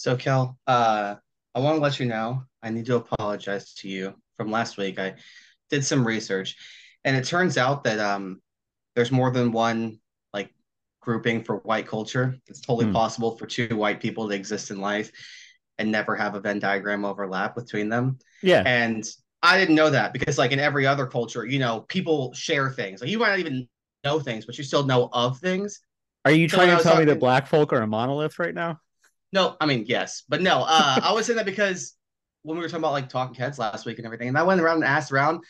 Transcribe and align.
So, 0.00 0.16
Kel, 0.16 0.58
uh, 0.66 1.16
I 1.54 1.60
want 1.60 1.76
to 1.76 1.82
let 1.82 2.00
you 2.00 2.06
know 2.06 2.44
I 2.62 2.70
need 2.70 2.86
to 2.86 2.96
apologize 2.96 3.74
to 3.74 3.88
you 3.88 4.14
from 4.38 4.50
last 4.50 4.78
week. 4.78 4.98
I 4.98 5.16
did 5.68 5.84
some 5.84 6.06
research, 6.06 6.56
and 7.04 7.14
it 7.18 7.26
turns 7.26 7.58
out 7.58 7.84
that 7.84 7.98
um, 7.98 8.40
there's 8.96 9.12
more 9.12 9.30
than 9.30 9.52
one 9.52 9.98
like 10.32 10.54
grouping 11.02 11.44
for 11.44 11.58
white 11.58 11.86
culture. 11.86 12.34
It's 12.46 12.62
totally 12.62 12.86
Hmm. 12.86 12.94
possible 12.94 13.36
for 13.36 13.44
two 13.44 13.76
white 13.76 14.00
people 14.00 14.26
to 14.26 14.34
exist 14.34 14.70
in 14.70 14.80
life 14.80 15.12
and 15.76 15.92
never 15.92 16.16
have 16.16 16.34
a 16.34 16.40
Venn 16.40 16.60
diagram 16.60 17.04
overlap 17.04 17.54
between 17.54 17.90
them. 17.90 18.20
Yeah. 18.42 18.62
And 18.64 19.04
I 19.42 19.58
didn't 19.58 19.74
know 19.74 19.90
that 19.90 20.14
because, 20.14 20.38
like 20.38 20.52
in 20.52 20.60
every 20.60 20.86
other 20.86 21.04
culture, 21.04 21.44
you 21.44 21.58
know, 21.58 21.80
people 21.90 22.32
share 22.32 22.70
things. 22.70 23.02
Like 23.02 23.10
you 23.10 23.18
might 23.18 23.28
not 23.28 23.38
even 23.40 23.68
know 24.02 24.18
things, 24.18 24.46
but 24.46 24.56
you 24.56 24.64
still 24.64 24.86
know 24.86 25.10
of 25.12 25.40
things. 25.40 25.78
Are 26.24 26.30
you 26.30 26.48
So 26.48 26.56
trying 26.56 26.74
to 26.74 26.82
tell 26.82 26.98
me 26.98 27.04
that 27.04 27.20
black 27.20 27.46
folk 27.46 27.74
are 27.74 27.82
a 27.82 27.86
monolith 27.86 28.38
right 28.38 28.54
now? 28.54 28.80
No, 29.32 29.56
I 29.60 29.66
mean, 29.66 29.84
yes, 29.86 30.22
but 30.28 30.42
no. 30.42 30.62
Uh, 30.62 31.00
I 31.02 31.12
was 31.12 31.26
saying 31.26 31.36
that 31.36 31.46
because 31.46 31.94
when 32.42 32.56
we 32.56 32.62
were 32.62 32.68
talking 32.68 32.80
about 32.82 32.92
like 32.92 33.08
talking 33.08 33.34
heads 33.34 33.58
last 33.58 33.86
week 33.86 33.98
and 33.98 34.06
everything, 34.06 34.28
and 34.28 34.38
I 34.38 34.42
went 34.42 34.60
around 34.60 34.76
and 34.76 34.84
asked 34.84 35.12
around, 35.12 35.44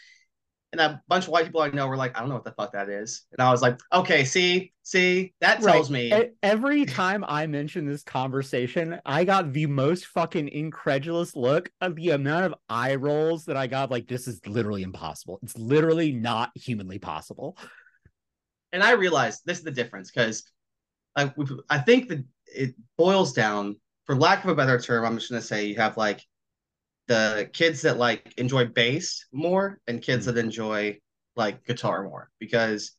and 0.73 0.81
a 0.81 1.03
bunch 1.09 1.25
of 1.25 1.31
white 1.31 1.47
people 1.47 1.63
I 1.63 1.71
know 1.71 1.87
were 1.89 1.97
like, 1.97 2.17
I 2.17 2.21
don't 2.21 2.29
know 2.29 2.35
what 2.37 2.45
the 2.45 2.53
fuck 2.53 2.73
that 2.73 2.89
is. 2.89 3.25
And 3.33 3.41
I 3.41 3.51
was 3.51 3.63
like, 3.63 3.79
okay, 3.93 4.25
see, 4.25 4.73
see, 4.83 5.35
that 5.41 5.63
tells 5.63 5.91
me. 5.91 6.13
E- 6.15 6.29
Every 6.43 6.85
time 6.85 7.25
I 7.27 7.47
mention 7.47 7.87
this 7.87 8.03
conversation, 8.03 9.01
I 9.05 9.25
got 9.25 9.53
the 9.53 9.67
most 9.67 10.07
fucking 10.07 10.49
incredulous 10.49 11.35
look 11.35 11.71
of 11.81 11.97
the 11.97 12.11
amount 12.11 12.47
of 12.47 12.55
eye 12.69 12.95
rolls 12.97 13.47
that 13.47 13.57
I 13.57 13.67
got. 13.67 13.91
Like, 13.91 14.07
this 14.07 14.29
is 14.29 14.41
literally 14.47 14.83
impossible. 14.83 15.41
It's 15.43 15.57
literally 15.59 16.13
not 16.13 16.51
humanly 16.55 16.99
possible. 16.99 17.57
and 18.73 18.83
I 18.83 18.93
realized 18.93 19.43
this 19.45 19.59
is 19.59 19.65
the 19.65 19.71
difference 19.71 20.11
because 20.11 20.45
I, 21.17 21.33
I 21.69 21.79
think 21.79 22.09
that 22.09 22.25
it 22.55 22.75
boils 22.97 23.33
down, 23.33 23.77
for 24.07 24.15
lack 24.17 24.45
of 24.45 24.51
a 24.51 24.55
better 24.55 24.79
term, 24.79 25.05
I'm 25.05 25.19
just 25.19 25.31
gonna 25.31 25.43
say 25.43 25.67
you 25.67 25.77
have 25.77 25.97
like 25.97 26.25
the 27.09 27.51
kids 27.53 27.83
that 27.83 27.97
like 27.99 28.33
enjoy 28.39 28.67
bass 28.67 29.27
more 29.33 29.81
and 29.89 30.03
kids 30.03 30.27
that 30.27 30.37
enjoy 30.37 30.99
like 31.37 31.65
guitar 31.65 32.05
more 32.05 32.31
because 32.39 32.93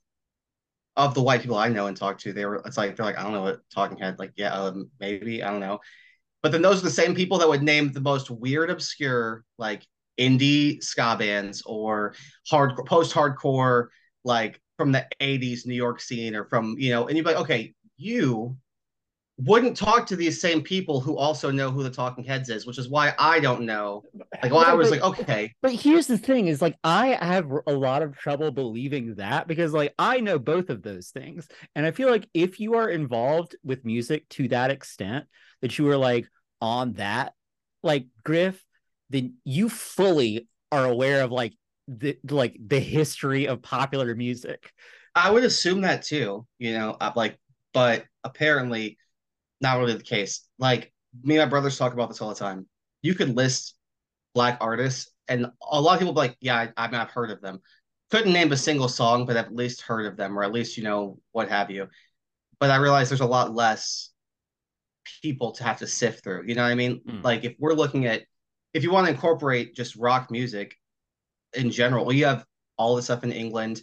of 0.97 1.13
the 1.13 1.21
white 1.21 1.41
people 1.41 1.57
I 1.57 1.69
know 1.69 1.87
and 1.87 1.95
talk 1.95 2.17
to, 2.19 2.33
they 2.33 2.45
were 2.45 2.61
it's 2.65 2.77
like 2.77 2.95
they're 2.95 3.05
like 3.05 3.17
I 3.17 3.23
don't 3.23 3.33
know 3.33 3.43
what 3.43 3.61
Talking 3.73 3.97
Head 3.97 4.19
like 4.19 4.33
yeah 4.35 4.53
um, 4.53 4.89
maybe 4.99 5.41
I 5.43 5.49
don't 5.49 5.61
know, 5.61 5.79
but 6.43 6.51
then 6.51 6.61
those 6.61 6.79
are 6.79 6.83
the 6.83 6.91
same 6.91 7.15
people 7.15 7.37
that 7.37 7.47
would 7.47 7.63
name 7.63 7.91
the 7.91 8.01
most 8.01 8.29
weird 8.29 8.69
obscure 8.69 9.45
like 9.57 9.85
indie 10.19 10.83
ska 10.83 11.15
bands 11.17 11.63
or 11.65 12.13
hard 12.49 12.73
post 12.85 13.13
hardcore 13.13 13.87
like 14.23 14.59
from 14.77 14.91
the 14.91 15.05
80s 15.21 15.65
New 15.65 15.75
York 15.75 16.01
scene 16.01 16.35
or 16.35 16.45
from 16.45 16.75
you 16.77 16.91
know 16.91 17.07
and 17.07 17.15
you'd 17.15 17.23
be 17.23 17.31
like 17.31 17.41
okay 17.41 17.73
you 17.97 18.57
wouldn't 19.45 19.77
talk 19.77 20.05
to 20.07 20.15
these 20.15 20.39
same 20.39 20.61
people 20.61 20.99
who 20.99 21.17
also 21.17 21.51
know 21.51 21.71
who 21.71 21.83
the 21.83 21.89
Talking 21.89 22.23
Heads 22.23 22.49
is, 22.49 22.65
which 22.65 22.77
is 22.77 22.89
why 22.89 23.13
I 23.17 23.39
don't 23.39 23.61
know. 23.61 24.03
Like, 24.41 24.51
why 24.51 24.63
I 24.63 24.73
was 24.73 24.91
like, 24.91 25.01
okay, 25.01 25.53
But 25.61 25.73
here's 25.73 26.07
the 26.07 26.17
thing: 26.17 26.47
is 26.47 26.61
like 26.61 26.77
I 26.83 27.17
have 27.21 27.51
a 27.67 27.73
lot 27.73 28.01
of 28.01 28.17
trouble 28.17 28.51
believing 28.51 29.15
that 29.15 29.47
because 29.47 29.73
like 29.73 29.93
I 29.97 30.19
know 30.19 30.39
both 30.39 30.69
of 30.69 30.81
those 30.81 31.09
things, 31.09 31.47
and 31.75 31.85
I 31.85 31.91
feel 31.91 32.09
like 32.09 32.27
if 32.33 32.59
you 32.59 32.75
are 32.75 32.89
involved 32.89 33.55
with 33.63 33.85
music 33.85 34.27
to 34.29 34.47
that 34.49 34.71
extent 34.71 35.25
that 35.61 35.77
you 35.77 35.89
are 35.89 35.97
like 35.97 36.27
on 36.61 36.93
that 36.93 37.33
like 37.83 38.07
Griff, 38.23 38.63
then 39.09 39.35
you 39.43 39.69
fully 39.69 40.47
are 40.71 40.85
aware 40.85 41.23
of 41.23 41.31
like 41.31 41.53
the 41.87 42.17
like 42.29 42.57
the 42.65 42.79
history 42.79 43.47
of 43.47 43.61
popular 43.61 44.15
music. 44.15 44.71
I 45.13 45.29
would 45.31 45.43
assume 45.43 45.81
that 45.81 46.03
too, 46.03 46.45
you 46.57 46.73
know, 46.73 46.95
uh, 46.99 47.11
like, 47.15 47.37
but 47.73 48.05
apparently 48.23 48.97
not 49.61 49.77
really 49.77 49.93
the 49.93 50.03
case. 50.03 50.47
Like, 50.57 50.91
me 51.23 51.37
and 51.37 51.45
my 51.45 51.49
brothers 51.49 51.77
talk 51.77 51.93
about 51.93 52.09
this 52.09 52.21
all 52.21 52.29
the 52.29 52.35
time. 52.35 52.67
You 53.01 53.13
could 53.15 53.35
list 53.35 53.75
black 54.33 54.57
artists, 54.61 55.11
and 55.27 55.47
a 55.69 55.81
lot 55.81 55.93
of 55.93 55.99
people 55.99 56.13
be 56.13 56.19
like, 56.19 56.37
yeah, 56.39 56.67
I, 56.77 56.89
I've 57.01 57.11
heard 57.11 57.31
of 57.31 57.41
them. 57.41 57.61
Couldn't 58.09 58.33
name 58.33 58.51
a 58.51 58.57
single 58.57 58.89
song, 58.89 59.25
but 59.25 59.37
at 59.37 59.55
least 59.55 59.81
heard 59.81 60.05
of 60.05 60.17
them, 60.17 60.37
or 60.37 60.43
at 60.43 60.51
least, 60.51 60.77
you 60.77 60.83
know, 60.83 61.19
what 61.31 61.49
have 61.49 61.71
you. 61.71 61.87
But 62.59 62.69
I 62.69 62.77
realize 62.77 63.09
there's 63.09 63.21
a 63.21 63.25
lot 63.25 63.55
less 63.55 64.09
people 65.21 65.51
to 65.53 65.63
have 65.63 65.79
to 65.79 65.87
sift 65.87 66.23
through. 66.23 66.43
You 66.45 66.55
know 66.55 66.63
what 66.63 66.71
I 66.71 66.75
mean? 66.75 67.01
Mm. 67.07 67.23
Like, 67.23 67.43
if 67.43 67.55
we're 67.59 67.73
looking 67.73 68.05
at, 68.05 68.23
if 68.73 68.83
you 68.83 68.91
want 68.91 69.07
to 69.07 69.13
incorporate 69.13 69.75
just 69.75 69.95
rock 69.95 70.29
music 70.29 70.75
in 71.53 71.71
general, 71.71 72.05
well, 72.05 72.15
you 72.15 72.25
have 72.25 72.45
all 72.77 72.95
this 72.95 73.05
stuff 73.05 73.23
in 73.23 73.31
England, 73.31 73.81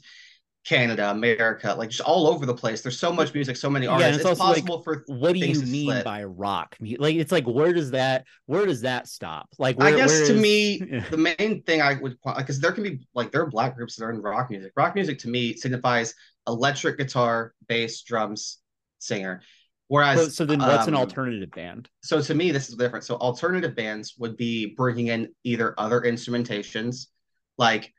Canada, 0.69 1.11
America, 1.11 1.75
like 1.79 1.89
just 1.89 2.03
all 2.03 2.27
over 2.27 2.45
the 2.45 2.55
place. 2.55 2.83
There's 2.83 2.99
so 2.99 3.11
much 3.11 3.33
music, 3.33 3.57
so 3.57 3.71
many 3.71 3.87
Yeah, 3.87 3.93
artists. 3.93 4.17
it's 4.17 4.31
it's 4.31 4.41
also, 4.41 4.45
like, 4.53 4.67
possible 4.67 4.83
for 4.83 5.05
What 5.07 5.33
do 5.33 5.39
you 5.39 5.61
mean 5.63 5.87
slip. 5.87 6.05
by 6.05 6.25
rock? 6.25 6.77
Like 6.99 7.17
it's 7.17 7.33
like 7.33 7.47
where 7.47 7.73
does 7.73 7.93
that 7.93 8.27
where 8.47 8.67
does 8.67 8.83
that 8.83 9.09
stop? 9.09 9.49
Like 9.59 9.79
where, 9.79 9.89
I 9.89 9.97
guess 9.97 10.27
to 10.29 10.35
is- 10.35 10.41
me, 10.43 10.79
the 11.11 11.17
main 11.17 11.63
thing 11.63 11.81
I 11.81 11.95
would 11.95 12.19
because 12.37 12.61
there 12.61 12.73
can 12.73 12.83
be 12.85 13.09
like 13.15 13.33
there 13.33 13.41
are 13.43 13.47
black 13.51 13.77
groups 13.77 13.97
that 13.97 14.05
are 14.05 14.11
in 14.11 14.21
rock 14.21 14.51
music. 14.51 14.73
Rock 14.77 14.95
music 14.95 15.19
to 15.21 15.29
me 15.29 15.55
signifies 15.55 16.15
electric 16.47 16.99
guitar, 16.99 17.55
bass, 17.67 18.03
drums, 18.03 18.59
singer. 18.99 19.41
Whereas, 19.91 20.19
So, 20.23 20.29
so 20.29 20.45
then 20.45 20.59
what's 20.59 20.87
an 20.87 20.93
um, 20.95 21.01
alternative 21.01 21.51
band? 21.51 21.89
so 22.03 22.21
to 22.21 22.35
me 22.35 22.51
this 22.53 22.69
is 22.69 22.75
different 22.75 23.07
so 23.07 23.15
alternative 23.17 23.75
bands 23.75 24.15
would 24.19 24.37
be 24.37 24.75
bringing 24.77 25.07
in 25.07 25.35
either 25.45 25.75
other 25.79 26.03
instrumentations 26.03 27.07
like 27.57 27.95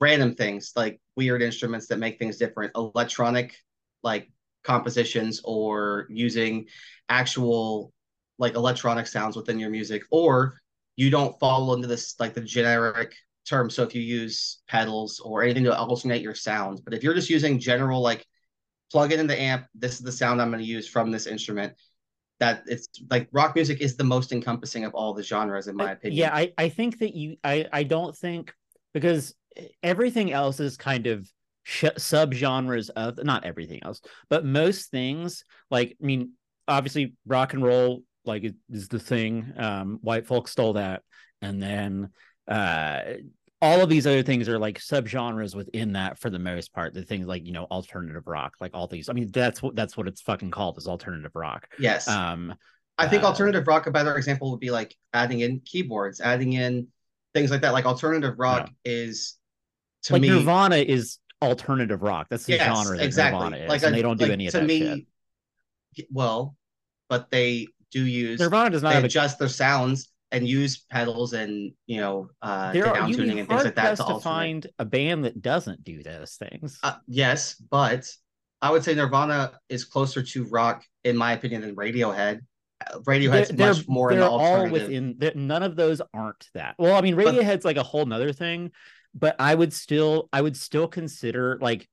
random 0.00 0.34
things 0.34 0.72
like 0.76 1.00
weird 1.16 1.42
instruments 1.42 1.86
that 1.86 1.98
make 1.98 2.18
things 2.18 2.36
different 2.36 2.72
electronic 2.74 3.56
like 4.02 4.30
compositions 4.62 5.40
or 5.44 6.06
using 6.10 6.66
actual 7.08 7.92
like 8.38 8.54
electronic 8.54 9.06
sounds 9.06 9.36
within 9.36 9.58
your 9.58 9.70
music 9.70 10.02
or 10.10 10.58
you 10.96 11.10
don't 11.10 11.38
fall 11.38 11.74
into 11.74 11.86
this 11.86 12.14
like 12.18 12.34
the 12.34 12.40
generic 12.40 13.14
term. 13.48 13.68
So 13.68 13.82
if 13.82 13.94
you 13.94 14.02
use 14.02 14.62
pedals 14.68 15.20
or 15.20 15.42
anything 15.42 15.64
to 15.64 15.76
alternate 15.76 16.22
your 16.22 16.34
sound 16.34 16.80
but 16.84 16.94
if 16.94 17.02
you're 17.02 17.14
just 17.14 17.30
using 17.30 17.58
general 17.58 18.00
like 18.00 18.26
plug 18.90 19.12
it 19.12 19.20
in 19.20 19.26
the 19.26 19.40
amp 19.40 19.66
this 19.74 19.94
is 19.94 20.00
the 20.00 20.12
sound 20.12 20.40
i'm 20.40 20.50
going 20.50 20.62
to 20.62 20.68
use 20.68 20.86
from 20.86 21.10
this 21.10 21.26
instrument 21.26 21.72
that 22.40 22.62
it's 22.66 22.88
like 23.10 23.28
rock 23.32 23.54
music 23.54 23.80
is 23.80 23.96
the 23.96 24.04
most 24.04 24.32
encompassing 24.32 24.84
of 24.84 24.94
all 24.94 25.14
the 25.14 25.22
genres 25.22 25.68
in 25.68 25.76
my 25.76 25.92
opinion. 25.92 26.18
Yeah, 26.18 26.34
I, 26.34 26.52
I 26.58 26.68
think 26.68 26.98
that 26.98 27.14
you 27.14 27.36
I 27.44 27.66
I 27.72 27.82
don't 27.84 28.16
think 28.16 28.52
because 28.92 29.34
everything 29.82 30.32
else 30.32 30.60
is 30.60 30.76
kind 30.76 31.06
of 31.06 31.28
sh- 31.62 31.84
subgenres 31.96 32.90
of 32.90 33.22
not 33.22 33.44
everything 33.44 33.80
else, 33.82 34.00
but 34.28 34.44
most 34.44 34.90
things 34.90 35.44
like 35.70 35.96
I 36.02 36.06
mean 36.06 36.32
obviously 36.66 37.14
rock 37.26 37.52
and 37.54 37.62
roll 37.62 38.02
like 38.24 38.44
is, 38.70 38.88
the 38.88 38.98
thing. 38.98 39.52
Um, 39.56 39.98
white 40.00 40.26
folks 40.26 40.52
stole 40.52 40.74
that, 40.74 41.02
and 41.42 41.62
then 41.62 42.10
uh 42.48 43.00
all 43.62 43.80
of 43.80 43.88
these 43.88 44.06
other 44.06 44.22
things 44.22 44.46
are 44.48 44.58
like 44.58 44.78
subgenres 44.78 45.54
within 45.54 45.94
that 45.94 46.18
for 46.18 46.28
the 46.28 46.38
most 46.38 46.72
part. 46.74 46.92
The 46.92 47.02
things 47.02 47.26
like 47.26 47.46
you 47.46 47.52
know 47.52 47.64
alternative 47.64 48.26
rock, 48.26 48.54
like 48.60 48.72
all 48.74 48.86
these. 48.86 49.08
I 49.08 49.12
mean 49.12 49.30
that's 49.32 49.62
what 49.62 49.74
that's 49.74 49.96
what 49.96 50.08
it's 50.08 50.20
fucking 50.20 50.50
called 50.50 50.78
is 50.78 50.86
alternative 50.86 51.32
rock. 51.34 51.68
yes 51.78 52.08
Um, 52.08 52.54
i 52.96 53.08
think 53.08 53.24
uh, 53.24 53.26
alternative 53.26 53.66
rock 53.66 53.86
a 53.86 53.90
better 53.90 54.16
example 54.16 54.52
would 54.52 54.60
be 54.60 54.70
like 54.70 54.94
adding 55.12 55.40
in 55.40 55.60
keyboards 55.64 56.20
adding 56.20 56.52
in 56.52 56.86
things 57.32 57.50
like 57.50 57.62
that 57.62 57.72
like 57.72 57.86
alternative 57.86 58.38
rock 58.38 58.70
is 58.84 59.34
to 60.04 60.12
like 60.14 60.22
me 60.22 60.28
Nirvana 60.28 60.76
is 60.76 61.18
alternative 61.42 62.02
rock. 62.02 62.28
That's 62.30 62.44
the 62.44 62.54
yes 62.54 62.64
genre 62.64 62.96
that 62.96 63.04
exactly 63.04 63.38
Nirvana 63.38 63.64
is, 63.64 63.68
like 63.68 63.82
and 63.82 63.94
they 63.94 64.02
don't 64.02 64.18
do 64.18 64.24
like, 64.24 64.32
any 64.32 64.46
of 64.46 64.52
to 64.52 64.60
that 64.60 64.66
me 64.66 65.06
shit. 65.94 66.06
well 66.10 66.56
but 67.08 67.30
they 67.30 67.66
do 67.90 68.04
use 68.04 68.40
Nirvana 68.40 68.70
does 68.70 68.82
not 68.82 68.94
have 68.94 69.02
a 69.02 69.06
adjust 69.06 69.38
their 69.38 69.48
sounds 69.48 70.08
and 70.34 70.48
use 70.48 70.84
pedals 70.90 71.32
and 71.32 71.72
you 71.86 72.00
know 72.00 72.28
uh 72.42 72.72
there 72.72 72.84
down 72.84 73.12
tuning 73.12 73.38
and 73.38 73.48
things 73.48 73.64
like 73.64 73.74
that 73.76 73.96
to 73.96 74.04
to 74.04 74.20
find 74.20 74.66
a 74.78 74.84
band 74.84 75.24
that 75.24 75.40
doesn't 75.40 75.84
do 75.84 76.02
those 76.02 76.34
things. 76.34 76.78
Uh, 76.82 76.94
yes, 77.06 77.54
but 77.54 78.10
I 78.60 78.70
would 78.70 78.82
say 78.82 78.94
Nirvana 78.94 79.52
is 79.68 79.84
closer 79.84 80.22
to 80.22 80.44
rock, 80.46 80.84
in 81.04 81.16
my 81.16 81.32
opinion, 81.32 81.60
than 81.60 81.76
Radiohead. 81.76 82.40
Uh, 82.84 82.98
Radiohead's 83.00 83.50
they're 83.50 83.74
much 83.74 83.86
more 83.86 84.10
they're 84.10 84.20
the 84.20 84.28
all 84.28 84.68
within 84.68 85.18
none 85.34 85.62
of 85.62 85.76
those 85.76 86.00
aren't 86.12 86.48
that. 86.54 86.74
Well, 86.78 86.96
I 86.96 87.00
mean, 87.00 87.14
But- 87.14 87.26
Radiohead's 87.26 87.64
like 87.64 87.76
a 87.76 87.82
whole 87.82 88.06
nother 88.06 88.32
thing, 88.32 88.72
but 89.14 89.36
I 89.38 89.54
would 89.54 89.72
still 89.72 90.28
I 90.32 90.40
would 90.42 90.56
still 90.56 90.88
consider 90.88 91.58
like 91.60 91.88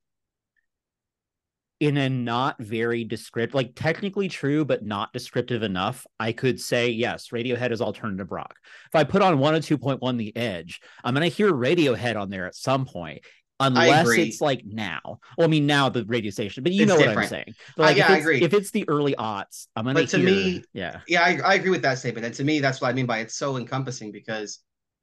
in 1.80 1.96
a 1.96 2.08
not 2.08 2.62
very 2.62 3.02
descriptive, 3.02 3.54
like 3.56 3.72
technically 3.74 4.28
true, 4.28 4.64
but 4.64 4.84
not 4.84 5.12
descriptive 5.12 5.64
enough, 5.64 6.06
I 6.20 6.30
could 6.30 6.60
say 6.60 6.90
yes, 6.90 7.28
Radiohead 7.28 7.72
is 7.72 7.80
alternative 7.80 8.30
rock. 8.30 8.54
If 8.86 8.94
I 8.94 9.02
put 9.02 9.20
on 9.20 9.38
102.1 9.38 10.16
The 10.16 10.36
Edge, 10.36 10.80
I'm 11.02 11.12
gonna 11.14 11.26
hear 11.26 11.52
Radiohead 11.52 12.16
on 12.16 12.30
there 12.30 12.46
at 12.46 12.54
some 12.54 12.84
point. 12.84 13.22
Unless 13.58 14.08
it's 14.18 14.40
like 14.40 14.62
now. 14.64 15.18
Well, 15.38 15.46
I 15.46 15.50
mean 15.50 15.66
now 15.66 15.88
the 15.88 16.04
radio 16.04 16.30
station, 16.32 16.64
but 16.64 16.72
you 16.72 16.82
It's 16.82 16.88
know 16.92 16.98
what 16.98 17.16
I'm 17.16 17.28
saying. 17.28 17.54
But 17.76 17.92
Uh, 17.92 17.94
yeah, 17.96 18.04
if 18.04 18.10
I 18.10 18.16
it's, 18.16 18.22
agree. 18.22 18.42
if 18.42 18.54
it's 18.54 18.70
the 18.72 18.88
early 18.88 19.14
aughts, 19.14 19.68
I'm 19.76 19.84
gonna 19.84 20.00
But 20.00 20.08
to 20.10 20.16
hear 20.18 20.26
me- 20.26 20.64
yeah. 20.72 21.00
Yeah, 21.06 21.22
I, 21.22 21.38
I 21.44 21.54
agree 21.54 21.70
with 21.70 21.82
that 21.82 21.98
statement. 21.98 22.24
And 22.26 22.34
to 22.34 22.44
me, 22.44 22.58
that's 22.58 22.80
what 22.80 22.88
I 22.88 22.92
mean 22.92 23.06
by 23.06 23.18
it's 23.18 23.36
so 23.36 23.56
encompassing 23.56 24.10
because, 24.10 24.60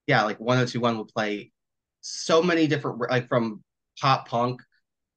yeah, 0.07 0.23
like 0.23 0.39
1021 0.39 0.97
will 0.97 1.05
play 1.05 1.51
so 2.09 2.41
many 2.41 2.67
different, 2.67 2.99
like 3.09 3.27
from 3.27 3.63
pop 4.01 4.27
punk, 4.27 4.61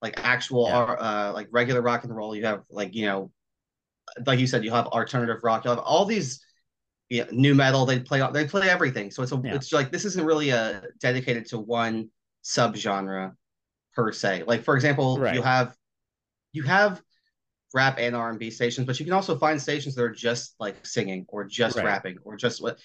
like 0.00 0.18
actual, 0.22 0.66
Yeah. 0.66 0.82
uh, 0.82 1.32
like 1.34 1.48
regular 1.50 1.82
rock 1.82 2.04
and 2.04 2.14
roll. 2.14 2.34
You 2.36 2.44
have 2.46 2.62
like, 2.70 2.94
you 2.94 3.06
know, 3.06 3.32
like 4.26 4.38
you 4.38 4.46
said, 4.46 4.64
you 4.64 4.70
have 4.70 4.86
alternative 4.86 5.38
rock. 5.42 5.64
You 5.64 5.70
have 5.70 5.78
all 5.78 6.04
these, 6.04 6.44
yeah, 7.08 7.24
nu 7.30 7.54
metal. 7.54 7.86
They 7.86 8.00
play 8.00 8.22
they 8.32 8.46
play 8.46 8.68
everything. 8.68 9.10
So 9.10 9.22
it's 9.22 9.32
a 9.32 9.40
Yeah. 9.44 9.54
it's 9.56 9.72
like 9.72 9.92
this 9.92 10.04
isn't 10.04 10.24
really 10.24 10.50
a 10.50 10.82
dedicated 11.00 11.46
to 11.48 11.58
one 11.58 12.10
subgenre 12.44 13.36
per 13.94 14.12
se. 14.12 14.44
Like 14.46 14.62
for 14.64 14.74
example, 14.74 15.18
Right. 15.18 15.34
you 15.34 15.42
have 15.42 15.76
you 16.52 16.62
have 16.64 17.02
rap 17.74 17.96
and 17.98 18.14
R 18.16 18.30
and 18.30 18.38
B 18.38 18.50
stations, 18.50 18.86
but 18.86 18.98
you 18.98 19.06
can 19.06 19.14
also 19.14 19.38
find 19.38 19.60
stations 19.60 19.94
that 19.94 20.02
are 20.02 20.10
just 20.10 20.54
like 20.58 20.84
singing 20.86 21.24
or 21.28 21.44
just 21.44 21.76
Right. 21.76 21.86
rapping 21.86 22.18
or 22.24 22.36
just 22.36 22.62
what 22.62 22.78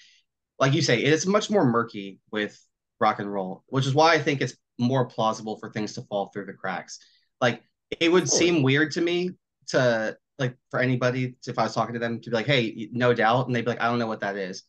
like 0.58 0.72
you 0.72 0.82
say, 0.82 1.00
it's 1.00 1.26
much 1.26 1.50
more 1.50 1.64
murky 1.64 2.18
with 2.30 2.58
rock 3.00 3.18
and 3.18 3.32
roll, 3.32 3.64
which 3.68 3.86
is 3.86 3.94
why 3.94 4.14
I 4.14 4.18
think 4.18 4.40
it's 4.40 4.56
more 4.78 5.06
plausible 5.06 5.58
for 5.58 5.70
things 5.70 5.92
to 5.94 6.02
fall 6.02 6.30
through 6.32 6.46
the 6.46 6.52
cracks. 6.52 6.98
Like 7.40 7.62
it 8.00 8.10
would 8.10 8.28
seem 8.28 8.62
weird 8.62 8.92
to 8.92 9.00
me 9.00 9.30
to 9.68 10.16
like 10.38 10.56
for 10.70 10.80
anybody 10.80 11.36
if 11.46 11.58
I 11.58 11.64
was 11.64 11.74
talking 11.74 11.94
to 11.94 11.98
them 11.98 12.20
to 12.20 12.30
be 12.30 12.36
like, 12.36 12.46
hey, 12.46 12.88
no 12.92 13.12
doubt, 13.14 13.46
and 13.46 13.56
they'd 13.56 13.64
be 13.64 13.70
like, 13.70 13.80
I 13.80 13.86
don't 13.88 13.98
know 13.98 14.06
what 14.06 14.20
that 14.20 14.36
is. 14.36 14.62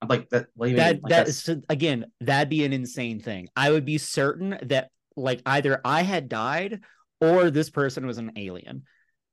I'm 0.00 0.08
like, 0.08 0.28
that. 0.30 0.46
What 0.54 0.66
do 0.66 0.70
you 0.72 0.76
that 0.78 0.94
mean? 0.94 1.02
Like, 1.02 1.10
that 1.10 1.28
is 1.28 1.48
again 1.68 2.06
that'd 2.20 2.48
be 2.48 2.64
an 2.64 2.72
insane 2.72 3.20
thing 3.20 3.48
i 3.56 3.70
would 3.70 3.84
be 3.84 3.98
certain 3.98 4.58
that 4.62 4.90
like 5.16 5.40
either 5.46 5.80
i 5.84 6.02
had 6.02 6.28
died 6.28 6.80
or 7.20 7.50
this 7.50 7.70
person 7.70 8.06
was 8.06 8.18
an 8.18 8.32
alien 8.36 8.82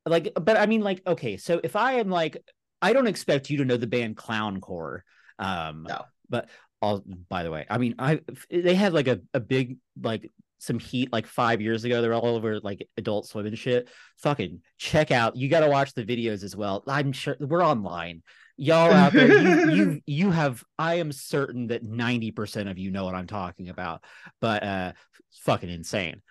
like 0.06 0.32
but 0.36 0.58
i 0.58 0.66
mean 0.66 0.82
like 0.82 1.02
okay 1.08 1.38
so 1.38 1.60
if 1.64 1.76
i 1.76 1.94
am 1.94 2.10
like 2.10 2.38
i 2.82 2.94
don't 2.94 3.08
expect 3.08 3.50
you 3.50 3.58
to 3.58 3.66
know 3.66 3.78
the 3.78 3.88
band 3.88 4.16
clown 4.18 4.60
core 4.62 5.04
um 5.40 5.86
No. 5.88 6.04
but 6.30 6.50
all 6.82 7.04
by 7.30 7.44
the 7.44 7.52
way 7.52 7.66
i 7.70 7.78
mean 7.78 7.96
i 8.00 8.20
they 8.50 8.76
had 8.76 8.94
like 8.94 9.08
a, 9.08 9.20
a 9.34 9.40
big 9.40 9.78
like 10.02 10.32
some 10.60 10.78
heat 10.78 11.12
like 11.12 11.26
five 11.26 11.62
years 11.62 11.86
ago 11.86 12.02
they're 12.02 12.14
all 12.14 12.36
over 12.36 12.60
like 12.60 12.88
adult 12.98 13.26
swim 13.26 13.46
and 13.46 13.58
shit. 13.58 13.90
Fucking 14.18 14.62
check 14.78 15.10
out 15.10 15.36
you 15.36 15.50
got 15.50 15.62
to 15.62 15.70
watch 15.70 15.94
the 15.94 16.06
videos 16.06 16.44
as 16.44 16.56
well. 16.56 16.84
I'm 16.88 17.12
sure 17.12 17.36
we're 17.40 17.66
online. 17.66 18.22
Y'all 18.58 18.92
out 18.92 19.14
there 19.14 19.42
you 19.42 19.72
you 19.76 20.02
you 20.06 20.32
have 20.32 20.64
i 20.78 20.96
am 20.96 21.14
certain 21.14 21.68
that 21.68 21.86
90% 21.86 22.70
of 22.70 22.78
you 22.78 22.92
know 22.92 23.06
what 23.06 23.16
i'm 23.16 23.28
talking 23.28 23.70
about. 23.70 24.04
But 24.42 24.64
uh 24.64 24.92
fucking 25.32 25.70
insane 25.70 26.22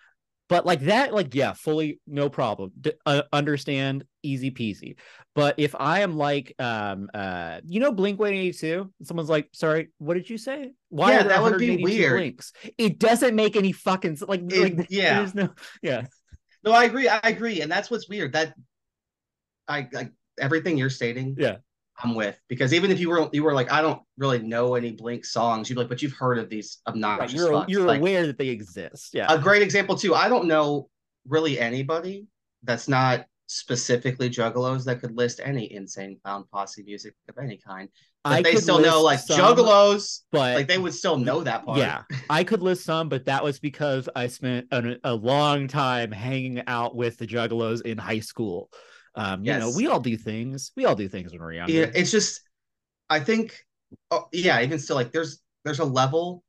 but 0.49 0.65
like 0.65 0.81
that 0.81 1.13
like 1.13 1.33
yeah 1.33 1.53
fully 1.53 1.99
no 2.05 2.27
problem 2.29 2.71
D- 2.81 2.91
uh, 3.05 3.21
understand 3.31 4.03
easy 4.23 4.51
peasy 4.51 4.95
but 5.35 5.55
if 5.57 5.75
i 5.79 6.01
am 6.01 6.17
like 6.17 6.53
um 6.59 7.09
uh 7.13 7.61
you 7.65 7.79
know 7.79 7.91
blink 7.93 8.19
182 8.19 8.91
someone's 9.03 9.29
like 9.29 9.47
sorry 9.53 9.89
what 9.99 10.15
did 10.15 10.29
you 10.29 10.37
say 10.37 10.73
why 10.89 11.11
Yeah, 11.13 11.21
are 11.21 11.27
that 11.29 11.41
would 11.43 11.57
be 11.59 11.77
weird. 11.81 12.17
blinks 12.19 12.51
it 12.77 12.99
doesn't 12.99 13.35
make 13.35 13.55
any 13.55 13.71
fucking 13.71 14.17
like, 14.27 14.41
It- 14.51 14.77
like 14.77 14.87
yeah. 14.89 15.19
there's 15.19 15.35
no 15.35 15.49
yeah 15.81 16.03
no, 16.61 16.73
I 16.73 16.83
agree. 16.83 17.07
I 17.07 17.21
agree, 17.23 17.61
and 17.61 17.71
that's 17.71 17.89
what's 17.89 18.09
weird. 18.09 18.33
That 18.33 18.53
I 19.65 19.87
like 19.93 20.11
everything 20.37 20.77
you're 20.77 20.89
stating. 20.89 21.35
Yeah. 21.39 21.59
I'm 22.01 22.15
with 22.15 22.39
because 22.47 22.73
even 22.73 22.91
if 22.91 22.99
you 22.99 23.09
were 23.09 23.29
you 23.33 23.43
were 23.43 23.53
like, 23.53 23.71
I 23.71 23.81
don't 23.81 24.01
really 24.17 24.39
know 24.39 24.75
any 24.75 24.91
Blink 24.91 25.25
songs, 25.25 25.69
you'd 25.69 25.75
be 25.75 25.81
like, 25.81 25.89
but 25.89 26.01
you've 26.01 26.13
heard 26.13 26.37
of 26.37 26.49
these 26.49 26.79
right, 26.87 26.93
obnoxious 26.93 27.33
you're 27.33 27.51
fucks. 27.51 27.65
you're 27.67 27.85
Like, 27.85 27.99
aware 27.99 28.25
that 28.27 28.37
they 28.37 28.47
exist 28.49 29.09
yeah 29.13 29.31
a 29.31 29.37
great 29.37 29.61
example 29.61 29.95
too. 29.95 30.15
I 30.15 30.29
don't 30.29 30.47
know 30.47 30.89
really 31.27 31.59
anybody 31.59 32.27
that's 32.63 32.87
not 32.87 33.25
specifically 33.47 34.29
juggalos 34.29 34.85
that 34.85 35.01
could 35.01 35.17
list 35.17 35.41
any 35.43 35.73
insane 35.73 36.17
clown 36.23 36.45
posse 36.53 36.83
music 36.83 37.15
of 37.27 37.37
any 37.37 37.57
kind. 37.57 37.89
But 38.23 38.33
I 38.33 38.41
they 38.43 38.55
still 38.55 38.79
know 38.79 39.01
like 39.01 39.19
some, 39.19 39.39
juggalos, 39.39 40.21
but 40.31 40.55
like 40.55 40.67
they 40.67 40.77
would 40.77 40.93
still 40.93 41.17
know 41.17 41.41
that 41.41 41.65
part. 41.65 41.79
Yeah, 41.79 42.03
I 42.29 42.43
could 42.43 42.61
list 42.61 42.83
some, 42.83 43.09
but 43.09 43.25
that 43.25 43.43
was 43.43 43.59
because 43.59 44.07
I 44.15 44.27
spent 44.27 44.67
a, 44.71 44.97
a 45.03 45.15
long 45.15 45.67
time 45.67 46.11
hanging 46.11 46.61
out 46.67 46.95
with 46.95 47.17
the 47.17 47.25
Juggalos 47.25 47.81
in 47.81 47.97
high 47.97 48.19
school. 48.19 48.69
Um, 49.15 49.43
you 49.43 49.53
know, 49.53 49.71
we 49.75 49.87
all 49.87 49.99
do 49.99 50.17
things. 50.17 50.71
We 50.75 50.85
all 50.85 50.95
do 50.95 51.09
things 51.09 51.31
when 51.31 51.41
we're 51.41 51.53
younger. 51.53 51.73
Yeah, 51.73 51.91
it's 51.93 52.11
just 52.11 52.41
I 53.09 53.19
think 53.19 53.57
oh, 54.11 54.27
yeah, 54.31 54.61
even 54.61 54.79
still 54.79 54.95
like 54.95 55.11
there's 55.11 55.41
there's 55.65 55.79
a 55.79 55.85
level 55.85 56.43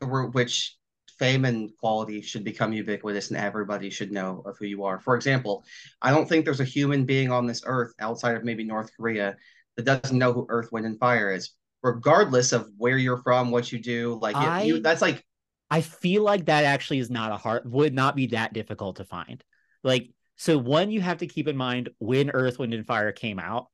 where 0.00 0.26
which 0.26 0.76
fame 1.18 1.44
and 1.44 1.70
quality 1.78 2.20
should 2.22 2.42
become 2.42 2.72
ubiquitous 2.72 3.30
and 3.30 3.38
everybody 3.38 3.90
should 3.90 4.10
know 4.10 4.42
of 4.46 4.56
who 4.58 4.66
you 4.66 4.84
are. 4.84 4.98
For 4.98 5.14
example, 5.14 5.64
I 6.00 6.10
don't 6.10 6.28
think 6.28 6.44
there's 6.44 6.60
a 6.60 6.64
human 6.64 7.04
being 7.04 7.30
on 7.30 7.46
this 7.46 7.62
earth 7.64 7.92
outside 8.00 8.34
of 8.34 8.44
maybe 8.44 8.64
North 8.64 8.90
Korea 8.96 9.36
that 9.76 9.84
doesn't 9.84 10.18
know 10.18 10.32
who 10.32 10.46
Earth, 10.48 10.72
Wind, 10.72 10.86
and 10.86 10.98
Fire 10.98 11.32
is, 11.32 11.50
regardless 11.82 12.52
of 12.52 12.68
where 12.76 12.98
you're 12.98 13.22
from, 13.22 13.50
what 13.50 13.70
you 13.70 13.78
do. 13.78 14.18
Like 14.20 14.36
I- 14.36 14.62
you, 14.62 14.80
that's 14.80 15.02
like 15.02 15.24
I 15.70 15.80
feel 15.80 16.22
like 16.22 16.46
that 16.46 16.64
actually 16.64 16.98
is 16.98 17.08
not 17.08 17.32
a 17.32 17.36
hard 17.36 17.70
would 17.70 17.94
not 17.94 18.14
be 18.14 18.26
that 18.28 18.52
difficult 18.52 18.96
to 18.96 19.04
find. 19.04 19.42
Like, 19.82 20.10
so 20.42 20.58
one, 20.58 20.90
you 20.90 21.00
have 21.00 21.18
to 21.18 21.26
keep 21.28 21.46
in 21.46 21.56
mind 21.56 21.88
when 21.98 22.30
Earth, 22.30 22.58
Wind, 22.58 22.74
and 22.74 22.84
Fire 22.84 23.12
came 23.12 23.38
out, 23.38 23.68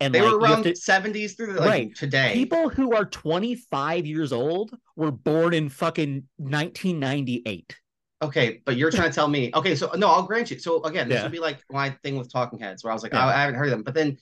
and 0.00 0.12
they 0.12 0.20
like 0.20 0.32
were 0.32 0.38
around 0.40 0.64
to- 0.64 0.72
70s 0.72 1.36
through 1.36 1.52
like 1.54 1.68
Right. 1.68 1.94
today. 1.94 2.32
people 2.34 2.68
who 2.68 2.96
are 2.96 3.04
25 3.04 4.06
years 4.06 4.32
old 4.32 4.76
were 4.96 5.12
born 5.12 5.54
in 5.54 5.68
fucking 5.68 6.24
1998. 6.38 7.76
Okay, 8.22 8.60
but 8.66 8.76
you're 8.76 8.90
trying 8.90 9.08
to 9.08 9.14
tell 9.14 9.28
me. 9.28 9.50
Okay, 9.54 9.76
so 9.76 9.90
no, 9.96 10.08
I'll 10.08 10.24
grant 10.24 10.50
you. 10.50 10.58
So 10.58 10.82
again, 10.82 11.08
this 11.08 11.18
Yeah. 11.18 11.22
would 11.22 11.32
be 11.32 11.38
like 11.38 11.58
my 11.70 11.90
thing 12.02 12.16
with 12.18 12.30
Talking 12.32 12.58
Heads, 12.58 12.82
where 12.82 12.90
I 12.90 12.94
was 12.94 13.02
like, 13.04 13.12
Yeah. 13.12 13.24
I, 13.26 13.34
I 13.36 13.40
haven't 13.42 13.54
heard 13.54 13.70
them. 13.70 13.82
But 13.84 13.94
then 13.94 14.18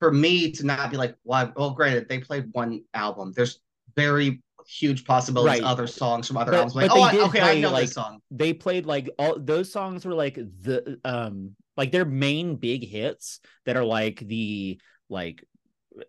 for 0.00 0.10
me 0.12 0.50
to 0.52 0.66
not 0.66 0.90
be 0.90 0.96
like, 0.96 1.14
well, 1.24 1.46
I- 1.46 1.52
well, 1.56 1.70
granted, 1.70 2.08
they 2.08 2.18
played 2.18 2.48
one 2.52 2.82
album. 2.92 3.32
There's 3.34 3.60
very 3.96 4.42
huge 4.66 5.04
possibilities 5.04 5.60
Right. 5.62 5.68
other 5.70 5.86
songs 5.86 6.26
from 6.28 6.36
other 6.38 6.52
But- 6.52 6.56
albums. 6.58 6.74
Like, 6.74 6.90
oh, 6.92 7.10
they 7.10 7.20
I, 7.20 7.24
okay, 7.28 7.40
I 7.40 7.42
play, 7.52 7.60
know 7.60 7.70
like, 7.72 7.82
this 7.84 7.92
song. 7.94 8.20
they 8.30 8.52
played 8.52 8.86
like 8.86 9.08
all 9.18 9.38
those 9.38 9.70
songs 9.72 10.04
were 10.04 10.14
like 10.14 10.34
the 10.36 10.98
um 11.04 11.54
like 11.76 11.92
their 11.92 12.04
main 12.04 12.56
big 12.56 12.86
hits 12.88 13.40
that 13.66 13.76
are 13.76 13.84
like 13.84 14.20
the 14.20 14.80
like 15.08 15.44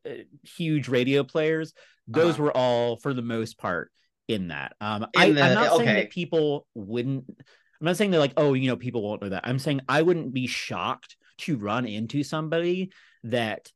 uh, 0.06 0.10
huge 0.44 0.88
radio 0.88 1.24
players 1.24 1.74
those 2.08 2.36
Uh-huh. 2.36 2.44
were 2.44 2.58
all 2.58 2.98
for 2.98 3.14
the 3.14 3.22
most 3.22 3.58
part 3.58 3.92
in 4.28 4.48
that 4.50 4.76
um 4.82 5.06
I, 5.16 5.26
In 5.28 5.36
the- 5.36 5.42
i'm 5.44 5.54
not 5.54 5.78
saying 5.78 5.96
that 5.96 6.10
people 6.12 6.66
wouldn't 6.74 7.26
i'm 7.30 7.86
not 7.86 7.98
saying 7.98 8.12
they're 8.12 8.20
like 8.20 8.34
oh 8.38 8.54
you 8.54 8.68
know 8.68 8.78
people 8.78 9.04
won't 9.04 9.22
know 9.22 9.30
that 9.30 9.48
i'm 9.48 9.60
saying 9.60 9.82
i 9.90 10.02
wouldn't 10.02 10.34
be 10.34 10.48
shocked 10.48 11.18
to 11.40 11.58
run 11.58 11.86
into 11.86 12.24
somebody 12.24 12.92
that 13.26 13.72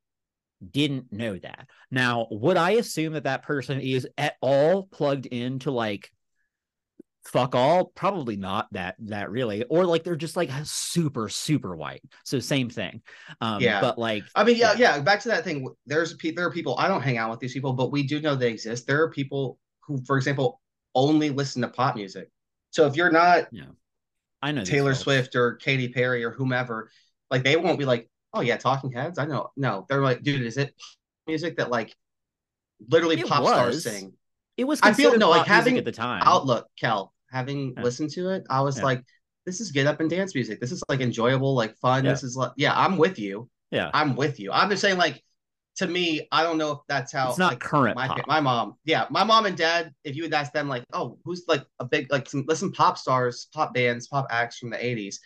didn't 0.71 1.11
know 1.11 1.37
that 1.37 1.67
now 1.91 2.27
would 2.31 2.57
i 2.57 2.71
assume 2.71 3.13
that 3.13 3.23
that 3.23 3.43
person 3.43 3.79
is 3.79 4.07
at 4.17 4.35
all 4.41 4.83
plugged 4.83 5.25
into 5.25 5.71
like 5.71 6.11
fuck 7.25 7.53
all 7.53 7.85
probably 7.85 8.35
not 8.35 8.67
that 8.71 8.95
that 8.99 9.29
really 9.29 9.63
or 9.65 9.85
like 9.85 10.03
they're 10.03 10.15
just 10.15 10.35
like 10.35 10.49
super 10.63 11.29
super 11.29 11.75
white 11.75 12.01
so 12.23 12.39
same 12.39 12.69
thing 12.69 13.01
um 13.41 13.61
Yeah. 13.61 13.81
but 13.81 13.99
like 13.99 14.23
I 14.35 14.43
mean, 14.43 14.57
yeah, 14.57 14.73
Yeah. 14.73 14.95
yeah. 14.95 15.01
Back 15.01 15.19
to 15.21 15.27
that 15.29 15.43
thing. 15.43 15.67
There's 15.85 16.17
there 16.17 16.45
are 16.47 16.51
people. 16.51 16.75
I 16.79 16.87
don't 16.87 17.01
hang 17.01 17.17
out 17.17 17.29
with 17.29 17.39
these 17.39 17.53
people, 17.53 17.73
but 17.73 17.91
we 17.91 18.03
do 18.03 18.19
know 18.21 18.35
they 18.35 18.49
exist. 18.49 18.87
There 18.87 19.03
are 19.03 19.11
people 19.11 19.59
who, 19.81 20.01
for 20.05 20.17
example, 20.17 20.59
only 20.95 21.29
listen 21.29 21.61
to 21.61 21.67
pop 21.67 21.95
music. 21.95 22.29
So 22.71 22.87
if 22.87 22.95
you're 22.95 23.11
not 23.11 23.47
yeah, 23.51 23.65
i 24.41 24.51
know 24.51 24.63
Taylor. 24.63 24.95
Swift 24.95 25.35
or 25.35 25.55
Katy 25.55 25.89
Perry 25.89 26.23
or 26.23 26.31
whomever, 26.31 26.89
like 27.29 27.43
they 27.43 27.57
won't 27.57 27.77
be 27.77 27.85
like, 27.85 28.09
oh 28.33 28.41
yeah, 28.41 28.57
Talking 28.57 28.91
Heads. 28.91 29.19
I 29.19 29.25
know. 29.25 29.51
No, 29.57 29.85
they're 29.89 30.01
like, 30.01 30.21
dude, 30.23 30.41
is 30.41 30.57
it 30.57 30.73
music 31.27 31.57
that 31.57 31.69
like 31.69 31.95
literally 32.89 33.19
It 33.19 33.27
pop 33.27 33.45
stars 33.45 33.83
sing? 33.83 34.13
it 34.57 34.63
was 34.65 34.79
I 34.83 34.93
feel- 34.93 35.17
no, 35.17 35.29
like, 35.29 35.45
having 35.47 35.77
at 35.77 35.85
the 35.85 35.91
time 35.91 36.21
Outlook, 36.25 36.67
Kel, 36.79 37.13
having 37.31 37.73
Yeah. 37.77 37.83
listened 37.83 38.09
to 38.11 38.29
it, 38.29 38.43
I 38.49 38.61
was 38.61 38.77
Yeah. 38.77 38.83
like, 38.85 39.03
this 39.45 39.61
is 39.61 39.71
get 39.71 39.87
up 39.87 39.99
and 39.99 40.09
dance 40.09 40.35
music. 40.35 40.59
This 40.59 40.71
is 40.71 40.83
like 40.89 40.99
enjoyable, 41.01 41.55
like 41.55 41.75
fun. 41.77 42.03
Yeah. 42.05 42.11
This 42.11 42.23
is 42.23 42.35
like, 42.35 42.51
yeah, 42.57 42.73
I'm 42.77 42.97
with 42.97 43.17
you. 43.19 43.49
yeah 43.71 43.89
I'm 43.93 44.15
with 44.15 44.39
you. 44.39 44.51
I'm 44.51 44.69
just 44.69 44.81
saying, 44.81 44.97
like, 44.97 45.23
to 45.77 45.87
me, 45.87 46.27
I 46.31 46.43
don't 46.43 46.57
know 46.57 46.71
if 46.73 46.79
that's 46.89 47.13
how 47.13 47.29
it's 47.29 47.37
not 47.37 47.51
like, 47.53 47.59
current 47.61 47.95
my 47.95 48.07
pop. 48.07 48.27
my 48.27 48.41
mom, 48.41 48.75
yeah, 48.83 49.05
my 49.09 49.23
mom 49.23 49.45
and 49.45 49.55
dad. 49.55 49.93
If 50.03 50.15
you 50.15 50.23
would 50.23 50.33
ask 50.33 50.51
them, 50.51 50.67
like, 50.67 50.83
oh, 50.91 51.17
who's 51.23 51.43
like 51.47 51.65
a 51.79 51.85
big 51.85 52.11
like 52.11 52.27
some 52.27 52.43
listen 52.47 52.71
pop 52.73 52.97
stars, 52.97 53.47
pop 53.53 53.73
bands, 53.73 54.07
pop 54.07 54.27
acts 54.29 54.57
from 54.57 54.71
the 54.71 54.77
'80s, 54.77 55.15
I'm 55.15 55.19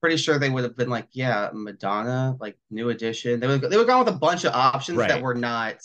pretty 0.00 0.16
sure 0.16 0.38
they 0.38 0.50
would 0.50 0.64
have 0.64 0.76
been 0.76 0.90
like, 0.90 1.08
yeah, 1.12 1.50
Madonna, 1.52 2.36
like 2.40 2.56
New 2.70 2.90
Edition. 2.90 3.40
They 3.40 3.46
would 3.46 3.60
they 3.62 3.76
would 3.76 3.86
gone 3.86 4.04
with 4.04 4.14
a 4.14 4.18
bunch 4.18 4.44
of 4.44 4.52
options 4.54 4.98
Right. 4.98 5.08
that 5.08 5.22
were 5.22 5.34
not 5.34 5.76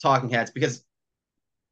Talking 0.00 0.30
Heads 0.30 0.50
because 0.50 0.84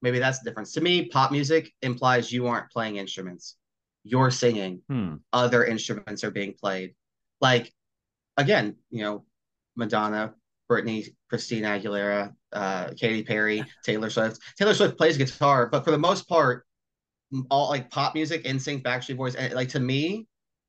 maybe 0.02 0.18
that's 0.18 0.40
the 0.40 0.50
difference. 0.50 0.72
To 0.72 0.80
me, 0.80 1.06
pop 1.08 1.30
music 1.32 1.72
implies 1.82 2.32
you 2.32 2.46
aren't 2.46 2.70
playing 2.70 2.96
instruments, 2.96 3.56
you're 4.04 4.30
singing 4.30 4.82
Hmm. 4.88 5.16
other 5.32 5.64
instruments 5.64 6.22
are 6.24 6.30
being 6.30 6.52
played. 6.52 6.94
Like 7.40 7.72
again, 8.36 8.76
you 8.90 9.02
know, 9.02 9.24
Madonna, 9.76 10.34
Britney, 10.70 11.14
Christina 11.28 11.68
Aguilera, 11.68 12.34
uh, 12.52 12.90
Katy 12.96 13.22
Perry, 13.22 13.64
Taylor 13.84 14.10
Swift. 14.10 14.40
Taylor 14.58 14.74
Swift 14.74 14.98
plays 14.98 15.16
guitar, 15.16 15.66
but 15.66 15.84
for 15.84 15.92
the 15.92 15.98
most 15.98 16.28
part, 16.28 16.66
all 17.50 17.68
like 17.70 17.90
pop 17.90 18.14
music, 18.14 18.44
NSYNC, 18.44 18.82
Backstreet 18.82 19.16
Boys, 19.16 19.34
and 19.34 19.52
like 19.54 19.68
to 19.70 19.80
me, 19.80 20.26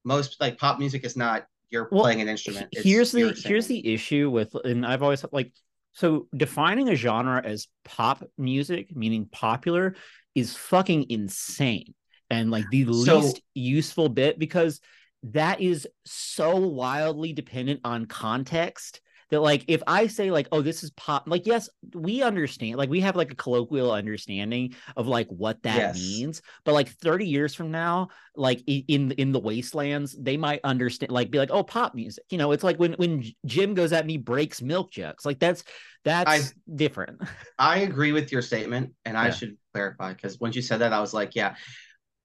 most 0.07 0.39
like 0.39 0.57
pop 0.57 0.79
music 0.79 1.03
is 1.03 1.15
not 1.17 1.45
you're 1.69 1.89
Well, 1.91 2.03
playing 2.03 2.21
an 2.21 2.29
instrument. 2.29 2.69
It's 2.71 2.83
here's 2.83 3.11
the 3.11 3.33
here's 3.43 3.67
the 3.67 3.85
issue 3.93 4.29
with 4.29 4.55
and 4.63 4.85
i've 4.85 5.03
always 5.03 5.23
like 5.33 5.51
so 5.91 6.27
defining 6.35 6.87
a 6.89 6.95
genre 6.95 7.41
as 7.43 7.67
pop 7.83 8.23
music 8.37 8.95
meaning 8.95 9.27
popular 9.31 9.95
is 10.33 10.55
fucking 10.55 11.07
insane 11.09 11.93
and 12.29 12.49
like 12.51 12.69
the 12.69 12.85
So- 12.85 13.19
least 13.19 13.41
useful 13.53 14.07
bit 14.09 14.39
because 14.39 14.79
that 15.23 15.59
is 15.59 15.87
so 16.05 16.55
wildly 16.55 17.33
dependent 17.33 17.81
on 17.83 18.05
context 18.05 19.01
that 19.29 19.41
like 19.41 19.65
if 19.67 19.81
I 19.87 20.07
say 20.07 20.31
like, 20.31 20.47
oh, 20.51 20.61
this 20.61 20.83
is 20.83 20.91
pop, 20.91 21.23
like 21.27 21.45
yes, 21.45 21.69
we 21.93 22.21
understand, 22.23 22.77
like 22.77 22.89
we 22.89 23.01
have 23.01 23.15
like 23.15 23.31
a 23.31 23.35
colloquial 23.35 23.91
understanding 23.91 24.73
of 24.95 25.07
like 25.07 25.27
what 25.29 25.63
that 25.63 25.85
Yes. 25.85 25.91
means, 25.91 26.41
but 26.63 26.73
like 26.73 26.89
30 26.89 27.27
years 27.27 27.53
from 27.53 27.71
now, 27.71 28.09
like 28.35 28.63
in 28.67 29.11
in 29.11 29.31
the 29.31 29.39
wastelands, 29.39 30.15
they 30.19 30.37
might 30.37 30.61
understand, 30.63 31.11
like 31.11 31.31
be 31.31 31.37
like, 31.39 31.51
oh, 31.51 31.63
pop 31.63 31.95
music. 31.95 32.23
You 32.29 32.37
know, 32.37 32.51
it's 32.51 32.63
like 32.63 32.77
when 32.77 32.93
when 32.93 33.23
Jim 33.45 33.73
goes 33.73 33.93
at 33.93 34.05
me 34.05 34.17
breaks 34.17 34.61
milk 34.61 34.91
jugs, 34.91 35.25
like 35.25 35.39
that's 35.39 35.63
that's 36.03 36.53
different. 36.73 37.21
I 37.59 37.79
agree 37.79 38.11
with 38.11 38.31
your 38.31 38.41
statement, 38.41 38.93
and 39.05 39.17
I 39.17 39.29
should 39.29 39.57
clarify 39.73 40.13
because 40.13 40.39
once 40.39 40.55
you 40.55 40.61
said 40.61 40.77
that, 40.79 40.93
I 40.93 40.99
was 40.99 41.13
like, 41.13 41.35
yeah, 41.35 41.55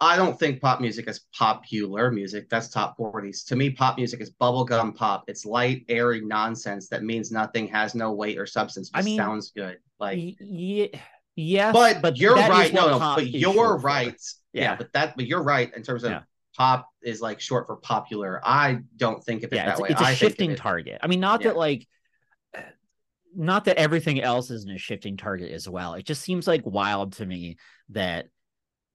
I 0.02 0.16
don't 0.16 0.36
think 0.36 0.60
pop 0.60 0.80
music 0.80 1.08
is 1.08 1.20
popular 1.32 2.10
music. 2.10 2.48
That's 2.50 2.68
top 2.68 2.98
40s. 2.98 3.46
To 3.46 3.54
me, 3.56 3.70
pop 3.70 3.96
music 3.96 4.20
is 4.20 4.32
bubblegum 4.32 4.96
pop. 4.96 5.22
It's 5.28 5.44
light, 5.46 5.84
airy 5.88 6.20
nonsense 6.20 6.88
that 6.88 7.04
means 7.04 7.30
nothing, 7.30 7.68
has 7.68 7.94
no 7.94 8.10
weight 8.12 8.36
or 8.36 8.44
substance, 8.44 8.90
I 8.92 9.02
mean, 9.02 9.16
sounds 9.16 9.52
good. 9.52 9.78
Like, 10.00 10.18
Y- 10.18 10.34
ye- 10.40 10.92
yes, 11.36 11.72
but, 11.72 12.16
you're 12.18 12.34
right. 12.34 12.72
No, 12.74 12.90
no, 12.90 12.98
but 13.14 13.28
you're 13.28 13.76
right. 13.78 14.20
Yeah. 14.52 14.62
Yeah. 14.62 14.76
but 14.76 14.92
that, 14.92 15.14
but 15.16 15.26
you're 15.26 15.42
right 15.42 15.72
in 15.76 15.84
terms 15.84 16.02
of 16.02 16.10
Yeah. 16.10 16.22
pop 16.56 16.88
is 17.00 17.20
like 17.20 17.40
short 17.40 17.68
for 17.68 17.76
popular. 17.76 18.40
I 18.42 18.80
don't 18.96 19.22
think 19.22 19.44
of 19.44 19.52
it 19.52 19.56
yeah, 19.56 19.66
that 19.66 19.72
it's, 19.74 19.80
way. 19.80 19.88
it's 19.90 20.00
a 20.00 20.04
I 20.04 20.14
shifting 20.14 20.56
target. 20.56 20.98
I 21.00 21.06
mean, 21.06 21.20
not 21.20 21.42
Yeah. 21.42 21.50
that 21.50 21.56
like, 21.56 21.86
not 23.36 23.66
that 23.66 23.76
everything 23.76 24.20
else 24.20 24.50
isn't 24.50 24.70
a 24.70 24.78
shifting 24.78 25.16
target 25.16 25.52
as 25.52 25.68
well. 25.68 25.94
It 25.94 26.04
just 26.04 26.22
seems 26.22 26.48
like 26.48 26.66
wild 26.66 27.12
to 27.14 27.24
me 27.24 27.56
that 27.90 28.26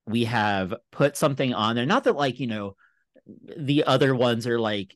we 0.07 0.25
have 0.25 0.73
put 0.91 1.17
something 1.17 1.53
on 1.53 1.75
there. 1.75 1.85
Not 1.85 2.05
that 2.05 2.15
like 2.15 2.39
you 2.39 2.47
know, 2.47 2.75
the 3.57 3.83
other 3.83 4.15
ones 4.15 4.47
are 4.47 4.59
like 4.59 4.95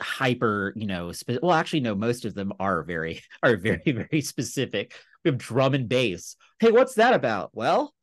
hyper, 0.00 0.72
you 0.76 0.86
know. 0.86 1.12
Spe- 1.12 1.42
well, 1.42 1.52
actually, 1.52 1.80
no. 1.80 1.94
Most 1.94 2.24
of 2.24 2.34
them 2.34 2.52
are 2.60 2.82
very 2.82 3.22
are 3.42 3.56
very 3.56 3.82
very 3.86 4.20
specific. 4.20 4.94
We 5.24 5.30
have 5.30 5.38
drum 5.38 5.74
and 5.74 5.88
bass. 5.88 6.36
Hey, 6.60 6.70
what's 6.70 6.94
that 6.94 7.14
about? 7.14 7.50
Well, 7.52 7.94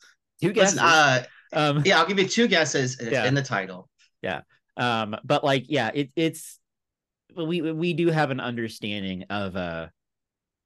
two 0.41 0.51
guesses. 0.51 0.79
Uh, 0.79 1.24
um, 1.53 1.84
yeah, 1.86 2.00
I'll 2.00 2.08
give 2.08 2.20
you 2.20 2.27
two 2.27 2.48
guesses. 2.48 2.98
Yeah. 3.01 3.25
in 3.25 3.36
the 3.36 3.44
title. 3.44 3.89
Yeah. 4.22 4.41
Um 4.77 5.15
but 5.24 5.44
like 5.44 5.65
yeah 5.70 5.91
it, 5.94 6.12
it's 6.15 6.60
we 7.36 7.62
we 7.62 7.94
do 7.94 8.10
have 8.10 8.32
an 8.32 8.39
understanding 8.39 9.24
of 9.29 9.55
uh 9.55 9.88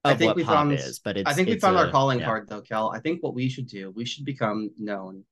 I 0.03 0.15
think 0.15 0.29
what 0.29 0.35
we 0.35 0.43
pop 0.43 0.55
found- 0.55 0.73
is 0.73 0.99
but 0.99 1.17
it's 1.17 1.29
I 1.29 1.33
think 1.33 1.49
we 1.49 1.59
found 1.59 1.77
our 1.77 1.91
calling 1.91 2.19
yeah. 2.19 2.25
card 2.25 2.47
though, 2.49 2.61
Kel. 2.61 2.89
I 2.89 2.99
think 2.99 3.21
what 3.21 3.35
we 3.35 3.49
should 3.49 3.67
do, 3.67 3.91
we 3.91 4.05
should 4.05 4.25
become 4.25 4.71
known 4.77 5.25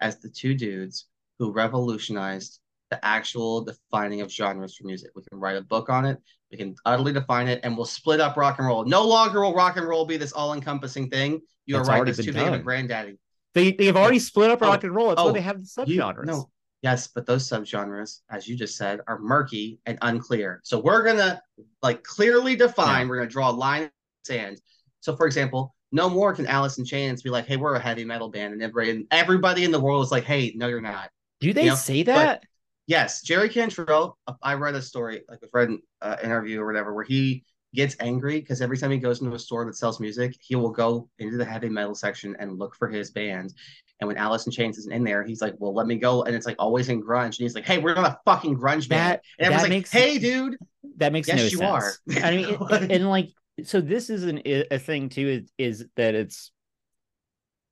as 0.00 0.20
the 0.20 0.28
two 0.28 0.54
dudes 0.54 1.06
who 1.38 1.52
revolutionized 1.52 2.60
the 2.90 3.04
actual 3.04 3.64
defining 3.64 4.20
of 4.20 4.30
genres 4.30 4.76
for 4.76 4.84
music. 4.84 5.10
We 5.14 5.22
can 5.28 5.40
write 5.40 5.56
a 5.56 5.62
book 5.62 5.88
on 5.90 6.04
it. 6.04 6.18
We 6.50 6.56
can 6.56 6.76
utterly 6.84 7.12
define 7.12 7.48
it, 7.48 7.60
and 7.64 7.76
we'll 7.76 7.86
split 7.86 8.20
up 8.20 8.36
rock 8.36 8.58
and 8.58 8.68
roll. 8.68 8.84
No 8.84 9.04
longer 9.06 9.40
will 9.40 9.54
rock 9.54 9.76
and 9.76 9.86
roll 9.86 10.04
be 10.04 10.16
this 10.16 10.32
all-encompassing 10.32 11.10
thing. 11.10 11.40
You 11.66 11.76
are 11.76 11.82
right. 11.84 12.04
been 12.04 12.14
too 12.14 12.32
big 12.32 12.46
of 12.46 12.54
a 12.54 12.58
granddaddy. 12.60 13.18
they 13.54 13.72
they've 13.72 13.96
already 13.96 14.20
split 14.20 14.50
up 14.50 14.62
Oh, 14.62 14.66
rock 14.68 14.84
and 14.84 14.94
roll 14.94 15.08
that's 15.08 15.20
oh, 15.20 15.26
why 15.26 15.32
they 15.32 15.40
have 15.40 15.60
the 15.60 15.84
You- 15.86 16.00
subgenres 16.00 16.24
no, 16.26 16.48
yes, 16.82 17.08
but 17.08 17.26
those 17.26 17.48
subgenres, 17.48 18.20
as 18.30 18.46
you 18.46 18.56
just 18.56 18.76
said, 18.76 19.00
are 19.08 19.18
murky 19.18 19.80
and 19.86 19.98
unclear. 20.02 20.60
So 20.62 20.78
we're 20.78 21.02
gonna 21.02 21.42
like 21.82 22.04
clearly 22.04 22.54
define. 22.54 23.06
Yeah. 23.06 23.08
We're 23.08 23.16
gonna 23.16 23.30
draw 23.30 23.50
a 23.50 23.52
line 23.52 23.82
in 23.82 23.90
sand. 24.24 24.60
So, 25.00 25.16
for 25.16 25.26
example, 25.26 25.74
no 25.96 26.08
more 26.08 26.34
can 26.34 26.46
Alice 26.46 26.78
in 26.78 26.84
Chains 26.84 27.22
be 27.22 27.30
like, 27.30 27.46
"Hey, 27.46 27.56
we're 27.56 27.74
a 27.74 27.80
heavy 27.80 28.04
metal 28.04 28.28
band," 28.28 28.52
and 28.52 28.62
everybody, 28.62 28.90
and 28.90 29.06
everybody 29.10 29.64
in 29.64 29.72
the 29.72 29.80
world 29.80 30.04
is 30.04 30.12
like, 30.12 30.24
"Hey, 30.24 30.52
no, 30.54 30.68
you're 30.68 30.80
not." 30.80 31.10
do 31.38 31.52
they 31.52 31.64
you 31.64 31.70
know, 31.70 31.74
say 31.74 32.02
that 32.02 32.44
Yes, 32.86 33.20
Jerry 33.22 33.48
Cantrell. 33.48 34.16
I 34.42 34.54
read 34.54 34.76
a 34.76 34.82
story, 34.82 35.22
like 35.28 35.40
a 35.42 35.58
an 35.58 35.82
uh, 36.02 36.16
interview 36.22 36.60
or 36.60 36.66
whatever, 36.66 36.94
where 36.94 37.04
he 37.04 37.44
gets 37.74 37.96
angry 37.98 38.38
because 38.40 38.62
every 38.62 38.78
time 38.78 38.92
he 38.92 38.98
goes 38.98 39.20
into 39.20 39.34
a 39.34 39.38
store 39.38 39.64
that 39.64 39.76
sells 39.76 39.98
music, 39.98 40.36
he 40.40 40.54
will 40.54 40.70
go 40.70 41.08
into 41.18 41.36
the 41.36 41.44
heavy 41.44 41.68
metal 41.68 41.96
section 41.96 42.36
and 42.38 42.58
look 42.60 42.76
for 42.76 42.88
his 42.88 43.10
band. 43.10 43.52
And 44.00 44.06
when 44.06 44.16
Alice 44.16 44.46
in 44.46 44.52
Chains 44.52 44.78
isn't 44.78 44.92
in 44.92 45.02
there, 45.02 45.24
he's 45.24 45.42
like, 45.42 45.54
"Well, 45.58 45.74
let 45.74 45.88
me 45.88 45.96
go." 45.96 46.22
And 46.22 46.36
it's 46.36 46.46
like 46.46 46.56
always 46.60 46.88
in 46.88 47.02
grunge, 47.02 47.24
and 47.24 47.38
he's 47.38 47.56
like, 47.56 47.66
"Hey, 47.66 47.78
we're 47.78 47.94
not 47.94 48.06
a 48.06 48.18
fucking 48.24 48.56
grunge 48.56 48.88
band." 48.88 49.14
That- 49.14 49.22
and 49.38 49.46
everyone's 49.46 49.62
like, 49.62 49.70
makes- 49.70 49.90
"Hey, 49.90 50.18
dude." 50.18 50.56
that 50.98 51.12
makes 51.12 51.26
sense. 51.26 51.42
Yes, 51.42 51.52
no 51.52 51.66
you 51.66 51.80
sense 51.80 52.00
are. 52.16 52.26
i 52.26 52.36
mean 52.36 52.56
it- 52.70 52.92
and 52.92 53.10
like 53.10 53.30
so 53.64 53.80
this 53.80 54.10
is 54.10 54.24
an 54.24 54.42
a 54.44 54.78
thing 54.78 55.08
too 55.08 55.42
is, 55.58 55.80
is 55.80 55.86
that 55.96 56.14
it's 56.14 56.52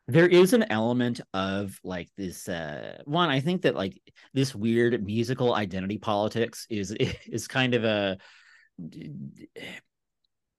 there 0.07 0.29
is 0.29 0.53
an 0.53 0.65
element 0.71 1.21
of 1.33 1.79
like 1.83 2.09
this 2.17 2.49
uh 2.49 2.99
one 3.05 3.31
i 3.31 3.41
think 3.41 3.63
that 3.63 3.75
like 3.75 3.99
this 4.35 4.55
weird 4.55 5.05
musical 5.05 5.55
identity 5.55 5.99
politics 5.99 6.67
is 6.69 6.91
is 7.27 7.49
kind 7.49 7.75
of 7.75 7.85
a 7.85 8.19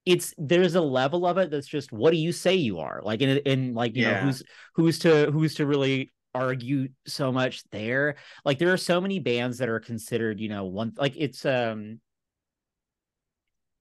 it's 0.06 0.34
there's 0.38 0.76
a 0.76 0.82
level 0.82 1.26
of 1.26 1.38
it 1.38 1.50
that's 1.50 1.68
just 1.68 1.92
what 1.92 2.12
do 2.12 2.18
you 2.18 2.32
say 2.32 2.56
you 2.56 2.80
are? 2.80 3.02
Like 3.04 3.22
in 3.22 3.38
in 3.40 3.74
like 3.74 3.96
you 3.96 4.06
know 4.06 4.16
who's 4.16 4.44
who's 4.76 5.00
to 5.00 5.32
who's 5.32 5.56
to 5.56 5.66
really 5.66 6.14
argue 6.34 6.90
so 7.08 7.32
much 7.32 7.64
there? 7.72 8.16
Like 8.44 8.60
there 8.60 8.72
are 8.72 8.78
so 8.78 9.02
many 9.02 9.20
bands 9.20 9.58
that 9.58 9.70
are 9.70 9.80
considered 9.80 10.40
you 10.40 10.50
know 10.50 10.66
one 10.66 10.94
like 10.98 11.16
it's 11.18 11.46
um 11.46 12.00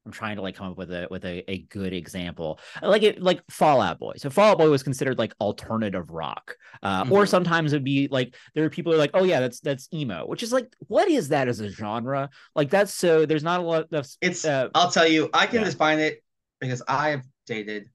I'm 0.07 0.13
trying 0.13 0.37
to 0.37 0.43
like 0.43 0.55
come 0.55 0.71
up 0.73 0.77
with 0.77 0.93
a 0.93 1.09
with 1.11 1.25
a, 1.25 1.51
a 1.51 1.59
good 1.71 1.93
example. 1.95 2.61
Like 2.83 3.03
it 3.03 3.23
like 3.23 3.41
Fallout 3.51 3.99
Boy. 3.99 4.15
So 4.19 4.29
Fallout 4.29 4.59
Boy 4.59 4.69
was 4.69 4.83
considered 4.83 5.19
like 5.19 5.33
alternative 5.41 6.11
rock. 6.11 6.57
Uh 6.83 7.07
or 7.11 7.25
Mhm. 7.25 7.29
sometimes 7.29 7.73
it'd 7.73 7.85
be 7.85 8.09
like 8.11 8.35
there 8.55 8.65
are 8.65 8.71
people 8.71 8.93
who 8.93 8.97
are 8.97 9.01
like, 9.01 9.13
oh 9.15 9.25
yeah, 9.25 9.41
that's 9.41 9.61
that's 9.61 9.89
emo, 9.95 10.27
which 10.27 10.43
is 10.43 10.53
like, 10.53 10.73
what 10.89 11.09
is 11.09 11.29
that 11.31 11.49
as 11.49 11.61
a 11.61 11.71
genre? 11.71 12.29
Like 12.55 12.69
that's 12.71 12.93
so 12.95 13.25
there's 13.27 13.43
not 13.43 13.61
a 13.61 13.63
lot 13.63 13.93
of 13.93 14.07
It's. 14.21 14.45
uh, 14.45 14.69
I'll 14.75 14.91
tell 14.91 15.07
you, 15.07 15.31
I 15.33 15.47
can 15.47 15.61
yeah. 15.61 15.65
define 15.65 15.99
it 16.01 16.23
because 16.61 16.83
I've 16.87 17.23
dated 17.47 17.89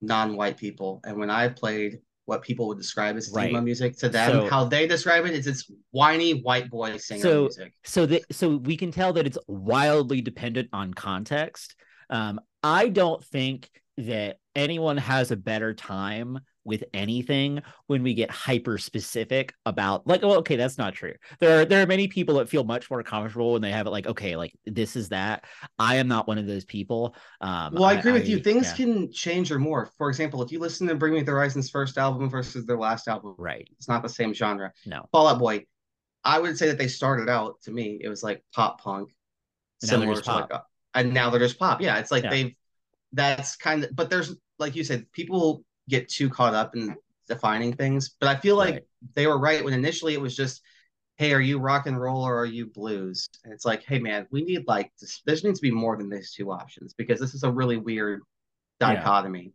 non-white 0.00 0.56
people, 0.56 1.00
and 1.04 1.16
when 1.16 1.30
I've 1.30 1.54
played 1.56 2.00
what 2.26 2.42
people 2.42 2.68
would 2.68 2.78
describe 2.78 3.16
as 3.16 3.30
Right. 3.34 3.50
emo 3.50 3.60
music 3.60 3.96
to 3.98 4.08
them, 4.08 4.30
So- 4.32 4.48
how 4.48 4.64
they 4.64 4.86
describe 4.86 5.26
it 5.26 5.32
is 5.34 5.46
it's 5.46 5.70
whiny 5.90 6.40
white 6.40 6.70
boy 6.70 6.96
singer 6.96 7.20
So- 7.20 7.40
music. 7.42 7.74
so 7.84 8.06
that 8.06 8.22
so 8.32 8.56
we 8.56 8.76
can 8.76 8.90
tell 8.92 9.12
that 9.14 9.26
it's 9.26 9.38
wildly 9.48 10.20
dependent 10.20 10.68
on 10.72 10.94
context. 10.94 11.74
Um, 12.10 12.40
I 12.62 12.88
don't 12.88 13.24
think 13.24 13.70
that 13.98 14.38
anyone 14.54 14.98
has 14.98 15.30
a 15.30 15.36
better 15.36 15.74
time 15.74 16.38
with 16.64 16.84
anything 16.94 17.60
when 17.86 18.02
we 18.02 18.14
get 18.14 18.30
hyper 18.30 18.78
specific 18.78 19.52
about 19.66 20.06
like 20.06 20.20
oh 20.22 20.34
okay 20.38 20.56
that's 20.56 20.78
not 20.78 20.94
true 20.94 21.14
there 21.40 21.60
are 21.60 21.64
there 21.64 21.82
are 21.82 21.86
many 21.86 22.06
people 22.08 22.36
that 22.36 22.48
feel 22.48 22.64
much 22.64 22.90
more 22.90 23.02
comfortable 23.02 23.52
when 23.52 23.62
they 23.62 23.72
have 23.72 23.86
it 23.86 23.90
like 23.90 24.06
okay 24.06 24.36
like 24.36 24.52
this 24.66 24.94
is 24.96 25.08
that 25.08 25.44
i 25.78 25.96
am 25.96 26.06
not 26.08 26.28
one 26.28 26.38
of 26.38 26.46
those 26.46 26.64
people 26.64 27.14
um 27.40 27.74
Well, 27.74 27.84
I 27.84 27.94
agree 27.94 28.12
with 28.12 28.28
you. 28.28 28.38
Things 28.38 28.66
yeah, 28.68 28.74
can 28.74 29.12
change 29.12 29.50
or 29.50 29.58
morph. 29.58 29.90
For 29.98 30.08
example, 30.08 30.42
if 30.42 30.52
you 30.52 30.58
listen 30.60 30.86
to 30.88 30.94
Bring 30.94 31.14
Me 31.14 31.22
the 31.22 31.32
Horizon's 31.32 31.70
first 31.70 31.98
album 31.98 32.30
versus 32.30 32.64
their 32.66 32.78
last 32.78 33.08
album, 33.08 33.34
right 33.38 33.68
it's 33.78 33.88
not 33.88 34.02
the 34.02 34.08
same 34.08 34.32
genre. 34.32 34.72
no 34.86 35.08
Fallout 35.12 35.38
Boy, 35.38 35.64
I 36.24 36.38
would 36.38 36.56
say 36.56 36.68
that 36.68 36.78
they 36.78 36.88
started 36.88 37.28
out 37.28 37.60
to 37.62 37.70
me, 37.72 37.98
it 38.02 38.08
was 38.08 38.22
like 38.22 38.44
pop 38.54 38.80
punk, 38.80 39.10
And 39.82 39.88
similar 39.90 40.20
to 40.20 40.32
like, 40.32 40.48
pop. 40.48 40.50
a- 40.94 40.98
and 40.98 41.12
now 41.12 41.30
they're 41.30 41.40
just 41.40 41.58
pop. 41.58 41.80
Yeah, 41.80 41.98
it's 41.98 42.10
like 42.10 42.24
Yeah. 42.24 42.30
they've. 42.30 42.54
That's 43.14 43.56
kind 43.56 43.84
of, 43.84 43.94
but 43.94 44.08
there's 44.08 44.34
like 44.58 44.74
you 44.76 44.84
said, 44.84 45.10
people 45.12 45.64
get 45.88 46.08
too 46.08 46.28
caught 46.30 46.54
up 46.54 46.76
in 46.76 46.96
defining 47.28 47.72
things. 47.74 48.10
But 48.20 48.28
I 48.28 48.40
feel 48.40 48.56
like 48.56 48.74
Right. 48.74 48.84
they 49.14 49.26
were 49.26 49.38
right 49.38 49.64
when 49.64 49.74
initially 49.74 50.14
it 50.14 50.20
was 50.20 50.36
just, 50.36 50.62
hey, 51.16 51.32
are 51.32 51.40
you 51.40 51.58
rock 51.58 51.86
and 51.86 52.00
roll 52.00 52.22
or 52.22 52.36
are 52.38 52.46
you 52.46 52.66
blues? 52.66 53.28
And 53.44 53.52
it's 53.52 53.64
like, 53.64 53.84
hey 53.84 53.98
man, 53.98 54.26
we 54.30 54.42
need 54.44 54.64
like 54.66 54.92
this. 55.00 55.22
There 55.26 55.36
needs 55.44 55.60
to 55.60 55.62
be 55.62 55.70
more 55.70 55.96
than 55.96 56.10
these 56.10 56.32
two 56.32 56.50
options 56.52 56.94
because 56.94 57.20
this 57.20 57.34
is 57.34 57.44
a 57.44 57.50
really 57.50 57.76
weird 57.76 58.22
Yeah. 58.80 59.10
dichotomy. 59.10 59.52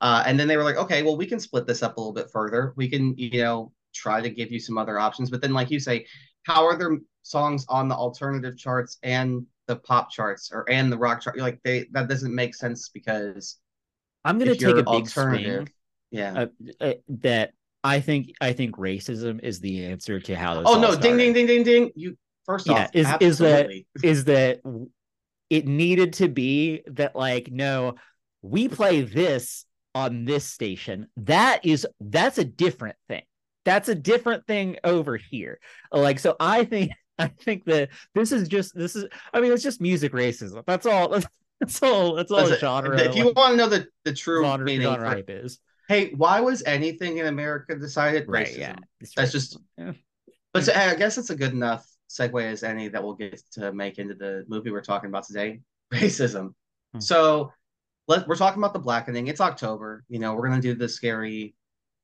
Uh, 0.00 0.22
and 0.26 0.38
then 0.40 0.48
they 0.48 0.56
were 0.56 0.64
like, 0.64 0.76
okay, 0.76 1.02
well, 1.02 1.16
we 1.16 1.26
can 1.26 1.40
split 1.40 1.66
this 1.66 1.82
up 1.82 1.96
a 1.96 2.00
little 2.00 2.12
bit 2.14 2.30
further. 2.30 2.72
We 2.76 2.88
can, 2.88 3.16
you 3.18 3.42
know, 3.42 3.72
try 3.94 4.20
to 4.20 4.30
give 4.30 4.50
you 4.50 4.58
some 4.58 4.78
other 4.78 4.98
options. 4.98 5.30
But 5.30 5.42
then, 5.42 5.52
like 5.52 5.70
you 5.70 5.78
say, 5.80 6.06
how 6.44 6.64
are 6.64 6.78
there 6.78 6.98
songs 7.22 7.66
on 7.68 7.88
the 7.88 7.94
alternative 7.94 8.56
charts 8.56 8.98
and 9.02 9.46
the 9.66 9.76
pop 9.76 10.10
charts 10.10 10.50
or 10.52 10.68
and 10.70 10.90
the 10.90 10.96
rock 10.98 11.20
chart? 11.20 11.36
You're 11.36 11.44
like, 11.44 11.60
they 11.64 11.86
that 11.92 12.08
doesn't 12.08 12.34
make 12.34 12.54
sense 12.54 12.88
because 12.88 13.58
i'm 14.24 14.38
gonna 14.38 14.54
take 14.54 14.76
a 14.76 14.82
big 14.90 15.08
swing 15.08 15.68
yeah. 16.10 16.32
uh, 16.32 16.46
uh, 16.80 16.92
that 17.08 17.52
i 17.84 18.00
think 18.00 18.32
i 18.40 18.52
think 18.52 18.76
racism 18.76 19.40
is 19.42 19.60
the 19.60 19.84
answer 19.86 20.20
to 20.20 20.34
how 20.36 20.54
this 20.54 20.64
oh 20.66 20.80
no, 20.80 20.88
ding, 20.90 21.00
started. 21.00 21.16
ding, 21.18 21.32
ding, 21.34 21.46
ding, 21.46 21.62
ding. 21.62 21.90
You 21.94 22.16
first 22.44 22.66
Yeah, 22.66 22.84
off, 22.84 22.90
is- 22.94 23.06
is 23.20 23.38
that- 23.38 23.66
absolutely. 23.66 23.86
is 24.02 24.24
that 24.24 24.60
it 25.50 25.66
needed 25.66 26.14
to 26.14 26.28
be 26.28 26.82
that 26.86 27.14
like 27.16 27.50
no 27.50 27.94
we 28.42 28.68
play 28.68 29.02
this 29.02 29.64
on 29.94 30.24
this 30.24 30.44
station 30.44 31.08
that 31.16 31.64
is 31.64 31.86
that's 32.00 32.38
a 32.38 32.44
different 32.44 32.96
thing 33.08 33.22
that's 33.64 33.88
a 33.88 33.94
different 33.94 34.46
thing 34.46 34.76
over 34.84 35.16
here 35.16 35.58
like 35.92 36.18
so 36.18 36.36
i 36.40 36.64
think 36.64 36.92
i 37.18 37.26
think 37.26 37.64
that 37.64 37.88
this 38.14 38.32
is 38.32 38.48
just 38.48 38.74
this 38.74 38.96
is 38.96 39.04
i 39.34 39.40
mean 39.40 39.52
it's 39.52 39.62
just 39.62 39.80
music 39.80 40.12
racism 40.12 40.62
that's 40.66 40.86
all 40.86 41.08
that's 41.08 41.26
all 41.82 42.14
that's 42.14 42.30
all 42.30 42.46
genre 42.46 42.98
if 42.98 43.14
you 43.14 43.26
like, 43.26 43.36
want 43.36 43.52
to 43.52 43.56
know 43.56 43.68
the, 43.68 43.86
the 44.04 44.14
true 44.14 44.44
genre, 44.44 44.64
meaning, 44.64 44.86
genre 44.86 45.08
for- 45.08 45.16
hype 45.16 45.30
is 45.30 45.58
hey, 45.88 46.12
why 46.16 46.40
was 46.40 46.62
anything 46.66 47.18
in 47.18 47.26
America 47.26 47.74
decided 47.74 48.26
right 48.28 48.46
racism? 48.46 48.58
yeah 48.58 48.76
That's 49.16 49.32
just- 49.32 49.58
yeah. 49.76 49.92
But 50.52 50.64
so, 50.64 50.72
I 50.72 50.94
guess 50.94 51.18
it's 51.18 51.30
a 51.30 51.36
good 51.36 51.52
enough 51.52 51.86
segue 52.08 52.42
as 52.44 52.62
any 52.62 52.88
that 52.88 53.02
we'll 53.02 53.14
get 53.14 53.40
to 53.52 53.72
make 53.72 53.98
into 53.98 54.14
the 54.14 54.44
movie 54.48 54.70
we're 54.70 54.82
talking 54.82 55.08
about 55.08 55.24
today. 55.24 55.60
Racism. 55.92 56.54
Hmm. 56.92 57.00
So 57.00 57.52
let 58.08 58.26
we're 58.26 58.36
talking 58.36 58.60
about 58.60 58.72
the 58.72 58.80
blackening. 58.80 59.28
It's 59.28 59.40
October. 59.40 60.04
You 60.08 60.18
know, 60.18 60.34
we're 60.34 60.48
gonna 60.48 60.60
do 60.60 60.74
the 60.74 60.88
scary 60.88 61.54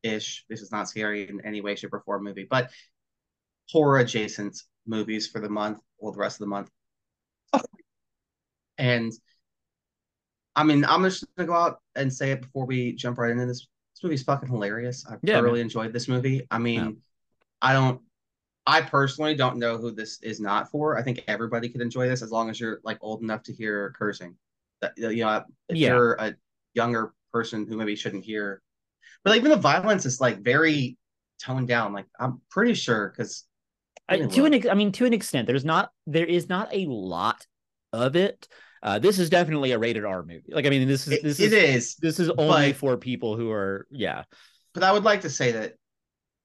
ish. 0.03 0.45
This 0.49 0.63
is 0.63 0.71
not 0.71 0.89
scary 0.89 1.29
in 1.29 1.41
any 1.45 1.61
way, 1.61 1.75
shape, 1.75 1.93
or 1.93 2.01
form 2.01 2.25
movie, 2.25 2.47
but 2.49 2.71
horror 3.69 3.99
adjacent 3.99 4.57
movies 4.87 5.27
for 5.27 5.41
the 5.41 5.49
month 5.49 5.81
or 5.99 6.13
the 6.13 6.19
rest 6.19 6.37
of 6.37 6.41
the 6.41 6.47
month. 6.47 6.71
And 8.79 9.13
I 10.57 10.65
mean, 10.65 10.85
I'm 10.85 11.03
just 11.05 11.25
gonna 11.37 11.47
go 11.47 11.55
out 11.55 11.81
and 11.95 12.13
say 12.13 12.33
it 12.33 12.43
before 12.43 12.67
we 12.67 12.93
jump 12.95 13.19
right 13.19 13.31
into 13.31 13.47
this. 13.47 13.69
This 13.95 14.03
movie's 14.03 14.23
fucking 14.25 14.49
hilarious. 14.49 15.07
I 15.09 15.17
Yeah, 15.23 15.41
thoroughly 15.41 15.61
enjoyed 15.61 15.93
this 15.93 16.09
movie. 16.09 16.47
I 16.51 16.59
mean, 16.59 16.85
Yeah. 16.85 16.91
I 17.63 17.73
don't 17.73 18.01
I 18.67 18.83
personally 18.83 19.37
don't 19.37 19.59
know 19.59 19.79
who 19.79 19.93
this 19.93 20.21
is 20.23 20.41
not 20.41 20.71
for. 20.71 20.99
I 20.99 21.03
think 21.03 21.23
everybody 21.29 21.69
could 21.69 21.81
enjoy 21.81 22.09
this 22.09 22.23
as 22.23 22.33
long 22.33 22.51
as 22.51 22.59
you're 22.59 22.81
like 22.83 22.99
old 23.01 23.23
enough 23.23 23.45
to 23.45 23.53
hear 23.53 23.95
cursing. 23.97 24.37
That 24.81 24.93
you 24.99 25.25
know, 25.25 25.45
if 25.69 25.77
Yeah. 25.77 25.91
you're 25.91 26.15
a 26.15 26.35
younger 26.75 27.15
person 27.33 27.67
who 27.67 27.77
maybe 27.77 27.95
shouldn't 27.97 28.25
hear, 28.25 28.61
but 29.23 29.31
like, 29.31 29.39
even 29.39 29.51
the 29.53 29.57
violence 29.57 30.05
is 30.05 30.21
like 30.21 30.41
very 30.41 30.99
toned 31.39 31.69
down. 31.69 31.93
Like 31.93 32.07
I'm 32.19 32.41
pretty 32.51 32.75
sure 32.75 33.11
because 33.11 33.45
I, 34.09 34.19
to 34.19 34.45
an 34.45 34.69
I 34.69 34.75
mean, 34.75 34.93
to 34.93 35.07
an 35.07 35.13
extent, 35.13 35.47
there's 35.47 35.65
not 35.65 35.91
there 36.07 36.27
is 36.27 36.49
not 36.49 36.69
a 36.73 36.87
lot 36.87 37.47
of 37.93 38.17
it. 38.17 38.49
Uh, 38.83 38.99
this 38.99 39.19
is 39.19 39.31
definitely 39.31 39.73
a 39.73 39.79
rated 39.79 40.05
R 40.05 40.23
movie. 40.23 40.43
Like, 40.49 40.67
I 40.67 40.71
mean, 40.71 40.87
this 40.87 41.07
is 41.09 41.21
this 41.23 41.41
it 41.41 41.53
is 41.53 41.75
is. 41.77 41.95
this 41.97 42.21
is 42.21 42.31
only 42.39 42.73
but- 42.73 42.77
for 42.77 42.97
people 42.97 43.37
who 43.37 43.51
are 43.51 43.87
yeah 43.91 44.25
But 44.75 44.83
I 44.83 44.93
would 44.93 45.05
like 45.05 45.23
to 45.23 45.31
say 45.31 45.53
that, 45.53 45.75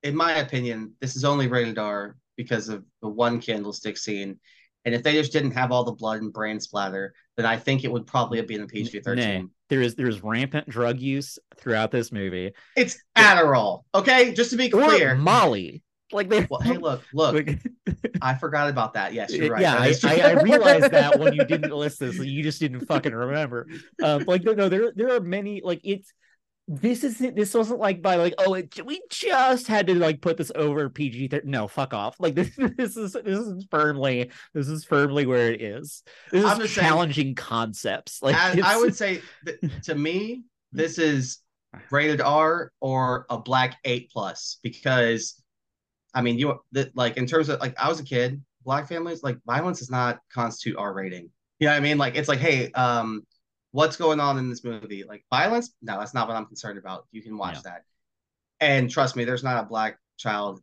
in 0.03 0.15
my 0.15 0.33
opinion, 0.38 0.93
this 1.01 1.15
is 1.15 1.23
only 1.25 1.47
rated 1.47 1.77
R 1.77 2.15
because 2.38 2.69
of 2.69 2.83
the 3.01 3.09
one 3.09 3.39
candlestick 3.41 3.97
scene. 3.97 4.39
And 4.83 4.95
if 4.95 5.03
they 5.03 5.13
just 5.13 5.31
didn't 5.31 5.51
have 5.51 5.71
all 5.71 5.83
the 5.83 5.91
blood 5.91 6.21
and 6.21 6.33
brain 6.33 6.59
splatter, 6.59 7.13
then 7.38 7.45
I 7.45 7.55
think 7.57 7.83
it 7.83 7.91
would 7.91 8.07
probably 8.07 8.39
have 8.39 8.47
been 8.47 8.61
a 8.63 8.65
PG 8.67 9.01
thirteen. 9.01 9.51
there 9.69 9.81
is 9.81 9.93
there's 9.93 10.23
rampant 10.23 10.67
drug 10.67 11.00
use 11.00 11.38
throughout 11.57 11.91
this 11.91 12.11
movie. 12.11 12.51
It's 12.75 12.97
Adderall, 13.15 13.83
okay? 13.93 14.33
Just 14.33 14.50
to 14.51 14.57
be 14.57 14.71
Or 14.73 14.83
clear. 14.85 15.13
Molly. 15.15 15.83
Like 16.12 16.30
they 16.30 16.48
well, 16.50 16.60
hey, 16.62 16.77
look, 16.77 17.03
look. 17.13 17.48
I 18.22 18.36
forgot 18.36 18.70
about 18.70 18.94
that. 18.94 19.13
Yes, 19.13 19.34
you're 19.34 19.51
right. 19.51 19.62
yeah, 19.62 19.75
I. 19.77 19.94
I, 20.03 20.22
I 20.32 20.32
realized 20.41 20.91
that 20.91 21.20
when 21.20 21.34
you 21.34 21.44
didn't 21.46 21.72
list 21.72 22.00
this, 22.00 22.18
you 22.18 22.44
just 22.44 22.60
didn't 22.60 22.86
fucking 22.86 23.13
remember. 23.13 23.68
Um, 24.03 24.24
like 24.27 24.44
no, 24.44 24.53
no, 24.53 24.70
there 24.70 24.91
there 24.96 25.15
are 25.15 25.20
many 25.20 25.62
like 25.63 25.82
it's 25.84 26.12
this 26.68 27.03
isn't 27.03 27.36
this 27.36 27.53
wasn't 27.53 27.80
like 27.80 28.01
by 28.01 28.15
like 28.15 28.36
oh 28.38 28.53
it, 28.53 28.86
we 28.86 29.01
just 29.10 29.68
had 29.68 29.88
to 29.88 29.96
like 29.96 30.22
put 30.22 30.38
this 30.38 30.51
over 30.56 30.89
PG. 30.89 31.30
No, 31.44 31.68
fuck 31.68 31.94
off. 31.94 32.15
Like 32.20 32.36
this 32.36 32.51
this 32.77 32.96
is 32.96 33.13
this 33.13 33.39
is 33.39 33.65
firmly 33.70 34.32
this 34.53 34.68
is 34.68 34.86
firmly 34.86 35.25
where 35.25 35.51
it 35.51 35.62
is. 35.62 36.03
This 36.32 36.46
I'm 36.46 36.53
is 36.53 36.58
just 36.60 36.75
saying- 36.75 36.88
challenging 36.88 37.36
concepts. 37.36 38.22
Like 38.22 38.36
As- 38.36 38.60
I 38.63 38.77
would 38.77 38.96
say 38.96 39.22
to 39.84 39.96
me, 39.96 40.44
this 40.72 40.98
is 40.98 41.39
rated 41.89 42.22
R 42.22 42.72
or 42.80 43.25
a 43.30 43.38
black 43.38 43.77
eight 43.84 44.10
plus 44.12 44.60
because 44.62 45.40
I 46.13 46.22
mean 46.22 46.38
you 46.38 46.60
that 46.74 46.96
like 46.96 47.18
in 47.18 47.25
terms 47.25 47.50
of 47.50 47.60
like 47.60 47.80
I 47.80 47.88
was 47.89 48.00
a 48.00 48.03
kid, 48.03 48.41
black 48.65 48.88
families 48.88 49.24
like 49.24 49.38
violence 49.46 49.80
does 49.80 49.89
not 49.91 50.20
constitute 50.34 50.77
R 50.77 50.94
rating. 50.94 51.30
You 51.60 51.68
know 51.68 51.74
what 51.74 51.77
I 51.77 51.82
mean? 51.82 51.98
Like 51.98 52.15
it's 52.15 52.27
like, 52.27 52.39
hey, 52.39 52.72
um, 52.72 53.25
what's 53.72 53.96
going 53.96 54.20
on 54.20 54.38
in 54.38 54.50
this 54.50 54.63
movie? 54.63 55.03
Like 55.08 55.24
violence? 55.30 55.74
No, 55.82 56.00
that's 56.00 56.13
not 56.13 56.27
what 56.27 56.36
I'm 56.36 56.46
concerned 56.48 56.77
about. 56.80 57.06
You 57.12 57.22
can 57.22 57.38
watch 57.38 57.56
Yeah. 57.58 57.62
that. 57.65 57.84
And 58.60 58.89
trust 58.89 59.15
me, 59.15 59.25
there's 59.25 59.44
not 59.44 59.63
a 59.63 59.68
black 59.68 59.98
child. 60.18 60.62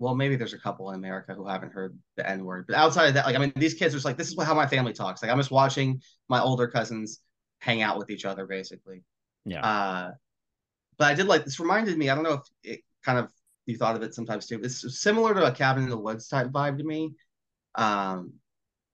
Well, 0.00 0.14
maybe 0.14 0.36
there's 0.36 0.52
a 0.54 0.58
couple 0.58 0.90
in 0.90 0.96
America 0.96 1.34
who 1.34 1.46
haven't 1.46 1.72
heard 1.72 1.96
the 2.16 2.28
N 2.28 2.44
word, 2.44 2.66
but 2.66 2.76
outside 2.76 3.06
of 3.08 3.14
that, 3.14 3.26
like 3.26 3.36
I 3.36 3.38
mean, 3.38 3.52
these 3.56 3.74
kids 3.74 3.94
are 3.94 3.96
just 3.96 4.04
like, 4.04 4.16
this 4.16 4.28
is 4.28 4.42
how 4.42 4.54
my 4.54 4.66
family 4.66 4.92
talks. 4.92 5.22
Like 5.22 5.30
I'm 5.30 5.38
just 5.38 5.50
watching 5.52 6.00
my 6.28 6.40
older 6.40 6.66
cousins 6.66 7.20
hang 7.60 7.80
out 7.82 7.96
with 7.98 8.10
each 8.10 8.24
other, 8.24 8.44
basically. 8.46 9.02
yeah. 9.44 9.64
Uh, 9.64 10.10
but 10.98 11.06
I 11.08 11.14
did 11.14 11.26
like 11.26 11.44
this. 11.44 11.58
Reminded 11.60 11.96
me. 11.96 12.10
I 12.10 12.14
don't 12.14 12.24
know 12.24 12.34
if 12.34 12.42
it 12.62 12.80
kind 13.04 13.18
of 13.18 13.30
you 13.66 13.76
thought 13.76 13.96
of 13.96 14.02
it 14.02 14.14
sometimes 14.14 14.46
too. 14.46 14.60
It's 14.62 15.00
similar 15.00 15.34
to 15.34 15.46
a 15.46 15.52
cabin 15.52 15.84
in 15.84 15.90
the 15.90 15.98
woods 15.98 16.28
type 16.28 16.48
vibe 16.48 16.78
to 16.78 16.84
me. 16.84 17.12
Um, 17.74 18.34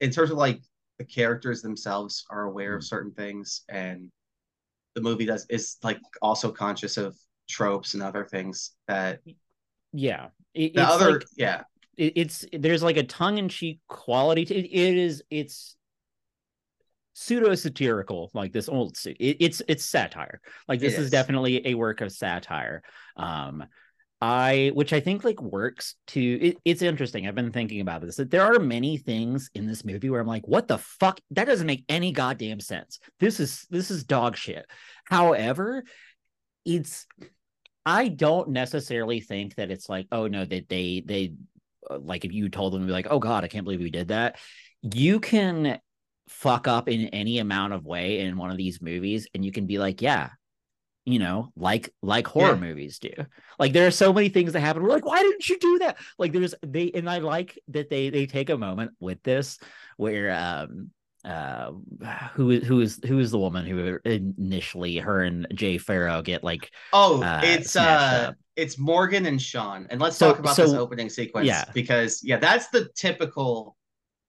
in 0.00 0.10
terms 0.10 0.30
of 0.30 0.36
like 0.38 0.60
the 0.98 1.04
characters 1.04 1.60
themselves 1.62 2.24
are 2.30 2.42
aware 2.44 2.74
of 2.76 2.84
certain 2.84 3.12
things, 3.12 3.62
and 3.68 4.10
the 4.94 5.00
movie 5.02 5.26
does 5.26 5.46
is 5.50 5.76
like 5.82 5.98
also 6.22 6.50
conscious 6.50 6.96
of 6.96 7.16
tropes 7.48 7.94
and 7.94 8.02
other 8.02 8.24
things 8.24 8.72
that 8.88 9.20
yeah. 9.92 10.28
It- 10.54 10.74
the 10.74 10.82
it's 10.82 10.90
other 10.90 11.12
like- 11.12 11.26
yeah 11.36 11.62
it, 11.96 12.12
it's 12.16 12.44
there's 12.52 12.82
like 12.82 12.96
a 12.96 13.02
tongue-in-cheek 13.02 13.80
quality 13.88 14.44
to 14.44 14.54
it, 14.54 14.64
it 14.66 14.96
is 14.96 15.22
it's 15.30 15.76
pseudo 17.14 17.54
satirical 17.54 18.30
like 18.34 18.52
this 18.52 18.68
old 18.68 18.96
it, 19.04 19.36
it's 19.40 19.60
it's 19.68 19.84
satire 19.84 20.40
like 20.68 20.80
this 20.80 20.94
It 20.94 21.00
is. 21.00 21.04
is. 21.06 21.10
definitely 21.10 21.66
a 21.66 21.74
work 21.74 22.00
of 22.00 22.10
satire 22.12 22.82
um 23.16 23.64
i 24.20 24.70
which 24.74 24.92
i 24.92 25.00
think 25.00 25.24
like 25.24 25.40
works 25.40 25.94
to 26.06 26.20
it, 26.20 26.56
it's 26.64 26.82
interesting 26.82 27.26
i've 27.26 27.34
been 27.34 27.50
thinking 27.50 27.80
about 27.80 28.02
this 28.02 28.16
that 28.16 28.30
there 28.30 28.42
are 28.42 28.58
many 28.58 28.98
things 28.98 29.50
in 29.54 29.66
this 29.66 29.84
movie 29.84 30.10
where 30.10 30.20
i'm 30.20 30.26
like 30.26 30.46
what 30.46 30.68
the 30.68 30.78
fuck? 30.78 31.20
That 31.30 31.46
doesn't 31.46 31.66
make 31.66 31.84
any 31.88 32.12
goddamn 32.12 32.60
sense. 32.60 32.98
This 33.18 33.40
is 33.40 33.66
this 33.70 33.90
is 33.90 34.04
dog 34.04 34.36
shit. 34.36 34.66
However 35.04 35.84
it's 36.64 37.06
I 37.86 38.08
don't 38.08 38.50
necessarily 38.50 39.20
think 39.20 39.54
that 39.56 39.70
it's 39.70 39.88
like, 39.88 40.06
oh 40.12 40.26
no, 40.26 40.44
that 40.44 40.68
they 40.68 41.02
they 41.04 41.34
uh, 41.88 41.98
like 41.98 42.24
if 42.24 42.32
you 42.32 42.48
told 42.48 42.72
them 42.72 42.82
to 42.82 42.86
be 42.86 42.92
like, 42.92 43.06
oh 43.10 43.18
god, 43.18 43.44
I 43.44 43.48
can't 43.48 43.64
believe 43.64 43.80
we 43.80 43.90
did 43.90 44.08
that. 44.08 44.38
You 44.82 45.20
can 45.20 45.80
fuck 46.28 46.68
up 46.68 46.88
in 46.88 47.08
any 47.08 47.38
amount 47.38 47.72
of 47.72 47.86
way 47.86 48.20
in 48.20 48.36
one 48.36 48.50
of 48.50 48.56
these 48.56 48.82
movies, 48.82 49.26
and 49.34 49.44
you 49.44 49.52
can 49.52 49.66
be 49.66 49.78
like, 49.78 50.02
yeah, 50.02 50.30
you 51.04 51.18
know, 51.18 51.52
like 51.56 51.92
like 52.02 52.26
horror 52.26 52.54
Yeah. 52.54 52.60
movies 52.60 52.98
do. 52.98 53.10
Like 53.58 53.72
there 53.72 53.86
are 53.86 53.90
so 53.92 54.12
many 54.12 54.28
things 54.28 54.52
that 54.52 54.60
happen. 54.60 54.82
We're 54.82 54.90
like, 54.90 55.04
why 55.06 55.22
didn't 55.22 55.48
you 55.48 55.58
do 55.58 55.78
that? 55.80 55.96
Like 56.18 56.32
there's 56.32 56.54
they 56.64 56.90
and 56.92 57.08
I 57.08 57.18
like 57.18 57.58
that 57.68 57.90
they 57.90 58.10
they 58.10 58.26
take 58.26 58.50
a 58.50 58.58
moment 58.58 58.92
with 59.00 59.22
this 59.22 59.58
where 59.96 60.30
um 60.32 60.90
uh 61.24 61.70
who 62.34 62.50
is 62.50 62.66
who 62.66 62.80
is 62.80 62.98
who 63.06 63.18
is 63.18 63.30
the 63.30 63.38
woman 63.38 63.66
who 63.66 63.98
initially 64.06 64.96
her 64.96 65.22
and 65.22 65.46
Jay 65.54 65.76
Pharoah 65.76 66.22
get 66.22 66.42
like 66.42 66.70
oh 66.94 67.22
uh, 67.22 67.40
it's 67.44 67.76
uh 67.76 68.28
up. 68.30 68.36
it's 68.56 68.78
Morgan 68.78 69.26
and 69.26 69.40
Sean 69.40 69.86
and 69.90 70.00
let's 70.00 70.16
So- 70.16 70.30
talk 70.30 70.38
about 70.38 70.56
this 70.56 70.72
opening 70.72 71.10
sequence 71.10 71.46
yeah. 71.46 71.64
because 71.74 72.22
yeah 72.24 72.38
that's 72.38 72.68
the 72.68 72.88
typical 72.94 73.76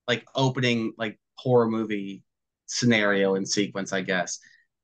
like 0.08 0.26
opening 0.36 0.92
like 0.98 1.18
horror 1.36 1.70
movie 1.70 2.24
scenario 2.66 3.36
and 3.36 3.48
sequence 3.48 3.94
I 3.94 4.02
guess 4.02 4.40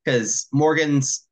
because 0.06 0.47
Morgan's 0.54 1.26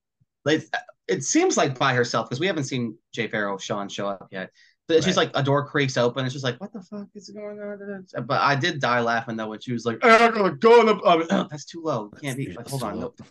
it 1.07 1.23
seems 1.23 1.57
like 1.57 1.77
by 1.77 1.93
herself 1.93 2.27
because 2.27 2.39
we 2.39 2.47
haven't 2.47 2.65
seen 2.65 2.97
Jay 3.13 3.27
Pharoah 3.27 3.59
Sean 3.59 3.89
show 3.89 4.07
up 4.07 4.27
yet 4.31 4.51
but 4.87 5.03
she's 5.03 5.17
like 5.17 5.31
a 5.33 5.43
door 5.43 5.65
creaks 5.65 5.97
open 5.97 6.25
it's 6.25 6.33
just 6.33 6.43
like 6.45 6.59
what 6.61 6.71
the 6.71 6.81
fuck 6.81 7.07
is 7.15 7.29
going 7.29 7.59
on 7.59 8.05
but 8.25 8.41
I 8.41 8.55
did 8.55 8.79
die 8.79 8.99
laughing 8.99 9.35
though 9.35 9.49
when 9.49 9.59
she 9.59 9.73
was 9.73 9.85
like 9.85 9.99
"Oh, 10.03 10.25
I'm 10.25 10.33
gonna 10.33 10.55
go 10.55 10.81
in 10.81 10.85
the 10.87 10.99
oh, 11.03 11.47
that's 11.49 11.65
too 11.65 11.81
low 11.83 12.09
can't 12.21 12.37
be 12.37 12.53
That's 12.53 12.69
hold 12.69 12.83
on 12.83 12.99
low. 12.99 13.13
no. 13.19 13.25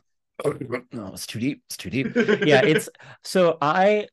Oh, 0.45 0.53
no, 0.91 1.13
it's 1.13 1.29
too 1.29 1.39
deep. 1.39 1.63
It's 1.69 1.77
too 1.77 1.91
deep. 1.91 2.09
yeah 2.45 2.63
it's 2.65 2.89
so 3.23 3.57
i 3.63 4.07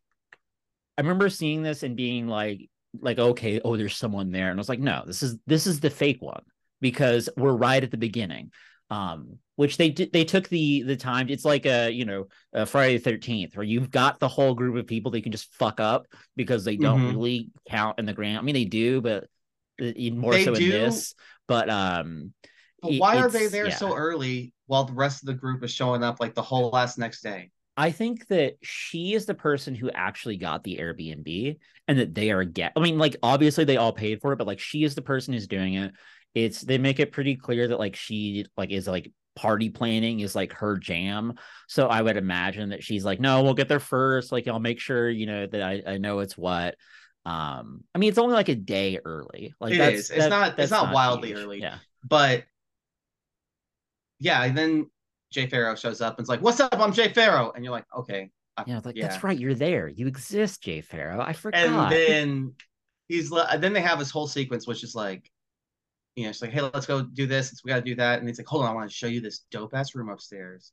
i 0.97 1.01
remember 1.01 1.29
seeing 1.29 1.63
this 1.63 1.83
and 1.83 1.95
being 1.95 2.27
like 2.27 2.69
like 2.99 3.17
okay 3.17 3.59
oh 3.63 3.75
there's 3.75 3.97
someone 3.97 4.31
there 4.31 4.49
and 4.49 4.59
i 4.59 4.61
was 4.61 4.69
like 4.69 4.79
no 4.79 5.03
this 5.07 5.23
is 5.23 5.37
this 5.47 5.65
is 5.65 5.79
the 5.79 5.89
fake 5.89 6.21
one 6.21 6.43
because 6.79 7.29
we're 7.37 7.55
right 7.55 7.83
at 7.83 7.91
the 7.91 7.97
beginning 7.97 8.51
um 8.91 9.37
which 9.55 9.77
they 9.77 9.89
did 9.89 10.11
they 10.13 10.23
took 10.25 10.47
the 10.49 10.83
the 10.83 10.95
time 10.95 11.29
it's 11.29 11.45
like 11.45 11.65
a 11.65 11.89
you 11.89 12.05
know 12.05 12.27
a 12.53 12.65
friday 12.65 12.97
the 12.97 13.09
13th 13.11 13.55
where 13.55 13.63
you've 13.65 13.89
got 13.89 14.19
the 14.19 14.27
whole 14.27 14.53
group 14.53 14.75
of 14.75 14.85
people 14.85 15.09
they 15.11 15.21
can 15.21 15.31
just 15.31 15.51
fuck 15.55 15.79
up 15.79 16.05
because 16.35 16.63
they 16.63 16.75
don't 16.75 16.99
Mhm. 16.99 17.13
really 17.13 17.49
count 17.67 17.97
in 17.97 18.05
the 18.05 18.13
grand 18.13 18.37
i 18.37 18.41
mean 18.41 18.53
they 18.53 18.65
do 18.65 19.01
but 19.01 19.27
more 20.11 20.33
They 20.33 20.43
so 20.43 20.53
do. 20.53 20.63
in 20.63 20.69
this 20.69 21.15
but 21.47 21.69
um 21.69 22.33
But 22.81 22.93
why 22.95 23.17
are 23.17 23.29
they 23.29 23.47
there 23.47 23.69
yeah. 23.69 23.75
so 23.75 23.95
early 23.95 24.53
while 24.67 24.83
the 24.83 24.93
rest 24.93 25.23
of 25.23 25.27
the 25.27 25.33
group 25.33 25.63
is 25.63 25.71
showing 25.71 26.03
up 26.03 26.19
like 26.19 26.35
the 26.35 26.41
whole 26.41 26.69
last 26.69 26.97
next 26.97 27.21
day? 27.21 27.49
I 27.77 27.91
think 27.91 28.27
that 28.27 28.57
she 28.61 29.13
is 29.13 29.25
the 29.25 29.33
person 29.33 29.73
who 29.73 29.89
actually 29.89 30.37
got 30.37 30.63
the 30.63 30.77
Airbnb 30.77 31.57
and 31.87 31.97
that 31.99 32.13
they 32.13 32.29
are 32.31 32.43
get 32.43 32.73
I 32.75 32.79
mean 32.81 32.97
like 32.99 33.15
obviously 33.23 33.63
they 33.63 33.77
all 33.77 33.93
paid 33.93 34.21
for 34.21 34.33
it 34.33 34.37
but 34.37 34.47
like 34.47 34.59
she 34.59 34.83
is 34.83 34.93
the 34.93 35.01
person 35.01 35.33
who's 35.33 35.47
doing 35.47 35.75
it. 35.75 35.93
It's 36.33 36.61
they 36.61 36.77
make 36.77 36.99
it 36.99 37.11
pretty 37.11 37.35
clear 37.35 37.67
that 37.67 37.79
like 37.79 37.95
she 37.95 38.45
like 38.57 38.71
is 38.71 38.87
like 38.87 39.11
party 39.35 39.69
planning 39.69 40.19
is 40.19 40.35
like 40.35 40.53
her 40.53 40.77
jam. 40.77 41.33
So 41.67 41.87
I 41.87 42.01
would 42.01 42.17
imagine 42.17 42.69
that 42.69 42.83
she's 42.83 43.03
like 43.05 43.19
no, 43.19 43.43
we'll 43.43 43.53
get 43.53 43.67
there 43.67 43.79
first 43.79 44.31
like 44.31 44.47
I'll 44.47 44.59
make 44.59 44.79
sure 44.79 45.09
you 45.09 45.25
know 45.25 45.45
that 45.47 45.61
I 45.61 45.83
I 45.85 45.97
know 45.97 46.19
it's 46.19 46.37
what 46.37 46.75
um 47.25 47.83
I 47.93 47.97
mean 47.99 48.09
it's 48.09 48.17
only 48.17 48.33
like 48.33 48.49
a 48.49 48.55
day 48.55 48.99
early. 49.03 49.53
Like 49.59 49.73
It 49.73 49.77
that's 49.77 49.99
is. 49.99 50.09
It's 50.11 50.27
not- 50.29 50.47
it's 50.49 50.57
that's 50.57 50.71
not 50.71 50.93
wildly 50.93 51.29
huge. 51.29 51.39
early. 51.39 51.59
Yeah. 51.61 51.77
But 52.07 52.43
yeah, 54.19 54.43
and 54.43 54.57
then 54.57 54.89
Jay 55.31 55.47
Pharoah 55.47 55.77
shows 55.77 56.01
up 56.01 56.17
and 56.17 56.23
it's 56.23 56.29
like, 56.29 56.41
"What's 56.41 56.59
up? 56.59 56.77
I'm 56.77 56.93
Jay 56.93 57.11
Pharoah," 57.11 57.51
and 57.55 57.63
you're 57.63 57.71
like, 57.71 57.85
"Okay." 57.97 58.29
I- 58.57 58.63
Yeah, 58.67 58.81
like 58.83 58.95
Yeah. 58.95 59.07
that's 59.07 59.23
right, 59.23 59.37
you're 59.37 59.53
there. 59.55 59.87
You 59.87 60.07
exist, 60.07 60.61
Jay 60.61 60.81
Pharoah. 60.81 61.23
I 61.25 61.33
forgot. 61.33 61.59
And 61.61 61.91
then 61.91 62.53
he's 63.07 63.31
li- 63.31 63.45
then 63.57 63.73
they 63.73 63.81
have 63.81 63.97
this 63.99 64.11
whole 64.11 64.27
sequence 64.27 64.67
which 64.67 64.83
is 64.83 64.93
like 64.95 65.29
you 66.15 66.23
know, 66.23 66.29
it's 66.29 66.41
like, 66.41 66.51
hey, 66.51 66.61
let's 66.61 66.85
go 66.85 67.01
do 67.01 67.25
this. 67.25 67.61
We 67.63 67.69
got 67.69 67.77
to 67.77 67.81
do 67.81 67.95
that. 67.95 68.19
And 68.19 68.27
he's 68.27 68.37
like, 68.37 68.47
hold 68.47 68.63
on, 68.63 68.71
I 68.71 68.73
want 68.73 68.89
to 68.89 68.95
show 68.95 69.07
you 69.07 69.21
this 69.21 69.45
dope 69.51 69.73
ass 69.73 69.95
room 69.95 70.09
upstairs. 70.09 70.71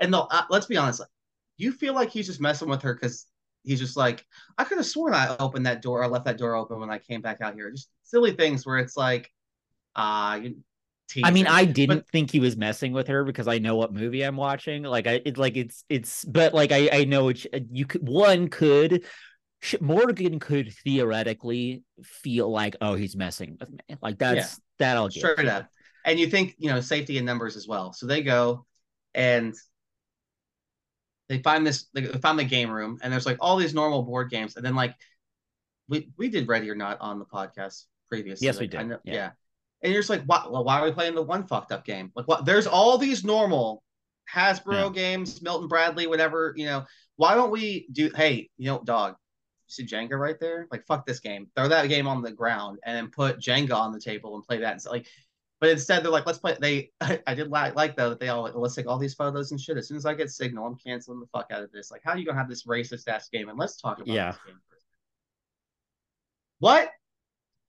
And 0.00 0.12
though, 0.12 0.26
uh, 0.30 0.42
let's 0.50 0.66
be 0.66 0.76
honest, 0.76 1.02
you 1.56 1.72
feel 1.72 1.94
like 1.94 2.10
he's 2.10 2.26
just 2.26 2.40
messing 2.40 2.68
with 2.68 2.82
her 2.82 2.94
because 2.94 3.26
he's 3.62 3.78
just 3.78 3.96
like, 3.96 4.26
I 4.58 4.64
could 4.64 4.78
have 4.78 4.86
sworn 4.86 5.14
I 5.14 5.36
opened 5.38 5.66
that 5.66 5.82
door, 5.82 6.02
I 6.02 6.08
left 6.08 6.24
that 6.24 6.38
door 6.38 6.56
open 6.56 6.80
when 6.80 6.90
I 6.90 6.98
came 6.98 7.20
back 7.20 7.40
out 7.40 7.54
here. 7.54 7.70
Just 7.70 7.88
silly 8.02 8.32
things 8.32 8.66
where 8.66 8.78
it's 8.78 8.96
like, 8.96 9.30
uh, 9.96 10.40
I 11.22 11.30
mean, 11.30 11.46
I 11.46 11.64
didn't 11.64 11.98
but, 11.98 12.08
think 12.08 12.30
he 12.30 12.40
was 12.40 12.56
messing 12.56 12.92
with 12.92 13.06
her 13.08 13.24
because 13.24 13.46
I 13.46 13.58
know 13.58 13.76
what 13.76 13.92
movie 13.92 14.22
I'm 14.22 14.36
watching. 14.36 14.82
Like, 14.82 15.06
I 15.06 15.20
it's 15.24 15.38
like 15.38 15.56
it's 15.56 15.84
it's, 15.88 16.24
but 16.24 16.54
like 16.54 16.72
I 16.72 16.88
I 16.92 17.04
know 17.04 17.28
it, 17.28 17.46
you 17.70 17.86
could 17.86 18.08
one 18.08 18.48
could 18.48 19.04
Morgan 19.80 20.38
could 20.40 20.72
theoretically 20.72 21.82
feel 22.02 22.50
like, 22.50 22.76
oh, 22.80 22.94
he's 22.94 23.16
messing 23.16 23.56
with 23.58 23.70
me. 23.70 23.96
Like 24.02 24.18
that's 24.18 24.36
yeah. 24.36 24.64
that'll 24.78 25.08
get 25.08 25.20
straight 25.20 25.48
up. 25.48 25.68
And 26.04 26.18
you 26.18 26.28
think 26.28 26.54
you 26.58 26.70
know 26.70 26.80
safety 26.80 27.18
in 27.18 27.24
numbers 27.24 27.56
as 27.56 27.66
well. 27.66 27.92
So 27.92 28.06
they 28.06 28.22
go 28.22 28.66
and 29.14 29.54
they 31.28 31.38
find 31.42 31.66
this 31.66 31.86
they 31.94 32.06
find 32.06 32.38
the 32.38 32.44
game 32.44 32.70
room 32.70 32.98
and 33.02 33.12
there's 33.12 33.26
like 33.26 33.38
all 33.40 33.56
these 33.56 33.74
normal 33.74 34.02
board 34.02 34.30
games 34.30 34.56
and 34.56 34.64
then 34.64 34.74
like 34.74 34.94
we 35.88 36.10
we 36.18 36.28
did 36.28 36.48
ready 36.48 36.70
or 36.70 36.74
not 36.74 37.00
on 37.00 37.18
the 37.18 37.24
podcast 37.24 37.84
previously 38.08 38.46
yes 38.46 38.60
we 38.60 38.66
did 38.66 38.86
know, 38.86 38.98
yeah. 39.04 39.14
yeah. 39.14 39.30
and 39.82 39.92
you're 39.92 40.02
just 40.02 40.10
like 40.10 40.22
why, 40.26 40.44
well, 40.48 40.64
why 40.64 40.80
are 40.80 40.84
we 40.84 40.92
playing 40.92 41.14
the 41.14 41.22
one 41.22 41.46
fucked 41.46 41.72
up 41.72 41.84
game 41.84 42.10
like 42.14 42.28
what 42.28 42.44
there's 42.44 42.66
all 42.66 42.98
these 42.98 43.24
normal 43.24 43.82
hasbro 44.32 44.84
yeah. 44.84 44.90
games 44.90 45.42
milton 45.42 45.68
bradley 45.68 46.06
whatever 46.06 46.52
you 46.56 46.66
know 46.66 46.84
why 47.16 47.34
don't 47.34 47.50
we 47.50 47.86
do 47.92 48.10
hey 48.14 48.48
you 48.58 48.66
know 48.66 48.82
dog 48.84 49.16
see 49.74 49.86
jenga 49.86 50.18
right 50.18 50.40
there 50.40 50.66
like 50.70 50.86
fuck 50.86 51.04
this 51.06 51.20
game 51.20 51.46
throw 51.56 51.68
that 51.68 51.88
game 51.88 52.06
on 52.06 52.22
the 52.22 52.30
ground 52.30 52.78
and 52.84 52.96
then 52.96 53.08
put 53.08 53.38
jenga 53.38 53.74
on 53.74 53.92
the 53.92 54.00
table 54.00 54.34
and 54.34 54.44
play 54.44 54.58
that 54.58 54.72
and 54.72 54.82
so, 54.82 54.90
like 54.90 55.06
but 55.64 55.70
instead, 55.70 56.04
they're 56.04 56.12
like, 56.12 56.26
let's 56.26 56.38
play. 56.38 56.56
They, 56.60 56.90
I, 57.26 57.34
did 57.34 57.48
like, 57.48 57.74
like 57.74 57.96
though 57.96 58.10
that 58.10 58.20
they 58.20 58.28
all 58.28 58.42
like, 58.42 58.54
let's 58.54 58.74
take 58.74 58.86
all 58.86 58.98
these 58.98 59.14
photos 59.14 59.50
and 59.50 59.58
shit. 59.58 59.78
As 59.78 59.88
soon 59.88 59.96
as 59.96 60.04
I 60.04 60.12
get 60.12 60.30
signal, 60.30 60.66
I'm 60.66 60.76
canceling 60.76 61.20
the 61.20 61.26
fuck 61.26 61.46
out 61.50 61.62
of 61.62 61.72
this. 61.72 61.90
Like, 61.90 62.02
how 62.04 62.10
are 62.10 62.18
you 62.18 62.26
gonna 62.26 62.36
have 62.36 62.50
this 62.50 62.66
racist 62.66 63.08
ass 63.08 63.30
game? 63.30 63.48
And 63.48 63.58
let's 63.58 63.80
talk 63.80 63.96
about 63.96 64.08
yeah. 64.08 64.32
this 64.32 64.40
game 64.46 64.60
first. 64.70 64.84
What? 66.58 66.90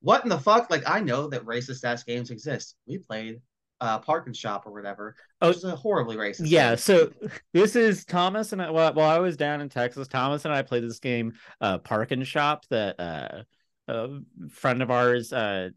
What 0.01 0.23
in 0.23 0.29
the 0.29 0.37
fuck? 0.37 0.69
Like, 0.69 0.83
I 0.85 0.99
know 0.99 1.27
that 1.27 1.45
racist 1.45 1.85
ass 1.85 2.03
games 2.03 2.31
exist. 2.31 2.75
We 2.85 2.97
played 2.97 3.39
uh 3.81 3.99
Park 3.99 4.27
and 4.27 4.35
Shop 4.35 4.65
or 4.65 4.71
whatever. 4.71 5.15
Oh, 5.41 5.49
it's 5.49 5.63
a 5.63 5.75
horribly 5.75 6.15
racist. 6.15 6.49
Yeah. 6.49 6.69
Game. 6.69 6.77
So 6.77 7.11
this 7.53 7.75
is 7.75 8.05
Thomas 8.05 8.53
and 8.53 8.61
I. 8.61 8.69
While, 8.69 8.93
while 8.93 9.09
I 9.09 9.19
was 9.19 9.37
down 9.37 9.61
in 9.61 9.69
Texas, 9.69 10.07
Thomas 10.07 10.45
and 10.45 10.53
I 10.53 10.61
played 10.61 10.83
this 10.83 10.99
game, 10.99 11.33
uh, 11.61 11.77
Park 11.79 12.11
and 12.11 12.25
Shop 12.25 12.65
that 12.69 12.99
uh, 12.99 13.43
a 13.87 14.19
friend 14.49 14.81
of 14.81 14.91
ours 14.91 15.33
uh 15.33 15.69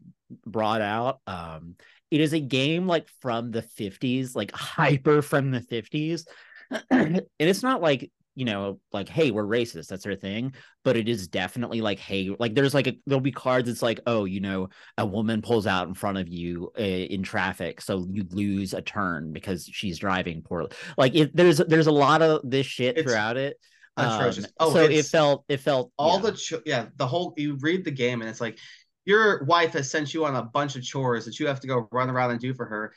brought 0.45 0.81
out. 0.81 1.19
Um, 1.27 1.75
it 2.11 2.21
is 2.21 2.33
a 2.33 2.39
game 2.39 2.87
like 2.87 3.07
from 3.21 3.51
the 3.51 3.61
50s, 3.61 4.35
like 4.35 4.51
hyper 4.51 5.21
from 5.21 5.51
the 5.51 5.61
50s. 5.61 6.25
and 6.91 7.25
it's 7.39 7.63
not 7.63 7.81
like, 7.81 8.11
you 8.39 8.45
know, 8.45 8.79
like, 8.93 9.09
hey, 9.09 9.31
we're 9.31 9.43
racist, 9.43 9.87
that's 9.87 10.05
our 10.05 10.15
thing. 10.15 10.53
But 10.85 10.95
it 10.95 11.09
is 11.09 11.27
definitely 11.27 11.81
like, 11.81 11.99
hey, 11.99 12.33
like 12.39 12.55
there's 12.55 12.73
like 12.73 12.87
a, 12.87 12.97
there'll 13.05 13.19
be 13.19 13.33
cards. 13.33 13.67
It's 13.67 13.81
like, 13.81 13.99
oh, 14.07 14.23
you 14.23 14.39
know, 14.39 14.69
a 14.97 15.05
woman 15.05 15.41
pulls 15.41 15.67
out 15.67 15.89
in 15.89 15.93
front 15.93 16.17
of 16.17 16.29
you 16.29 16.71
uh, 16.79 16.81
in 16.81 17.21
traffic, 17.21 17.81
so 17.81 18.07
you 18.09 18.25
lose 18.31 18.73
a 18.73 18.81
turn 18.81 19.33
because 19.33 19.69
she's 19.69 19.99
driving 19.99 20.41
poorly. 20.41 20.71
Like, 20.97 21.15
it, 21.15 21.35
there's 21.35 21.57
there's 21.57 21.87
a 21.87 21.91
lot 21.91 22.21
of 22.21 22.49
this 22.49 22.65
shit 22.65 22.97
it's, 22.97 23.05
throughout 23.05 23.35
it 23.35 23.57
atrocious. 23.97 24.45
Um, 24.45 24.51
oh, 24.61 24.73
so 24.73 24.83
it 24.83 25.05
felt 25.05 25.43
it 25.49 25.59
felt 25.59 25.91
all 25.97 26.15
yeah. 26.15 26.21
the 26.21 26.31
cho- 26.31 26.61
yeah 26.65 26.85
the 26.95 27.07
whole 27.07 27.33
you 27.35 27.57
read 27.59 27.83
the 27.83 27.91
game 27.91 28.21
and 28.21 28.29
it's 28.29 28.39
like 28.39 28.57
your 29.05 29.43
wife 29.45 29.73
has 29.73 29.89
sent 29.89 30.13
you 30.13 30.23
on 30.25 30.35
a 30.35 30.43
bunch 30.43 30.75
of 30.75 30.83
chores 30.83 31.25
that 31.25 31.39
you 31.39 31.47
have 31.47 31.59
to 31.59 31.67
go 31.67 31.87
run 31.91 32.09
around 32.09 32.31
and 32.31 32.39
do 32.39 32.53
for 32.53 32.65
her. 32.65 32.93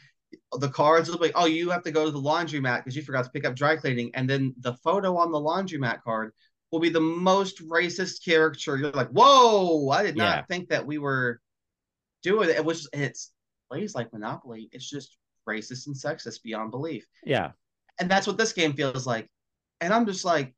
The 0.58 0.68
cards 0.68 1.08
will 1.08 1.18
be 1.18 1.26
like, 1.26 1.32
oh, 1.34 1.46
you 1.46 1.70
have 1.70 1.82
to 1.84 1.90
go 1.90 2.04
to 2.04 2.10
the 2.10 2.20
laundromat 2.20 2.78
because 2.78 2.96
you 2.96 3.02
forgot 3.02 3.24
to 3.24 3.30
pick 3.30 3.44
up 3.44 3.54
dry 3.54 3.76
cleaning, 3.76 4.10
and 4.14 4.28
then 4.28 4.54
the 4.60 4.74
photo 4.74 5.16
on 5.16 5.32
the 5.32 5.38
laundromat 5.38 6.02
card 6.02 6.32
will 6.70 6.80
be 6.80 6.88
the 6.88 7.00
most 7.00 7.62
racist 7.68 8.24
caricature. 8.24 8.76
You're 8.76 8.90
like, 8.92 9.10
whoa, 9.10 9.90
I 9.90 10.02
did 10.02 10.16
not 10.16 10.38
yeah. 10.38 10.44
think 10.46 10.70
that 10.70 10.86
we 10.86 10.98
were 10.98 11.40
doing 12.22 12.48
it. 12.48 12.56
It 12.56 12.64
was 12.64 12.88
it's 12.92 13.32
plays 13.70 13.94
like 13.94 14.12
Monopoly. 14.12 14.68
It's 14.72 14.88
just 14.88 15.16
racist 15.48 15.86
and 15.86 15.96
sexist 15.96 16.42
beyond 16.42 16.70
belief. 16.70 17.06
Yeah. 17.24 17.52
And 17.98 18.10
that's 18.10 18.26
what 18.26 18.38
this 18.38 18.52
game 18.52 18.72
feels 18.72 19.06
like. 19.06 19.28
And 19.80 19.92
I'm 19.92 20.06
just 20.06 20.24
like, 20.24 20.54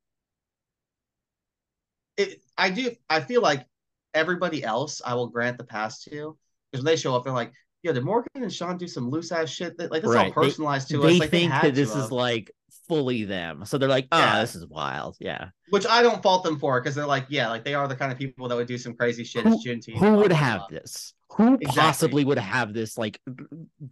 it, 2.17 2.41
I 2.57 2.71
do. 2.71 2.93
I 3.11 3.21
feel 3.21 3.43
like 3.43 3.67
everybody 4.13 4.63
else, 4.63 5.03
I 5.05 5.15
will 5.15 5.29
grant 5.29 5.59
the 5.59 5.65
pass 5.65 6.03
to 6.05 6.39
because 6.71 6.85
when 6.85 6.93
they 6.93 6.97
show 6.97 7.17
up, 7.17 7.25
they're 7.25 7.33
like, 7.33 7.53
"Yo, 7.85 7.93
did 7.93 8.05
Morgan 8.05 8.43
and 8.43 8.53
Sean 8.53 8.77
do 8.77 8.89
some 8.89 9.11
loose 9.11 9.31
ass 9.31 9.51
shit? 9.51 9.77
That 9.79 9.91
like 9.91 10.03
that's 10.03 10.15
right. 10.15 10.27
all 10.27 10.33
personalized 10.33 10.89
they, 10.89 10.97
to 10.97 11.03
they 11.03 11.15
us. 11.15 11.21
Like, 11.21 11.31
think 11.31 11.53
they 11.53 11.69
that 11.69 11.75
this 11.75 11.95
is 11.95 12.11
like 12.11 12.51
fully 12.89 13.25
them, 13.25 13.65
so 13.65 13.79
they're 13.79 13.89
like, 13.89 14.09
"Oh, 14.11 14.19
yeah. 14.19 14.41
this 14.41 14.55
is 14.55 14.67
wild." 14.67 15.17
Yeah, 15.21 15.49
which 15.71 15.87
I 15.87 16.03
don't 16.03 16.23
fault 16.23 16.45
them 16.45 16.59
for 16.59 16.81
because 16.81 16.95
they're 16.95 17.07
like, 17.07 17.27
yeah, 17.29 17.49
like 17.49 17.65
they 17.65 17.75
are 17.75 17.87
the 17.87 17.97
kind 17.97 18.11
of 18.11 18.19
people 18.19 18.49
that 18.49 18.57
would 18.57 18.67
do 18.67 18.79
some 18.79 18.95
crazy 18.95 19.25
shit. 19.25 19.45
Who, 19.45 19.59
who 19.99 20.17
would 20.17 20.33
have 20.33 20.63
this? 20.71 21.15
Who 21.33 21.55
exactly. 21.55 21.81
possibly 21.81 22.25
would 22.25 22.39
have 22.39 22.73
this? 22.73 22.97
Like 22.97 23.21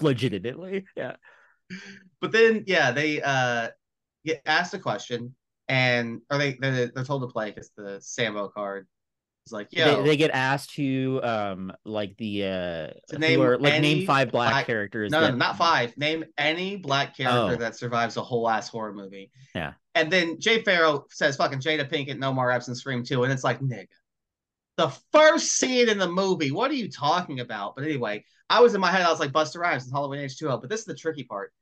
legitimately, 0.00 0.87
yeah. 0.96 1.16
But 2.20 2.33
then, 2.33 2.64
yeah, 2.66 2.92
they 2.92 3.20
uh 3.22 3.68
get 4.24 4.42
asked 4.46 4.74
a 4.74 4.78
question 4.78 5.35
and 5.68 6.20
are 6.31 6.38
they 6.38 6.57
they're, 6.61 6.88
they're 6.88 7.05
told 7.05 7.22
to 7.22 7.28
play 7.28 7.50
because 7.50 7.70
the 7.76 7.98
Sambo 8.00 8.48
card 8.48 8.87
is 9.46 9.52
like 9.52 9.68
yeah 9.70 9.96
they, 9.96 10.02
they, 10.02 10.16
get 10.16 10.31
asked 10.31 10.74
to 10.74 11.20
um 11.22 11.72
like 11.85 12.16
the 12.16 12.44
uh 12.44 12.87
to 13.09 13.18
name 13.18 13.40
are, 13.40 13.59
like 13.59 13.81
name 13.81 14.07
five 14.07 14.31
black, 14.31 14.50
black 14.50 14.66
characters 14.66 15.11
no, 15.11 15.20
that... 15.20 15.31
no 15.31 15.37
not 15.37 15.57
five 15.57 15.96
name 15.96 16.24
any 16.38 16.76
black 16.76 17.16
character 17.16 17.55
oh. 17.55 17.57
that 17.57 17.76
survives 17.76 18.16
a 18.16 18.22
whole 18.22 18.48
ass 18.48 18.68
horror 18.68 18.92
movie 18.92 19.31
yeah 19.55 19.72
and 19.94 20.11
then 20.11 20.40
Jay 20.40 20.62
Pharoah 20.62 21.02
says 21.11 21.37
fucking 21.37 21.59
Jada 21.59 21.88
Pinkett 21.90 22.18
No 22.18 22.33
More 22.33 22.50
and 22.50 22.76
Scream 22.76 23.05
2 23.05 23.24
and 23.24 23.33
it's 23.33 23.44
like 23.44 23.61
nigga 23.61 23.87
the 24.76 24.88
first 25.12 25.52
scene 25.52 25.88
in 25.88 25.98
the 25.98 26.09
movie 26.09 26.50
what 26.50 26.70
are 26.70 26.74
you 26.74 26.90
talking 26.90 27.40
about 27.40 27.74
but 27.74 27.85
anyway 27.85 28.24
I 28.48 28.61
was 28.61 28.74
in 28.74 28.81
my 28.81 28.90
head 28.90 29.02
I 29.02 29.11
was 29.11 29.20
like 29.20 29.33
Busta 29.33 29.59
Rhymes 29.59 29.85
and 29.85 29.92
Halloween 29.92 30.20
H2O 30.20 30.61
but 30.61 30.70
this 30.70 30.81
is 30.81 30.87
the 30.87 30.94
tricky 30.94 31.24
part 31.24 31.52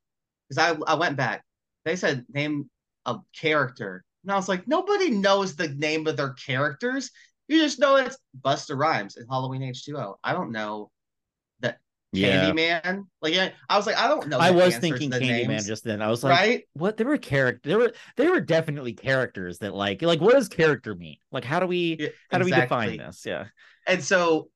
because 0.49 0.59
I 0.59 0.93
I 0.93 0.95
went 0.95 1.17
back 1.17 1.45
they 1.85 1.97
said 1.97 2.27
name 2.33 2.69
a 3.07 3.19
character. 3.35 4.05
And 4.23 4.33
I 4.33 4.37
was 4.37 4.49
like, 4.49 4.69
nobody 4.69 5.11
knows 5.11 5.57
the 5.57 5.69
name 5.69 6.07
of 6.07 6.17
their 6.17 6.35
characters. 6.35 7.11
You 7.51 7.61
just 7.61 7.81
know 7.81 7.97
it's 7.97 8.17
Busta 8.41 8.79
Rhymes 8.79 9.17
in 9.17 9.27
Halloween 9.27 9.63
H2O. 9.63 10.15
I 10.23 10.33
don't 10.33 10.53
know 10.53 10.93
that 11.59 11.79
yeah. 12.13 12.45
Candyman. 12.45 13.07
Like 13.21 13.35
yeah, 13.35 13.51
I 13.69 13.77
was 13.77 13.89
like, 13.89 13.97
I 13.97 14.07
don't 14.07 14.29
know. 14.29 14.39
I 14.39 14.53
was 14.53 14.77
thinking 14.77 15.11
Candyman 15.11 15.67
just 15.67 15.83
then. 15.83 16.01
I 16.01 16.09
was 16.11 16.23
like, 16.23 16.39
right? 16.39 16.63
What 16.75 16.97
there 16.97 17.09
were 17.09 17.19
characters 17.19 17.69
there 17.69 17.79
were 17.79 17.93
there 18.17 18.31
were 18.31 18.41
definitely 18.41 18.93
characters 18.93 19.59
that 19.59 19.75
like 19.75 20.01
like 20.01 20.21
what 20.21 20.35
does 20.35 20.49
character 20.49 20.95
mean? 20.95 21.17
Like 21.33 21.43
how 21.43 21.59
do 21.59 21.67
we 21.67 21.97
yeah, 21.99 22.09
how 22.31 22.39
do 22.39 22.45
we 22.45 22.53
define 22.53 22.99
this? 22.99 23.27
Yeah. 23.27 23.47
And 23.85 24.01
so 24.01 24.49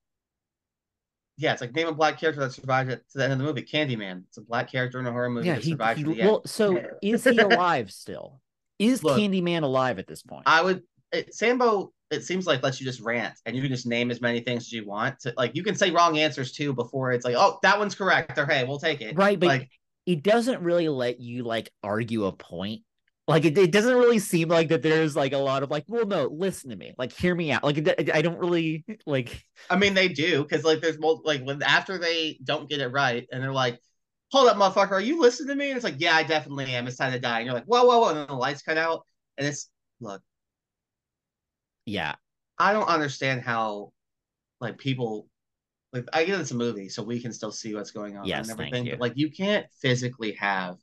yeah, 1.37 1.53
it's 1.53 1.61
like 1.61 1.75
name 1.75 1.89
a 1.89 1.93
black 1.93 2.21
character 2.21 2.43
that 2.43 2.53
survived 2.53 2.91
it 2.91 3.03
to 3.11 3.19
the 3.19 3.25
end 3.25 3.33
of 3.33 3.39
the 3.39 3.45
movie. 3.45 3.63
Candyman. 3.63 4.23
It's 4.29 4.39
a 4.39 4.43
black 4.43 4.71
character 4.71 5.01
in 5.01 5.07
a 5.09 5.11
horror 5.11 5.31
movie 5.31 5.49
yeah, 5.49 5.55
that 5.55 5.65
he, 5.65 5.71
survived 5.71 5.99
he, 5.99 6.05
Well, 6.05 6.37
end. 6.37 6.49
so 6.49 6.81
is 7.03 7.25
he 7.25 7.39
alive 7.39 7.91
still? 7.91 8.41
Is 8.79 9.03
Look, 9.03 9.19
Candyman 9.19 9.65
alive 9.65 9.99
at 9.99 10.07
this 10.07 10.23
point? 10.23 10.45
I 10.47 10.63
would. 10.63 10.83
It, 11.11 11.35
Sambo. 11.35 11.93
It 12.11 12.25
seems 12.25 12.47
like 12.47 12.63
lets 12.63 12.81
you 12.81 12.87
just 12.87 13.01
rant 13.01 13.35
and 13.47 13.57
you 13.57 13.63
can 13.63 13.71
just 13.71 13.87
name 13.87 14.11
as 14.11 14.21
many 14.21 14.41
things 14.41 14.65
as 14.65 14.73
you 14.73 14.87
want. 14.87 15.21
To, 15.21 15.33
like 15.37 15.55
you 15.55 15.63
can 15.63 15.75
say 15.75 15.91
wrong 15.91 16.19
answers 16.19 16.53
too 16.53 16.73
before 16.73 17.13
it's 17.13 17.25
like, 17.25 17.35
oh, 17.37 17.59
that 17.63 17.79
one's 17.79 17.95
correct, 17.95 18.39
or 18.39 18.47
hey, 18.47 18.65
we'll 18.65 18.79
take 18.79 19.01
it. 19.01 19.17
Right, 19.17 19.39
but 19.39 19.47
like, 19.47 19.71
it 20.07 20.23
doesn't 20.23 20.63
really 20.63 20.89
let 20.89 21.21
you 21.21 21.45
like 21.45 21.71
argue 21.83 22.25
a 22.25 22.33
point. 22.33 22.83
Like 23.27 23.47
it, 23.47 23.57
it 23.57 23.73
doesn't 23.73 23.97
really 23.97 24.19
seem 24.19 24.49
like 24.49 24.69
that 24.69 24.83
there's 24.83 25.17
like 25.17 25.33
a 25.33 25.39
lot 25.39 25.63
of 25.63 25.71
like 25.71 25.85
well 25.89 26.07
no 26.07 26.27
listen 26.27 26.71
to 26.71 26.77
me. 26.77 26.93
Like 26.99 27.13
hear 27.13 27.35
me 27.35 27.53
out. 27.53 27.65
Like 27.65 27.77
i 28.13 28.21
don't 28.21 28.39
really 28.39 28.85
like 29.07 29.43
i 29.71 29.77
mean 29.77 29.95
they 29.95 30.09
do 30.09 30.43
because 30.43 30.63
like 30.63 30.83
there's 30.83 30.99
more 30.99 31.21
like 31.25 31.43
when 31.43 31.63
after 31.63 31.97
they 31.97 32.39
don't 32.45 32.69
get 32.69 32.81
it 32.81 32.89
right 32.89 33.27
and 33.33 33.43
they're 33.43 33.53
like 33.53 33.81
hold 34.31 34.49
up 34.49 34.57
motherfucker 34.59 34.93
are 34.93 35.01
you 35.01 35.21
listening 35.21 35.49
to 35.49 35.55
me? 35.55 35.71
And 35.71 35.77
it's 35.77 35.85
like 35.85 35.95
yeah 35.99 36.15
i 36.15 36.23
definitely 36.23 36.67
am. 36.67 36.87
It's 36.87 36.99
time 36.99 37.13
to 37.13 37.19
die. 37.19 37.39
And 37.39 37.47
you're 37.47 37.55
like 37.55 37.65
whoa 37.65 37.85
whoa 37.85 38.01
whoa 38.01 38.09
and 38.11 38.19
then 38.19 38.27
the 38.27 38.35
lights 38.35 38.63
cut 38.63 38.77
out 38.77 39.07
and 39.39 39.47
it's 39.47 39.71
look 40.01 40.21
yeah 41.87 42.15
i 42.59 42.73
don't 42.73 42.89
understand 42.89 43.43
how 43.43 43.93
like 44.61 44.79
people 44.79 45.29
like 45.93 46.07
i 46.13 46.25
get 46.25 46.41
it's 46.41 46.51
a 46.51 46.55
movie 46.55 46.89
so 46.89 47.03
we 47.03 47.21
can 47.21 47.33
still 47.33 47.53
see 47.53 47.75
what's 47.75 47.91
going 47.91 48.17
on 48.17 48.25
yes, 48.25 48.49
and 48.49 48.59
everything 48.59 48.89
but 48.91 49.01
like 49.01 49.13
you 49.17 49.31
can't 49.31 49.67
physically 49.81 50.33
have 50.33 50.77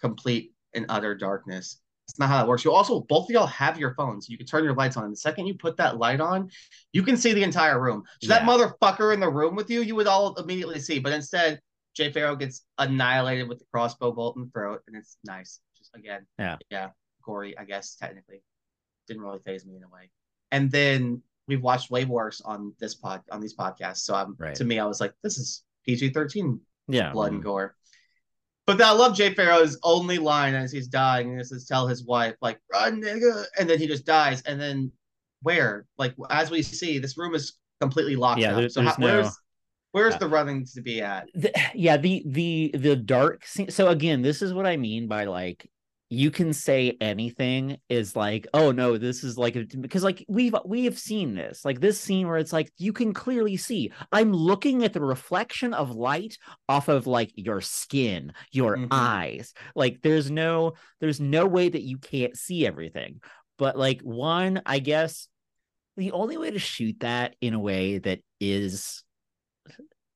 complete 0.00 0.52
and 0.74 0.86
utter 0.88 1.14
darkness. 1.14 1.80
It's 2.08 2.18
not 2.18 2.30
how 2.30 2.38
that 2.38 2.48
works. 2.48 2.64
You 2.64 2.72
also 2.72 3.00
both 3.00 3.26
of 3.26 3.30
y'all 3.30 3.46
have 3.46 3.78
your 3.78 3.94
phones. 3.94 4.28
You 4.28 4.38
can 4.38 4.46
turn 4.46 4.64
your 4.64 4.74
lights 4.74 4.96
on. 4.96 5.04
And 5.04 5.12
the 5.12 5.18
second 5.18 5.46
you 5.46 5.54
put 5.54 5.76
that 5.76 5.98
light 5.98 6.20
on, 6.20 6.48
you 6.92 7.02
can 7.02 7.18
see 7.18 7.34
the 7.34 7.42
entire 7.42 7.80
room. 7.80 8.02
So 8.22 8.32
yeah. 8.32 8.38
that 8.38 8.48
motherfucker 8.48 9.12
in 9.12 9.20
the 9.20 9.28
room 9.28 9.54
with 9.54 9.68
you, 9.68 9.82
you 9.82 9.94
would 9.94 10.06
all 10.06 10.34
immediately 10.36 10.80
see. 10.80 11.00
But 11.00 11.12
instead, 11.12 11.60
Jay 11.94 12.10
Pharoah 12.10 12.36
gets 12.36 12.62
annihilated 12.78 13.48
with 13.48 13.58
the 13.58 13.66
crossbow 13.72 14.12
bolt 14.12 14.36
in 14.36 14.44
the 14.44 14.50
throat, 14.50 14.82
and 14.86 14.96
it's 14.96 15.18
nice. 15.24 15.60
Just 15.76 15.94
again, 15.94 16.26
yeah, 16.38 16.56
yeah, 16.70 16.88
gory, 17.22 17.58
I 17.58 17.64
guess 17.64 17.96
technically. 17.96 18.42
Didn't 19.06 19.22
really 19.22 19.40
phase 19.44 19.66
me 19.66 19.76
in 19.76 19.82
a 19.82 19.88
way. 19.88 20.10
And 20.52 20.70
then 20.70 21.22
we've 21.46 21.62
watched 21.62 21.90
way 21.90 22.04
worse 22.04 22.40
on 22.42 22.74
this 22.78 22.94
pod 22.94 23.22
on 23.30 23.40
these 23.40 23.54
podcasts. 23.56 23.98
So 23.98 24.14
I'm 24.14 24.34
right. 24.38 24.54
to 24.54 24.64
me, 24.64 24.78
I 24.78 24.86
was 24.86 25.00
like, 25.00 25.14
this 25.22 25.38
is 25.38 25.62
PG 25.84 26.10
thirteen 26.10 26.60
Yeah. 26.88 27.12
blood 27.12 27.32
and 27.32 27.40
mm-hmm. 27.40 27.48
gore. 27.48 27.74
But 28.66 28.82
I 28.82 28.92
love 28.92 29.16
Jay 29.16 29.32
Pharoah's 29.32 29.78
only 29.82 30.18
line 30.18 30.54
as 30.54 30.70
he's 30.70 30.88
dying 30.88 31.30
and 31.30 31.40
this 31.40 31.52
is 31.52 31.66
tell 31.66 31.86
his 31.86 32.04
wife, 32.04 32.34
like, 32.42 32.60
run, 32.70 33.00
nigga. 33.00 33.44
And 33.58 33.68
then 33.68 33.78
he 33.78 33.86
just 33.86 34.04
dies. 34.04 34.42
And 34.42 34.60
then 34.60 34.92
where? 35.40 35.86
Like, 35.96 36.14
as 36.28 36.50
we 36.50 36.62
see, 36.62 36.98
this 36.98 37.16
room 37.16 37.34
is 37.34 37.54
completely 37.80 38.14
locked 38.14 38.40
Yeah, 38.40 38.50
up. 38.50 38.56
there- 38.56 38.68
so 38.68 38.82
there's 38.82 38.96
how, 38.96 39.02
where's 39.02 39.26
no- 39.26 39.32
where's 39.92 40.14
Yeah. 40.14 40.18
the 40.18 40.28
running 40.28 40.66
to 40.74 40.82
be 40.82 41.00
at? 41.00 41.28
the, 41.34 41.50
yeah 41.74 41.96
the 41.96 42.22
the 42.26 42.72
the 42.74 42.94
dark 42.96 43.46
scene 43.46 43.70
so 43.70 43.88
again 43.88 44.20
this 44.20 44.42
is 44.42 44.52
what 44.52 44.66
i 44.66 44.76
mean 44.76 45.08
by 45.08 45.24
like 45.24 45.70
you 46.10 46.30
can 46.30 46.54
say 46.54 46.96
anything 47.02 47.76
is 47.90 48.16
like 48.16 48.46
oh 48.54 48.72
no 48.72 48.96
this 48.96 49.22
is 49.22 49.36
like 49.36 49.56
a, 49.56 49.66
because 49.78 50.02
like 50.02 50.24
we've 50.26 50.54
we 50.64 50.84
have 50.84 50.98
seen 50.98 51.34
this 51.34 51.64
like 51.66 51.80
this 51.80 52.00
scene 52.00 52.26
where 52.26 52.38
it's 52.38 52.52
like 52.52 52.72
you 52.78 52.94
can 52.94 53.12
clearly 53.12 53.58
see 53.58 53.92
i'm 54.10 54.32
looking 54.32 54.84
at 54.84 54.94
the 54.94 55.02
reflection 55.02 55.74
of 55.74 55.90
light 55.90 56.38
off 56.66 56.88
of 56.88 57.06
like 57.06 57.30
your 57.34 57.60
skin 57.60 58.32
your 58.52 58.78
Mhm. 58.78 58.88
eyes 58.90 59.52
like 59.74 60.00
there's 60.02 60.30
no 60.30 60.72
there's 61.00 61.20
no 61.20 61.46
way 61.46 61.68
that 61.68 61.82
you 61.82 61.98
can't 61.98 62.36
see 62.36 62.66
everything 62.66 63.20
but 63.58 63.76
like 63.76 64.00
one 64.00 64.62
i 64.64 64.78
guess 64.78 65.28
the 65.98 66.12
only 66.12 66.38
way 66.38 66.50
to 66.50 66.58
shoot 66.58 67.00
that 67.00 67.36
in 67.42 67.52
a 67.52 67.60
way 67.60 67.98
that 67.98 68.20
is 68.40 69.02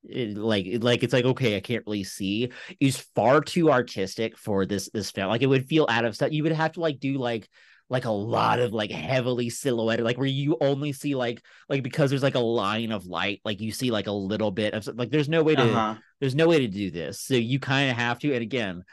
it- 0.09 0.37
like 0.37 0.67
like 0.81 1.03
it's 1.03 1.13
like 1.13 1.25
okay 1.25 1.55
i 1.55 1.59
can't 1.59 1.83
really 1.87 2.03
see 2.03 2.51
is 2.79 2.97
far 3.15 3.41
too 3.41 3.71
artistic 3.71 4.37
for 4.37 4.65
this 4.65 4.89
this 4.93 5.11
film. 5.11 5.29
Like 5.29 5.41
it 5.41 5.47
would 5.47 5.65
feel 5.67 5.85
out 5.89 6.05
of 6.05 6.15
stuff 6.15 6.31
you 6.31 6.43
would 6.43 6.51
have 6.51 6.73
to 6.73 6.79
like 6.81 6.99
do 6.99 7.17
like 7.17 7.47
like 7.89 8.05
a 8.05 8.11
lot 8.11 8.59
of 8.59 8.73
like 8.73 8.91
heavily 8.91 9.49
silhouetted 9.49 10.03
like 10.05 10.17
where 10.17 10.25
you 10.25 10.57
only 10.61 10.93
see 10.93 11.15
like 11.15 11.41
like 11.69 11.83
because 11.83 12.09
there's 12.09 12.23
like 12.23 12.35
a 12.35 12.39
line 12.39 12.91
of 12.91 13.05
light 13.05 13.41
like 13.45 13.61
you 13.61 13.71
see 13.71 13.91
like 13.91 14.07
a 14.07 14.11
little 14.11 14.51
bit 14.51 14.73
of 14.73 14.87
like 14.97 15.09
there's 15.11 15.29
no 15.29 15.43
way 15.43 15.55
to 15.55 15.61
Uh-huh. 15.63 15.95
there's 16.19 16.35
no 16.35 16.47
way 16.47 16.59
to 16.59 16.67
do 16.67 16.89
this. 16.91 17.19
So 17.19 17.35
you 17.35 17.59
kind 17.59 17.91
of 17.91 17.97
have 17.97 18.19
to 18.19 18.33
and 18.33 18.41
again 18.41 18.83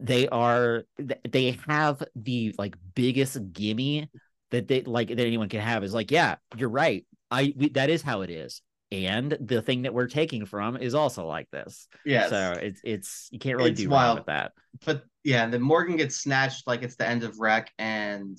they 0.00 0.28
are 0.28 0.84
they 1.28 1.58
have 1.68 2.02
the 2.16 2.54
like 2.58 2.74
biggest 2.94 3.38
gimme 3.52 4.10
that 4.50 4.66
they 4.66 4.82
like 4.82 5.08
that 5.08 5.20
anyone 5.20 5.48
can 5.48 5.60
have 5.60 5.84
is 5.84 5.94
like 5.94 6.10
yeah 6.10 6.36
you're 6.56 6.68
right. 6.68 7.06
I 7.30 7.54
we, 7.56 7.68
that 7.70 7.90
is 7.90 8.02
how 8.02 8.22
it 8.22 8.30
is 8.30 8.60
and 8.92 9.36
the 9.40 9.62
thing 9.62 9.82
that 9.82 9.94
we're 9.94 10.06
taking 10.06 10.44
from 10.46 10.76
is 10.76 10.94
also 10.94 11.26
like 11.26 11.50
this 11.50 11.88
Yeah. 12.04 12.28
so 12.28 12.52
it's 12.60 12.80
it's 12.84 13.28
you 13.32 13.38
can't 13.38 13.56
really 13.56 13.70
It's 13.72 13.80
do 13.80 13.88
wild. 13.88 14.18
with 14.18 14.26
that 14.26 14.52
but 14.84 15.04
yeah, 15.24 15.46
then 15.46 15.62
Morgan 15.62 15.96
gets 15.96 16.16
snatched 16.16 16.66
like 16.66 16.82
it's 16.82 16.96
the 16.96 17.06
end 17.08 17.22
of 17.22 17.38
REC, 17.38 17.70
and 17.78 18.36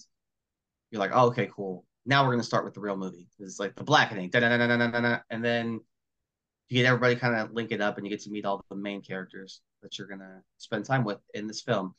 you're 0.91 0.99
like, 0.99 1.11
oh, 1.13 1.27
okay, 1.27 1.49
cool. 1.55 1.85
Now 2.05 2.25
we're 2.25 2.31
gonna 2.33 2.43
start 2.43 2.65
with 2.65 2.73
the 2.73 2.81
real 2.81 2.97
movie. 2.97 3.29
It's 3.39 3.57
like 3.59 3.73
the 3.75 3.83
blackening, 3.85 4.29
and 4.33 5.45
then 5.45 5.79
you 6.69 6.77
get 6.81 6.85
everybody 6.85 7.15
kind 7.15 7.35
of 7.35 7.51
link 7.53 7.71
it 7.71 7.79
up, 7.81 7.97
and 7.97 8.05
you 8.05 8.09
get 8.09 8.21
to 8.23 8.31
meet 8.31 8.45
all 8.45 8.65
the 8.69 8.75
main 8.75 9.01
characters 9.01 9.61
that 9.81 9.97
you're 9.97 10.07
gonna 10.07 10.41
spend 10.57 10.83
time 10.85 11.03
with 11.05 11.19
in 11.33 11.47
this 11.47 11.61
film. 11.61 11.93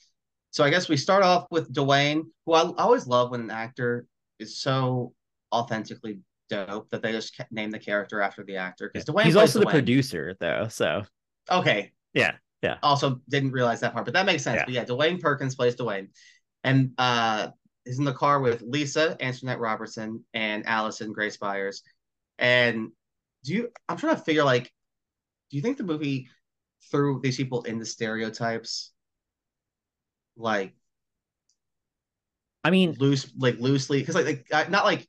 So 0.51 0.65
I 0.65 0.71
guess 0.71 0.89
we 0.89 0.97
start 0.99 1.23
off 1.23 1.47
with 1.51 1.73
Dwayne, 1.73 2.25
who 2.45 2.53
I, 2.53 2.63
I 2.63 2.83
always 2.83 3.07
love 3.07 3.31
when 3.31 3.41
an 3.41 3.51
actor 3.51 4.05
is 4.39 4.61
so 4.61 5.15
authentically 5.53 6.21
dope 6.51 6.91
that 6.91 7.03
they 7.03 7.13
just 7.13 7.37
ca- 7.37 7.47
name 7.51 7.71
the 7.71 7.79
character 7.79 8.21
after 8.21 8.45
the 8.45 8.57
actor 8.57 8.91
because 8.93 9.07
Dwayne 9.07 9.25
he's 9.25 9.37
also 9.37 9.61
the 9.61 9.67
producer 9.67 10.37
though 10.41 10.69
so 10.69 11.03
Okay, 11.51 11.93
yeah 12.15 12.37
yeah 12.63 12.79
also 12.83 13.21
didn't 13.29 13.53
realize 13.53 13.81
that 13.81 13.93
part, 13.93 14.05
but 14.05 14.15
that 14.15 14.27
makes 14.27 14.43
sense. 14.43 14.57
Yeah. 14.57 14.65
But 14.65 14.75
yeah, 14.75 14.85
Dewayne 14.85 15.21
Perkins 15.21 15.55
plays 15.55 15.77
Dwayne, 15.77 16.09
and 16.63 16.93
uh, 16.97 17.49
is 17.85 17.99
in 17.99 18.05
the 18.05 18.15
car 18.15 18.41
with 18.41 18.63
Lisa 18.63 19.17
Antoinette 19.21 19.61
Robertson 19.61 20.25
and 20.33 20.67
Allison 20.67 21.13
Grace 21.13 21.37
Byers. 21.37 21.83
And 22.39 22.91
do 23.45 23.53
you? 23.53 23.69
I'm 23.89 23.97
trying 23.97 24.17
to 24.17 24.23
figure 24.23 24.45
like, 24.45 24.73
do 25.51 25.57
you 25.57 25.63
think 25.63 25.77
the 25.77 25.85
movie 25.85 26.29
threw 26.91 27.21
these 27.23 27.37
people 27.37 27.63
into 27.63 27.85
stereotypes, 27.85 28.93
like 30.37 30.75
i 32.65 32.71
mean 32.71 32.97
loose, 32.99 33.31
like 33.37 33.59
loosely? 33.59 34.01
Because 34.01 34.15
like, 34.15 34.25
like 34.25 34.47
uh, 34.51 34.71
not 34.71 34.87
like 34.87 35.07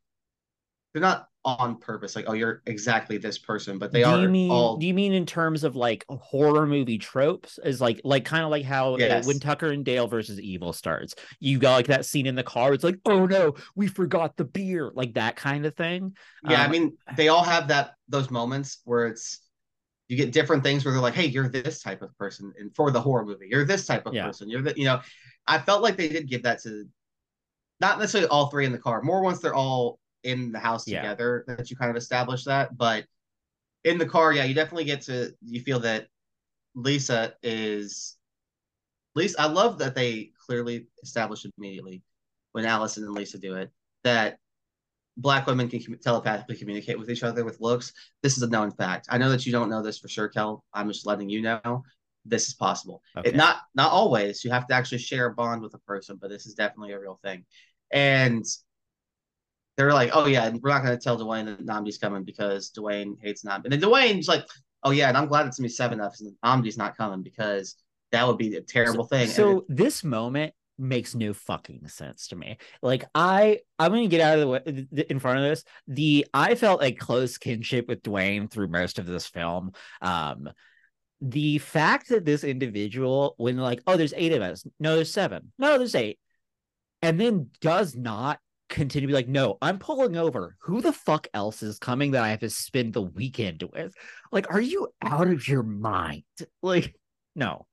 they're 0.96 1.02
not 1.02 1.28
on 1.44 1.78
purpose. 1.78 2.16
Like, 2.16 2.26
oh, 2.30 2.34
you're 2.34 2.62
exactly 2.66 3.18
this 3.18 3.38
person, 3.38 3.78
but 3.78 3.92
they 3.92 4.02
do 4.02 4.10
are 4.10 4.20
you 4.20 4.28
mean 4.28 4.50
all. 4.50 4.78
do 4.78 4.86
you 4.88 4.94
mean 4.94 5.14
in 5.14 5.26
terms 5.26 5.64
of 5.64 5.76
like 5.76 6.04
horror 6.10 6.66
movie 6.66 6.98
tropes 6.98 7.60
is 7.64 7.80
like 7.80 8.02
like 8.04 8.26
kind 8.26 8.44
of 8.44 8.50
like 8.50 8.66
how 8.66 8.96
uh, 8.96 9.22
when 9.22 9.40
tucker 9.40 9.70
and 9.72 9.86
dale 9.86 10.08
versus 10.08 10.40
evil 10.40 10.74
starts 10.74 11.16
you 11.40 11.60
got 11.60 11.76
like 11.76 11.88
that 11.88 12.06
scene 12.06 12.26
in 12.26 12.36
the 12.36 12.44
car 12.44 12.74
it's 12.74 12.84
like 12.84 12.98
oh 13.06 13.26
no 13.26 13.54
we 13.76 13.88
forgot 13.88 14.36
the 14.36 14.44
beer 14.44 14.92
like 14.96 15.14
that 15.14 15.36
kind 15.38 15.66
of 15.66 15.76
thing 15.76 16.14
Yeah, 16.42 16.62
I 16.62 16.68
Um, 16.68 16.72
mean, 16.72 16.98
they 17.12 17.28
all 17.30 17.44
have 17.44 17.68
that 17.70 17.94
those 18.08 18.30
moments 18.30 18.80
where 18.86 19.08
it's 19.08 19.40
you 20.08 20.18
get 20.18 20.32
different 20.34 20.64
things 20.64 20.86
where 20.86 20.94
they're 20.94 21.02
like, 21.02 21.16
"Hey, 21.16 21.26
you're 21.28 21.50
this 21.50 21.82
type 21.82 22.02
of 22.02 22.16
person," 22.18 22.54
and 22.60 22.76
for 22.76 22.92
the 22.92 23.02
horror 23.02 23.26
movie, 23.26 23.48
you're 23.50 23.66
this 23.66 23.86
type 23.88 24.06
of 24.06 24.14
Yeah. 24.14 24.28
person. 24.28 24.50
You're 24.50 24.62
the, 24.62 24.74
you 24.78 24.86
know, 24.86 25.02
I 25.48 25.60
felt 25.60 25.82
like 25.84 25.98
they 25.98 26.10
did 26.10 26.30
give 26.30 26.44
that 26.44 26.62
to 26.64 26.86
not 27.82 28.00
necessarily 28.00 28.30
all 28.30 28.48
three 28.50 28.66
in 28.66 28.72
the 28.72 28.80
car, 28.80 29.02
more 29.04 29.22
once 29.24 29.40
they're 29.42 29.56
all 29.56 30.00
in 30.26 30.52
the 30.52 30.60
house 30.60 30.88
Yeah. 30.88 31.02
together 31.02 31.46
that 31.48 31.70
you 31.70 31.78
kind 31.78 31.92
of 31.92 31.98
establish 31.98 32.44
that. 32.46 32.76
But 32.78 33.06
in 33.84 33.98
the 33.98 34.06
car, 34.06 34.34
yeah, 34.34 34.44
you 34.44 34.54
definitely 34.54 34.86
get 34.86 35.02
to 35.04 35.34
you 35.42 35.62
feel 35.62 35.80
that 35.82 36.08
Lisa 36.74 37.36
is. 37.44 38.18
Lisa, 39.16 39.40
I 39.40 39.46
love 39.46 39.78
that 39.80 39.96
they 39.96 40.32
clearly 40.46 40.88
established 41.02 41.48
immediately 41.58 42.04
when 42.52 42.66
Allison 42.66 43.04
and 43.06 43.14
Lisa 43.14 43.38
do 43.38 43.56
it 43.56 43.72
that 44.04 44.40
black 45.18 45.48
women 45.48 45.70
can 45.70 45.80
commu- 45.80 46.02
telepathically 46.02 46.58
communicate 46.58 47.00
with 47.00 47.10
each 47.10 47.24
other 47.24 47.46
with 47.46 47.62
looks. 47.62 47.94
This 48.22 48.36
is 48.36 48.44
a 48.44 48.50
known 48.50 48.72
fact. 48.72 49.08
I 49.10 49.18
know 49.18 49.30
that 49.30 49.46
you 49.46 49.54
don't 49.54 49.70
know 49.70 49.82
this 49.82 50.00
for 50.00 50.10
sure, 50.10 50.28
Kel. 50.28 50.64
I'm 50.74 50.90
just 50.90 51.06
letting 51.06 51.30
you 51.30 51.42
know 51.42 51.84
this 52.26 52.48
is 52.48 52.54
possible. 52.56 53.02
Okay. 53.16 53.30
It 53.30 53.36
not 53.36 53.58
not 53.76 53.92
always. 53.92 54.44
You 54.44 54.52
have 54.52 54.68
to 54.68 54.74
actually 54.74 54.98
share 54.98 55.28
a 55.28 55.34
bond 55.34 55.62
with 55.62 55.74
a 55.76 55.80
person, 55.80 56.18
but 56.20 56.30
this 56.30 56.46
is 56.46 56.56
definitely 56.56 56.92
a 56.94 57.00
real 57.00 57.20
thing. 57.24 57.46
And 57.92 58.44
they're 59.78 59.94
like, 59.94 60.12
"Oh 60.14 60.26
yeah, 60.26 60.46
and 60.46 60.62
we're 60.62 60.70
not 60.70 60.84
going 60.84 60.98
to 60.98 61.04
tell 61.04 61.18
Dwayne 61.18 61.46
that 61.46 61.66
Nnamdi's 61.66 61.98
coming 61.98 62.24
because 62.24 62.72
Dwayne 62.78 63.16
hates 63.22 63.44
Nnamdi." 63.44 63.66
And 63.66 63.74
then 63.74 63.82
Dwayne's 63.82 64.28
like, 64.28 64.46
"Oh 64.84 64.92
yeah, 64.92 65.08
and 65.10 65.18
I'm 65.18 65.28
glad 65.28 65.48
it's 65.48 65.58
gonna 65.58 65.66
be 65.68 65.74
seven 65.74 66.00
F's 66.02 66.22
and 66.22 66.34
Nnamdi's 66.44 66.78
not 66.78 66.98
coming 66.98 67.24
because 67.24 67.76
that 68.12 68.28
would 68.28 68.38
be 68.38 68.56
a 68.56 68.62
terrible 68.62 69.06
thing." 69.06 69.28
So 69.28 69.58
it- 69.60 69.64
this 69.70 70.04
moment 70.04 70.54
makes 70.78 71.16
no 71.16 71.34
fucking 71.34 71.88
sense 71.88 72.28
to 72.28 72.36
me. 72.36 72.58
Like 72.82 73.06
I, 73.16 73.60
I'm 73.80 73.92
gonna 73.92 74.08
get 74.08 74.20
out 74.22 74.38
of 74.38 74.42
the 74.42 74.48
way 74.48 75.06
in 75.10 75.20
front 75.20 75.40
of 75.40 75.46
this. 75.46 75.64
The 75.88 76.26
I 76.34 76.56
felt 76.56 76.84
a 76.84 76.92
close 76.92 77.38
kinship 77.38 77.88
with 77.88 78.04
Dwayne 78.04 78.52
through 78.52 78.68
most 78.68 79.00
of 79.00 79.06
this 79.06 79.26
film. 79.26 79.72
Um, 80.02 80.50
the 81.22 81.60
fact 81.60 82.10
that 82.10 82.26
this 82.26 82.44
individual, 82.44 83.36
when 83.38 83.58
like, 83.58 83.82
oh, 83.88 83.96
there's 83.96 84.14
eight 84.18 84.34
of 84.34 84.42
us, 84.42 84.66
no, 84.80 84.96
there's 84.96 85.12
seven, 85.14 85.54
no, 85.58 85.78
there's 85.78 85.96
eight, 85.96 86.20
and 87.02 87.18
then 87.20 87.50
does 87.62 87.96
not 87.96 88.40
continue 88.76 89.08
to 89.08 89.12
be 89.12 89.16
like, 89.16 89.28
no, 89.28 89.58
I'm 89.62 89.80
pulling 89.80 90.18
over. 90.18 90.56
Who 90.62 90.82
the 90.82 90.94
fuck 90.94 91.28
else 91.34 91.64
is 91.64 91.80
coming 91.80 92.12
that 92.12 92.24
I 92.24 92.30
have 92.30 92.42
to 92.42 92.50
spend 92.50 92.94
the 92.94 93.02
weekend 93.02 93.64
with? 93.74 93.94
Like, 94.32 94.52
are 94.54 94.62
you 94.62 94.90
out 95.02 95.28
of 95.28 95.48
your 95.48 95.64
mind? 95.64 96.24
Like, 96.62 96.96
no, 97.36 97.66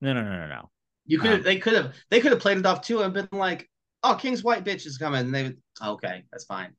no, 0.00 0.12
no, 0.14 0.22
no, 0.22 0.30
no, 0.30 0.46
no. 0.48 0.70
You 1.06 1.18
could 1.18 1.30
have, 1.30 1.38
Um, 1.40 1.44
they 1.44 1.58
could 1.58 1.74
have, 1.74 1.94
they 2.10 2.20
could 2.20 2.32
have 2.32 2.40
played 2.40 2.58
it 2.58 2.66
off 2.66 2.82
too 2.82 3.00
and 3.02 3.14
been 3.14 3.28
like, 3.32 3.68
"Oh, 4.02 4.14
King's 4.14 4.44
white 4.44 4.64
bitch 4.64 4.86
is 4.86 4.98
coming." 4.98 5.20
And 5.20 5.34
they, 5.34 5.44
would, 5.44 5.58
okay, 5.82 6.24
that's 6.30 6.44
fine, 6.44 6.72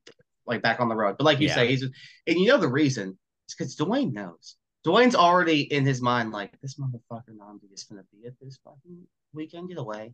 like 0.46 0.62
back 0.62 0.80
on 0.80 0.88
the 0.88 0.94
road. 0.94 1.16
But 1.18 1.24
like 1.24 1.40
you 1.40 1.48
Yeah. 1.48 1.54
say, 1.54 1.68
he's, 1.68 1.82
and 1.82 1.92
you 2.26 2.46
know 2.46 2.58
the 2.58 2.68
reason 2.68 3.18
is 3.48 3.54
because 3.56 3.76
Dwayne 3.76 4.12
knows. 4.12 4.56
Dwayne's 4.86 5.14
already 5.14 5.62
in 5.62 5.84
his 5.84 6.00
mind 6.00 6.30
like 6.32 6.58
this 6.60 6.78
motherfucker 6.78 7.34
Nnamdi 7.36 7.72
is 7.72 7.84
gonna 7.84 8.04
be 8.12 8.26
at 8.26 8.34
this 8.40 8.58
fucking 8.64 9.06
weekend 9.32 9.68
getaway, 9.68 10.12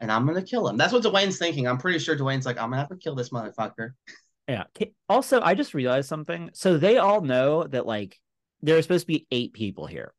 and 0.00 0.10
I'm 0.10 0.26
gonna 0.26 0.42
kill 0.42 0.68
him. 0.68 0.76
That's 0.76 0.92
what 0.92 1.02
Dwayne's 1.02 1.38
thinking. 1.38 1.66
I'm 1.68 1.78
pretty 1.78 1.98
sure 1.98 2.16
Dwayne's 2.16 2.46
like, 2.46 2.56
I'm 2.58 2.70
gonna 2.70 2.78
have 2.78 2.88
to 2.88 2.96
kill 2.96 3.14
this 3.14 3.30
motherfucker. 3.30 3.90
Yeah. 4.48 4.64
Also, 5.08 5.40
I 5.40 5.54
just 5.54 5.74
realized 5.74 6.08
something. 6.08 6.50
So 6.54 6.76
they 6.76 6.98
all 6.98 7.20
know 7.20 7.64
that 7.64 7.86
like 7.86 8.18
there 8.62 8.76
are 8.76 8.82
supposed 8.82 9.02
to 9.02 9.12
be 9.12 9.26
eight 9.30 9.52
people 9.52 9.86
here, 9.86 10.12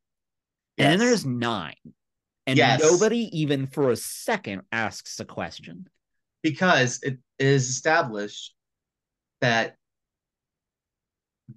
and 0.78 0.92
then 0.94 1.00
there's 1.00 1.26
nine, 1.26 1.76
and 2.48 2.58
Yes. 2.58 2.82
nobody 2.82 3.30
even 3.38 3.68
for 3.68 3.92
a 3.92 3.96
second 3.96 4.62
asks 4.72 5.20
a 5.20 5.26
question. 5.26 5.88
because 6.44 7.00
it 7.04 7.20
is 7.38 7.70
established 7.70 8.56
that 9.42 9.76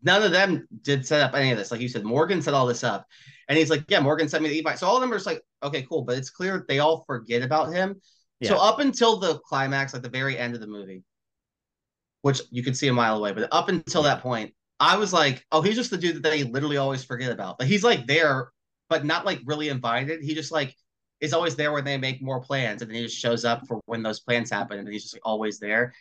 none 0.03 0.23
of 0.23 0.33
them 0.33 0.67
did 0.83 1.07
set 1.07 1.21
up 1.21 1.35
any 1.35 1.51
of 1.51 1.59
this. 1.59 1.71
Like 1.71 1.81
you 1.81 1.89
said, 1.89 2.05
Morgan 2.05 2.43
set 2.43 2.55
all 2.55 2.67
this 2.67 2.85
up. 2.85 3.07
And 3.49 3.59
he's 3.59 3.71
like, 3.71 3.85
Yeah, 3.89 4.01
Morgan 4.01 4.29
sent 4.29 4.43
me 4.43 4.49
the 4.49 4.59
invite. 4.59 4.79
So 4.79 4.87
all 4.87 4.97
of 4.97 5.01
them 5.03 5.13
are 5.13 5.17
just 5.17 5.27
like, 5.27 5.43
okay, 5.63 5.83
cool. 5.83 6.03
But 6.03 6.19
it's 6.19 6.31
clear 6.31 6.65
they 6.69 6.79
all 6.79 7.05
forget 7.07 7.43
about 7.43 7.73
him. 7.73 8.01
So 8.51 8.57
up 8.57 8.79
until 8.81 9.19
the 9.19 9.39
climax, 9.41 9.93
like 9.93 10.03
the 10.03 10.09
very 10.09 10.39
end 10.39 10.55
of 10.55 10.61
the 10.61 10.67
movie, 10.67 11.03
which 12.23 12.41
you 12.51 12.63
could 12.63 12.77
see 12.77 12.89
a 12.89 12.93
mile 12.93 13.17
away, 13.17 13.33
but 13.33 13.49
up 13.53 13.69
until 13.69 14.03
that 14.03 14.21
point, 14.23 14.55
I 14.81 14.97
was 14.97 15.13
like, 15.13 15.45
oh, 15.53 15.63
he's 15.63 15.77
just 15.77 15.91
the 15.91 15.97
dude 15.99 16.17
that 16.17 16.23
they 16.23 16.43
literally 16.43 16.77
always 16.79 17.05
forget 17.05 17.31
about. 17.31 17.61
Like 17.61 17.69
he's 17.69 17.85
like 17.85 18.07
there, 18.07 18.51
but 18.89 19.05
not 19.05 19.25
like 19.25 19.41
really 19.45 19.69
invited. 19.69 20.23
He 20.23 20.35
just 20.35 20.51
like 20.53 20.75
is 21.21 21.33
always 21.33 21.55
there 21.57 21.73
when 21.73 21.85
they 21.85 21.97
make 21.97 22.21
more 22.23 22.41
plans, 22.41 22.83
and 22.83 22.91
then 22.91 22.97
he 22.97 23.05
just 23.05 23.17
shows 23.17 23.45
up 23.45 23.67
for 23.67 23.81
when 23.87 24.03
those 24.03 24.21
plans 24.21 24.51
happen, 24.51 24.79
and 24.79 24.89
he's 24.89 25.03
just 25.03 25.15
like 25.15 25.23
always 25.25 25.59
there. 25.59 25.95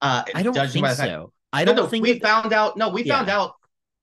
Uh, 0.00 0.22
I 0.34 0.42
don't 0.42 0.54
think 0.54 0.82
by 0.84 0.90
the 0.90 0.96
fact- 0.96 1.10
so. 1.10 1.32
I 1.52 1.64
don't 1.64 1.76
no, 1.76 1.86
think 1.86 2.04
we 2.04 2.18
found 2.18 2.52
out. 2.52 2.76
No, 2.76 2.88
we 2.90 3.02
Yeah. 3.04 3.16
found 3.18 3.30
out 3.30 3.52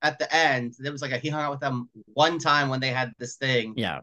at 0.01 0.17
the 0.19 0.33
end. 0.35 0.75
It 0.83 0.89
was 0.89 1.01
like 1.01 1.11
a, 1.11 1.17
he 1.17 1.29
hung 1.29 1.41
out 1.41 1.51
with 1.51 1.59
them 1.59 1.89
one 2.13 2.39
time 2.39 2.69
when 2.69 2.79
they 2.79 2.89
had 2.89 3.11
this 3.19 3.35
thing. 3.35 3.73
Yeah. 3.77 3.99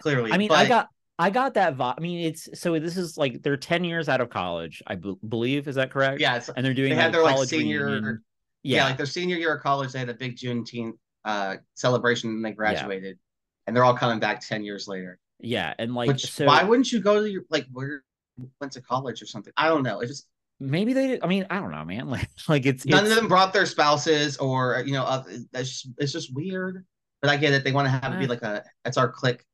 Clearly, 0.00 0.32
I 0.32 0.38
mean, 0.38 0.48
but, 0.48 0.58
I 0.58 0.66
got 0.66 0.88
I 1.20 1.30
got 1.30 1.54
that 1.54 1.76
vibe. 1.76 1.94
I 1.98 2.00
mean, 2.00 2.26
it's 2.26 2.48
so 2.60 2.78
this 2.78 2.96
is 2.96 3.16
like 3.16 3.42
they're 3.42 3.56
10 3.56 3.84
years 3.84 4.08
out 4.08 4.20
of 4.20 4.28
college, 4.28 4.82
I 4.86 4.96
b- 4.96 5.16
believe. 5.28 5.68
Is 5.68 5.76
that 5.76 5.90
correct? 5.92 6.20
yeah. 6.20 6.40
And 6.56 6.64
they're 6.66 6.74
doing 6.74 6.90
they 6.90 6.96
had 6.96 7.06
like, 7.06 7.12
their 7.12 7.22
like 7.22 7.48
senior 7.48 7.86
reunion. 7.86 8.24
yeah. 8.64 8.76
Yeah. 8.78 8.84
like 8.86 8.96
their 8.96 9.06
senior 9.06 9.36
year 9.36 9.54
of 9.54 9.62
college, 9.62 9.92
they 9.92 10.00
had 10.00 10.08
a 10.08 10.14
big 10.14 10.36
Juneteenth 10.36 10.94
uh, 11.24 11.56
celebration 11.74 12.30
and 12.30 12.44
they 12.44 12.52
graduated, 12.52 13.18
and 13.66 13.76
they're 13.76 13.84
all 13.84 13.96
coming 13.96 14.18
back 14.18 14.40
ten 14.46 14.64
years 14.64 14.88
later. 14.88 15.18
yeah. 15.38 15.74
And 15.78 15.94
like, 15.94 16.08
Which 16.08 16.32
so 16.32 16.46
why 16.46 16.64
wouldn't 16.64 16.90
you 16.90 17.00
go 17.00 17.20
to 17.22 17.30
your 17.30 17.42
like 17.50 17.66
where 17.72 18.02
you 18.36 18.50
went 18.60 18.72
to 18.72 18.80
college 18.82 19.22
or 19.22 19.26
something? 19.26 19.52
I 19.56 19.68
don't 19.68 19.84
know. 19.84 20.00
It 20.00 20.08
just 20.08 20.26
maybe 20.60 20.92
they 20.92 21.06
did. 21.08 21.20
I 21.22 21.26
mean, 21.26 21.46
I 21.50 21.60
don't 21.60 21.70
know, 21.70 21.84
man. 21.84 22.08
Like, 22.10 22.28
like 22.48 22.66
it's, 22.66 22.84
none 22.86 23.04
it's 23.04 23.10
of 23.10 23.16
them 23.16 23.28
brought 23.28 23.52
their 23.52 23.66
spouses 23.66 24.36
or 24.38 24.82
you 24.86 24.92
know 24.92 25.04
uh, 25.04 25.24
that's 25.52 25.68
just, 25.70 25.88
it's 25.98 26.12
just 26.12 26.34
weird. 26.34 26.84
But 27.20 27.30
I 27.30 27.36
get 27.36 27.52
it. 27.52 27.64
They 27.64 27.72
want 27.72 27.86
to 27.86 27.90
have 27.90 28.12
it 28.14 28.18
be 28.18 28.24
Eh. 28.24 28.28
like 28.28 28.42
a 28.42 28.64
it's 28.84 28.96
our 28.96 29.10
clique. 29.10 29.44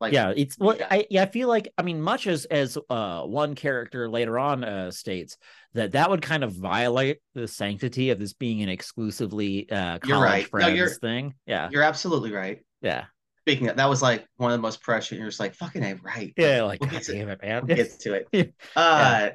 Like 0.00 0.12
yeah 0.12 0.32
it's 0.36 0.58
well 0.58 0.76
Yeah. 0.76 0.88
i 0.90 1.06
yeah 1.10 1.22
i 1.22 1.26
feel 1.26 1.46
like 1.46 1.72
i 1.78 1.82
mean 1.82 2.02
much 2.02 2.26
as 2.26 2.44
as 2.46 2.76
uh 2.90 3.22
one 3.22 3.54
character 3.54 4.10
later 4.10 4.36
on 4.36 4.64
uh 4.64 4.90
states 4.90 5.36
that 5.74 5.92
that 5.92 6.10
would 6.10 6.20
kind 6.20 6.42
of 6.42 6.50
violate 6.52 7.18
the 7.36 7.46
sanctity 7.46 8.10
of 8.10 8.18
this 8.18 8.32
being 8.32 8.62
an 8.62 8.68
exclusively 8.68 9.70
uh 9.70 10.00
college 10.00 10.08
You're 10.08 10.20
right. 10.20 10.48
Friends 10.48 10.76
you're- 10.76 10.90
thing 11.00 11.34
yeah 11.46 11.68
you're 11.70 11.84
absolutely 11.84 12.32
right. 12.32 12.64
yeah 12.80 13.04
Speaking 13.42 13.68
of 13.68 13.76
that 13.76 13.88
was 13.88 14.02
like 14.02 14.26
one 14.38 14.50
of 14.50 14.58
the 14.58 14.62
most 14.62 14.82
precious. 14.82 15.16
You're 15.18 15.28
just 15.28 15.38
like 15.38 15.54
fucking 15.54 15.84
a 15.84 15.94
right. 16.02 16.32
yeah 16.36 16.62
like 16.64 16.80
We'll 16.80 16.90
god 16.90 16.96
get 16.96 17.02
to- 17.06 17.12
damn 17.12 17.28
it 17.28 17.40
man 17.40 17.64
We'll 17.64 17.76
get 17.76 18.00
to 18.00 18.14
it. 18.14 18.28
Yeah. 18.76 19.30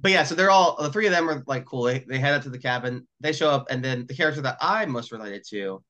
But 0.00 0.12
yeah, 0.12 0.22
so 0.22 0.34
they're 0.34 0.50
all 0.50 0.80
the 0.80 0.92
three 0.92 1.06
of 1.06 1.12
them 1.12 1.28
are 1.28 1.42
like 1.46 1.64
cool. 1.64 1.82
They, 1.82 2.04
they 2.08 2.18
head 2.18 2.34
up 2.34 2.42
to 2.42 2.50
the 2.50 2.58
cabin. 2.58 3.06
They 3.20 3.32
show 3.32 3.50
up, 3.50 3.66
and 3.70 3.84
then 3.84 4.06
the 4.06 4.14
character 4.14 4.40
that 4.42 4.56
I'm 4.60 4.90
most 4.90 5.10
related 5.10 5.44
to 5.50 5.82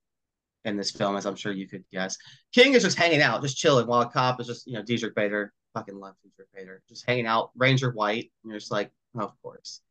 in 0.64 0.76
this 0.76 0.90
film, 0.90 1.16
as 1.16 1.26
I'm 1.26 1.36
sure 1.36 1.52
you 1.52 1.68
could 1.68 1.84
guess, 1.92 2.16
King 2.54 2.72
is 2.72 2.82
just 2.82 2.98
hanging 2.98 3.20
out, 3.20 3.42
just 3.42 3.58
chilling, 3.58 3.86
while 3.86 4.00
a 4.00 4.08
cop 4.08 4.40
is 4.40 4.46
just 4.46 4.66
you 4.66 4.74
know 4.74 4.82
Diedrich 4.82 5.14
Bader, 5.14 5.52
fucking 5.74 5.98
love 5.98 6.14
Diedrich 6.22 6.48
Bader, 6.54 6.82
just 6.88 7.06
hanging 7.06 7.26
out. 7.26 7.50
Ranger 7.56 7.90
White, 7.90 8.32
and 8.42 8.50
you're 8.50 8.58
just 8.58 8.72
like, 8.72 8.90
oh, 9.16 9.24
of 9.24 9.42
course. 9.42 9.82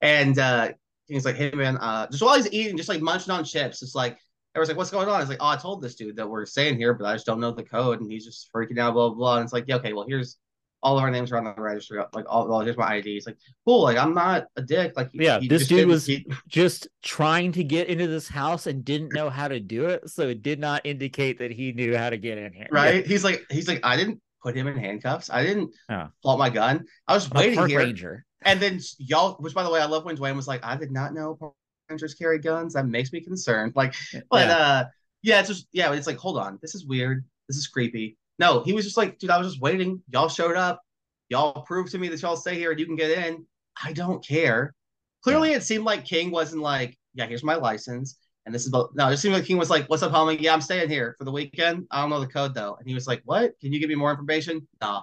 And 0.00 0.38
uh, 0.38 0.70
King's 1.08 1.26
like, 1.26 1.36
hey 1.36 1.50
man, 1.50 1.76
uh, 1.76 2.06
just 2.10 2.22
while 2.22 2.36
he's 2.36 2.50
eating, 2.52 2.76
just 2.76 2.88
like 2.88 3.02
munching 3.02 3.32
on 3.32 3.44
chips, 3.44 3.82
it's 3.82 3.94
like. 3.94 4.18
Everyone's 4.54 4.70
like, 4.70 4.78
what's 4.78 4.90
going 4.90 5.08
on? 5.08 5.20
It's 5.20 5.28
like, 5.28 5.42
oh, 5.42 5.46
I 5.46 5.56
told 5.56 5.82
this 5.82 5.94
dude 5.94 6.16
that 6.16 6.28
we're 6.28 6.46
staying 6.46 6.78
here, 6.78 6.94
but 6.94 7.06
I 7.06 7.12
just 7.12 7.26
don't 7.26 7.38
know 7.38 7.52
the 7.52 7.62
code. 7.62 8.00
And 8.00 8.10
he's 8.10 8.24
just 8.24 8.48
freaking 8.52 8.78
out, 8.78 8.94
blah, 8.94 9.08
blah, 9.08 9.16
blah. 9.16 9.36
And 9.36 9.44
it's 9.44 9.52
like, 9.52 9.66
yeah, 9.68 9.76
okay, 9.76 9.92
well, 9.92 10.06
here's 10.08 10.38
all 10.82 10.96
of 10.96 11.02
our 11.02 11.10
names 11.10 11.32
are 11.32 11.36
on 11.36 11.44
the 11.44 11.54
registry. 11.56 12.00
Like, 12.12 12.24
all, 12.28 12.48
well, 12.48 12.60
here's 12.60 12.76
my 12.76 12.86
ID. 12.94 13.16
It's 13.16 13.26
like, 13.26 13.36
cool. 13.66 13.82
Like, 13.82 13.96
I'm 13.96 14.14
not 14.14 14.46
a 14.56 14.62
dick. 14.62 14.92
Like, 14.96 15.10
he- 15.12 15.24
Yeah, 15.24 15.40
he 15.40 15.48
this 15.48 15.66
dude 15.66 15.88
was- 15.88 16.06
he- 16.06 16.26
just 16.46 16.86
trying 17.02 17.50
to 17.52 17.64
get 17.64 17.88
into 17.88 18.06
this 18.06 18.28
house 18.28 18.66
and 18.66 18.84
didn't 18.84 19.12
know 19.12 19.28
how 19.28 19.48
to 19.48 19.58
do 19.58 19.86
it 19.86 20.08
so 20.08 20.28
it 20.28 20.42
did 20.42 20.60
not 20.60 20.82
indicate 20.84 21.38
that 21.40 21.50
he 21.50 21.72
knew 21.72 21.96
how 21.96 22.10
to 22.10 22.16
get 22.16 22.38
in 22.38 22.52
here 22.52 22.68
right. 22.70 23.04
He's 23.06 23.24
like, 23.24 23.44
he's 23.50 23.66
like, 23.66 23.80
I 23.82 23.96
didn't 23.96 24.20
put 24.42 24.54
him 24.54 24.68
in 24.68 24.76
handcuffs. 24.78 25.30
I 25.30 25.42
didn't 25.44 25.74
Yeah. 25.90 26.08
pull 26.22 26.30
out 26.32 26.38
my 26.38 26.50
gun. 26.50 26.84
I 27.08 27.14
was 27.14 27.26
a 27.26 27.30
waiting 27.34 27.56
park 27.56 27.70
here. 27.70 27.78
ranger 27.80 28.24
And 28.42 28.60
then 28.60 28.78
y'all, 28.98 29.34
which 29.40 29.54
by 29.54 29.64
the 29.64 29.70
way, 29.70 29.80
I 29.80 29.86
love 29.86 30.04
when 30.04 30.16
Dewayne 30.16 30.36
was 30.36 30.46
like, 30.46 30.64
I 30.64 30.76
did 30.76 30.92
not 30.92 31.12
know 31.12 31.34
park 31.34 31.54
rangers 31.90 32.14
carry 32.14 32.38
guns. 32.38 32.74
That 32.74 32.86
makes 32.86 33.12
me 33.12 33.20
concerned. 33.20 33.72
Like, 33.74 33.94
but 34.30 34.46
Yeah. 34.46 34.56
uh, 34.56 34.84
yeah, 35.22 35.40
it's 35.40 35.48
just 35.48 35.66
yeah, 35.72 35.92
it's 35.92 36.06
like, 36.06 36.18
hold 36.18 36.38
on, 36.38 36.60
this 36.62 36.76
is 36.76 36.86
weird. 36.86 37.24
This 37.48 37.56
is 37.56 37.66
creepy. 37.66 38.16
No, 38.38 38.62
he 38.62 38.72
was 38.72 38.84
just 38.84 38.96
like, 38.96 39.18
dude, 39.18 39.30
I 39.30 39.38
was 39.38 39.48
just 39.48 39.60
waiting. 39.60 40.02
Y'all 40.08 40.28
showed 40.28 40.56
up. 40.56 40.82
Y'all 41.28 41.62
proved 41.62 41.92
to 41.92 41.98
me 41.98 42.08
that 42.08 42.22
y'all 42.22 42.36
stay 42.36 42.54
here 42.54 42.70
and 42.70 42.80
you 42.80 42.86
can 42.86 42.96
get 42.96 43.26
in. 43.26 43.44
I 43.82 43.92
don't 43.92 44.24
care. 44.24 44.74
Clearly, 45.22 45.52
it 45.52 45.62
seemed 45.62 45.84
like 45.84 46.04
King 46.04 46.30
wasn't 46.30 46.62
like, 46.62 46.96
yeah, 47.14 47.26
here's 47.26 47.44
my 47.44 47.56
license. 47.56 48.16
And 48.46 48.54
this 48.54 48.64
is 48.64 48.72
no, 48.72 49.08
it 49.08 49.18
seemed 49.18 49.34
like 49.34 49.44
King 49.44 49.58
was 49.58 49.68
like, 49.68 49.86
What's 49.90 50.02
up, 50.02 50.12
homie? 50.12 50.40
Yeah, 50.40 50.54
I'm 50.54 50.62
staying 50.62 50.88
here 50.88 51.14
for 51.18 51.24
the 51.24 51.30
weekend. 51.30 51.86
I 51.90 52.00
don't 52.00 52.08
know 52.08 52.20
the 52.20 52.26
code 52.26 52.54
though. 52.54 52.76
And 52.78 52.88
he 52.88 52.94
was 52.94 53.06
like, 53.06 53.20
What? 53.26 53.58
Can 53.60 53.74
you 53.74 53.80
give 53.80 53.90
me 53.90 53.94
more 53.94 54.10
information? 54.10 54.66
Nah. 54.80 55.02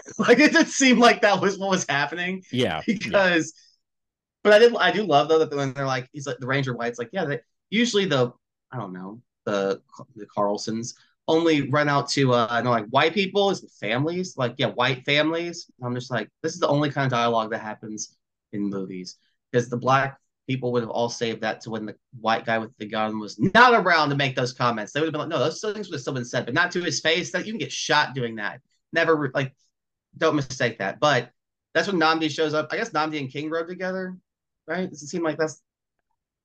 like 0.18 0.38
it 0.38 0.52
didn't 0.52 0.68
seem 0.68 0.98
like 0.98 1.20
that 1.22 1.40
was 1.40 1.58
what 1.58 1.68
was 1.68 1.84
happening 1.88 2.42
yeah 2.50 2.80
yeah. 2.86 2.94
because 2.94 3.52
but 4.42 4.52
I 4.52 4.58
did 4.58 4.74
I 4.76 4.90
do 4.90 5.04
love 5.04 5.28
though 5.28 5.38
that 5.38 5.54
when 5.54 5.74
they're 5.74 5.86
like 5.86 6.08
he's 6.12 6.26
like 6.26 6.38
the 6.38 6.46
Ranger 6.46 6.74
White's 6.74 6.98
like 6.98 7.10
yeah 7.12 7.24
they 7.24 7.40
usually 7.70 8.06
the 8.06 8.32
I 8.70 8.78
don't 8.78 8.92
know 8.92 9.20
the 9.44 9.82
the 10.16 10.26
Carlsons 10.26 10.94
only 11.28 11.70
run 11.70 11.88
out 11.88 12.08
to 12.10 12.32
uh 12.32 12.60
know 12.62 12.70
like 12.70 12.86
white 12.86 13.14
people 13.14 13.50
is 13.50 13.76
families? 13.80 14.36
Like 14.36 14.54
yeah 14.58 14.68
white 14.68 15.04
families. 15.04 15.70
I'm 15.82 15.94
just 15.94 16.10
like 16.10 16.28
this 16.42 16.54
is 16.54 16.60
the 16.60 16.68
only 16.68 16.90
kind 16.90 17.06
of 17.06 17.12
dialogue 17.12 17.50
that 17.50 17.60
happens 17.60 18.16
in 18.52 18.62
movies 18.62 19.16
because 19.50 19.68
the 19.68 19.76
black 19.76 20.18
people 20.48 20.72
would 20.72 20.82
have 20.82 20.90
all 20.90 21.08
saved 21.08 21.40
that 21.40 21.60
to 21.62 21.70
when 21.70 21.86
the 21.86 21.94
white 22.20 22.44
guy 22.44 22.58
with 22.58 22.76
the 22.78 22.86
gun 22.86 23.18
was 23.18 23.38
not 23.38 23.74
around 23.74 24.10
to 24.10 24.16
make 24.16 24.34
those 24.34 24.52
comments. 24.52 24.92
They 24.92 25.00
would 25.00 25.06
have 25.06 25.12
been 25.12 25.20
like 25.20 25.28
no 25.28 25.38
those 25.38 25.60
things 25.60 25.88
would 25.88 25.94
have 25.94 26.00
still 26.00 26.14
been 26.14 26.24
said 26.24 26.44
but 26.44 26.54
not 26.54 26.72
to 26.72 26.82
his 26.82 27.00
face. 27.00 27.30
That 27.32 27.46
you 27.46 27.52
can 27.52 27.58
get 27.58 27.72
shot 27.72 28.14
doing 28.14 28.36
that. 28.36 28.60
Never 28.92 29.30
like 29.34 29.54
don't 30.16 30.36
mistake 30.36 30.78
that. 30.78 31.00
But 31.00 31.30
that's 31.74 31.86
when 31.86 31.98
Nnamdi 31.98 32.30
shows 32.30 32.54
up. 32.54 32.68
I 32.70 32.76
guess 32.76 32.90
Nnamdi 32.90 33.18
and 33.18 33.32
King 33.32 33.50
rode 33.50 33.68
together, 33.68 34.16
right? 34.66 34.88
Does 34.88 35.02
it 35.02 35.08
seem 35.08 35.22
like 35.22 35.38
that's 35.38 35.62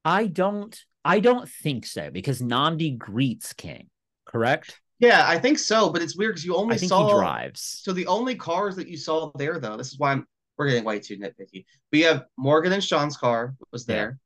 I 0.05 0.27
don't 0.27 0.79
I 1.03 1.19
don't 1.19 1.49
think 1.49 1.85
so 1.85 2.09
because 2.11 2.41
Nnamdi 2.41 2.97
greets 2.97 3.53
King, 3.53 3.89
correct? 4.27 4.79
yeah, 4.99 5.25
I 5.27 5.37
think 5.39 5.59
so, 5.59 5.89
but 5.91 6.01
it's 6.01 6.17
weird 6.17 6.33
because 6.35 6.45
you 6.45 6.55
only 6.55 6.75
I 6.75 6.77
think 6.79 6.89
saw 6.89 7.07
he 7.07 7.13
drives. 7.13 7.61
so 7.83 7.93
the 7.93 8.07
only 8.07 8.35
cars 8.35 8.75
that 8.77 8.87
you 8.87 8.97
saw 8.97 9.31
there 9.35 9.59
though, 9.59 9.77
this 9.77 9.91
is 9.91 9.99
why 9.99 10.11
I'm 10.11 10.25
we're 10.57 10.69
getting 10.69 10.83
way 10.85 10.99
too 10.99 11.17
nitpicky. 11.17 11.65
But 11.91 11.99
you 11.99 12.05
have 12.07 12.25
Morgan 12.35 12.73
and 12.73 12.83
Sean's 12.83 13.15
car 13.15 13.55
was 13.71 13.85
Yeah. 13.87 13.95
there, 13.95 14.19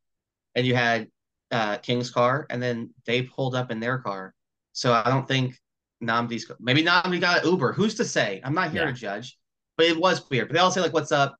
and 0.55 0.65
you 0.65 0.75
had 0.75 1.07
uh 1.51 1.77
King's 1.77 2.09
car, 2.09 2.45
and 2.49 2.61
then 2.63 2.91
they 3.05 3.23
pulled 3.23 3.53
up 3.55 3.69
in 3.71 3.79
their 3.81 3.97
car. 3.97 4.33
So 4.73 4.93
I 4.93 5.03
don't 5.09 5.27
think 5.27 5.55
Nnamdi's 6.01 6.49
maybe 6.59 6.83
Nnamdi 6.83 7.19
got 7.19 7.43
an 7.43 7.49
Uber. 7.51 7.73
Who's 7.73 7.95
to 7.95 8.05
say? 8.05 8.39
I'm 8.43 8.53
not 8.55 8.71
here 8.71 8.83
Yeah. 8.83 8.91
to 8.91 8.93
judge. 8.93 9.37
But 9.77 9.87
it 9.87 9.97
was 9.97 10.29
weird. 10.29 10.47
But 10.47 10.53
they 10.53 10.59
all 10.59 10.71
say 10.71 10.79
like, 10.81 10.93
"What's 10.93 11.11
up?" 11.11 11.35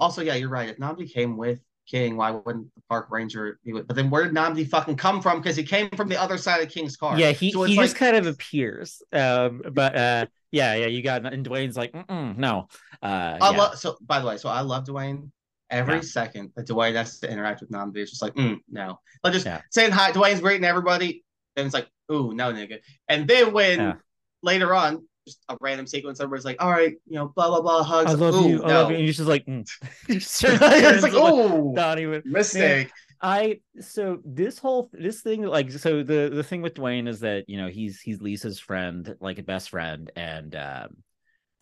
Also, 0.00 0.20
yeah, 0.22 0.34
you're 0.34 0.48
right. 0.48 0.68
If 0.68 0.78
Nnamdi 0.78 1.12
came 1.12 1.36
with 1.36 1.60
King, 1.86 2.16
why 2.16 2.30
wouldn't 2.30 2.74
the 2.74 2.82
park 2.88 3.08
ranger 3.10 3.58
be 3.64 3.72
with? 3.72 3.86
But 3.86 3.96
then 3.96 4.10
where 4.10 4.24
did 4.24 4.32
Nnamdi 4.34 4.68
fucking 4.68 4.96
come 4.96 5.20
from? 5.20 5.40
Because 5.40 5.56
he 5.56 5.62
came 5.62 5.88
from 5.90 6.08
the 6.08 6.20
other 6.20 6.38
side 6.38 6.62
of 6.62 6.68
King's 6.68 6.96
car. 6.96 7.16
Yeah, 7.18 7.32
he, 7.32 7.50
So 7.50 7.64
he 7.64 7.76
just 7.76 7.96
kind 7.96 8.16
of 8.16 8.26
appears. 8.26 9.02
Um, 9.12 9.62
but 9.72 9.96
uh, 9.96 10.26
yeah, 10.50 10.74
yeah, 10.74 10.86
you 10.86 11.02
got 11.02 11.26
and 11.26 11.46
Dewayne's 11.46 11.76
like, 11.76 11.92
Mm-mm, 11.92 12.36
no. 12.36 12.68
Uh, 13.02 13.38
I 13.40 13.50
yeah. 13.50 13.58
love. 13.58 13.78
So 13.78 13.96
by 14.02 14.20
the 14.20 14.26
way, 14.26 14.36
so 14.36 14.48
I 14.48 14.60
love 14.60 14.84
Dewayne. 14.84 15.30
Every 15.70 15.96
Yeah. 15.96 16.00
second 16.02 16.52
that 16.56 16.66
Dewayne 16.68 16.94
has 16.94 17.18
to 17.20 17.30
interact 17.30 17.60
with 17.60 17.70
Nnamdi, 17.70 17.96
it's 17.96 18.10
just 18.10 18.22
like, 18.22 18.34
mm, 18.34 18.58
no. 18.70 19.00
Like 19.22 19.32
just 19.32 19.46
Yeah. 19.46 19.60
saying 19.70 19.92
hi. 19.92 20.12
Dewayne's 20.12 20.40
greeting 20.40 20.64
everybody, 20.64 21.24
and 21.56 21.66
it's 21.66 21.74
like, 21.74 21.88
ooh, 22.12 22.32
no, 22.34 22.52
nigga. 22.52 22.78
And 23.08 23.26
then 23.26 23.52
when 23.52 23.98
later 24.42 24.74
on, 24.74 25.06
just 25.26 25.42
a 25.48 25.56
random 25.60 25.86
sequence, 25.86 26.20
everybody's 26.20 26.44
like, 26.44 26.62
all 26.62 26.70
right, 26.70 26.94
you 27.06 27.14
know, 27.16 27.28
blah 27.28 27.48
blah 27.48 27.60
blah, 27.60 27.82
hugs. 27.82 28.10
I 28.10 28.14
love 28.14 28.34
ooh, 28.34 28.48
you. 28.48 28.64
I 28.64 28.68
no. 28.68 28.74
love 28.74 28.90
you. 28.90 28.96
And 28.96 29.04
he's 29.06 29.16
just 29.16 29.28
like, 29.28 29.46
mm. 29.46 29.68
It's 30.08 31.02
like, 31.02 31.14
ooh, 31.14 31.72
not 31.72 31.98
even. 31.98 32.22
mistake. 32.24 32.90
I 33.20 33.60
so 33.80 34.18
this 34.22 34.58
whole 34.58 34.90
this 34.92 35.22
thing 35.22 35.44
like 35.44 35.72
so 35.72 36.02
the 36.02 36.30
the 36.32 36.42
thing 36.42 36.60
with 36.60 36.74
Dewayne 36.74 37.08
is 37.08 37.20
that 37.20 37.48
you 37.48 37.56
know 37.56 37.68
he's 37.68 38.00
he's 38.00 38.20
Lisa's 38.20 38.60
friend 38.60 39.16
like 39.18 39.38
a 39.38 39.42
best 39.42 39.70
friend 39.70 40.12
and 40.14 40.54
um 40.54 40.96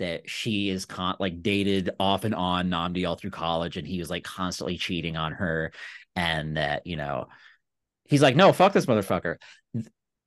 that 0.00 0.28
she 0.28 0.70
is 0.70 0.86
con 0.86 1.14
like 1.20 1.40
dated 1.40 1.90
off 2.00 2.24
and 2.24 2.34
on 2.34 2.68
Nnamdi 2.68 3.08
all 3.08 3.14
through 3.14 3.30
college 3.30 3.76
and 3.76 3.86
he 3.86 4.00
was 4.00 4.10
like 4.10 4.24
constantly 4.24 4.76
cheating 4.76 5.16
on 5.16 5.32
her 5.32 5.72
and 6.16 6.56
that 6.56 6.84
you 6.84 6.96
know 6.96 7.28
he's 8.06 8.22
like 8.22 8.34
no 8.34 8.52
fuck 8.52 8.72
this 8.72 8.86
motherfucker 8.86 9.36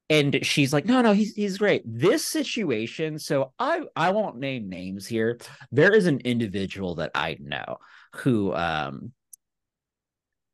and 0.10 0.46
she's 0.46 0.72
like 0.72 0.86
no 0.86 1.02
no 1.02 1.14
he's 1.14 1.34
he's 1.36 1.58
great. 1.58 1.82
This 1.86 2.26
situation 2.26 3.20
so 3.20 3.54
i 3.60 3.82
i 3.96 4.12
won't 4.12 4.38
name 4.38 4.70
names 4.70 5.08
here. 5.08 5.40
There 5.72 5.94
is 5.94 6.06
an 6.06 6.20
individual 6.20 6.96
that 6.96 7.12
i 7.16 7.38
know 7.40 7.78
who 8.16 8.54
um 8.54 9.12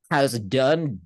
has 0.10 0.38
done 0.40 1.02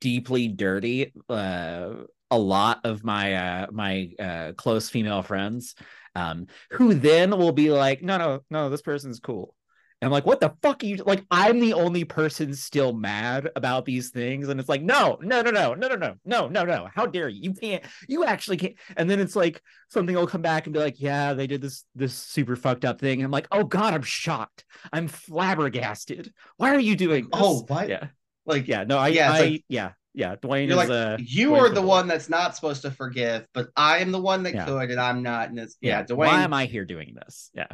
deeply 0.00 0.48
dirty 0.48 1.12
uh 1.28 1.90
a 2.30 2.38
lot 2.38 2.80
of 2.84 3.04
my 3.04 3.34
uh 3.34 3.66
my 3.70 4.10
uh 4.18 4.52
close 4.56 4.90
female 4.90 5.22
friends 5.22 5.74
um 6.14 6.46
who 6.70 6.94
then 6.94 7.30
will 7.30 7.52
be 7.52 7.70
like 7.70 8.02
no 8.02 8.18
no 8.18 8.40
no 8.50 8.70
this 8.70 8.82
person's 8.82 9.20
cool 9.20 9.54
I'm 10.02 10.10
like, 10.10 10.26
what 10.26 10.38
the 10.40 10.52
fuck 10.60 10.82
are 10.82 10.86
you 10.86 10.96
like? 10.96 11.24
I'm 11.30 11.60
the 11.60 11.72
only 11.72 12.04
person 12.04 12.52
still 12.54 12.92
mad 12.92 13.48
about 13.56 13.86
these 13.86 14.10
things. 14.10 14.48
And 14.48 14.60
it's 14.60 14.68
like, 14.68 14.82
no, 14.82 15.18
no, 15.22 15.40
no, 15.40 15.50
no, 15.50 15.72
no, 15.74 15.88
no, 15.88 15.96
no, 15.96 16.14
no, 16.24 16.48
no, 16.48 16.64
no. 16.64 16.88
How 16.94 17.06
dare 17.06 17.28
you? 17.28 17.40
You 17.42 17.54
can't, 17.54 17.82
you 18.06 18.24
actually 18.24 18.58
can't. 18.58 18.74
And 18.98 19.08
then 19.08 19.18
it's 19.18 19.34
like 19.34 19.62
something 19.88 20.14
will 20.14 20.26
come 20.26 20.42
back 20.42 20.66
and 20.66 20.74
be 20.74 20.78
like, 20.78 21.00
yeah, 21.00 21.32
they 21.32 21.46
did 21.46 21.62
this 21.62 21.84
this 21.94 22.12
super 22.12 22.54
fucked 22.54 22.84
up 22.84 23.00
thing. 23.00 23.20
And 23.20 23.24
I'm 23.24 23.30
like, 23.30 23.48
oh 23.50 23.64
God, 23.64 23.94
I'm 23.94 24.02
shocked. 24.02 24.64
I'm 24.92 25.08
flabbergasted. 25.08 26.32
Why 26.58 26.74
are 26.74 26.80
you 26.80 26.96
doing 26.96 27.24
this? 27.24 27.40
Oh, 27.42 27.64
what? 27.66 27.88
Yeah. 27.88 28.08
Like, 28.44 28.68
Yeah. 28.68 28.84
No, 28.84 28.98
I 28.98 29.08
Yeah, 29.08 29.32
I 29.32 29.40
like- 29.40 29.64
yeah, 29.68 29.92
yeah. 30.12 30.36
Dewayne 30.36 30.68
you're 30.68 30.82
is 30.82 30.88
like, 30.88 30.90
uh 30.90 31.16
you 31.18 31.50
Dewayne 31.50 31.60
are 31.60 31.70
the 31.70 31.80
one 31.82 32.08
that's 32.08 32.28
not 32.28 32.54
supposed 32.54 32.82
to 32.82 32.90
forgive, 32.90 33.46
but 33.54 33.68
I 33.74 33.98
am 33.98 34.12
the 34.12 34.20
one 34.20 34.42
that 34.42 34.54
Yeah. 34.54 34.66
could, 34.66 34.90
and 34.90 35.00
I'm 35.00 35.22
not. 35.22 35.48
And 35.48 35.58
it's 35.58 35.76
yeah, 35.80 36.02
Dewayne. 36.02 36.16
Why 36.16 36.42
am 36.42 36.52
I 36.52 36.66
here 36.66 36.84
doing 36.84 37.14
this? 37.14 37.50
Yeah. 37.54 37.68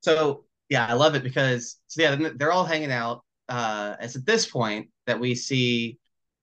So 0.00 0.44
yeah, 0.68 0.86
I 0.86 0.94
love 0.94 1.14
it 1.14 1.22
because 1.22 1.78
so 1.88 2.02
yeah, 2.02 2.30
they're 2.36 2.52
all 2.52 2.64
hanging 2.64 2.92
out. 2.92 3.24
Uh, 3.48 3.96
it's 4.00 4.16
at 4.16 4.26
this 4.26 4.46
point 4.46 4.88
that 5.06 5.20
we 5.20 5.34
see, 5.34 5.98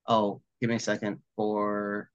oh, 0.07 0.41
give 0.59 0.69
me 0.69 0.75
a 0.75 0.79
second 0.79 1.19
for 1.35 2.09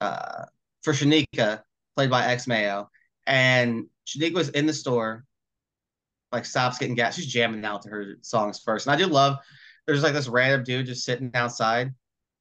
uh 0.00 0.44
for 0.82 0.92
Shanika, 0.92 1.62
played 1.96 2.10
by 2.10 2.26
X 2.26 2.46
Mayo, 2.46 2.90
and 3.26 3.86
Shanika 4.06 4.34
was 4.34 4.50
in 4.50 4.66
the 4.66 4.72
store, 4.72 5.24
like 6.32 6.44
stops 6.44 6.78
getting 6.78 6.94
gas. 6.94 7.16
She's 7.16 7.26
jamming 7.26 7.64
out 7.64 7.82
to 7.82 7.88
her 7.88 8.14
songs 8.20 8.60
first, 8.64 8.86
and 8.86 8.94
I 8.94 8.98
do 8.98 9.06
love. 9.06 9.38
There's 9.86 10.02
like 10.02 10.12
this 10.12 10.28
random 10.28 10.64
dude 10.64 10.86
just 10.86 11.04
sitting 11.04 11.30
outside. 11.34 11.94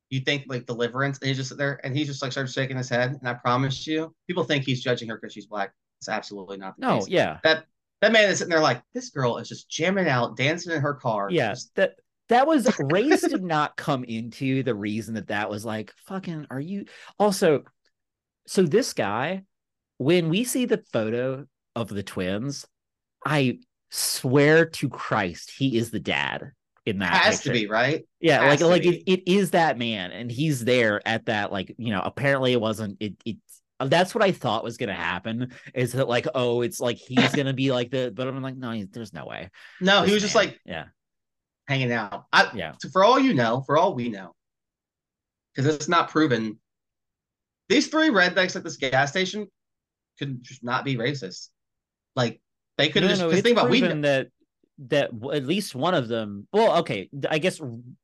You 0.10 0.20
think 0.22 0.44
like 0.48 0.66
Deliverance, 0.66 1.18
and 1.20 1.28
he's 1.28 1.38
just 1.38 1.58
there, 1.58 1.80
and 1.84 1.96
he 1.96 2.04
just 2.04 2.22
like 2.22 2.32
starts 2.34 2.54
shaking 2.54 2.78
his 2.78 2.90
head. 2.90 3.18
And 3.20 3.28
I 3.28 3.34
promise 3.34 3.88
you, 3.88 4.14
people 4.28 4.44
think 4.44 4.66
he's 4.66 4.82
judging 4.82 5.10
her 5.10 5.16
because 5.16 5.34
she's 5.34 5.46
black. 5.46 5.74
It's 6.00 6.10
absolutely 6.10 6.58
not. 6.58 6.78
no, 6.78 7.00
case. 7.00 7.08
yeah, 7.08 7.40
that 7.44 7.66
that 8.02 8.12
man 8.12 8.30
is 8.30 8.40
sitting 8.40 8.52
there 8.52 8.60
like 8.60 8.82
this 8.94 9.10
girl 9.10 9.38
is 9.38 9.50
just 9.50 9.70
jamming 9.70 10.08
out, 10.08 10.38
dancing 10.38 10.74
in 10.74 10.82
her 10.82 10.94
car. 10.94 11.30
yeah. 11.32 11.56
That 11.76 11.96
that 12.30 12.48
was 12.48 12.70
race 12.80 13.22
did 13.22 13.44
not 13.44 13.78
come 13.78 14.04
into 14.04 14.64
the 14.64 14.76
reason 14.76 15.16
that 15.16 15.28
that 15.28 15.50
was 15.50 15.66
like 15.66 15.94
fucking. 16.06 16.48
Are 16.50 16.60
you 16.60 16.86
also? 17.20 17.64
So 18.46 18.64
this 18.64 18.94
guy, 18.94 19.44
when 19.98 20.30
we 20.30 20.44
see 20.44 20.66
the 20.66 20.84
photo 20.94 21.46
of 21.76 21.90
the 21.90 22.04
twins, 22.04 22.66
I 23.26 23.60
swear 23.90 24.66
to 24.66 24.90
Christ, 24.90 25.52
he 25.58 25.78
is 25.78 25.92
the 25.92 26.00
dad 26.00 26.52
in 26.86 27.00
that. 27.00 27.14
has 27.14 27.38
picture. 27.38 27.54
to 27.54 27.60
be 27.60 27.68
right. 27.68 28.06
Yeah, 28.20 28.42
Has 28.44 28.62
like 28.62 28.84
like 28.84 28.86
it, 28.86 29.04
it 29.12 29.28
is 29.32 29.52
that 29.52 29.78
man, 29.78 30.12
and 30.12 30.32
he's 30.32 30.64
there 30.64 31.06
at 31.06 31.26
that 31.26 31.52
like 31.52 31.76
you 31.78 31.92
know. 31.92 32.02
Apparently, 32.04 32.54
it 32.54 32.62
wasn't. 32.62 32.98
It 33.00 33.16
it. 33.26 33.38
Uh, 33.80 33.88
that's 33.88 34.16
what 34.16 34.24
I 34.24 34.32
thought 34.32 34.64
was 34.64 34.78
gonna 34.78 34.94
happen. 34.94 35.52
Is 35.74 35.94
that 35.94 36.08
like 36.08 36.28
oh, 36.34 36.62
it's 36.62 36.80
like 36.80 36.98
he's 36.98 37.34
gonna 37.36 37.54
be 37.54 37.72
like 37.72 37.92
the, 37.92 38.12
but 38.14 38.28
I'm 38.28 38.42
like 38.42 38.58
no, 38.58 38.72
he- 38.72 38.84
there's 38.86 39.14
no 39.14 39.26
way. 39.26 39.50
No, 39.82 40.00
he 40.02 40.06
This 40.08 40.14
was 40.16 40.24
just 40.24 40.36
like 40.36 40.60
yeah, 40.66 40.86
hanging 41.68 41.92
out. 41.92 42.26
I, 42.34 42.50
yeah, 42.56 42.74
so 42.82 42.90
for 42.90 43.04
all 43.04 43.20
you 43.20 43.34
know, 43.34 43.64
for 43.66 43.78
all 43.78 43.94
we 43.94 44.10
know, 44.10 44.34
because 45.54 45.74
it's 45.74 45.90
not 45.90 46.10
proven, 46.10 46.60
these 47.70 47.88
three 47.88 48.10
rednecks 48.10 48.56
at 48.56 48.64
this 48.64 48.78
gas 48.78 49.12
station 49.12 49.48
could 50.18 50.44
just 50.44 50.64
not 50.64 50.84
be 50.84 50.96
racist. 50.96 51.50
Like 52.16 52.42
they 52.78 52.90
could 52.90 53.04
no, 53.04 53.10
just 53.10 53.22
no, 53.22 53.32
think 53.32 53.58
about 53.58 53.70
we 53.70 53.80
proven 53.80 54.02
that 54.02 54.30
that 54.80 55.10
at 55.34 55.46
least 55.46 55.74
one 55.74 55.96
of 55.96 56.08
them. 56.08 56.48
Well, 56.54 56.78
okay, 56.80 57.10
I 57.30 57.40
guess 57.40 57.60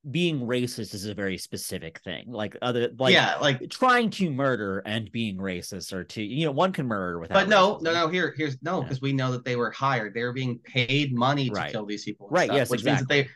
being 0.10 0.42
racist 0.42 0.94
is 0.96 1.06
a 1.06 1.14
very 1.14 1.38
specific 1.38 2.00
thing. 2.02 2.32
Like 2.32 2.58
other 2.62 2.90
like 2.98 3.14
yeah, 3.14 3.36
like 3.38 3.70
trying 3.70 4.10
to 4.12 4.32
murder 4.32 4.80
and 4.80 5.12
being 5.12 5.38
racist 5.38 5.94
or 5.94 6.04
to 6.04 6.24
You 6.24 6.46
know, 6.48 6.52
one 6.52 6.72
can 6.72 6.88
murder 6.88 7.20
without. 7.20 7.36
but 7.36 7.50
no, 7.50 7.76
racism. 7.76 7.82
no, 7.84 7.94
no. 7.94 8.08
Here, 8.08 8.34
here's 8.36 8.58
no, 8.64 8.78
Yeah. 8.80 8.84
because 8.86 9.02
we 9.02 9.14
know 9.14 9.32
that 9.34 9.46
they 9.46 9.56
were 9.56 9.70
hired. 9.72 10.14
They 10.16 10.24
were 10.24 10.34
being 10.34 10.58
paid 10.60 11.14
money 11.14 11.50
to 11.50 11.54
Right. 11.56 11.72
kill 11.72 11.86
these 11.86 12.04
people. 12.06 12.28
Right, 12.32 12.46
stuff, 12.46 12.58
yes, 12.58 12.70
which 12.70 12.84
means 12.84 13.00
that 13.00 13.08
they. 13.10 13.30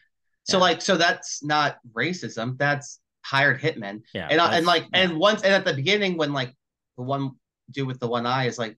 So 0.43 0.57
Yeah. 0.57 0.61
like, 0.61 0.81
so 0.81 0.97
that's 0.97 1.43
not 1.43 1.77
racism. 1.93 2.57
That's 2.57 2.99
hired 3.23 3.61
hitmen. 3.61 4.01
Yeah, 4.13 4.29
and 4.31 4.39
uh, 4.41 4.49
and 4.53 4.65
like 4.65 4.83
yeah. 4.93 5.01
and 5.01 5.17
once 5.17 5.43
and 5.43 5.53
at 5.53 5.63
the 5.65 5.73
beginning 5.73 6.17
when 6.17 6.33
like 6.33 6.55
the 6.97 7.03
one 7.03 7.31
dude 7.69 7.85
with 7.85 7.99
the 7.99 8.07
one 8.07 8.25
eye 8.25 8.45
is 8.47 8.57
like 8.57 8.77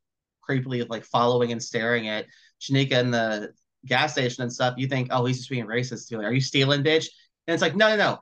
creepily 0.49 0.85
like 0.89 1.05
following 1.05 1.51
and 1.51 1.63
staring 1.63 2.07
at 2.09 2.25
Shanika 2.59 2.93
and 2.93 3.13
the 3.13 3.53
gas 3.85 4.13
station 4.13 4.43
and 4.43 4.51
stuff, 4.51 4.75
you 4.77 4.87
think, 4.87 5.09
oh, 5.11 5.25
he's 5.25 5.37
just 5.37 5.49
being 5.49 5.65
racist. 5.65 6.11
Like, 6.11 6.25
Are 6.25 6.33
you 6.33 6.41
stealing, 6.41 6.83
bitch? 6.83 7.07
And 7.47 7.53
it's 7.53 7.61
like, 7.61 7.75
no, 7.75 7.89
no, 7.89 7.97
no. 7.97 8.19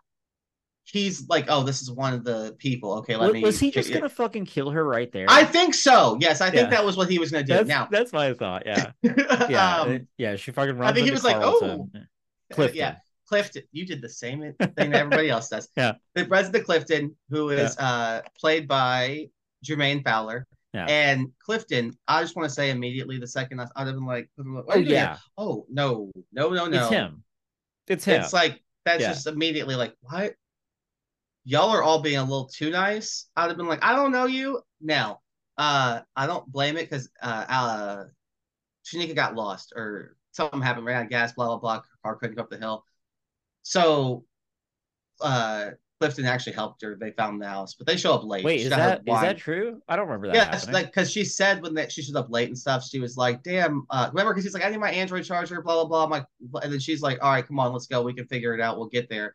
He's 0.86 1.28
like, 1.28 1.46
oh, 1.50 1.64
this 1.64 1.82
is 1.82 1.92
one 1.92 2.14
of 2.14 2.24
the 2.24 2.56
people. 2.60 2.94
Okay, 3.00 3.18
let 3.18 3.28
was, 3.28 3.34
me. 3.34 3.42
was 3.42 3.60
he 3.60 3.72
just 3.72 3.92
gonna 3.92 4.08
fucking 4.08 4.46
kill 4.46 4.70
her 4.70 4.86
right 4.86 5.12
there? 5.12 5.26
I 5.28 5.44
think 5.44 5.74
so. 5.74 6.18
Yes, 6.22 6.40
I 6.40 6.50
think 6.50 6.64
Yeah. 6.64 6.70
that 6.70 6.86
was 6.86 6.96
what 6.96 7.10
he 7.10 7.20
was 7.20 7.30
gonna 7.30 7.44
do. 7.44 7.54
that's, 7.54 7.68
now, 7.68 7.90
that's 7.92 8.14
my 8.14 8.34
thought. 8.34 8.64
Yeah, 8.66 8.92
yeah, 9.50 9.82
um, 9.82 10.08
yeah. 10.18 10.38
She 10.38 10.52
fucking 10.52 10.78
runs. 10.78 10.90
I 10.90 10.94
think 10.94 11.06
he 11.06 11.12
was 11.12 11.26
like, 11.26 11.36
oh, 11.42 11.90
Clifton. 12.54 12.78
yeah, 12.78 12.96
Clifton. 13.28 13.64
You 13.74 13.86
did 13.86 14.02
the 14.02 14.08
same 14.08 14.40
thing 14.60 14.92
that 14.92 14.94
everybody 14.94 15.30
else 15.30 15.50
does. 15.50 15.68
Yeah. 15.76 15.96
The 16.16 16.24
President 16.24 16.64
Clifton, 16.64 17.18
who 17.30 17.50
is 17.50 17.78
uh 17.78 18.22
played 18.40 18.66
by 18.70 19.28
Jermaine 19.66 20.06
Fowler. 20.06 20.48
Yeah. 20.74 20.86
And 20.86 21.32
Clifton, 21.40 21.98
I 22.08 22.22
just 22.22 22.36
want 22.36 22.48
to 22.50 22.54
say 22.54 22.70
immediately 22.70 23.18
the 23.18 23.28
second 23.28 23.62
I, 23.62 23.68
I'd 23.76 23.88
have 23.88 23.96
been 23.96 24.06
like, 24.06 24.30
oh 24.40 24.64
Oh 24.70 24.78
yeah, 24.78 25.18
oh 25.38 25.66
no, 25.70 26.12
no, 26.32 26.50
no, 26.50 26.66
no. 26.68 26.78
it's 26.78 26.90
him. 26.90 27.24
It's 27.88 28.06
him. 28.06 28.22
It's 28.22 28.34
like 28.34 28.62
that's 28.86 29.02
Yeah. 29.02 29.10
just 29.10 29.28
immediately 29.28 29.76
like, 29.76 29.96
what? 30.02 30.34
Y'all 31.46 31.70
are 31.70 31.82
all 31.82 32.02
being 32.02 32.18
a 32.18 32.24
little 32.24 32.48
too 32.48 32.70
nice. 32.70 33.30
I'd 33.36 33.48
have 33.48 33.58
been 33.58 33.68
like, 33.68 33.84
I 33.84 33.96
don't 33.96 34.12
know 34.12 34.26
you. 34.26 34.62
Now, 34.82 35.22
uh, 35.58 36.02
I 36.16 36.28
don't 36.28 36.46
blame 36.52 36.76
it 36.76 36.90
because 36.90 37.10
uh, 37.22 37.46
uh, 37.48 38.04
Shanika 38.86 39.16
got 39.16 39.36
lost 39.36 39.74
or 39.76 40.18
something 40.32 40.62
happened, 40.62 40.86
ran 40.86 40.98
out 40.98 41.04
of 41.06 41.10
gas, 41.10 41.34
blah 41.34 41.48
blah 41.48 41.58
blah. 41.58 41.82
Car 42.04 42.16
couldn't 42.18 42.36
go 42.36 42.44
up 42.44 42.50
the 42.50 42.58
hill. 42.58 42.84
So, 43.64 44.26
uh, 45.22 45.72
Clifton 46.00 46.26
actually 46.26 46.54
helped 46.54 46.82
her. 46.84 46.96
They 47.00 47.12
found 47.12 47.42
the 47.42 47.48
house, 47.48 47.74
but 47.74 47.88
they 47.88 47.98
show 47.98 48.14
up 48.14 48.24
late. 48.24 48.44
Wait, 48.44 48.60
She 48.60 48.64
is 48.66 48.70
that 48.70 49.00
is 49.00 49.06
that 49.06 49.38
true? 49.38 49.82
I 49.88 49.96
don't 49.96 50.08
remember 50.08 50.28
that. 50.28 50.36
Yeah, 50.66 50.72
like 50.72 50.88
because 50.88 51.12
she 51.12 51.24
said 51.24 51.62
when 51.64 51.74
that 51.76 51.92
she 51.92 52.04
showed 52.04 52.16
up 52.16 52.30
late 52.30 52.50
and 52.50 52.58
stuff, 52.58 52.86
she 52.86 53.00
was 53.00 53.18
like, 53.18 53.42
"Damn, 53.42 53.86
uh, 53.90 54.10
remember?" 54.12 54.34
Because 54.34 54.44
he's 54.44 54.54
like, 54.54 54.64
"I 54.64 54.70
need 54.70 54.80
my 54.80 54.92
Android 54.92 55.24
charger," 55.24 55.62
blah 55.62 55.74
blah 55.76 55.86
blah. 55.86 56.04
I'm 56.04 56.10
like, 56.10 56.26
and 56.62 56.72
then 56.72 56.80
she's 56.80 57.02
like, 57.02 57.18
"All 57.24 57.32
right, 57.32 57.46
come 57.46 57.60
on, 57.60 57.74
let's 57.74 57.88
go. 57.88 58.04
We 58.04 58.14
can 58.14 58.28
figure 58.28 58.54
it 58.54 58.62
out. 58.62 58.78
We'll 58.78 58.90
get 58.90 59.10
there." 59.10 59.34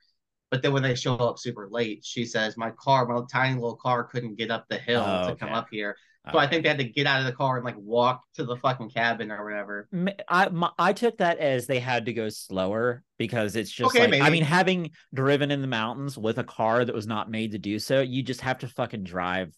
But 0.51 0.63
then 0.63 0.73
when 0.73 0.83
they 0.83 0.95
show 0.95 1.17
up 1.17 1.39
super 1.39 1.69
late, 1.69 2.05
she 2.05 2.25
says, 2.25 2.57
"My 2.57 2.71
car, 2.73 3.07
my 3.07 3.21
tiny 3.31 3.55
little 3.55 3.77
car, 3.77 4.05
couldn't 4.05 4.37
get 4.37 4.51
up 4.51 4.67
the 4.69 4.79
hill 4.79 5.05
Oh, 5.05 5.29
to 5.31 5.37
come 5.37 5.53
up 5.53 5.69
here." 5.71 5.97
So 6.31 6.39
I 6.39 6.47
think 6.47 6.63
they 6.63 6.69
had 6.69 6.79
to 6.79 6.85
get 6.85 7.07
out 7.07 7.21
of 7.21 7.27
the 7.27 7.33
car 7.33 7.57
and 7.57 7.65
like 7.65 7.77
walk 7.77 8.23
to 8.35 8.45
the 8.45 8.57
fucking 8.57 8.91
cabin 8.91 9.33
or 9.33 9.45
whatever. 9.45 9.89
I 10.29 10.49
my, 10.51 10.71
I 10.79 10.93
took 10.93 11.19
that 11.19 11.39
as 11.39 11.67
they 11.67 11.81
had 11.81 12.07
to 12.07 12.13
go 12.13 12.29
slower 12.29 13.03
because 13.19 13.57
it's 13.57 13.71
just 13.71 13.95
Okay, 13.95 14.09
like 14.09 14.23
I 14.23 14.31
mean 14.31 14.45
having 14.45 14.93
driven 15.13 15.51
in 15.51 15.61
the 15.61 15.67
mountains 15.67 16.17
with 16.17 16.39
a 16.39 16.45
car 16.45 16.85
that 16.85 16.95
was 16.95 17.09
not 17.09 17.31
made 17.31 17.53
to 17.53 17.59
do 17.59 17.79
so, 17.81 18.01
you 18.01 18.23
just 18.23 18.41
have 18.43 18.59
to 18.59 18.69
fucking 18.69 19.03
drive 19.03 19.53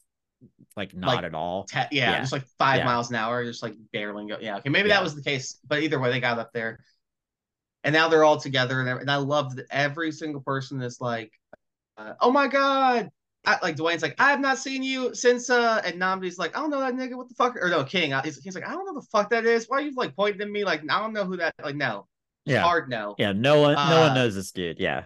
like 0.76 0.94
not 0.94 1.16
Like, 1.16 1.24
at 1.26 1.34
all. 1.34 1.64
Te- 1.64 1.80
yeah, 1.92 2.12
Yeah. 2.12 2.20
just 2.20 2.32
like 2.32 2.46
five 2.58 2.78
Yeah. 2.78 2.84
miles 2.86 3.10
an 3.10 3.16
hour, 3.16 3.44
just 3.44 3.62
like 3.62 3.74
barely 3.92 4.26
go. 4.26 4.38
Yeah, 4.40 4.56
okay, 4.58 4.70
maybe 4.70 4.88
Yeah. 4.88 4.96
that 4.96 5.04
was 5.04 5.14
the 5.14 5.22
case, 5.22 5.58
but 5.66 5.82
either 5.82 6.00
way, 6.00 6.10
they 6.10 6.20
got 6.20 6.38
up 6.38 6.52
there, 6.52 6.80
and 7.82 7.92
now 7.92 8.08
they're 8.08 8.24
all 8.24 8.38
together, 8.40 8.80
and, 8.80 8.88
and 8.88 9.10
I 9.10 9.16
love 9.16 9.56
that 9.56 9.66
every 9.70 10.10
single 10.12 10.40
person 10.40 10.80
is 10.82 11.00
like, 11.00 11.32
uh, 11.98 12.14
"Oh 12.20 12.32
my 12.32 12.48
god!" 12.48 13.10
I, 13.46 13.58
like 13.62 13.76
Dewayne's 13.76 14.02
like, 14.02 14.14
"I 14.18 14.30
have 14.30 14.40
not 14.40 14.58
seen 14.58 14.82
you 14.82 15.14
since," 15.14 15.50
uh, 15.50 15.82
and 15.84 16.00
Nnamdi's 16.00 16.38
like, 16.38 16.56
"I 16.56 16.60
don't 16.60 16.70
know 16.70 16.80
that 16.80 16.94
nigga. 16.94 17.14
What 17.16 17.28
the 17.28 17.34
fuck?" 17.34 17.56
Or 17.56 17.68
no, 17.68 17.84
King. 17.84 18.12
uh, 18.12 18.22
He's, 18.22 18.42
he's 18.42 18.54
like, 18.54 18.66
"I 18.66 18.72
don't 18.72 18.86
know 18.86 18.94
the 18.94 19.06
fuck 19.12 19.30
that 19.30 19.44
is. 19.44 19.66
Why 19.68 19.78
are 19.78 19.80
you 19.82 19.92
like 19.96 20.16
pointing 20.16 20.40
at 20.42 20.48
me? 20.50 20.64
Like, 20.64 20.82
I 20.90 20.98
don't 21.00 21.12
know 21.12 21.24
who 21.24 21.36
that. 21.36 21.54
Like, 21.62 21.76
no, 21.76 22.06
Yeah. 22.46 22.62
hard 22.62 22.88
no." 22.88 23.14
Yeah, 23.18 23.32
no 23.32 23.60
one 23.60 23.74
no 23.74 23.80
Uh, 23.80 24.06
one 24.08 24.14
knows 24.14 24.34
this 24.34 24.50
dude. 24.52 24.78
Yeah. 24.80 25.04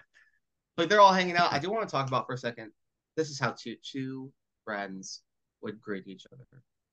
But 0.77 0.89
they're 0.89 1.01
all 1.01 1.13
hanging 1.13 1.37
out. 1.37 1.53
I 1.53 1.59
do 1.59 1.71
want 1.71 1.89
to 1.89 1.91
talk 1.93 2.07
about 2.07 2.27
for 2.27 2.35
a 2.35 2.39
second. 2.39 2.71
This 3.17 3.31
is 3.31 3.41
how 3.41 3.51
two 3.59 3.77
two 3.83 4.33
friends 4.65 5.23
would 5.61 5.81
greet 5.81 6.07
each 6.07 6.25
other. 6.33 6.45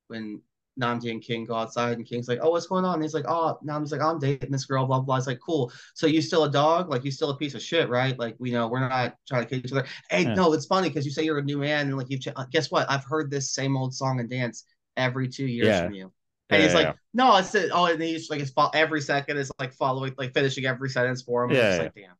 When 0.07 0.41
Nnamdi 0.79 1.09
and 1.11 1.21
King 1.21 1.45
go 1.45 1.55
outside, 1.55 1.97
and 1.97 2.05
King's 2.05 2.27
like, 2.27 2.39
"Oh, 2.41 2.51
what's 2.51 2.67
going 2.67 2.83
on?" 2.85 2.95
And 2.95 3.03
he's 3.03 3.13
like, 3.13 3.25
"Oh," 3.27 3.57
Nnamdi's 3.65 3.91
like, 3.91 4.01
"I'm 4.01 4.19
dating 4.19 4.51
this 4.51 4.65
girl." 4.65 4.85
Blah 4.85 4.99
blah. 5.01 5.17
It's 5.17 5.27
like, 5.27 5.39
"Cool. 5.39 5.71
So 5.93 6.07
you 6.07 6.21
still 6.21 6.43
a 6.43 6.51
dog? 6.51 6.89
Like 6.89 7.03
you 7.05 7.11
still 7.11 7.29
a 7.29 7.37
piece 7.37 7.53
of 7.55 7.61
shit, 7.61 7.89
right? 7.89 8.17
Like 8.19 8.35
we 8.39 8.51
know 8.51 8.67
we're 8.67 8.79
not 8.81 9.15
trying 9.27 9.43
to 9.43 9.49
kill 9.49 9.59
each 9.59 9.71
other." 9.71 9.85
Hey, 10.09 10.23
Yeah. 10.23 10.33
no, 10.33 10.53
it's 10.53 10.65
funny 10.65 10.89
because 10.89 11.05
you 11.05 11.11
say 11.11 11.23
you're 11.23 11.37
a 11.37 11.43
new 11.43 11.57
man, 11.59 11.87
and 11.87 11.97
like 11.97 12.09
you 12.09 12.19
ch- 12.19 12.29
uh, 12.35 12.45
guess 12.51 12.71
what? 12.71 12.89
I've 12.91 13.05
heard 13.05 13.31
this 13.31 13.51
same 13.51 13.77
old 13.77 13.93
song 13.93 14.19
and 14.19 14.29
dance 14.29 14.65
every 14.97 15.27
two 15.29 15.45
years 15.45 15.67
Yeah. 15.67 15.85
from 15.85 15.93
you. 15.93 16.11
And 16.49 16.61
Yeah, 16.61 16.67
he's 16.67 16.75
like, 16.75 16.95
no, 17.13 17.35
it's 17.37 17.55
it. 17.55 17.71
Oh, 17.73 17.85
and 17.85 18.01
he's 18.01 18.29
like, 18.29 18.39
it's 18.39 18.51
fo- 18.51 18.69
every 18.73 19.01
second 19.01 19.37
is 19.37 19.51
like 19.59 19.73
following, 19.73 20.13
like 20.17 20.33
finishing 20.33 20.65
every 20.65 20.89
sentence 20.89 21.23
for 21.23 21.43
him. 21.43 21.51
Yeah, 21.51 21.69
it's 21.71 21.79
like, 21.79 21.95
damn. 21.95 22.11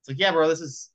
It's 0.00 0.08
like, 0.08 0.18
yeah, 0.18 0.32
bro, 0.32 0.48
this 0.48 0.60
is 0.60 0.90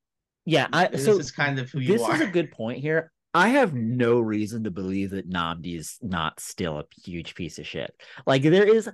Yeah, 0.45 0.67
I 0.73 0.87
this 0.87 1.05
so 1.05 1.19
is 1.19 1.31
kind 1.31 1.59
of 1.59 1.69
who 1.69 1.79
you 1.79 1.93
this 1.93 2.01
are. 2.01 2.13
This 2.13 2.21
is 2.21 2.27
a 2.27 2.31
good 2.31 2.51
point 2.51 2.79
here. 2.79 3.11
I 3.33 3.49
have 3.49 3.73
no 3.73 4.19
reason 4.19 4.63
to 4.63 4.71
believe 4.71 5.11
that 5.11 5.29
Nnamdi 5.29 5.77
is 5.77 5.97
not 6.01 6.39
still 6.39 6.79
a 6.79 6.85
huge 7.03 7.35
piece 7.35 7.59
of 7.59 7.67
shit. 7.67 7.93
Like 8.25 8.41
there 8.41 8.67
is, 8.67 8.89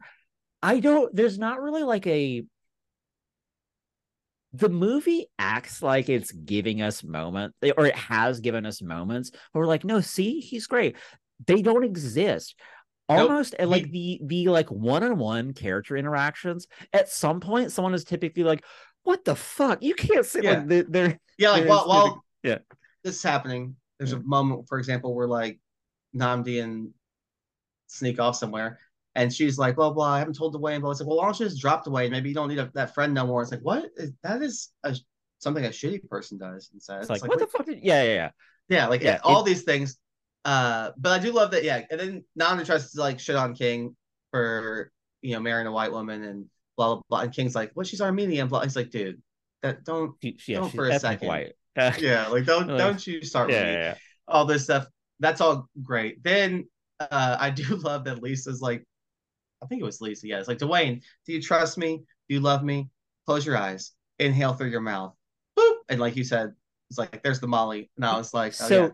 I 0.62 0.80
don't. 0.80 1.16
There's 1.16 1.38
not 1.40 1.62
really 1.62 1.84
like 1.84 2.06
a. 2.08 2.44
The 4.54 4.70
movie 4.70 5.28
acts 5.38 5.82
like 5.82 6.08
it's 6.08 6.32
giving 6.32 6.82
us 6.82 7.04
moments, 7.04 7.58
or 7.78 7.88
it 7.88 7.96
has 7.96 8.40
given 8.40 8.66
us 8.66 8.82
moments 8.82 9.32
where 9.52 9.62
we're 9.62 9.68
like, 9.68 9.84
no, 9.84 10.00
see, 10.00 10.40
he's 10.40 10.68
great. 10.68 10.96
They 11.46 11.62
don't 11.62 11.84
exist. 11.84 12.56
Almost 13.10 13.54
uh, 13.60 13.64
He- 13.64 13.66
like 13.66 13.92
the 13.92 14.20
the 14.24 14.48
like 14.48 14.70
one-on-one 14.72 15.54
character 15.54 15.96
interactions. 15.98 16.68
At 16.94 17.10
some 17.10 17.40
point, 17.42 17.72
someone 17.72 17.94
is 17.94 18.04
typically 18.06 18.44
like, 18.44 18.64
"What 19.04 19.26
the 19.26 19.36
fuck? 19.36 19.84
You 19.84 19.94
can't 19.94 20.26
say 20.26 20.40
Yeah. 20.44 20.58
like 20.60 20.68
they- 20.68 20.82
they're 20.84 21.20
Yeah, 21.38 21.52
like 21.52 21.64
There 21.64 21.70
while, 21.70 21.82
is 21.82 21.88
while 21.88 22.26
yeah. 22.44 22.58
this 23.04 23.18
is 23.18 23.24
happening, 23.24 23.76
there's 23.98 24.14
a 24.14 24.20
moment, 24.20 24.68
for 24.68 24.78
example, 24.78 25.16
where 25.16 25.28
like 25.28 25.60
Nnamdi 26.16 26.64
and 26.64 26.92
sneak 27.88 28.20
off 28.20 28.36
somewhere, 28.36 28.80
and 29.16 29.34
she's 29.34 29.58
like, 29.58 29.76
blah 29.76 29.92
blah. 29.92 30.14
I 30.14 30.20
haven't 30.20 30.36
told 30.36 30.54
Dewayne, 30.54 30.82
but 30.82 30.90
it's 30.90 31.00
like, 31.00 31.08
well, 31.08 31.18
why 31.18 31.26
don't 31.26 31.40
you 31.40 31.46
just 31.46 31.62
drop 31.62 31.86
Dewayne? 31.86 32.12
Maybe 32.12 32.30
you 32.30 32.36
don't 32.36 32.50
need 32.50 32.60
a, 32.60 32.70
that 32.74 32.94
friend 32.94 33.14
no 33.14 33.26
more. 33.26 33.42
It's 33.42 33.52
like, 33.52 33.62
what? 33.62 33.86
Is, 33.98 34.12
that 34.24 34.42
is 34.42 34.70
a, 34.84 34.96
something 35.40 35.66
a 35.66 35.70
shitty 35.70 36.08
person 36.10 36.38
does 36.38 36.70
and 36.74 36.82
says. 36.82 37.10
It's 37.10 37.22
like, 37.22 37.30
what 37.30 37.40
the 37.40 37.48
fuck? 37.48 37.66
Did... 37.66 37.80
Yeah, 37.82 38.04
yeah, 38.04 38.14
yeah. 38.14 38.30
Yeah, 38.68 38.88
like 38.88 39.02
Yeah, 39.02 39.20
all 39.24 39.44
these 39.44 39.64
things. 39.64 39.98
Uh, 40.44 40.92
but 40.98 41.12
I 41.12 41.24
do 41.24 41.32
love 41.32 41.52
that. 41.52 41.64
Yeah, 41.64 41.82
and 41.90 42.00
then 42.00 42.24
Nnamdi 42.40 42.66
tries 42.66 42.92
to 42.92 43.00
like 43.00 43.20
shit 43.20 43.36
on 43.36 43.56
King 43.56 43.96
for 44.32 44.92
you 45.22 45.34
know 45.34 45.40
marrying 45.40 45.68
a 45.68 45.72
white 45.72 45.92
woman 45.92 46.24
and 46.24 46.46
blah 46.78 46.96
blah 46.96 47.02
blah. 47.10 47.20
And 47.22 47.34
King's 47.34 47.56
like, 47.56 47.72
well, 47.76 47.84
she's 47.84 48.02
Armenian. 48.02 48.48
Blah. 48.48 48.62
He's 48.62 48.76
like, 48.76 48.92
dude, 48.92 49.22
that 49.64 49.84
don't 49.84 50.14
She, 50.22 50.38
yeah, 50.48 50.60
Don't 50.60 50.70
she's 50.70 50.76
for 50.76 50.88
a 50.88 51.00
second. 51.00 51.28
white. 51.28 51.54
yeah, 52.00 52.28
like 52.28 52.46
don't 52.46 52.68
Like, 52.68 52.78
don't 52.78 53.08
you 53.08 53.24
start 53.24 53.52
yeah, 53.52 53.72
yeah, 53.72 53.96
all 54.28 54.46
this 54.46 54.64
stuff. 54.64 54.88
That's 55.20 55.42
all 55.42 55.70
great. 55.82 56.24
Then 56.24 56.68
uh, 57.00 57.38
I 57.40 57.50
do 57.50 57.64
love 57.76 58.06
that 58.06 58.22
Lisa's 58.22 58.62
like, 58.62 58.84
I 59.64 59.68
think 59.68 59.82
it 59.82 59.86
was 59.86 60.02
Lisa. 60.02 60.28
Yeah, 60.28 60.40
it's 60.40 60.48
like 60.48 60.58
Dewayne. 60.58 61.02
Do 61.26 61.34
you 61.34 61.42
trust 61.42 61.78
me? 61.78 62.04
Do 62.28 62.36
you 62.36 62.42
love 62.42 62.64
me? 62.64 62.90
Close 63.26 63.46
your 63.46 63.58
eyes. 63.58 63.92
Inhale 64.20 64.54
through 64.54 64.70
your 64.70 64.82
mouth. 64.82 65.14
Boop. 65.58 65.76
And 65.90 66.00
like 66.00 66.16
you 66.16 66.24
said, 66.24 66.54
it's 66.90 67.00
like 67.00 67.24
there's 67.24 67.40
the 67.40 67.48
Molly. 67.48 67.90
And 67.96 68.06
I 68.06 68.18
was 68.18 68.34
like, 68.34 68.54
oh, 68.62 68.68
so 68.68 68.84
yeah. 68.84 68.90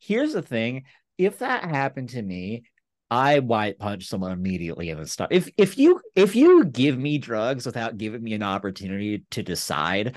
here's 0.00 0.32
the 0.32 0.42
thing 0.42 0.84
if 1.18 1.38
that 1.38 1.64
happened 1.64 2.08
to 2.10 2.22
me 2.22 2.64
i 3.10 3.38
white 3.38 3.78
punch 3.78 4.06
someone 4.06 4.32
immediately 4.32 4.90
in 4.90 4.98
the 4.98 5.06
stuff 5.06 5.28
if 5.30 5.48
if 5.56 5.78
you 5.78 6.00
if 6.16 6.34
you 6.34 6.64
give 6.64 6.98
me 6.98 7.18
drugs 7.18 7.66
without 7.66 7.98
giving 7.98 8.22
me 8.22 8.32
an 8.32 8.42
opportunity 8.42 9.24
to 9.30 9.42
decide 9.42 10.16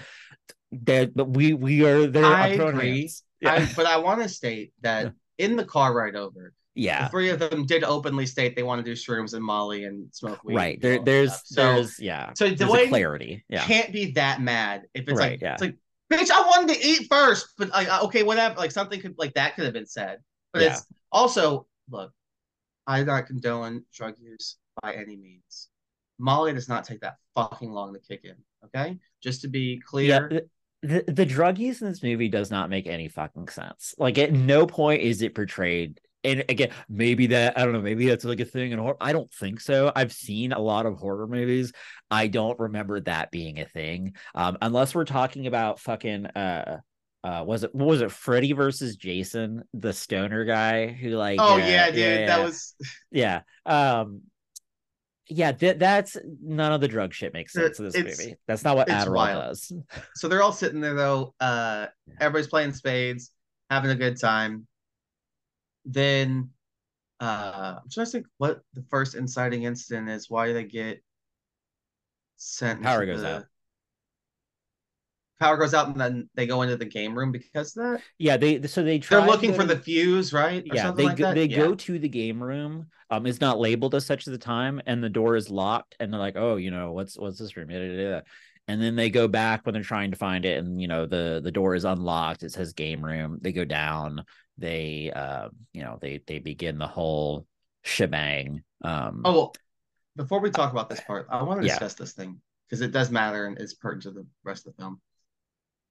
that 0.86 1.16
but 1.16 1.30
we 1.30 1.54
we 1.54 1.86
are 1.86 2.08
there 2.08 2.26
I 2.26 2.48
agree. 2.50 3.10
yeah 3.42 3.54
I, 3.54 3.70
but 3.76 3.86
I 3.86 3.98
want 3.98 4.22
to 4.24 4.30
state 4.30 4.74
that 4.82 5.14
in 5.38 5.56
the 5.56 5.66
car 5.66 5.94
ride 5.94 6.16
over, 6.16 6.54
the 6.76 6.82
yeah 6.82 7.08
three 7.08 7.30
of 7.30 7.40
them 7.40 7.66
did 7.66 7.84
openly 7.84 8.26
state 8.26 8.56
they 8.56 8.64
want 8.64 8.84
to 8.84 8.84
do 8.84 8.96
shrooms 8.96 9.34
and 9.34 9.44
Molly 9.44 9.84
and 9.86 10.08
smoke 10.14 10.44
weed. 10.44 10.56
right 10.56 10.82
there 10.82 11.00
there's. 11.04 11.34
So, 11.46 11.62
there's 11.62 12.00
yeah 12.00 12.32
so 12.36 12.48
there's 12.50 12.60
Dewayne 12.60 12.90
clarity 12.90 13.44
yeah 13.50 13.64
can't 13.66 13.92
be 13.92 14.12
that 14.14 14.42
mad 14.42 14.84
if 14.94 15.08
it's 15.08 15.20
Right, 15.20 15.32
like 15.32 15.42
yeah. 15.42 15.54
it's 15.54 15.62
like 15.62 15.76
bitch 16.12 16.32
I 16.32 16.42
wanted 16.42 16.76
to 16.76 16.86
eat 16.88 17.08
first 17.10 17.48
but 17.58 17.70
like 17.70 17.88
uh, 17.90 18.02
okay 18.04 18.24
whatever 18.24 18.56
like 18.56 18.72
something 18.72 19.00
could 19.02 19.16
like 19.18 19.34
that 19.34 19.56
could 19.56 19.66
have 19.66 19.74
been 19.74 19.86
said 19.88 20.20
but 20.54 20.62
Yeah. 20.62 20.74
it's 20.74 20.86
also 21.12 21.68
look 21.90 22.12
I'm 22.86 23.06
not 23.06 23.26
condone 23.28 23.84
drug 23.94 24.16
use 24.20 24.58
by 24.82 24.94
any 24.94 25.16
means 25.18 25.70
Molly 26.20 26.54
does 26.54 26.70
not 26.70 26.84
take 26.84 27.02
that 27.02 27.18
fucking 27.36 27.72
long 27.72 27.94
to 27.94 28.00
kick 28.00 28.22
in 28.24 28.36
okay 28.66 28.98
just 29.22 29.42
to 29.42 29.48
be 29.48 29.82
clear 29.86 30.30
the, 30.30 30.50
the, 30.82 31.04
the 31.08 31.26
drug 31.26 31.58
use 31.58 31.82
in 31.82 31.88
this 31.88 32.04
movie 32.04 32.30
does 32.30 32.52
not 32.52 32.70
make 32.70 32.88
any 32.88 33.08
fucking 33.08 33.48
sense. 33.50 33.96
Like 33.98 34.18
at 34.18 34.32
no 34.32 34.68
point 34.68 35.02
is 35.02 35.22
it 35.22 35.36
portrayed 35.36 36.00
and 36.24 36.44
again 36.50 36.70
maybe 36.90 37.28
that 37.28 37.58
i 37.58 37.64
don't 37.64 37.74
know 37.74 37.82
maybe 37.82 38.08
that's 38.08 38.26
like 38.26 38.40
a 38.40 38.46
thing 38.46 38.72
in 38.72 38.80
horror 38.80 38.98
i 39.00 39.14
don't 39.14 39.32
think 39.34 39.60
so. 39.60 39.92
I've 39.96 40.12
seen 40.12 40.52
a 40.52 40.60
lot 40.60 40.86
of 40.86 40.98
horror 40.98 41.28
movies. 41.28 41.72
I 42.10 42.28
don't 42.28 42.60
remember 42.60 43.00
that 43.02 43.32
being 43.32 43.60
a 43.60 43.66
thing. 43.66 44.16
Um 44.36 44.58
unless 44.62 44.96
we're 44.96 45.06
talking 45.06 45.48
about 45.48 45.80
fucking 45.80 46.26
uh 46.28 46.80
uh 47.24 47.44
was 47.46 47.64
it 47.64 47.74
what 47.74 47.88
was 47.88 48.02
it 48.02 48.12
freddy 48.12 48.54
versus 48.54 48.96
jason 48.96 49.64
the 49.74 49.94
stoner 49.94 50.46
guy 50.46 50.88
who 50.88 51.10
like 51.10 51.40
oh 51.42 51.56
uh, 51.56 51.58
yeah 51.58 51.88
dude 51.90 52.00
yeah, 52.00 52.26
that 52.28 52.44
was 52.44 52.76
yeah 53.12 53.42
um 53.66 54.22
yeah 55.30 55.52
that 55.52 55.78
that's 55.80 56.16
none 56.42 56.72
of 56.72 56.80
the 56.82 56.88
drug 56.88 57.14
shit 57.14 57.34
makes 57.34 57.54
sense 57.54 57.80
in 57.80 57.86
this 57.86 57.96
it's- 57.96 58.18
movie 58.20 58.36
that's 58.48 58.64
not 58.64 58.76
what 58.76 58.88
adderall 58.88 59.16
wild. 59.16 59.44
does 59.50 59.72
so 60.16 60.28
they're 60.28 60.42
all 60.42 60.52
sitting 60.54 60.80
there 60.82 60.94
though 60.94 61.34
uh 61.40 61.88
everybody's 62.20 62.48
playing 62.48 62.72
spades 62.74 63.32
having 63.70 63.92
a 63.92 63.96
good 63.96 64.20
time 64.20 64.66
then 65.86 66.50
uh 67.20 67.76
I'm 67.84 67.90
trying 67.92 68.06
to 68.06 68.12
think 68.12 68.26
what 68.38 68.62
the 68.74 68.84
first 68.90 69.16
inciting 69.16 69.64
incident 69.64 70.08
is 70.10 70.30
why 70.30 70.48
do 70.48 70.54
they 70.54 70.64
get 70.64 71.02
sent 72.38 72.82
Power 72.84 73.06
goes 73.06 73.22
the- 73.22 73.38
out. 73.38 73.46
Power 75.40 75.58
goes 75.58 75.74
out 75.74 75.88
and 75.88 76.00
then 76.00 76.30
they 76.36 76.48
go 76.48 76.62
into 76.62 76.78
the 76.78 76.86
game 76.86 77.18
room 77.18 77.32
because 77.32 77.76
of 77.78 77.84
that 77.84 78.02
Yeah, 78.18 78.38
they 78.38 78.62
so 78.64 78.84
they 78.84 79.00
try 79.00 79.20
they're 79.20 79.28
looking 79.28 79.52
to 79.52 79.56
for 79.58 79.64
the 79.64 79.78
fuse 79.78 80.34
right 80.34 80.64
or 80.64 80.76
yeah 80.76 80.92
they 80.92 81.04
like 81.04 81.18
go, 81.18 81.34
they 81.34 81.48
Yeah. 81.48 81.58
go 81.58 81.76
to 81.76 82.00
the 82.00 82.10
game 82.10 82.42
room. 82.42 82.88
Um, 83.10 83.26
it's 83.26 83.40
not 83.40 83.60
labeled 83.60 83.96
as 83.96 84.06
such 84.06 84.28
at 84.28 84.32
the 84.32 84.38
time, 84.38 84.82
and 84.86 85.02
the 85.02 85.10
door 85.10 85.38
is 85.38 85.50
locked, 85.50 85.96
and 86.00 86.12
they're 86.12 86.20
like, 86.20 86.36
oh, 86.36 86.58
you 86.58 86.72
know, 86.72 86.92
what's 86.92 87.18
what's 87.18 87.40
this 87.40 87.56
room? 87.56 87.70
And 88.70 88.82
then 88.82 88.98
they 88.98 89.10
go 89.10 89.30
back 89.30 89.66
when 89.66 89.72
they're 89.74 89.82
trying 89.84 90.12
to 90.12 90.18
find 90.18 90.44
it, 90.44 90.58
and 90.58 90.82
you 90.82 90.88
know 90.90 91.06
the 91.06 91.40
the 91.42 91.52
door 91.52 91.74
is 91.76 91.86
unlocked. 91.86 92.44
It 92.44 92.52
says 92.52 92.74
game 92.74 93.04
room. 93.04 93.40
They 93.42 93.54
go 93.54 93.64
down. 93.64 94.26
They 94.58 95.12
uh, 95.16 95.50
you 95.72 95.84
know 95.84 96.00
they 96.02 96.22
they 96.28 96.40
begin 96.40 96.78
the 96.78 96.88
whole 96.88 97.46
shebang. 97.84 98.64
Um, 98.84 99.22
oh 99.24 99.32
well, 99.32 99.56
before 100.18 100.42
we 100.42 100.50
talk 100.50 100.72
about 100.72 100.90
this 100.90 101.00
part 101.02 101.28
I 101.30 101.44
want 101.44 101.62
to 101.62 101.68
Yeah. 101.68 101.74
discuss 101.74 101.94
this 101.94 102.14
thing 102.14 102.42
because 102.68 102.82
it 102.82 102.92
does 102.92 103.10
matter 103.12 103.46
and 103.46 103.60
is 103.60 103.74
pertinent 103.76 104.04
to 104.04 104.12
the 104.12 104.28
rest 104.44 104.68
of 104.68 104.76
the 104.76 104.82
film 104.82 105.00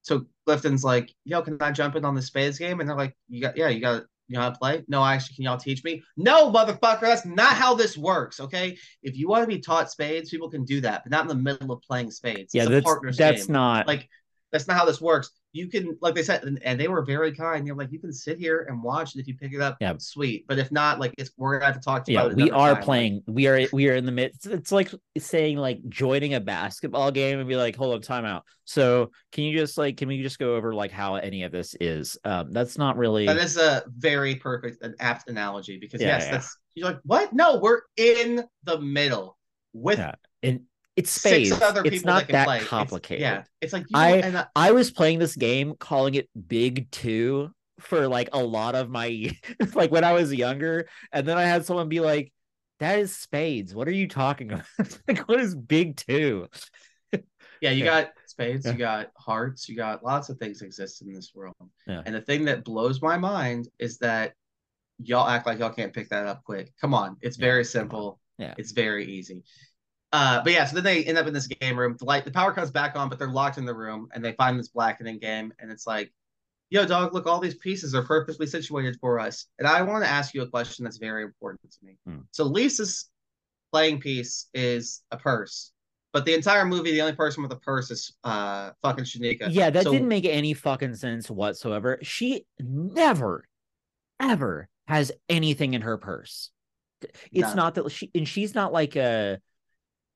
so 0.06 0.24
Clifton's 0.46 0.84
like, 0.84 1.12
yo, 1.24 1.42
can 1.42 1.60
I 1.60 1.72
jump 1.72 1.96
in 1.96 2.04
on 2.04 2.14
the 2.14 2.22
spades 2.22 2.58
game? 2.58 2.78
And 2.78 2.88
they're 2.88 2.96
like, 2.96 3.16
you 3.28 3.40
got, 3.40 3.56
yeah, 3.56 3.66
you 3.66 3.80
got, 3.80 4.04
you 4.28 4.36
know 4.36 4.42
how 4.42 4.50
to 4.50 4.58
play? 4.58 4.84
No, 4.86 5.04
actually, 5.04 5.34
can 5.34 5.44
y'all 5.44 5.56
teach 5.56 5.82
me? 5.82 6.00
No, 6.16 6.52
motherfucker, 6.52 7.00
that's 7.00 7.26
not 7.26 7.54
how 7.54 7.74
this 7.74 7.96
works. 7.96 8.38
Okay, 8.38 8.78
if 9.02 9.16
you 9.16 9.28
want 9.28 9.42
to 9.42 9.48
be 9.48 9.60
taught 9.60 9.90
spades, 9.90 10.30
people 10.30 10.48
can 10.48 10.64
do 10.64 10.80
that, 10.80 11.02
but 11.02 11.10
not 11.10 11.22
in 11.22 11.28
the 11.28 11.34
middle 11.34 11.72
of 11.72 11.82
playing 11.82 12.12
spades. 12.12 12.54
yeah, 12.54 12.68
it's 12.68 12.88
a 12.88 13.00
that's 13.02 13.16
that's 13.16 13.46
game. 13.46 13.52
not 13.52 13.88
like 13.88 14.08
that's 14.56 14.68
not 14.68 14.76
how 14.78 14.84
this 14.86 15.00
works. 15.00 15.30
You 15.52 15.68
can, 15.68 15.96
like 16.02 16.14
they 16.14 16.22
said, 16.22 16.44
and, 16.44 16.62
and 16.62 16.78
they 16.78 16.86
were 16.88 17.02
very 17.02 17.34
kind. 17.34 17.66
They're 17.66 17.74
like, 17.74 17.90
you 17.90 17.98
can 17.98 18.12
sit 18.12 18.38
here 18.38 18.66
and 18.68 18.82
watch, 18.82 19.14
and 19.14 19.20
if 19.22 19.26
you 19.28 19.34
pick 19.36 19.54
it 19.54 19.60
up, 19.60 19.78
Yeah. 19.80 19.94
sweet. 19.98 20.44
But 20.46 20.58
if 20.58 20.70
not, 20.70 20.98
like, 21.00 21.14
it's 21.16 21.30
we're 21.38 21.54
gonna 21.58 21.64
have 21.72 21.74
to 21.74 21.80
talk 21.84 22.04
to 22.04 22.12
you. 22.12 22.18
yeah 22.18 22.24
about 22.24 22.38
it 22.38 22.44
we 22.44 22.50
are 22.50 22.74
time. 22.74 22.82
Playing 22.82 23.22
we 23.26 23.46
are 23.46 23.66
we 23.72 23.88
are 23.88 23.94
in 23.94 24.04
the 24.06 24.12
midst 24.12 24.46
it's 24.46 24.70
like 24.72 24.90
saying 25.18 25.56
like 25.56 25.86
joining 25.88 26.34
a 26.34 26.40
basketball 26.40 27.10
game 27.10 27.38
and 27.38 27.48
be 27.48 27.56
like 27.56 27.74
hold 27.76 27.94
up 27.94 28.02
timeout 28.02 28.42
so 28.64 29.10
can 29.32 29.44
you 29.44 29.56
just 29.58 29.76
like 29.78 29.96
can 29.96 30.08
we 30.08 30.22
just 30.22 30.38
go 30.38 30.56
over 30.56 30.74
like 30.74 30.90
how 30.90 31.14
any 31.16 31.42
of 31.42 31.52
this 31.52 31.74
is 31.80 32.16
um 32.24 32.52
that's 32.52 32.76
not 32.78 32.96
really 32.96 33.26
That 33.26 33.38
is 33.38 33.56
a 33.56 33.82
very 33.96 34.36
perfect 34.36 34.82
and 34.82 34.94
apt 35.00 35.28
analogy 35.28 35.78
because 35.78 36.00
Yeah, 36.00 36.08
yes, 36.08 36.24
yeah. 36.24 36.30
that's 36.32 36.56
you're 36.74 36.88
like, 36.88 37.00
what? 37.04 37.32
No, 37.32 37.58
we're 37.58 37.80
in 37.96 38.44
the 38.64 38.78
middle 38.78 39.38
with 39.72 39.98
Yeah, 39.98 40.12
and 40.42 40.60
it's 40.96 41.10
six 41.10 41.48
spades 41.50 41.62
other 41.62 41.82
people 41.82 41.96
it's 41.96 42.04
not 42.04 42.22
that 42.26 42.32
that 42.32 42.44
play. 42.46 42.56
It's- 42.56 42.68
complicated 42.68 43.20
yeah, 43.20 43.42
it's 43.60 43.72
like 43.72 43.82
you 43.82 43.98
I- 43.98 44.16
and 44.16 44.36
uh, 44.36 44.46
i 44.56 44.72
was 44.72 44.90
playing 44.90 45.18
this 45.18 45.36
game 45.36 45.74
calling 45.78 46.14
it 46.14 46.28
big 46.48 46.90
two 46.90 47.50
for 47.80 48.08
like 48.08 48.30
a 48.32 48.42
lot 48.42 48.74
of 48.74 48.88
my 48.88 49.30
like 49.74 49.90
when 49.90 50.04
i 50.04 50.12
was 50.12 50.32
younger 50.32 50.88
and 51.12 51.26
then 51.28 51.36
i 51.36 51.42
had 51.42 51.64
someone 51.66 51.88
be 51.88 52.00
like 52.00 52.32
that 52.80 52.98
is 52.98 53.14
spades 53.16 53.74
what 53.74 53.86
are 53.88 53.92
you 53.92 54.08
talking 54.08 54.50
about 54.52 54.64
like 55.08 55.20
what 55.28 55.40
is 55.40 55.54
big 55.54 55.96
two 55.96 56.48
yeah, 57.62 57.70
you 57.70 57.84
Yeah. 57.84 58.02
got 58.02 58.10
spades, 58.26 58.66
Yeah. 58.66 58.72
you 58.72 58.78
got 58.78 59.10
hearts, 59.16 59.66
you 59.68 59.76
got 59.76 60.04
lots 60.04 60.28
of 60.28 60.36
things 60.38 60.60
exist 60.60 61.00
in 61.00 61.10
this 61.14 61.30
world. 61.34 61.54
Yeah. 61.86 62.02
And 62.04 62.14
the 62.14 62.20
thing 62.20 62.44
that 62.44 62.64
blows 62.64 63.00
my 63.00 63.16
mind 63.16 63.68
is 63.78 63.96
that 63.98 64.34
y'all 65.02 65.26
act 65.26 65.46
like 65.46 65.58
y'all 65.58 65.70
can't 65.70 65.94
pick 65.94 66.10
that 66.10 66.26
up 66.26 66.44
quick. 66.44 66.70
Come 66.82 66.92
on, 66.92 67.16
it's 67.22 67.38
very 67.38 67.64
simple. 67.64 68.20
Yeah. 68.38 68.52
it's 68.58 68.72
very 68.72 69.06
easy. 69.06 69.42
Uh, 70.12 70.42
but 70.42 70.52
yeah, 70.52 70.64
so 70.64 70.76
then 70.76 70.84
they 70.84 71.04
end 71.04 71.18
up 71.18 71.26
in 71.26 71.34
this 71.34 71.46
game 71.46 71.78
room. 71.78 71.96
The 71.98 72.04
light, 72.04 72.24
the 72.24 72.30
power 72.30 72.52
comes 72.52 72.70
back 72.70 72.96
on, 72.96 73.08
but 73.08 73.18
they're 73.18 73.28
locked 73.28 73.58
in 73.58 73.64
the 73.64 73.74
room, 73.74 74.08
and 74.14 74.24
they 74.24 74.32
find 74.32 74.58
this 74.58 74.68
blackening 74.68 75.18
game, 75.18 75.52
and 75.58 75.70
it's 75.70 75.86
like, 75.86 76.12
"Yo, 76.70 76.86
dog, 76.86 77.12
look, 77.12 77.26
all 77.26 77.40
these 77.40 77.56
pieces 77.56 77.94
are 77.94 78.02
purposely 78.04 78.46
situated 78.46 78.96
for 79.00 79.18
us." 79.18 79.46
And 79.58 79.66
I 79.66 79.82
want 79.82 80.04
to 80.04 80.10
ask 80.10 80.32
you 80.32 80.42
a 80.42 80.48
question 80.48 80.84
that's 80.84 80.98
very 80.98 81.22
important 81.24 81.70
to 81.72 81.78
me. 81.82 81.98
Hmm. 82.06 82.18
So 82.30 82.44
Lisa's 82.44 83.08
playing 83.72 84.00
piece 84.00 84.48
is 84.54 85.02
a 85.10 85.16
purse, 85.16 85.72
but 86.12 86.24
the 86.24 86.34
entire 86.34 86.64
movie, 86.64 86.92
the 86.92 87.00
only 87.02 87.16
person 87.16 87.42
with 87.42 87.52
a 87.52 87.56
purse 87.56 87.90
is 87.90 88.14
uh 88.22 88.70
fucking 88.82 89.04
Shanika. 89.04 89.48
Yeah, 89.50 89.70
that 89.70 89.84
So- 89.84 89.92
didn't 89.92 90.08
make 90.08 90.24
any 90.24 90.54
fucking 90.54 90.94
sense 90.94 91.28
whatsoever. 91.28 91.98
She 92.02 92.46
never, 92.60 93.48
ever 94.20 94.68
has 94.86 95.10
anything 95.28 95.74
in 95.74 95.82
her 95.82 95.98
purse. 95.98 96.50
It's 97.32 97.48
None. 97.48 97.56
not 97.56 97.74
that 97.74 97.90
she 97.90 98.10
and 98.14 98.26
she's 98.26 98.54
not 98.54 98.72
like 98.72 98.94
a 98.96 99.40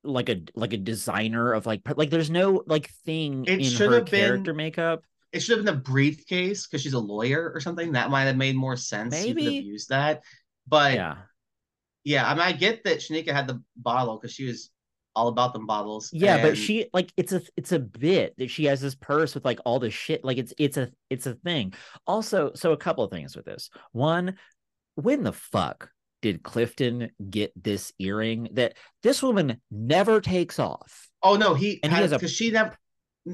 like 0.03 0.29
a 0.29 0.41
like 0.55 0.73
a 0.73 0.77
designer 0.79 1.53
of 1.53 1.67
like 1.67 1.83
like 1.97 2.11
there's 2.11 2.31
no 2.31 2.63
like 2.67 2.91
thing 3.05 3.45
It 3.47 3.61
in 3.61 3.65
should 3.65 3.91
her 3.91 3.97
have 3.97 4.07
been- 4.07 4.21
character 4.27 4.55
makeup. 4.55 5.05
It 5.33 5.41
should 5.41 5.59
have 5.59 5.65
been 5.65 5.75
a 5.77 5.79
briefcase 5.79 6.67
because 6.67 6.83
she's 6.83 6.95
a 6.95 6.99
lawyer 6.99 7.53
or 7.55 7.61
something. 7.61 7.93
That 7.93 8.11
might 8.11 8.25
have 8.25 8.37
made 8.37 8.57
more 8.57 8.77
sense. 8.77 9.15
You 9.25 9.33
could 9.35 9.45
have 9.45 9.53
Maybe. 9.53 9.65
used 9.67 9.91
that. 9.91 10.23
But 10.67 10.95
yeah. 10.95 11.17
Yeah, 12.03 12.27
I 12.29 12.33
mean, 12.35 12.43
I 12.43 12.53
get 12.53 12.83
that 12.85 12.99
Shanika 12.99 13.31
had 13.31 13.47
the 13.47 13.63
bottle 13.77 14.19
because 14.19 14.33
she 14.35 14.47
was 14.47 14.71
all 15.15 15.29
about 15.29 15.53
them 15.53 15.67
bottles. 15.67 16.09
Yeah, 16.13 16.41
but 16.43 16.57
she 16.57 16.87
like 16.93 17.13
it's 17.17 17.33
a 17.33 17.43
it's 17.57 17.73
a 17.73 17.79
bit 17.79 18.35
that 18.39 18.51
she 18.51 18.65
has 18.65 18.81
this 18.81 18.95
purse 18.95 19.35
with 19.35 19.45
like 19.45 19.61
all 19.65 19.79
this 19.79 19.93
shit. 19.95 20.25
Like 20.25 20.39
it's 20.39 20.55
it's 20.59 20.77
a 20.79 20.91
it's 21.11 21.27
a 21.27 21.35
thing. 21.35 21.75
Also, 22.07 22.53
so 22.55 22.73
a 22.73 22.77
couple 22.77 23.05
of 23.05 23.11
things 23.13 23.37
with 23.37 23.45
this. 23.45 23.71
One, 23.93 24.37
when 24.97 25.23
the 25.23 25.33
fuck 25.33 25.91
did 26.23 26.43
Clifton 26.43 27.11
get 27.31 27.53
this 27.61 27.93
earring 27.99 28.49
that 28.53 28.75
this 29.03 29.23
woman 29.23 29.61
never 29.71 30.21
takes 30.21 30.59
off? 30.59 31.09
Oh 31.23 31.37
no, 31.37 31.55
he 31.55 31.81
And 31.83 31.93
he 31.93 32.01
has 32.01 32.13
a- 32.13 32.17
because 32.17 32.33
she 32.33 32.51
never. 32.51 32.77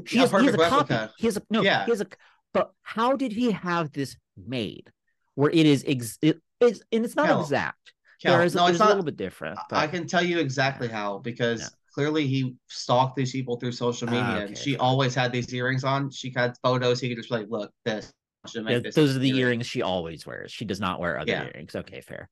She 0.04 0.18
a 0.18 0.22
has, 0.22 0.30
he 0.32 0.46
has 0.46 0.54
a 0.54 0.58
copy. 0.58 0.72
replica. 0.94 1.12
He 1.18 1.26
has 1.26 1.36
a 1.36 1.42
no. 1.50 1.62
Yeah. 1.62 1.84
He 1.84 1.90
has 1.92 2.00
a. 2.00 2.06
But 2.52 2.72
how 2.82 3.16
did 3.16 3.32
he 3.32 3.52
have 3.52 3.92
this 3.92 4.16
made? 4.36 4.90
Where 5.34 5.50
it 5.50 5.66
is 5.66 5.84
ex 5.86 6.18
it 6.22 6.40
is 6.60 6.82
and 6.90 7.04
it's 7.04 7.14
not 7.14 7.26
Cal, 7.26 7.42
exact. 7.42 7.92
Cal, 8.22 8.32
There 8.36 8.44
is 8.46 8.54
no, 8.54 8.66
it's 8.66 8.80
a 8.80 8.86
little 8.86 9.04
bit 9.04 9.16
different. 9.16 9.58
But 9.68 9.76
I 9.76 9.86
can 9.86 10.06
tell 10.06 10.24
you 10.24 10.38
exactly 10.38 10.88
how 10.88 11.18
because 11.18 11.70
clearly 11.94 12.26
he 12.26 12.56
stalked 12.68 13.16
these 13.16 13.32
people 13.32 13.56
through 13.60 13.72
social 13.72 14.06
media, 14.08 14.22
and 14.22 14.44
okay, 14.44 14.54
she 14.54 14.76
always 14.78 15.14
had 15.14 15.32
these 15.32 15.52
earrings 15.52 15.84
on. 15.84 16.10
She 16.10 16.32
had 16.34 16.54
photos. 16.62 17.00
He 17.00 17.08
could 17.08 17.18
just 17.18 17.28
be 17.28 17.36
like, 17.36 17.46
look, 17.50 17.70
this. 17.84 18.12
Yeah, 18.54 18.78
those 18.94 19.14
are 19.16 19.18
the 19.18 19.28
earring." 19.28 19.40
earrings 19.40 19.66
she 19.66 19.82
always 19.82 20.24
wears. 20.26 20.50
She 20.52 20.64
does 20.64 20.80
not 20.80 20.98
wear 21.00 21.18
other 21.18 21.30
Yeah. 21.30 21.44
earrings. 21.44 21.74
Okay, 21.76 22.00
fair. 22.00 22.28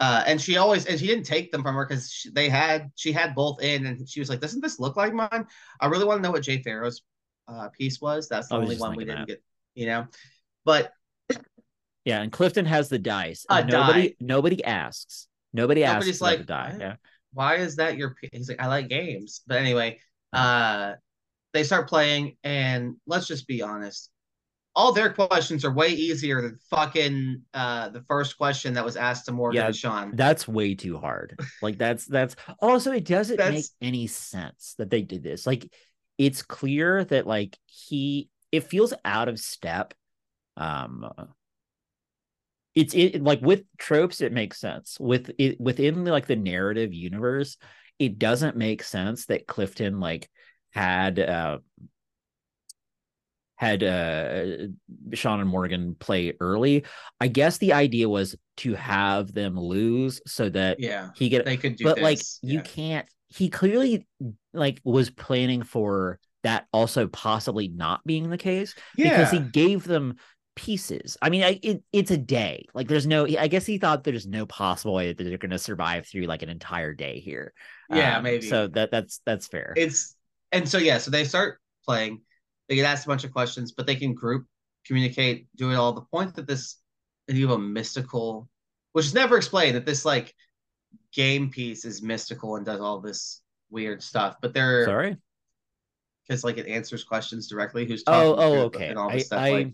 Uh, 0.00 0.24
and 0.26 0.40
she 0.40 0.56
always 0.56 0.86
and 0.86 0.98
she 0.98 1.06
didn't 1.06 1.24
take 1.24 1.52
them 1.52 1.62
from 1.62 1.74
her 1.74 1.86
because 1.86 2.26
they 2.32 2.48
had 2.48 2.90
she 2.96 3.12
had 3.12 3.34
both 3.34 3.62
in, 3.62 3.86
and 3.86 4.08
she 4.08 4.20
was 4.20 4.28
like, 4.28 4.40
"Doesn't 4.40 4.60
this 4.60 4.80
look 4.80 4.96
like 4.96 5.12
mine?" 5.12 5.46
I 5.80 5.86
really 5.86 6.04
want 6.04 6.18
to 6.18 6.22
know 6.22 6.32
what 6.32 6.42
Jay 6.42 6.62
Pharoah's 6.62 7.02
uh, 7.48 7.68
piece 7.68 8.00
was. 8.00 8.28
That's 8.28 8.48
the 8.48 8.56
I 8.56 8.58
was 8.58 8.68
only 8.68 8.80
one 8.80 8.96
we 8.96 9.04
didn't 9.04 9.20
that. 9.20 9.28
get. 9.28 9.42
you 9.74 9.86
know. 9.86 10.06
But 10.64 10.92
yeah, 12.04 12.22
and 12.22 12.32
Clifton 12.32 12.66
has 12.66 12.88
the 12.88 12.98
dice. 12.98 13.46
A 13.48 13.64
nobody 13.64 14.08
die. 14.08 14.14
nobody 14.20 14.64
asks. 14.64 15.28
Nobody 15.52 15.84
asks 15.84 15.94
Nobody's 15.94 16.20
like, 16.20 16.38
the 16.40 16.44
die. 16.44 16.76
Yeah. 16.78 16.96
why 17.32 17.54
is 17.56 17.76
that 17.76 17.96
your 17.96 18.14
p-" 18.20 18.28
he's 18.30 18.48
like 18.48 18.60
i 18.60 18.66
like 18.66 18.88
games 18.88 19.40
but 19.46 19.56
anyway 19.56 19.98
uh 20.34 20.92
they 21.54 21.62
start 21.62 21.88
playing 21.88 22.36
and 22.44 22.96
let's 23.06 23.26
just 23.26 23.46
be 23.46 23.62
honest 23.62 24.10
all 24.76 24.92
their 24.92 25.10
questions 25.10 25.64
are 25.64 25.72
way 25.72 25.88
easier 25.88 26.42
than 26.42 26.58
fucking 26.70 27.42
uh 27.54 27.88
the 27.88 28.02
first 28.02 28.36
question 28.36 28.74
that 28.74 28.84
was 28.84 28.96
asked 28.96 29.24
to 29.24 29.32
morgan 29.32 29.60
Yeah, 29.60 29.66
and 29.66 29.76
sean 29.76 30.12
That's 30.14 30.46
way 30.46 30.74
too 30.74 30.98
hard. 30.98 31.40
Like 31.62 31.78
that's 31.78 32.04
that's 32.04 32.36
also 32.60 32.92
it 32.92 33.04
doesn't 33.04 33.38
make 33.38 33.64
any 33.80 34.06
sense 34.06 34.74
that 34.78 34.90
they 34.90 35.02
did 35.02 35.22
this. 35.22 35.46
Like 35.46 35.72
it's 36.18 36.42
clear 36.42 37.04
that 37.04 37.26
like 37.26 37.58
he 37.64 38.28
it 38.52 38.64
feels 38.64 38.92
out 39.04 39.28
of 39.28 39.40
step. 39.40 39.94
Um 40.56 41.10
it's 42.74 42.94
it 42.94 43.22
like 43.22 43.40
with 43.40 43.62
tropes 43.78 44.20
it 44.20 44.32
makes 44.32 44.60
sense. 44.60 44.98
With 45.00 45.30
it 45.38 45.58
within 45.58 46.04
like 46.04 46.26
the 46.26 46.36
narrative 46.36 46.92
universe, 46.92 47.56
it 47.98 48.18
doesn't 48.18 48.56
make 48.56 48.82
sense 48.82 49.26
that 49.26 49.46
Clifton 49.46 49.98
like 50.00 50.28
had 50.72 51.18
uh 51.18 51.58
had 53.56 53.82
uh 53.82 54.68
Sean 55.14 55.40
and 55.40 55.48
Morgan 55.48 55.96
play 55.98 56.34
early. 56.40 56.84
I 57.20 57.28
guess 57.28 57.58
the 57.58 57.72
idea 57.72 58.08
was 58.08 58.36
to 58.58 58.74
have 58.74 59.32
them 59.32 59.58
lose 59.58 60.20
so 60.26 60.48
that 60.50 60.78
yeah 60.80 61.10
he 61.14 61.28
get 61.28 61.44
they 61.44 61.56
could 61.56 61.76
do 61.76 61.84
but 61.84 61.96
this. 61.96 62.02
like 62.02 62.20
you 62.42 62.60
can't 62.60 63.08
he 63.28 63.48
clearly 63.50 64.06
like 64.52 64.80
was 64.84 65.10
planning 65.10 65.62
for 65.62 66.18
that 66.42 66.66
also 66.72 67.08
possibly 67.08 67.68
not 67.68 68.04
being 68.06 68.30
the 68.30 68.38
case 68.38 68.74
because 69.02 69.30
he 69.30 69.40
gave 69.40 69.84
them 69.84 70.16
pieces. 70.54 71.18
I 71.20 71.28
mean, 71.28 71.42
I, 71.42 71.58
it, 71.62 71.82
it's 71.92 72.10
a 72.10 72.16
day. 72.16 72.66
Like 72.72 72.88
there's 72.88 73.06
no 73.06 73.26
I 73.26 73.48
guess 73.48 73.66
he 73.66 73.78
thought 73.78 74.04
there's 74.04 74.26
no 74.26 74.46
possible 74.46 74.94
way 74.94 75.12
that 75.12 75.22
they're 75.22 75.38
going 75.38 75.50
to 75.50 75.58
survive 75.58 76.06
through 76.06 76.22
like 76.22 76.42
an 76.42 76.48
entire 76.48 76.94
day 76.94 77.20
here. 77.20 77.52
yeah 77.90 78.16
Um, 78.16 78.24
maybe 78.24 78.48
So 78.48 78.68
that 78.68 78.90
that's 78.90 79.20
that's 79.26 79.46
fair. 79.48 79.74
it's 79.76 80.14
and 80.52 80.68
so 80.68 80.78
yeah 80.78 80.98
so 80.98 81.10
they 81.10 81.24
start 81.24 81.60
playing 81.84 82.20
they 82.68 82.74
get 82.74 82.84
asked 82.86 83.04
a 83.04 83.08
bunch 83.08 83.24
of 83.24 83.32
questions 83.32 83.72
but 83.72 83.86
they 83.86 83.96
can 83.96 84.14
group 84.14 84.46
communicate 84.86 85.46
do 85.56 85.70
it 85.70 85.76
all 85.76 85.92
the 85.92 86.00
point 86.02 86.34
that 86.34 86.46
this 86.46 86.76
you 87.28 87.48
have 87.48 87.58
a 87.58 87.62
mystical 87.62 88.48
which 88.92 89.06
is 89.06 89.14
never 89.14 89.36
explained 89.36 89.74
that 89.76 89.86
this 89.86 90.04
like 90.04 90.34
game 91.12 91.50
piece 91.50 91.84
is 91.84 92.02
mystical 92.02 92.56
and 92.56 92.66
does 92.66 92.80
all 92.80 93.00
this 93.00 93.42
weird 93.70 94.02
stuff 94.02 94.36
but 94.40 94.54
they're 94.54 94.84
Sorry. 94.84 95.16
because 96.26 96.44
like 96.44 96.58
it 96.58 96.66
answers 96.68 97.04
questions 97.04 97.48
directly 97.48 97.86
who's 97.86 98.04
Oh, 98.06 98.36
talking 98.36 98.44
oh, 98.44 98.50
through 98.50 98.60
okay. 98.62 98.88
and 98.88 98.98
all 98.98 99.10
I, 99.10 99.14
this 99.14 99.26
stuff 99.26 99.40
I 99.40 99.50
like 99.50 99.72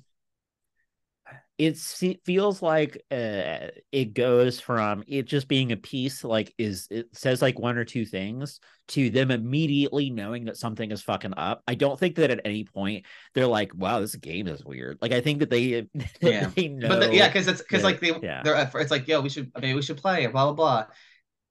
it 1.58 1.76
feels 2.24 2.60
like 2.62 2.96
uh, 3.10 3.68
it 3.92 4.14
goes 4.14 4.58
from 4.58 5.04
it 5.06 5.26
just 5.26 5.46
being 5.46 5.70
a 5.70 5.76
piece 5.76 6.24
like 6.24 6.52
is 6.58 6.88
it 6.90 7.06
says 7.12 7.40
like 7.40 7.58
one 7.58 7.78
or 7.78 7.84
two 7.84 8.04
things 8.04 8.58
to 8.88 9.10
them 9.10 9.30
immediately 9.30 10.10
knowing 10.10 10.46
that 10.46 10.56
something 10.56 10.90
is 10.90 11.02
fucking 11.02 11.34
up. 11.36 11.62
I 11.68 11.74
don't 11.76 11.98
think 12.00 12.16
that 12.16 12.30
at 12.32 12.40
any 12.44 12.64
point 12.64 13.06
they're 13.34 13.46
like, 13.46 13.72
"Wow, 13.74 14.00
this 14.00 14.16
game 14.16 14.48
is 14.48 14.64
weird." 14.64 14.98
Like 15.00 15.12
I 15.12 15.20
think 15.20 15.38
that 15.38 15.50
they, 15.50 15.86
Yeah. 16.20 16.50
they 16.56 16.68
know. 16.68 16.88
but 16.88 17.00
the, 17.10 17.14
yeah 17.14 17.28
because 17.28 17.46
it's 17.46 17.62
because 17.62 17.84
like 17.84 18.00
they 18.00 18.12
yeah. 18.22 18.42
they're 18.42 18.70
it's 18.80 18.90
like 18.90 19.06
yo 19.06 19.20
we 19.20 19.28
should 19.28 19.52
I 19.54 19.60
mean 19.60 19.76
we 19.76 19.82
should 19.82 19.98
play 19.98 20.26
blah 20.26 20.46
blah 20.46 20.54
blah 20.54 20.86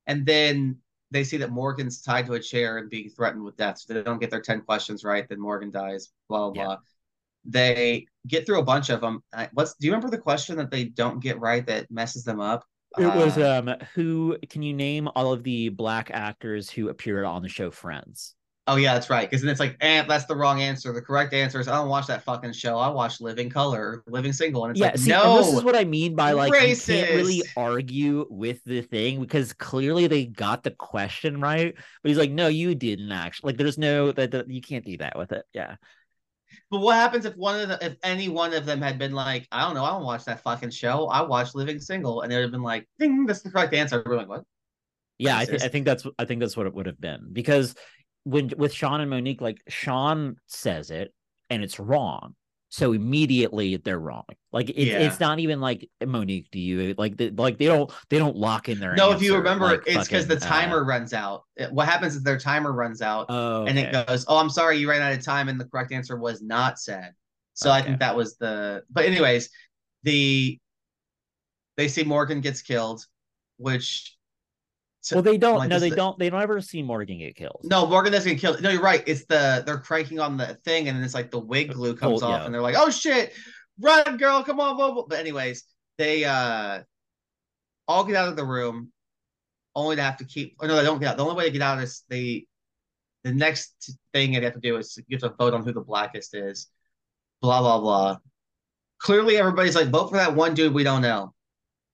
and 0.08 0.26
then 0.26 0.78
they 1.12 1.24
see 1.24 1.38
that 1.38 1.52
Morgan's 1.52 2.02
tied 2.02 2.26
to 2.26 2.34
a 2.34 2.40
chair 2.40 2.78
and 2.80 2.90
being 2.90 3.10
threatened 3.10 3.44
with 3.44 3.56
death 3.56 3.78
so 3.80 3.94
they 3.94 4.02
don't 4.02 4.20
get 4.20 4.32
their 4.32 4.42
10 4.42 4.62
questions 4.62 5.04
right 5.04 5.28
then 5.30 5.40
Morgan 5.40 5.72
dies 5.72 6.10
blah 6.28 6.50
blah 6.50 6.62
Yeah. 6.62 6.68
blah 6.68 6.78
they 7.46 8.06
get 8.28 8.46
through 8.46 8.60
a 8.60 8.64
bunch 8.64 8.90
of 8.90 9.02
them 9.02 9.22
what's 9.54 9.74
do 9.76 9.88
you 9.88 9.92
remember 9.92 10.10
the 10.10 10.22
question 10.22 10.56
that 10.56 10.70
they 10.72 10.86
don't 10.86 11.20
get 11.20 11.40
right 11.40 11.66
that 11.66 11.90
messes 11.90 12.24
them 12.24 12.40
up 12.40 12.64
It 12.98 13.06
was 13.16 13.38
Uh, 13.38 13.58
um 13.60 13.76
who 13.96 14.38
can 14.50 14.62
you 14.62 14.74
name 14.74 15.08
all 15.16 15.34
of 15.34 15.44
the 15.44 15.70
black 15.70 16.12
actors 16.14 16.70
who 16.70 16.90
appeared 16.90 17.26
on 17.26 17.42
the 17.42 17.50
show 17.50 17.72
Friends? 17.72 18.36
oh 18.68 18.76
yeah 18.76 18.94
that's 18.94 19.10
right 19.10 19.28
because 19.28 19.42
then 19.42 19.50
it's 19.50 19.60
like 19.60 19.76
eh, 19.82 20.04
that's 20.08 20.26
the 20.26 20.36
wrong 20.36 20.62
answer 20.62 20.94
the 20.94 21.02
correct 21.02 21.34
answer 21.34 21.60
is 21.60 21.68
I 21.68 21.76
don't 21.78 21.90
watch 21.90 22.06
that 22.08 22.24
fucking 22.24 22.54
show 22.54 22.78
I 22.78 22.90
watch 22.90 23.20
Living 23.20 23.50
Color 23.50 24.04
Living 24.08 24.34
Single 24.34 24.66
and 24.66 24.72
it's 24.72 24.80
yeah, 24.80 24.88
like 24.88 24.98
see, 25.00 25.10
no 25.10 25.38
this 25.38 25.52
is 25.52 25.64
what 25.64 25.76
I 25.76 25.84
mean 25.84 26.16
by 26.16 26.34
like 26.34 26.54
you 26.54 26.78
can't 26.78 27.10
really 27.10 27.42
argue 27.58 28.28
with 28.30 28.64
the 28.66 28.82
thing 28.82 29.20
because 29.20 29.52
clearly 29.54 30.06
they 30.08 30.26
got 30.26 30.62
the 30.64 30.72
question 30.72 31.42
right, 31.42 31.74
but 31.76 32.10
he's 32.10 32.18
like, 32.20 32.32
no, 32.32 32.48
you 32.50 32.76
didn't 32.76 33.12
actually. 33.12 33.50
Like, 33.50 33.58
there's 33.58 33.78
no 33.80 34.12
that 34.12 34.32
that- 34.32 34.50
you 34.50 34.62
can't 34.62 34.86
do 34.86 34.98
that 34.98 35.18
with 35.18 35.32
it. 35.32 35.44
Yeah, 35.54 35.76
But 36.70 36.80
what 36.80 36.96
happens 36.96 37.26
if 37.26 37.36
one 37.36 37.60
of 37.60 37.70
the 37.70 37.86
if 37.86 37.96
any 38.04 38.30
one 38.30 38.54
of 38.54 38.66
them 38.66 38.82
had 38.82 38.98
been 38.98 39.14
like, 39.14 39.48
I 39.52 39.62
don't 39.62 39.76
know, 39.76 39.84
I 39.84 39.92
don't 39.92 40.04
watch 40.04 40.26
that 40.26 40.42
fucking 40.42 40.72
show. 40.72 41.08
I 41.08 41.22
watch 41.22 41.56
Living 41.56 41.80
Single, 41.80 42.22
and 42.22 42.32
it 42.32 42.36
would 42.36 42.44
have 42.44 42.52
been 42.52 42.64
like, 42.64 42.88
ding, 43.00 43.26
that's 43.26 43.42
the 43.42 43.52
correct 43.52 43.74
answer. 43.74 44.04
We're 44.06 44.18
like, 44.18 44.30
what? 44.30 44.44
yeah, 45.22 45.38
I, 45.38 45.46
th- 45.46 45.62
I 45.62 45.68
think 45.68 45.86
that's 45.86 46.06
I 46.18 46.26
think 46.26 46.40
that's 46.40 46.58
what 46.58 46.66
it 46.66 46.74
would 46.74 46.88
have 46.88 47.00
been 47.00 47.30
because 47.32 47.76
when 48.24 48.52
with 48.58 48.74
Sean 48.74 49.02
and 49.02 49.10
Monique, 49.10 49.42
like 49.42 49.62
Sean 49.68 50.38
says 50.48 50.90
it 50.90 51.14
and 51.50 51.64
it's 51.64 51.80
wrong. 51.80 52.36
So 52.74 52.94
immediately 52.94 53.76
they're 53.76 54.00
wrong. 54.00 54.24
Like 54.54 54.70
it, 54.70 54.88
Yeah. 54.88 55.00
it's 55.00 55.20
not 55.20 55.40
even 55.40 55.60
like 55.60 55.90
Monique. 56.06 56.50
Do 56.52 56.60
you 56.60 56.96
like 56.98 57.18
the, 57.18 57.30
like 57.32 57.58
they 57.58 57.66
don't 57.66 57.92
they 58.10 58.18
don't 58.18 58.38
lock 58.38 58.70
in 58.70 58.80
their 58.80 58.96
No, 58.96 59.12
if 59.12 59.22
you 59.22 59.36
remember, 59.36 59.66
like 59.66 59.84
it's 59.86 60.08
because 60.08 60.26
the 60.26 60.40
fucking, 60.40 60.48
uh, 60.48 60.62
timer 60.62 60.84
runs 60.86 61.14
out. 61.14 61.44
What 61.72 61.90
happens 61.90 62.16
is 62.16 62.24
their 62.24 62.40
timer 62.40 62.72
runs 62.72 63.02
out, 63.02 63.26
oh, 63.28 63.66
and 63.66 63.78
it 63.78 63.92
goes, 63.92 64.24
oh, 64.30 64.38
I'm 64.38 64.50
sorry, 64.50 64.78
you 64.78 64.90
ran 64.90 65.02
out 65.02 65.12
of 65.12 65.22
time, 65.22 65.50
and 65.50 65.60
the 65.60 65.66
correct 65.66 65.92
answer 65.92 66.18
was 66.18 66.42
not 66.42 66.80
said. 66.80 67.12
So 67.56 67.70
I 67.70 67.82
think 67.82 68.00
that 68.00 68.16
was 68.16 68.38
the. 68.38 68.84
But 68.90 69.04
anyways, 69.04 69.50
the 70.04 70.58
they 71.76 71.90
see 71.90 72.04
Morgan 72.04 72.40
gets 72.40 72.62
killed, 72.62 73.06
which. 73.58 74.18
So- 75.02 75.16
well, 75.18 75.24
they 75.24 75.38
don't. 75.38 75.58
like, 75.58 75.70
no, 75.70 75.80
they 75.80 75.88
is- 75.90 75.96
don't. 75.96 76.18
They 76.20 76.30
don't 76.30 76.42
ever 76.42 76.62
see 76.62 76.82
Morgan 76.84 77.18
get 77.20 77.36
killed. 77.36 77.62
No, 77.64 77.86
Morgan 77.88 78.12
doesn't 78.12 78.32
get 78.32 78.40
killed. 78.40 78.62
No, 78.62 78.70
you're 78.70 78.82
right. 78.82 79.04
It's 79.08 79.26
the 79.26 79.64
they're 79.66 79.80
cranking 79.80 80.20
on 80.20 80.38
the 80.38 80.56
thing, 80.66 80.88
and 80.88 80.98
then 80.98 81.04
it's 81.04 81.14
like 81.16 81.32
the 81.32 81.40
wig 81.40 81.74
glue 81.74 81.96
comes 81.96 82.22
Oh, 82.24 82.28
off, 82.28 82.40
yeah. 82.42 82.46
and 82.46 82.54
they're 82.54 82.62
like, 82.62 82.76
"Oh 82.78 82.90
shit, 82.90 83.34
run, 83.80 84.18
girl, 84.18 84.44
come 84.44 84.60
on!" 84.60 84.76
Blah, 84.78 84.92
blah. 84.92 85.06
But 85.08 85.20
anyways, 85.20 85.64
they 85.98 86.24
uh 86.24 86.82
all 87.88 88.04
get 88.06 88.16
out 88.16 88.30
of 88.30 88.36
the 88.36 88.46
room, 88.46 88.92
only 89.76 89.96
to 89.96 90.02
have 90.04 90.18
to 90.18 90.26
keep. 90.26 90.56
Or 90.60 90.68
no, 90.68 90.76
they 90.76 90.84
don't 90.84 91.00
get 91.00 91.10
out. 91.10 91.18
The 91.18 91.24
only 91.24 91.36
way 91.36 91.46
to 91.46 91.52
get 91.52 91.62
out 91.62 91.82
is 91.82 92.04
they. 92.10 92.46
The 93.24 93.34
next 93.34 93.96
thing 94.14 94.32
they 94.34 94.42
have 94.42 94.54
to 94.54 94.60
do 94.60 94.78
is 94.78 94.98
you 95.08 95.18
have 95.18 95.22
to 95.32 95.36
vote 95.38 95.54
on 95.54 95.64
who 95.64 95.72
the 95.74 95.82
blackest 95.82 96.34
is. 96.36 96.68
Blah 97.42 97.62
blah 97.62 97.80
blah. 97.80 98.18
Clearly, 99.00 99.38
everybody's 99.38 99.76
like, 99.76 99.90
vote 99.90 100.10
for 100.10 100.18
that 100.18 100.36
one 100.36 100.54
dude 100.54 100.74
we 100.74 100.84
don't 100.84 101.02
know. 101.02 101.34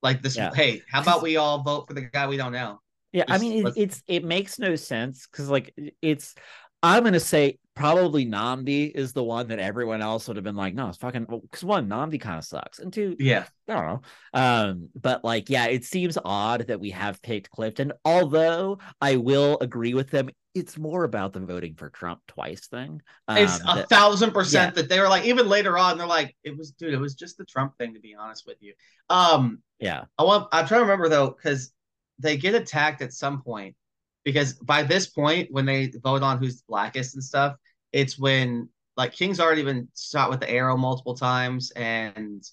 Like 0.04 0.22
this. 0.22 0.36
Yeah. 0.38 0.54
Hey, 0.54 0.82
how 0.90 1.02
about 1.02 1.22
we 1.24 1.38
all 1.38 1.64
vote 1.64 1.88
for 1.88 1.94
the 1.94 2.02
guy 2.02 2.28
we 2.28 2.38
don't 2.38 2.52
know? 2.52 2.80
Yeah, 3.18 3.26
I 3.28 3.38
mean, 3.38 3.66
it, 3.68 3.74
it's 3.76 4.04
it 4.08 4.24
makes 4.24 4.60
no 4.60 4.76
sense 4.76 5.28
because 5.28 5.50
like 5.50 5.74
it's. 6.02 6.36
I'm 6.84 7.04
gonna 7.04 7.20
say 7.20 7.58
probably 7.74 8.24
Nnamdi 8.28 8.92
is 8.94 9.12
the 9.12 9.24
one 9.24 9.48
that 9.48 9.58
everyone 9.58 10.04
else 10.04 10.28
would 10.28 10.38
have 10.38 10.44
been 10.44 10.56
like, 10.56 10.76
no, 10.76 10.90
it's 10.90 11.00
fucking 11.00 11.26
because 11.26 11.64
one 11.64 11.90
Nnamdi 11.90 12.22
kind 12.22 12.38
of 12.38 12.46
sucks, 12.46 12.78
and 12.78 12.94
two, 12.94 13.16
Yeah. 13.20 13.46
I 13.68 13.74
don't 13.74 13.86
know. 13.86 14.02
Um, 14.34 14.90
but 14.96 15.24
like, 15.26 15.50
yeah, 15.50 15.66
it 15.66 15.86
seems 15.86 16.20
odd 16.24 16.68
that 16.68 16.80
we 16.80 16.92
have 16.92 17.20
picked 17.24 17.50
Clifton. 17.50 17.94
Although 18.06 18.78
I 19.02 19.16
will 19.16 19.58
agree 19.60 19.96
with 19.96 20.12
them, 20.12 20.30
it's 20.54 20.78
more 20.78 21.04
about 21.04 21.34
the 21.34 21.40
voting 21.40 21.74
for 21.76 21.90
Trump 21.90 22.22
twice 22.28 22.68
thing. 22.68 23.02
Um, 23.28 23.38
It's 23.38 23.60
a 23.62 23.76
that- 23.76 23.90
thousand 23.90 24.32
percent 24.32 24.76
that 24.76 24.88
they 24.88 25.00
were 25.00 25.10
like, 25.10 25.26
even 25.26 25.50
later 25.50 25.80
on, 25.80 25.98
they're 25.98 26.06
like, 26.06 26.36
it 26.44 26.56
was, 26.56 26.72
dude, 26.72 26.94
it 26.94 27.00
was 27.00 27.16
just 27.16 27.40
the 27.40 27.46
Trump 27.46 27.76
thing, 27.80 27.96
to 27.96 28.00
be 28.00 28.14
honest 28.14 28.46
with 28.46 28.58
you. 28.62 28.74
Um, 29.10 29.64
yeah, 29.80 30.06
I 30.18 30.24
want, 30.24 30.48
I'm 30.52 30.68
trying 30.68 30.80
to 30.80 30.84
remember 30.86 31.10
though, 31.10 31.30
because 31.32 31.72
they 32.20 32.38
get 32.38 32.56
attacked 32.56 33.02
at 33.02 33.14
some 33.14 33.42
point. 33.42 33.76
Because 34.24 34.54
by 34.54 34.84
this 34.84 35.08
point, 35.08 35.52
when 35.52 35.66
they 35.66 35.92
vote 36.04 36.22
on 36.22 36.38
who's 36.38 36.62
blackest 36.62 37.16
and 37.16 37.24
stuff, 37.24 37.56
it's 37.94 38.20
when 38.20 38.68
like 38.98 39.14
King's 39.14 39.40
already 39.40 39.64
been 39.64 39.88
shot 39.96 40.30
with 40.30 40.40
the 40.40 40.50
arrow 40.50 40.76
multiple 40.76 41.16
times, 41.16 41.72
and 41.72 42.44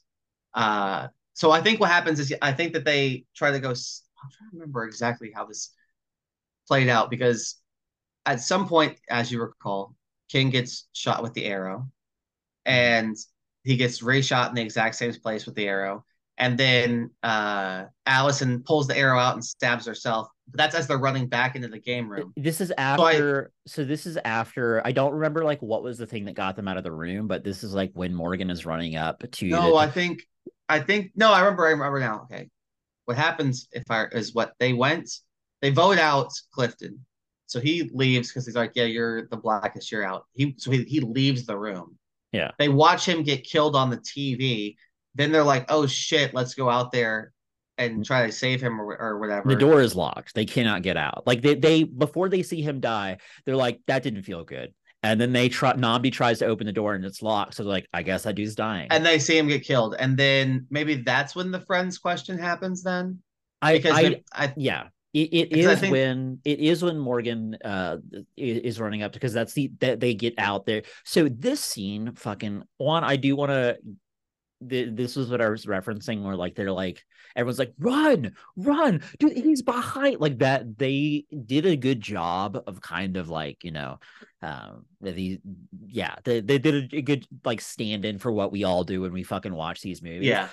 uh, 0.52 1.08
so 1.32 1.50
I 1.50 1.60
think 1.60 1.80
what 1.80 1.90
happens 1.90 2.20
is 2.20 2.32
I 2.42 2.52
think 2.52 2.74
that 2.74 2.84
they 2.84 3.24
try 3.34 3.50
to 3.50 3.58
go. 3.58 3.70
I'm 3.70 4.30
trying 4.30 4.50
to 4.50 4.56
remember 4.58 4.84
exactly 4.84 5.32
how 5.34 5.46
this 5.46 5.70
played 6.68 6.88
out 6.88 7.10
because 7.10 7.56
at 8.26 8.40
some 8.40 8.68
point, 8.68 8.98
as 9.10 9.32
you 9.32 9.40
recall, 9.40 9.96
King 10.28 10.50
gets 10.50 10.86
shot 10.92 11.22
with 11.22 11.34
the 11.34 11.46
arrow, 11.46 11.88
and 12.66 13.16
he 13.64 13.76
gets 13.76 14.02
re-shot 14.02 14.50
in 14.50 14.54
the 14.54 14.62
exact 14.62 14.94
same 14.96 15.14
place 15.14 15.46
with 15.46 15.54
the 15.54 15.66
arrow. 15.66 16.04
And 16.36 16.58
then 16.58 17.10
uh, 17.22 17.84
Allison 18.06 18.62
pulls 18.64 18.88
the 18.88 18.96
arrow 18.96 19.18
out 19.18 19.34
and 19.34 19.44
stabs 19.44 19.86
herself. 19.86 20.28
But 20.48 20.58
that's 20.58 20.74
as 20.74 20.86
they're 20.86 20.98
running 20.98 21.28
back 21.28 21.56
into 21.56 21.68
the 21.68 21.78
game 21.78 22.08
room. 22.08 22.32
this 22.36 22.60
is 22.60 22.72
I- 22.76 22.82
after. 22.82 23.52
So, 23.66 23.84
this 23.84 24.04
is 24.04 24.18
after. 24.24 24.82
I 24.84 24.92
don't 24.92 25.12
remember 25.12 25.44
like 25.44 25.62
what 25.62 25.82
was 25.82 25.96
the 25.96 26.06
thing 26.06 26.24
that 26.26 26.34
got 26.34 26.56
them 26.56 26.68
out 26.68 26.76
of 26.76 26.84
the 26.84 26.92
room, 26.92 27.28
but 27.28 27.44
this 27.44 27.64
is 27.64 27.72
like 27.72 27.92
when 27.94 28.14
Morgan 28.14 28.50
is 28.50 28.66
running 28.66 28.96
up 28.96 29.22
to. 29.30 29.46
No, 29.46 29.70
the, 29.70 29.76
I 29.76 29.88
think, 29.88 30.26
I 30.68 30.80
think, 30.80 31.12
no, 31.14 31.32
I 31.32 31.40
remember, 31.40 31.66
I 31.66 31.70
remember 31.70 32.00
now. 32.00 32.26
Okay, 32.30 32.48
what 33.06 33.16
happens 33.16 33.68
if 33.72 33.84
I 33.88 34.04
is 34.12 34.34
what 34.34 34.52
they 34.58 34.74
went, 34.74 35.10
they 35.62 35.70
vote 35.70 35.98
out 35.98 36.30
Clifton, 36.52 37.00
so 37.46 37.60
he 37.60 37.88
leaves 37.92 38.28
because 38.28 38.46
he's 38.46 38.56
like, 38.56 38.72
yeah, 38.74 38.84
you're 38.84 39.28
the 39.28 39.36
blackest, 39.36 39.92
you're 39.92 40.04
out. 40.04 40.24
He 40.34 40.54
so 40.58 40.70
he, 40.70 40.82
he 40.84 41.00
leaves 41.00 41.46
the 41.46 41.56
room. 41.56 41.96
Yeah. 42.32 42.50
They 42.58 42.68
watch 42.68 43.06
him 43.06 43.22
get 43.22 43.44
killed 43.44 43.76
on 43.76 43.90
the 43.90 43.98
TV. 43.98 44.74
Then 45.14 45.32
they're 45.32 45.44
like, 45.44 45.66
"Oh 45.68 45.86
shit, 45.86 46.34
let's 46.34 46.54
go 46.54 46.68
out 46.68 46.92
there 46.92 47.32
and 47.78 48.04
try 48.04 48.26
to 48.26 48.32
save 48.32 48.60
him 48.60 48.80
or, 48.80 48.96
or 48.96 49.18
whatever." 49.18 49.48
The 49.48 49.56
door 49.56 49.80
is 49.80 49.94
locked. 49.94 50.34
They 50.34 50.44
cannot 50.44 50.82
get 50.82 50.96
out. 50.96 51.26
Like 51.26 51.42
they 51.42 51.54
they 51.54 51.84
before 51.84 52.28
they 52.28 52.42
see 52.42 52.62
him 52.62 52.80
die, 52.80 53.18
they're 53.44 53.56
like, 53.56 53.80
"That 53.86 54.02
didn't 54.02 54.22
feel 54.22 54.44
good." 54.44 54.74
And 55.02 55.20
then 55.20 55.32
they 55.32 55.48
try. 55.48 55.74
Nnamdi 55.74 56.12
tries 56.12 56.38
to 56.38 56.46
open 56.46 56.66
the 56.66 56.72
door 56.72 56.94
and 56.94 57.04
it's 57.04 57.20
locked. 57.22 57.54
So 57.54 57.62
they're 57.62 57.72
like, 57.72 57.88
"I 57.92 58.02
guess 58.02 58.22
that 58.24 58.34
dude's 58.34 58.54
dying." 58.54 58.88
and 58.90 59.04
they 59.04 59.18
see 59.18 59.36
him 59.38 59.48
get 59.48 59.64
killed, 59.64 59.96
and 59.98 60.16
then 60.16 60.66
maybe 60.70 60.96
that's 60.96 61.36
when 61.36 61.50
the 61.50 61.60
friends 61.60 61.98
question 61.98 62.38
happens. 62.38 62.82
Then 62.82 63.20
I, 63.62 63.76
because 63.76 63.92
I, 63.92 64.02
they- 64.02 64.24
I, 64.32 64.54
yeah 64.56 64.84
it, 65.14 65.32
it 65.32 65.56
is 65.56 65.80
think- 65.80 65.92
when 65.92 66.40
it 66.44 66.58
is 66.58 66.82
when 66.82 66.98
morgan 66.98 67.56
uh 67.64 67.96
is 68.36 68.80
running 68.80 69.02
up 69.02 69.12
because 69.12 69.32
that's 69.32 69.52
the 69.52 69.70
that 69.78 70.00
they 70.00 70.12
get 70.12 70.34
out 70.38 70.66
there 70.66 70.82
so 71.04 71.28
this 71.28 71.60
scene 71.60 72.14
fucking 72.14 72.64
one 72.78 73.04
i 73.04 73.16
do 73.16 73.36
want 73.36 73.50
to 73.50 73.78
this 74.60 75.16
was 75.16 75.28
what 75.28 75.40
i 75.40 75.48
was 75.48 75.66
referencing 75.66 76.22
where 76.22 76.36
like 76.36 76.54
they're 76.54 76.72
like 76.72 77.02
everyone's 77.36 77.58
like 77.58 77.74
run 77.78 78.34
run 78.56 79.02
dude 79.18 79.36
he's 79.36 79.62
behind 79.62 80.20
like 80.20 80.38
that 80.38 80.78
they 80.78 81.24
did 81.44 81.66
a 81.66 81.76
good 81.76 82.00
job 82.00 82.62
of 82.66 82.80
kind 82.80 83.16
of 83.16 83.28
like 83.28 83.62
you 83.64 83.70
know 83.70 83.98
um 84.42 84.84
the 85.00 85.40
yeah 85.86 86.14
they, 86.24 86.40
they 86.40 86.58
did 86.58 86.92
a, 86.92 86.96
a 86.98 87.02
good 87.02 87.26
like 87.44 87.60
stand-in 87.60 88.18
for 88.18 88.32
what 88.32 88.52
we 88.52 88.64
all 88.64 88.84
do 88.84 89.02
when 89.02 89.12
we 89.12 89.22
fucking 89.22 89.54
watch 89.54 89.80
these 89.82 90.02
movies. 90.02 90.28
Yeah, 90.28 90.48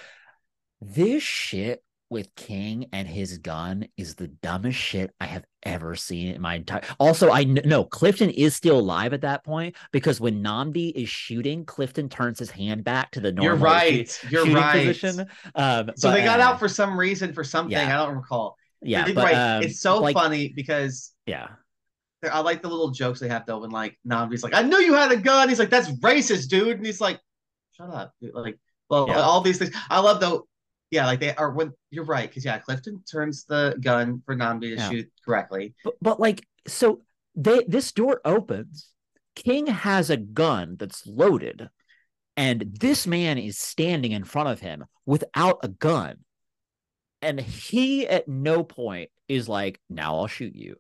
this 0.82 1.24
shit 1.24 1.84
with 2.12 2.36
King 2.36 2.88
and 2.92 3.08
his 3.08 3.38
gun 3.38 3.88
is 3.96 4.16
the 4.16 4.28
dumbest 4.28 4.78
shit 4.78 5.12
I 5.22 5.26
have 5.26 5.46
ever 5.64 5.96
seen 5.96 6.36
in 6.36 6.42
my 6.42 6.56
entire. 6.56 6.82
Also, 7.00 7.32
I 7.32 7.46
know 7.46 7.86
Clifton 7.86 8.30
is 8.30 8.54
still 8.54 8.78
alive 8.78 9.14
at 9.14 9.22
that 9.22 9.46
point 9.46 9.78
because 9.94 10.20
when 10.20 10.44
Nnamdi 10.44 10.92
is 10.94 11.08
shooting, 11.08 11.64
Clifton 11.66 12.10
turns 12.10 12.38
his 12.38 12.52
hand 12.52 12.84
back 12.84 13.12
to 13.12 13.22
the 13.22 13.32
normal 13.32 13.46
you're 13.46 13.58
shoot- 13.58 13.64
right. 13.64 14.20
You're 14.30 14.46
shooting 14.46 14.56
right. 14.56 14.86
position. 14.86 15.26
Um, 15.56 15.92
So 15.96 16.10
but, 16.10 16.16
they 16.16 16.24
got 16.26 16.42
uh, 16.42 16.44
out 16.44 16.60
for 16.60 16.68
some 16.68 17.00
reason 17.00 17.34
for 17.34 17.46
something 17.46 17.72
yeah. 17.72 17.88
I 18.02 18.06
don't 18.06 18.16
recall. 18.18 18.58
yeah, 18.82 19.06
but 19.06 19.16
right. 19.16 19.34
um, 19.58 19.64
it's 19.64 19.80
so 19.80 20.00
like, 20.00 20.14
funny 20.14 20.52
because 20.54 21.14
Yeah, 21.26 21.48
I 22.30 22.42
like 22.42 22.62
the 22.62 22.68
little 22.68 22.92
jokes 22.92 23.22
they 23.22 23.30
have 23.30 23.46
though. 23.46 23.60
When 23.60 23.72
like 23.72 23.98
Nnamdi's 24.06 24.44
like, 24.44 24.54
"I 24.54 24.64
knew 24.64 24.78
you 24.80 24.94
had 24.96 25.14
a 25.14 25.18
gun." 25.18 25.48
He's 25.48 25.60
like, 25.60 25.70
"That's 25.70 25.90
racist, 26.02 26.50
dude," 26.50 26.76
and 26.78 26.86
he's 26.86 27.00
like, 27.00 27.20
"Shut 27.72 27.90
up." 27.90 28.14
dude." 28.22 28.34
Like, 28.34 28.60
well, 28.90 29.08
Yeah. 29.08 29.22
all 29.22 29.40
these 29.40 29.58
things. 29.60 29.74
I 29.90 30.02
love 30.02 30.20
though. 30.20 30.46
Yeah, 30.92 31.06
like 31.06 31.22
they 31.22 31.34
are 31.36 31.52
when 31.52 31.72
you're 31.90 32.06
right 32.06 32.30
because 32.30 32.46
yeah, 32.46 32.60
Clifton 32.60 33.02
turns 33.10 33.46
the 33.46 33.78
gun 33.82 34.22
for 34.26 34.36
Nnamdi 34.36 34.62
to 34.62 34.68
Yeah. 34.76 34.90
shoot 34.90 35.12
correctly. 35.26 35.74
but 35.84 35.94
but 36.02 36.20
like 36.20 36.46
so 36.68 37.02
they 37.36 37.64
this 37.68 37.92
door 37.92 38.22
opens. 38.26 38.90
King 39.34 39.68
has 39.68 40.10
a 40.10 40.18
gun 40.18 40.76
that's 40.78 41.08
loaded, 41.08 41.70
and 42.36 42.78
this 42.80 43.08
man 43.08 43.38
is 43.38 43.58
standing 43.58 44.12
in 44.12 44.26
front 44.26 44.50
of 44.50 44.60
him 44.60 44.84
without 45.06 45.60
a 45.64 45.70
gun. 45.70 46.18
And 47.22 47.40
he 47.40 48.06
at 48.08 48.28
no 48.28 48.64
point 48.64 49.10
is 49.30 49.48
like, 49.48 49.80
now 49.90 50.18
I'll 50.18 50.28
shoot 50.28 50.56
you. 50.56 50.76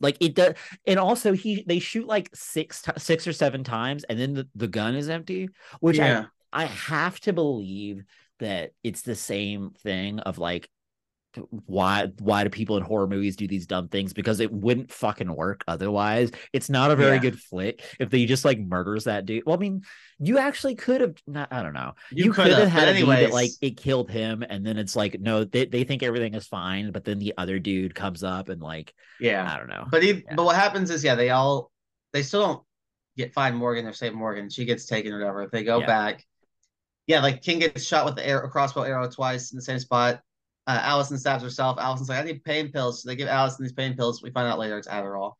Like 0.00 0.18
it 0.20 0.36
does, 0.36 0.54
and 0.86 1.00
also 1.00 1.32
he 1.32 1.64
they 1.66 1.80
shoot 1.80 2.06
like 2.06 2.30
six 2.32 2.84
six 2.98 3.26
or 3.26 3.32
seven 3.32 3.64
times, 3.64 4.04
and 4.04 4.16
then 4.16 4.34
the, 4.34 4.48
the 4.54 4.68
gun 4.68 4.94
is 4.94 5.08
empty, 5.08 5.48
which 5.80 5.96
yeah, 5.96 6.26
I 6.52 6.62
I 6.62 6.66
have 6.66 7.18
to 7.20 7.32
believe 7.32 8.04
that 8.38 8.72
it's 8.82 9.02
the 9.02 9.14
same 9.14 9.70
thing 9.82 10.18
of 10.20 10.38
like 10.38 10.68
why 11.66 12.08
why 12.18 12.42
do 12.42 12.50
people 12.50 12.76
in 12.78 12.82
horror 12.82 13.06
movies 13.06 13.36
do 13.36 13.46
these 13.46 13.66
dumb 13.66 13.86
things 13.88 14.12
because 14.12 14.40
it 14.40 14.50
wouldn't 14.50 14.90
fucking 14.90 15.32
work 15.32 15.62
otherwise 15.68 16.32
it's 16.52 16.70
not 16.70 16.90
a 16.90 16.96
very 16.96 17.16
Yeah. 17.16 17.22
good 17.22 17.38
flick 17.38 17.84
if 18.00 18.10
they 18.10 18.24
just 18.24 18.44
like 18.44 18.58
murders 18.58 19.04
that 19.04 19.26
dude 19.26 19.44
well 19.46 19.54
i 19.54 19.58
mean 19.58 19.82
you 20.18 20.38
actually 20.38 20.74
could 20.74 21.00
have 21.00 21.14
not 21.26 21.52
i 21.52 21.62
don't 21.62 21.74
know 21.74 21.92
you, 22.10 22.24
you, 22.24 22.32
could 22.32 22.50
have 22.50 22.68
had 22.68 22.88
it 22.88 22.96
be 22.96 23.06
that 23.06 23.30
like 23.30 23.50
it 23.60 23.76
killed 23.76 24.10
him 24.10 24.42
and 24.48 24.66
then 24.66 24.78
it's 24.78 24.96
like 24.96 25.20
no 25.20 25.44
they, 25.44 25.66
they 25.66 25.84
think 25.84 26.02
everything 26.02 26.34
is 26.34 26.46
fine 26.46 26.90
but 26.90 27.04
then 27.04 27.18
the 27.18 27.34
other 27.36 27.58
dude 27.58 27.94
comes 27.94 28.24
up 28.24 28.48
and 28.48 28.62
like 28.62 28.92
yeah. 29.20 29.52
i 29.52 29.58
don't 29.58 29.68
know 29.68 29.84
But 29.90 30.02
he, 30.02 30.12
Yeah. 30.12 30.34
but 30.34 30.44
what 30.44 30.56
happens 30.56 30.90
is 30.90 31.04
yeah, 31.04 31.14
they 31.14 31.30
all 31.30 31.70
they 32.12 32.22
still 32.22 32.46
don't 32.46 32.62
get 33.16 33.34
find 33.34 33.54
Morgan 33.56 33.84
or 33.86 33.92
save 33.92 34.14
Morgan. 34.14 34.48
She 34.48 34.64
gets 34.64 34.86
taken 34.86 35.12
or 35.12 35.18
whatever. 35.18 35.48
They 35.52 35.62
go 35.64 35.80
Yeah. 35.80 35.86
back. 35.86 36.24
Yeah, 37.08 37.20
like 37.20 37.42
King 37.42 37.58
gets 37.58 37.84
shot 37.84 38.04
with 38.04 38.14
the 38.14 38.26
arrow, 38.26 38.48
crossbow 38.48 38.82
arrow 38.82 39.10
twice 39.10 39.50
in 39.50 39.56
the 39.56 39.62
same 39.62 39.80
spot. 39.80 40.20
Uh, 40.66 40.78
Allison 40.82 41.18
stabs 41.18 41.42
herself. 41.42 41.78
Allison's 41.80 42.10
like, 42.10 42.18
I 42.18 42.24
need 42.24 42.44
pain 42.44 42.70
pills. 42.70 43.02
So 43.02 43.08
they 43.08 43.16
give 43.16 43.26
Allison 43.26 43.64
these 43.64 43.72
pain 43.72 43.96
pills. 43.96 44.22
We 44.22 44.30
find 44.30 44.46
out 44.46 44.58
later 44.58 44.78
it's 44.78 44.86
Adderall. 44.86 45.32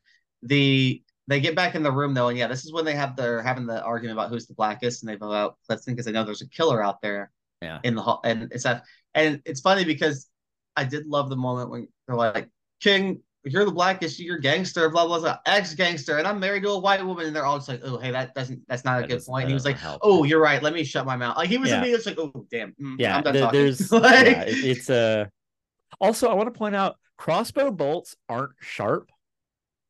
The 0.43 1.03
they 1.29 1.41
get 1.41 1.55
back 1.55 1.75
in 1.75 1.83
the 1.83 1.93
room 1.93 2.15
though, 2.15 2.29
and 2.29 2.39
yeah, 2.39 2.47
this 2.47 2.65
is 2.65 2.73
when 2.73 2.87
they 2.87 2.95
have 2.95 3.15
their 3.15 3.43
having 3.43 3.67
the 3.67 3.83
argument 3.83 4.19
about 4.19 4.31
who's 4.31 4.47
the 4.47 4.55
blackest, 4.55 5.03
and 5.03 5.11
they 5.11 5.17
vote 5.17 5.35
out 5.35 5.59
Clifton 5.67 5.93
because 5.93 6.07
they 6.07 6.13
know 6.13 6.25
there's 6.25 6.41
a 6.41 6.49
killer 6.49 6.83
out 6.83 7.03
there 7.03 7.31
yeah 7.61 7.81
in 7.85 7.95
the 7.95 8.01
hall, 8.03 8.21
and 8.25 8.51
it's 8.51 8.65
that, 8.65 8.85
and 9.15 9.43
it's 9.45 9.61
funny 9.61 9.85
because 9.85 10.29
I 10.75 10.85
did 10.85 11.07
love 11.07 11.29
the 11.29 11.37
moment 11.37 11.71
when 11.71 11.89
they're 12.07 12.17
like, 12.17 12.49
King, 12.81 13.21
you're 13.53 13.65
the 13.65 13.73
blackest, 13.73 14.19
you're 14.19 14.39
gangster, 14.39 14.89
blah 14.91 15.07
blah 15.07 15.21
blah, 15.21 15.39
ex 15.47 15.75
gangster, 15.75 16.19
and 16.19 16.27
I'm 16.27 16.39
married 16.41 16.63
to 16.65 16.71
a 16.71 16.79
white 16.79 17.05
woman, 17.05 17.27
and 17.27 17.35
they're 17.37 17.45
all 17.47 17.59
just 17.59 17.69
like, 17.69 17.81
oh 17.85 17.99
hey, 17.99 18.11
that 18.11 18.35
doesn't, 18.35 18.61
that's 18.69 18.85
not 18.85 18.99
a 18.99 19.01
That 19.03 19.09
good 19.09 19.25
point. 19.25 19.43
And 19.45 19.51
he 19.51 19.55
was 19.55 19.65
like, 19.65 19.79
help. 19.79 20.01
oh, 20.03 20.25
you're 20.25 20.41
right, 20.41 20.63
let 20.63 20.73
me 20.75 20.85
shut 20.85 21.07
my 21.07 21.17
mouth. 21.17 21.37
Like 21.37 21.49
he 21.49 21.59
was 21.59 21.71
Yeah. 21.71 21.79
immediately 21.79 22.05
just 22.05 22.19
like, 22.19 22.31
oh 22.35 22.47
damn, 22.51 22.73
mm, 22.81 22.97
yeah 22.99 23.17
I'm 23.17 23.23
done 23.23 23.35
there- 23.35 23.53
there's 23.53 23.91
Like- 23.93 24.27
yeah, 24.27 24.43
it- 24.43 24.65
it's 24.65 24.91
uh 24.91 25.27
also 26.01 26.29
i 26.29 26.35
want 26.35 26.53
to 26.53 26.57
point 26.57 26.77
out 26.77 26.97
crossbow 27.17 27.71
bolts 27.73 28.15
aren't 28.29 28.53
sharp 28.61 29.11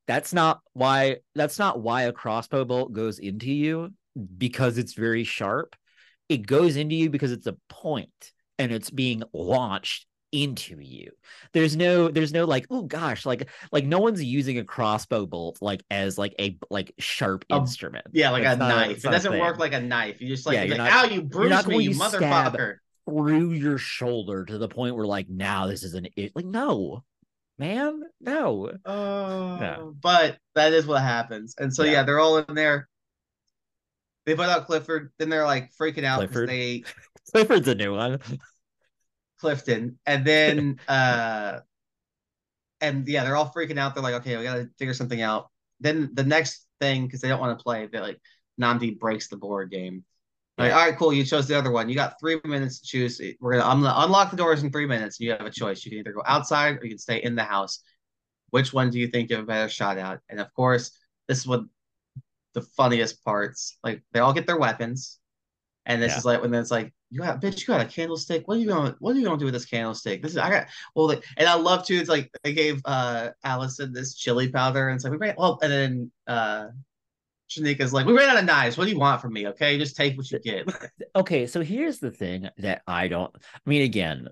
that's 0.06 0.32
not 0.32 0.60
why 0.72 1.16
that's 1.34 1.58
not 1.58 1.80
why 1.80 2.02
a 2.02 2.12
crossbow 2.12 2.64
bolt 2.64 2.92
goes 2.94 3.18
into 3.18 3.52
you 3.52 3.92
because 4.38 4.78
it's 4.78 4.94
very 4.94 5.24
sharp 5.24 5.76
it 6.30 6.46
goes 6.46 6.76
into 6.76 6.94
you 6.94 7.10
because 7.10 7.30
it's 7.32 7.46
a 7.46 7.56
point 7.68 8.32
and 8.58 8.72
it's 8.72 8.88
being 8.90 9.22
launched 9.34 10.06
into 10.32 10.78
you 10.80 11.10
there's 11.54 11.74
no 11.76 12.08
there's 12.08 12.32
no 12.34 12.44
like 12.44 12.66
oh 12.70 12.82
gosh 12.82 13.24
like 13.24 13.48
like 13.72 13.86
no 13.86 13.98
one's 13.98 14.22
using 14.22 14.58
a 14.58 14.64
crossbow 14.64 15.24
bolt 15.24 15.58
like 15.62 15.82
as 15.90 16.18
like 16.18 16.34
a 16.38 16.58
like 16.70 16.92
sharp 16.98 17.44
A- 17.50 17.56
instrument 17.56 18.04
yeah, 18.12 18.30
like 18.30 18.42
It's 18.44 18.54
a 18.54 18.56
not 18.58 18.68
knife. 18.88 19.04
it 19.04 19.10
doesn't 19.10 19.38
work 19.38 19.58
like 19.58 19.72
a 19.72 19.80
knife. 19.80 20.20
You 20.20 20.28
just 20.28 20.44
like, 20.46 20.54
Yeah, 20.56 20.62
you're 20.64 20.76
like, 20.76 20.90
not- 20.92 21.04
ow, 21.06 21.08
you 21.14 21.22
bruised 21.22 21.66
me, 21.66 21.82
you 21.84 21.90
motherfucker. 21.92 22.76
through 23.08 23.52
your 23.52 23.78
shoulder 23.78 24.44
to 24.44 24.58
the 24.58 24.68
point 24.68 24.96
where 24.96 25.06
like 25.06 25.28
now 25.30 25.66
this 25.66 25.82
is 25.82 25.94
an 25.94 26.08
it 26.16 26.32
like 26.34 26.44
no 26.44 27.02
man 27.58 28.02
no 28.20 28.70
Oh, 28.84 29.94
but 30.00 30.36
that 30.54 30.72
is 30.74 30.86
what 30.86 31.00
happens. 31.02 31.54
And 31.58 31.74
so 31.74 31.84
Yeah. 31.84 31.92
yeah, 31.92 32.02
they're 32.02 32.20
all 32.20 32.36
in 32.38 32.54
there. 32.54 32.88
They 34.26 34.34
put 34.34 34.48
out 34.50 34.66
Clifford, 34.66 35.10
then 35.18 35.30
they're 35.30 35.46
like 35.46 35.70
freaking 35.80 36.04
out 36.04 36.20
because 36.20 36.46
they 36.46 36.84
clifford's 37.32 37.66
a 37.68 37.74
new 37.74 37.94
one 37.94 38.18
Clifton, 39.40 39.98
and 40.06 40.24
then 40.24 40.80
uh, 40.88 41.60
and 42.80 43.06
yeah, 43.08 43.24
they're 43.24 43.36
all 43.36 43.52
freaking 43.54 43.78
out. 43.78 43.94
They're 43.94 44.02
like, 44.02 44.14
okay, 44.14 44.36
we 44.36 44.44
gotta 44.44 44.68
figure 44.78 44.94
something 44.94 45.22
out. 45.22 45.50
Then 45.80 46.10
the 46.14 46.24
next 46.24 46.66
thing, 46.80 47.06
because 47.06 47.20
they 47.20 47.28
don't 47.28 47.40
want 47.40 47.58
to 47.58 47.62
play, 47.62 47.86
they 47.86 48.00
like 48.00 48.20
Nnamdi 48.60 48.98
breaks 48.98 49.28
the 49.28 49.36
board 49.36 49.70
game. 49.70 50.04
Like, 50.56 50.72
all 50.72 50.84
right, 50.84 50.96
cool. 50.96 51.12
You 51.12 51.24
chose 51.24 51.46
the 51.46 51.56
other 51.56 51.70
one. 51.70 51.88
You 51.88 51.94
got 51.94 52.18
three 52.18 52.40
minutes 52.44 52.80
to 52.80 52.86
choose. 52.86 53.20
We're 53.40 53.52
gonna 53.52 53.64
I'm 53.64 53.80
gonna 53.80 54.04
unlock 54.04 54.32
the 54.32 54.36
doors 54.36 54.64
in 54.64 54.72
three 54.72 54.86
minutes. 54.86 55.20
And 55.20 55.26
you 55.26 55.32
have 55.32 55.42
a 55.42 55.50
choice. 55.50 55.84
You 55.84 55.92
can 55.92 56.00
either 56.00 56.12
go 56.12 56.22
outside 56.26 56.78
or 56.78 56.84
you 56.84 56.90
can 56.90 56.98
stay 56.98 57.22
in 57.22 57.36
the 57.36 57.44
house. 57.44 57.80
Which 58.50 58.72
one 58.72 58.90
do 58.90 58.98
you 58.98 59.06
think 59.06 59.30
you 59.30 59.36
have 59.36 59.44
a 59.44 59.46
better 59.46 59.68
shot 59.68 59.98
at? 59.98 60.20
And 60.28 60.40
of 60.40 60.52
course, 60.54 60.90
this 61.28 61.38
is 61.38 61.46
what 61.46 61.62
the 62.54 62.62
funniest 62.62 63.24
parts. 63.24 63.78
Like 63.84 64.02
they 64.12 64.18
all 64.18 64.32
get 64.32 64.46
their 64.46 64.58
weapons, 64.58 65.17
and 65.88 66.00
this 66.00 66.12
Yeah. 66.12 66.18
is 66.18 66.24
like 66.24 66.40
when 66.42 66.54
it's 66.54 66.70
like, 66.70 66.92
you 67.10 67.20
got 67.20 67.40
bitch, 67.40 67.60
you 67.60 67.66
got 67.66 67.80
a 67.80 67.84
candlestick. 67.86 68.46
What 68.46 68.56
are 68.58 68.60
you 68.60 68.66
going? 68.68 68.94
What 69.00 69.16
are 69.16 69.18
you 69.18 69.24
going 69.24 69.38
to 69.38 69.42
do 69.42 69.46
with 69.46 69.54
this 69.54 69.64
candlestick? 69.64 70.22
This 70.22 70.32
is 70.32 70.38
I 70.38 70.50
got. 70.50 70.66
Well, 70.94 71.08
like, 71.08 71.24
and 71.36 71.48
I 71.48 71.54
love 71.54 71.84
too. 71.84 71.96
It's 71.96 72.08
like 72.08 72.30
they 72.44 72.52
gave 72.52 72.80
uh 72.84 73.30
Allison 73.42 73.92
this 73.92 74.14
chili 74.14 74.48
powder, 74.48 74.88
and 74.88 74.94
it's 74.96 75.04
like 75.04 75.10
we 75.12 75.16
ran. 75.18 75.34
Well, 75.36 75.58
and 75.62 75.72
then 75.72 76.12
uh 76.28 76.66
Shanika's 77.50 77.94
like, 77.94 78.04
we 78.06 78.12
ran 78.12 78.28
out 78.28 78.36
of 78.38 78.44
knives. 78.44 78.76
What 78.76 78.84
do 78.84 78.90
you 78.90 78.98
want 78.98 79.22
from 79.22 79.32
me? 79.32 79.48
Okay, 79.48 79.78
just 79.78 79.96
take 79.96 80.16
what 80.18 80.30
you 80.30 80.38
get. 80.38 80.68
okay 81.16 81.46
so 81.46 81.62
here's 81.62 81.98
the 81.98 82.10
thing 82.10 82.48
that 82.58 82.82
i 82.86 83.08
don't 83.08 83.34
i 83.34 83.70
mean 83.70 83.82
again 83.82 84.28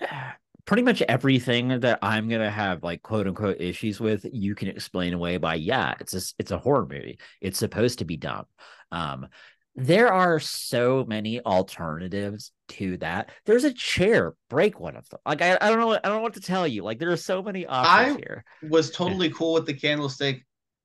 pretty 0.64 0.82
much 0.82 1.00
everything 1.02 1.80
that 1.80 1.98
i'm 2.02 2.28
gonna 2.28 2.50
have 2.50 2.82
like 2.82 3.02
quote 3.02 3.26
unquote 3.26 3.60
issues 3.60 4.00
with 4.00 4.26
you 4.32 4.54
can 4.54 4.68
explain 4.68 5.12
away 5.14 5.36
by 5.36 5.54
yeah 5.54 5.94
it's 6.00 6.14
a 6.14 6.20
it's 6.38 6.50
a 6.50 6.58
horror 6.58 6.82
movie 6.86 7.18
it's 7.40 7.58
supposed 7.58 7.98
to 8.00 8.04
be 8.04 8.16
dumb 8.16 8.44
um 8.90 9.26
there 9.74 10.12
are 10.12 10.38
so 10.38 11.04
many 11.08 11.40
alternatives 11.44 12.52
to 12.68 12.96
that 12.98 13.30
there's 13.46 13.64
a 13.64 13.72
chair 13.72 14.34
break 14.50 14.78
one 14.78 14.96
of 14.96 15.08
them 15.08 15.18
like 15.26 15.40
i, 15.42 15.56
I 15.60 15.68
don't 15.70 15.80
know 15.80 15.92
i 15.92 15.98
don't 16.04 16.16
know 16.16 16.20
what 16.20 16.34
to 16.34 16.40
tell 16.40 16.66
you 16.66 16.82
like 16.84 16.98
there 16.98 17.10
are 17.10 17.16
so 17.16 17.42
many 17.42 17.64
options 17.66 18.16
I- 18.16 18.18
here 18.18 18.44
Was 18.68 18.90
totally 18.90 19.30
cool 19.30 19.54
with 19.54 19.66
the 19.66 19.74
candlestick. 19.74 20.44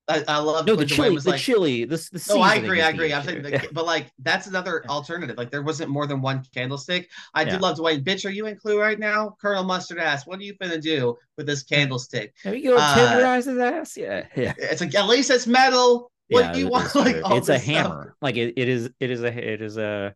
I, 0.09 0.23
I 0.29 0.37
love 0.37 0.65
no 0.65 0.77
the 0.77 0.85
chili 0.85 1.09
was 1.09 1.25
the 1.25 1.31
like, 1.31 1.41
chili 1.41 1.83
this 1.83 2.07
the 2.09 2.23
No, 2.33 2.39
I 2.39 2.55
agree. 2.55 2.79
I 2.81 2.91
agree. 2.91 3.13
I'm 3.13 3.25
saying, 3.25 3.41
the, 3.41 3.49
Yeah. 3.51 3.63
but 3.73 3.85
like 3.85 4.09
that's 4.19 4.47
another 4.47 4.85
alternative. 4.87 5.37
Like 5.37 5.51
there 5.51 5.63
wasn't 5.63 5.89
more 5.89 6.07
than 6.07 6.21
one 6.21 6.45
candlestick. 6.53 7.09
I 7.33 7.41
Yeah. 7.41 7.49
did 7.49 7.61
love 7.61 7.77
Dewayne. 7.77 8.05
Bitch, 8.05 8.25
are 8.25 8.29
you 8.29 8.45
in 8.47 8.55
Clue 8.55 8.79
right 8.79 8.97
now? 8.97 9.35
Colonel 9.41 9.65
Mustard 9.65 9.97
ass. 9.99 10.25
What 10.25 10.39
are 10.39 10.43
you 10.43 10.55
gonna 10.61 10.79
do 10.79 11.17
with 11.35 11.45
this 11.45 11.63
candlestick? 11.63 12.33
There 12.45 12.55
you 12.55 12.69
go 12.71 12.77
Uh, 12.77 12.95
tenderize 12.95 13.47
his 13.47 13.57
ass 13.57 13.97
yeah 13.97 14.25
yeah 14.37 14.53
It's 14.57 14.79
like 14.79 14.95
at 14.95 15.07
least 15.07 15.29
it's 15.29 15.45
metal. 15.45 16.09
Yeah, 16.29 16.51
do 16.53 16.59
you 16.59 16.67
want? 16.67 16.93
Like 16.95 17.15
it's 17.15 17.49
a 17.49 17.53
this 17.53 17.63
stuff. 17.63 17.63
hammer. 17.63 18.15
Like 18.21 18.35
it, 18.35 18.53
it 18.57 18.69
is. 18.69 18.89
It 18.99 19.11
is 19.11 19.23
a. 19.23 19.53
It 19.53 19.61
is 19.61 19.77
a. 19.77 20.15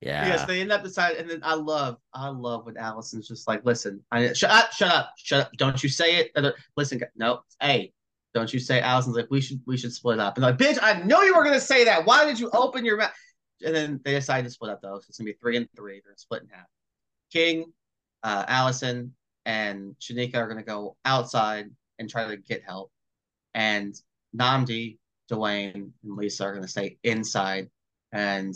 Yeah. 0.00 0.28
Yes, 0.28 0.44
they 0.44 0.60
end 0.60 0.70
up 0.70 0.84
deciding, 0.84 1.22
and 1.22 1.28
then 1.28 1.40
I 1.42 1.54
love, 1.54 1.96
I 2.14 2.28
love 2.28 2.66
when 2.66 2.76
Allison's 2.76 3.26
just 3.26 3.48
like, 3.48 3.64
listen, 3.64 4.00
I 4.12 4.32
shut 4.32 4.50
up, 4.50 4.70
shut 4.70 4.92
up, 4.92 5.14
shut 5.18 5.40
up. 5.46 5.52
Don't 5.56 5.82
you 5.82 5.88
say 5.88 6.18
it. 6.18 6.54
Listen, 6.76 7.00
no, 7.16 7.40
hey, 7.60 7.92
don't 8.32 8.52
you 8.52 8.60
say. 8.60 8.80
Allison's 8.80 9.16
like, 9.16 9.26
we 9.30 9.40
should, 9.40 9.60
we 9.66 9.76
should 9.76 9.92
split 9.92 10.20
up. 10.20 10.36
And 10.36 10.44
like, 10.44 10.56
bitch, 10.56 10.78
I 10.80 11.02
know 11.02 11.22
you 11.22 11.36
were 11.36 11.42
gonna 11.42 11.58
say 11.58 11.84
that. 11.84 12.06
Why 12.06 12.24
did 12.24 12.38
you 12.38 12.48
open 12.50 12.84
your 12.84 12.96
mouth? 12.96 13.10
And 13.64 13.74
then 13.74 14.00
they 14.04 14.12
decide 14.12 14.44
to 14.44 14.50
split 14.50 14.70
up 14.70 14.80
though. 14.82 15.00
So 15.00 15.06
it's 15.08 15.18
gonna 15.18 15.30
be 15.30 15.36
three 15.40 15.56
and 15.56 15.68
three. 15.74 16.00
They're 16.04 16.14
split 16.16 16.42
in 16.42 16.48
half. 16.50 16.66
King, 17.32 17.72
uh, 18.22 18.44
Allison, 18.46 19.14
and 19.46 19.96
Shanika 20.00 20.36
are 20.36 20.46
gonna 20.46 20.62
go 20.62 20.96
outside 21.04 21.70
and 21.98 22.08
try 22.08 22.28
to 22.28 22.36
get 22.36 22.62
help, 22.64 22.92
and 23.54 24.00
Nnamdi, 24.36 24.98
Dewayne, 25.30 25.74
and 25.74 25.92
Lisa 26.04 26.44
are 26.44 26.54
gonna 26.54 26.68
stay 26.68 26.98
inside 27.02 27.70
and 28.12 28.54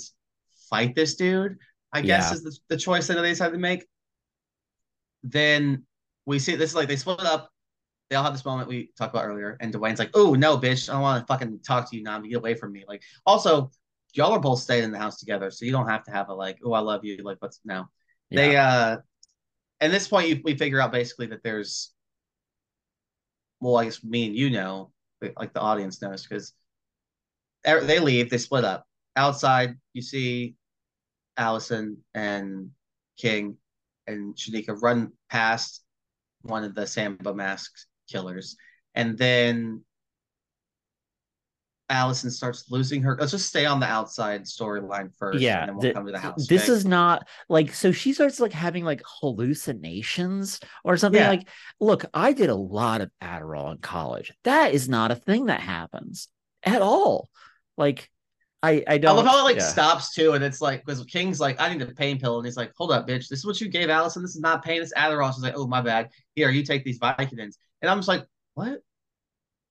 fight 0.70 0.94
this 0.94 1.14
dude. 1.14 1.58
I 1.92 2.00
guess 2.00 2.30
Yeah. 2.30 2.34
is 2.36 2.42
the, 2.42 2.58
the 2.68 2.76
choice 2.76 3.06
that 3.08 3.14
they 3.14 3.28
decided 3.28 3.52
to 3.52 3.58
make. 3.58 3.86
Then 5.22 5.84
we 6.26 6.38
see 6.38 6.56
this 6.56 6.70
is 6.70 6.76
like 6.76 6.88
they 6.88 6.96
split 6.96 7.20
up. 7.20 7.50
They 8.08 8.16
all 8.16 8.24
have 8.24 8.32
this 8.32 8.44
moment 8.44 8.68
we 8.68 8.90
talked 8.98 9.14
about 9.14 9.26
earlier, 9.26 9.56
and 9.60 9.72
Dewayne's 9.72 9.98
like, 9.98 10.10
"Oh 10.14 10.34
no, 10.34 10.58
bitch! 10.58 10.88
I 10.88 10.94
don't 10.94 11.02
want 11.02 11.26
to 11.26 11.32
fucking 11.32 11.60
talk 11.60 11.90
to 11.90 11.96
you 11.96 12.02
now. 12.02 12.18
Get 12.20 12.36
away 12.36 12.54
from 12.54 12.72
me!" 12.72 12.84
Like, 12.86 13.02
also, 13.24 13.70
y'all 14.14 14.32
are 14.32 14.40
both 14.40 14.58
staying 14.60 14.84
in 14.84 14.90
the 14.90 14.98
house 14.98 15.18
together, 15.18 15.50
so 15.50 15.64
you 15.64 15.72
don't 15.72 15.88
have 15.88 16.04
to 16.04 16.10
have 16.10 16.28
a 16.28 16.34
like, 16.34 16.58
"Oh, 16.64 16.72
I 16.72 16.80
love 16.80 17.04
you." 17.04 17.22
Like, 17.22 17.38
let's 17.40 17.60
no. 17.64 17.88
They 18.30 18.56
uh, 18.56 18.98
at 19.80 19.90
this 19.90 20.08
point, 20.08 20.28
you, 20.28 20.40
we 20.44 20.56
figure 20.56 20.80
out 20.80 20.92
basically 20.92 21.26
that 21.26 21.42
there's, 21.42 21.92
well, 23.60 23.76
I 23.76 23.84
guess 23.84 24.02
me 24.02 24.26
and 24.26 24.36
you 24.36 24.50
know, 24.50 24.92
like 25.38 25.52
the 25.52 25.60
audience 25.60 26.00
knows 26.00 26.26
because 26.26 26.52
they 27.64 27.98
leave, 28.00 28.30
they 28.30 28.38
split 28.38 28.64
up. 28.64 28.84
Outside, 29.16 29.76
you 29.92 30.02
see 30.02 30.54
Allison 31.36 31.98
and 32.14 32.70
King 33.18 33.56
and 34.06 34.34
Shanika 34.36 34.80
run 34.82 35.12
past 35.30 35.82
one 36.42 36.64
of 36.64 36.74
the 36.74 36.86
Sambo 36.86 37.34
masked 37.34 37.86
killers. 38.10 38.56
And 38.94 39.16
then 39.16 39.84
Allison 41.88 42.30
starts 42.30 42.70
losing 42.70 43.02
her. 43.02 43.16
Let's 43.20 43.32
just 43.32 43.48
stay 43.48 43.66
on 43.66 43.78
the 43.78 43.86
outside 43.86 44.44
storyline 44.44 45.10
first. 45.18 45.40
yeah 45.40 45.60
And 45.60 45.68
then 45.68 45.74
we'll 45.74 45.82
th- 45.82 45.94
come 45.94 46.06
to 46.06 46.12
the 46.12 46.18
house. 46.18 46.46
this 46.48 46.64
okay? 46.64 46.72
is 46.72 46.86
not 46.86 47.28
like 47.50 47.74
so 47.74 47.92
she 47.92 48.14
starts 48.14 48.40
like 48.40 48.52
having 48.52 48.82
like 48.84 49.02
hallucinations 49.20 50.58
or 50.84 50.96
something 50.96 51.20
Yeah. 51.20 51.28
like 51.28 51.46
look 51.80 52.06
i 52.14 52.32
did 52.32 52.48
a 52.48 52.54
lot 52.54 53.02
of 53.02 53.10
adderall 53.22 53.72
in 53.72 53.78
college 53.78 54.32
that 54.44 54.72
is 54.72 54.88
not 54.88 55.10
a 55.10 55.14
thing 55.16 55.46
that 55.46 55.60
happens 55.60 56.28
at 56.64 56.80
all 56.80 57.28
like 57.76 58.08
i 58.62 58.72
i 58.72 58.84
I 58.88 58.98
don't 58.98 59.12
I 59.12 59.14
love 59.14 59.26
how 59.26 59.40
it 59.40 59.42
like 59.42 59.56
yeah. 59.56 59.68
stops 59.68 60.14
too, 60.14 60.32
and 60.32 60.44
it's 60.44 60.60
like 60.60 60.84
because 60.84 61.04
King's 61.04 61.40
like, 61.40 61.60
I 61.60 61.72
need 61.72 61.82
a 61.82 61.86
pain 61.86 62.20
pill, 62.20 62.38
and 62.38 62.46
he's 62.46 62.56
like, 62.56 62.72
Hold 62.76 62.92
up, 62.92 63.08
bitch, 63.08 63.28
this 63.28 63.40
is 63.40 63.46
what 63.46 63.60
you 63.60 63.68
gave 63.68 63.90
Allison. 63.90 64.22
This 64.22 64.36
is 64.36 64.40
not 64.40 64.64
pain, 64.64 64.80
it's 64.80 64.94
Adderall. 64.94 65.34
She's 65.34 65.42
like, 65.42 65.54
Oh 65.56 65.66
my 65.66 65.80
bad. 65.80 66.10
Here, 66.34 66.50
you 66.50 66.62
take 66.62 66.84
these 66.84 66.98
Vicodins, 66.98 67.56
and 67.80 67.90
I'm 67.90 67.98
just 67.98 68.08
like, 68.08 68.24
What 68.54 68.80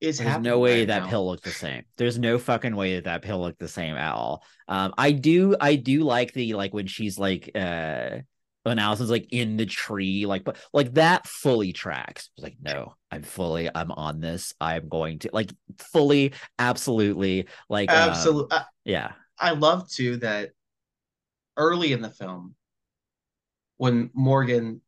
is 0.02 0.18
There's 0.18 0.40
no 0.40 0.60
way 0.60 0.80
right 0.80 0.88
that 0.88 1.04
now? 1.04 1.10
pill 1.10 1.28
looked 1.28 1.44
the 1.44 1.52
same. 1.52 1.84
There's 1.98 2.18
no 2.18 2.38
fucking 2.40 2.76
way 2.76 2.96
that 2.96 3.04
that 3.06 3.22
pill 3.22 3.40
looked 3.40 3.60
the 3.60 3.68
same 3.68 3.96
at 3.96 4.14
all. 4.14 4.44
Um, 4.68 4.94
I 4.98 5.12
do, 5.12 5.56
I 5.62 5.76
do 5.76 6.02
like 6.02 6.34
the 6.34 6.56
like 6.56 6.74
when 6.74 6.88
she's 6.88 7.20
like, 7.20 7.52
uh, 7.56 8.18
when 8.64 8.80
Allison's 8.80 9.10
like 9.10 9.28
in 9.32 9.58
the 9.58 9.66
tree, 9.66 10.26
like, 10.26 10.44
but 10.44 10.58
like 10.74 10.94
that 10.96 11.28
fully 11.28 11.74
tracks. 11.74 12.30
Like, 12.38 12.58
no, 12.62 12.96
I'm 13.12 13.24
fully, 13.24 13.70
I'm 13.74 13.92
on 13.92 14.22
this. 14.22 14.54
I'm 14.62 14.88
going 14.88 15.20
to 15.20 15.30
like 15.34 15.52
fully, 15.78 16.34
absolutely, 16.60 17.48
like, 17.70 17.92
um, 17.92 18.10
Absolutely. 18.10 18.58
I, 18.58 18.64
yeah, 18.86 19.12
I 19.40 19.52
love 19.52 19.90
too 19.90 20.18
that 20.18 20.52
early 21.58 21.94
in 21.94 22.02
the 22.02 22.10
film, 22.10 22.56
when 23.78 24.12
Morgan 24.14 24.82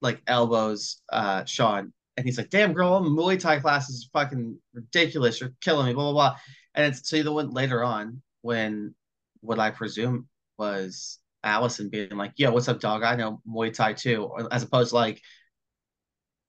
like 0.00 0.22
elbows 0.26 1.02
uh 1.12 1.44
Sean, 1.44 1.92
and 2.16 2.26
he's 2.26 2.38
like, 2.38 2.50
"Damn 2.50 2.72
girl, 2.72 3.02
Muay 3.02 3.38
Thai 3.38 3.60
class 3.60 3.90
is 3.90 4.08
fucking 4.12 4.58
ridiculous. 4.72 5.40
You're 5.40 5.52
killing 5.60 5.86
me." 5.86 5.92
Blah 5.92 6.04
blah 6.04 6.30
blah. 6.30 6.36
And 6.74 6.86
it's 6.86 7.08
so 7.08 7.22
the 7.22 7.32
one 7.32 7.50
later 7.50 7.84
on 7.84 8.22
when 8.40 8.94
what 9.40 9.58
I 9.58 9.70
presume 9.70 10.28
was 10.58 11.18
Allison 11.44 11.88
being 11.88 12.16
like, 12.16 12.34
"Yo, 12.36 12.52
what's 12.52 12.68
up, 12.68 12.80
dog? 12.80 13.02
I 13.02 13.16
know 13.16 13.40
Muay 13.48 13.72
Thai 13.72 13.94
too," 13.94 14.30
as 14.50 14.62
opposed 14.62 14.90
to 14.90 14.96
like 14.96 15.20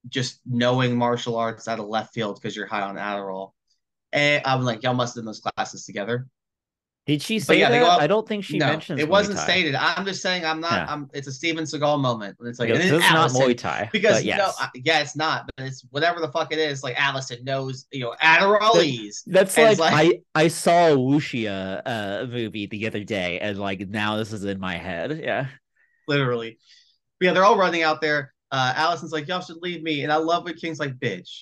just 0.10 0.42
knowing 0.46 0.96
martial 0.96 1.38
arts 1.38 1.68
out 1.68 1.80
of 1.80 1.88
left 1.88 2.14
field 2.14 2.36
because 2.40 2.56
you're 2.56 2.66
high 2.68 2.82
on 2.82 2.96
Adderall. 2.96 3.52
And 4.12 4.42
I'm 4.46 4.64
like, 4.64 4.84
y'all 4.84 4.94
must 4.94 5.16
have 5.16 5.22
done 5.22 5.28
those 5.28 5.40
classes 5.42 5.86
together. 5.86 6.28
Did 7.12 7.22
she 7.22 7.40
say 7.40 7.60
yeah, 7.60 7.70
that? 7.70 7.84
up- 7.84 8.02
I 8.02 8.08
don't 8.08 8.26
think 8.26 8.46
she 8.46 8.58
no, 8.58 8.68
mentions 8.68 9.02
it 9.02 9.10
wasn't 9.10 9.38
stated. 9.38 9.76
I'm 9.76 10.06
just 10.06 10.22
saying 10.22 10.46
I'm 10.46 10.62
not. 10.62 10.72
Yeah. 10.72 10.86
I'm. 10.88 11.10
It's 11.14 11.28
a 11.28 11.32
Steven 11.34 11.66
Seagal 11.66 12.00
moment. 12.00 12.38
It's 12.40 12.58
like 12.58 12.70
Because 12.70 12.86
and 12.86 12.94
then 12.94 13.02
it's 13.02 13.12
not 13.12 13.32
Muay 13.32 13.58
Thai, 13.58 13.90
because 13.92 14.24
yes. 14.24 14.38
no, 14.38 14.66
I- 14.66 14.70
yeah, 14.76 15.02
it's 15.02 15.18
not. 15.18 15.50
But 15.58 15.66
it's 15.66 15.86
whatever 15.90 16.22
the 16.22 16.32
fuck 16.32 16.54
it 16.54 16.58
is. 16.58 16.84
Like 16.84 16.98
Allison 16.98 17.44
knows, 17.44 17.86
you 17.92 18.00
know, 18.00 18.16
Adderallies. 18.22 19.24
That's 19.28 19.58
like, 19.58 19.78
like- 19.78 20.24
I 20.36 20.44
I 20.44 20.48
saw 20.48 20.94
a 20.94 20.96
Wuxia 20.96 21.82
uh 21.86 22.28
movie 22.28 22.68
the 22.68 22.88
other 22.88 23.04
day, 23.04 23.40
and 23.40 23.60
like 23.60 23.82
now 23.90 24.16
this 24.16 24.32
is 24.32 24.46
in 24.46 24.58
my 24.58 24.78
head. 24.78 25.20
Yeah, 25.22 25.48
literally. 26.08 26.60
But 27.20 27.26
yeah, 27.26 27.34
they're 27.34 27.44
all 27.44 27.58
running 27.58 27.84
out 27.84 28.00
there. 28.00 28.34
Uh, 28.52 28.72
Allison's 28.78 29.12
like, 29.12 29.28
y'all 29.28 29.42
should 29.42 29.62
leave 29.62 29.84
me. 29.84 30.04
And 30.04 30.14
I 30.14 30.16
love 30.16 30.46
what 30.46 30.56
King's 30.56 30.80
like, 30.80 30.98
bitch, 30.98 31.42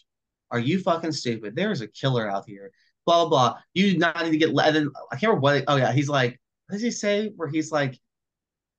are 0.49 0.59
you 0.59 0.79
fucking 0.79 1.11
stupid? 1.11 1.55
There's 1.55 1.81
a 1.81 1.87
killer 1.87 2.27
out 2.27 2.45
here. 2.47 2.71
Blah, 3.05 3.25
blah, 3.25 3.29
blah. 3.29 3.57
You 3.73 3.93
do 3.93 3.97
not 3.97 4.23
need 4.23 4.31
to 4.31 4.37
get 4.37 4.53
let. 4.53 4.67
And 4.67 4.75
then 4.75 4.89
I 5.11 5.15
can't 5.15 5.29
remember 5.29 5.41
what. 5.41 5.63
Oh, 5.67 5.75
yeah. 5.77 5.91
He's 5.91 6.09
like, 6.09 6.39
what 6.67 6.73
does 6.73 6.81
he 6.81 6.91
say? 6.91 7.31
Where 7.35 7.47
he's 7.47 7.71
like, 7.71 7.97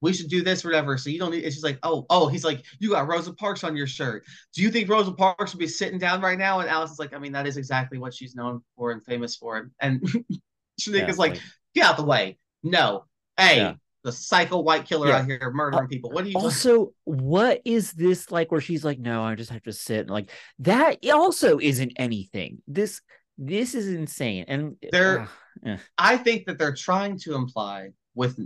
we 0.02 0.12
should 0.12 0.28
do 0.28 0.42
this, 0.42 0.64
whatever. 0.64 0.96
So 0.96 1.10
you 1.10 1.18
don't 1.18 1.30
need. 1.30 1.44
And 1.44 1.52
she's 1.52 1.62
like, 1.64 1.78
oh, 1.82 2.06
oh. 2.08 2.26
He's 2.28 2.44
like, 2.44 2.64
you 2.78 2.90
got 2.90 3.06
Rosa 3.08 3.32
Parks 3.34 3.64
on 3.64 3.76
your 3.76 3.86
shirt. 3.86 4.24
Do 4.54 4.62
you 4.62 4.70
think 4.70 4.88
Rosa 4.88 5.12
Parks 5.12 5.52
would 5.52 5.58
be 5.58 5.66
sitting 5.66 5.98
down 5.98 6.20
right 6.22 6.38
now? 6.38 6.60
And 6.60 6.70
Alice 6.70 6.92
is 6.92 6.98
like, 6.98 7.12
I 7.12 7.18
mean, 7.18 7.32
that 7.32 7.46
is 7.46 7.56
exactly 7.56 7.98
what 7.98 8.14
she's 8.14 8.34
known 8.34 8.62
for 8.76 8.92
and 8.92 9.04
famous 9.04 9.36
for. 9.36 9.70
And 9.80 10.00
Shanika's 10.80 10.86
Yeah, 10.86 11.14
like, 11.18 11.40
get 11.74 11.84
out 11.84 11.96
the 11.98 12.04
way. 12.04 12.38
No. 12.62 13.04
Hey, 13.36 13.56
Yeah. 13.58 13.74
the 14.04 14.12
psycho 14.12 14.60
white 14.60 14.86
killer 14.86 15.08
Yeah. 15.08 15.18
out 15.18 15.26
here 15.26 15.50
murdering 15.52 15.84
uh, 15.84 15.88
people. 15.88 16.10
What 16.10 16.24
do 16.24 16.30
you 16.30 16.38
also 16.38 16.94
what 17.04 17.60
is 17.66 17.92
this 17.92 18.30
like 18.30 18.50
where 18.50 18.60
she's 18.62 18.84
like 18.84 18.98
no 18.98 19.22
i 19.22 19.34
just 19.34 19.50
have 19.50 19.62
to 19.64 19.72
sit 19.72 20.00
and 20.00 20.10
like 20.10 20.30
that 20.60 20.98
also 21.12 21.58
isn't 21.58 21.92
anything 21.96 22.62
this 22.66 23.02
this 23.40 23.74
is 23.74 23.88
insane 23.88 24.44
and 24.48 24.76
they're, 24.92 25.28
eh. 25.64 25.76
I 25.98 26.16
think 26.16 26.46
that 26.46 26.58
they're 26.58 26.74
trying 26.74 27.18
to 27.20 27.34
imply 27.34 27.90
with 28.14 28.38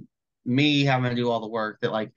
me 0.44 0.84
having 0.84 1.10
to 1.10 1.16
do 1.16 1.30
all 1.30 1.40
the 1.40 1.48
work 1.48 1.78
that 1.82 1.92
like 1.92 2.12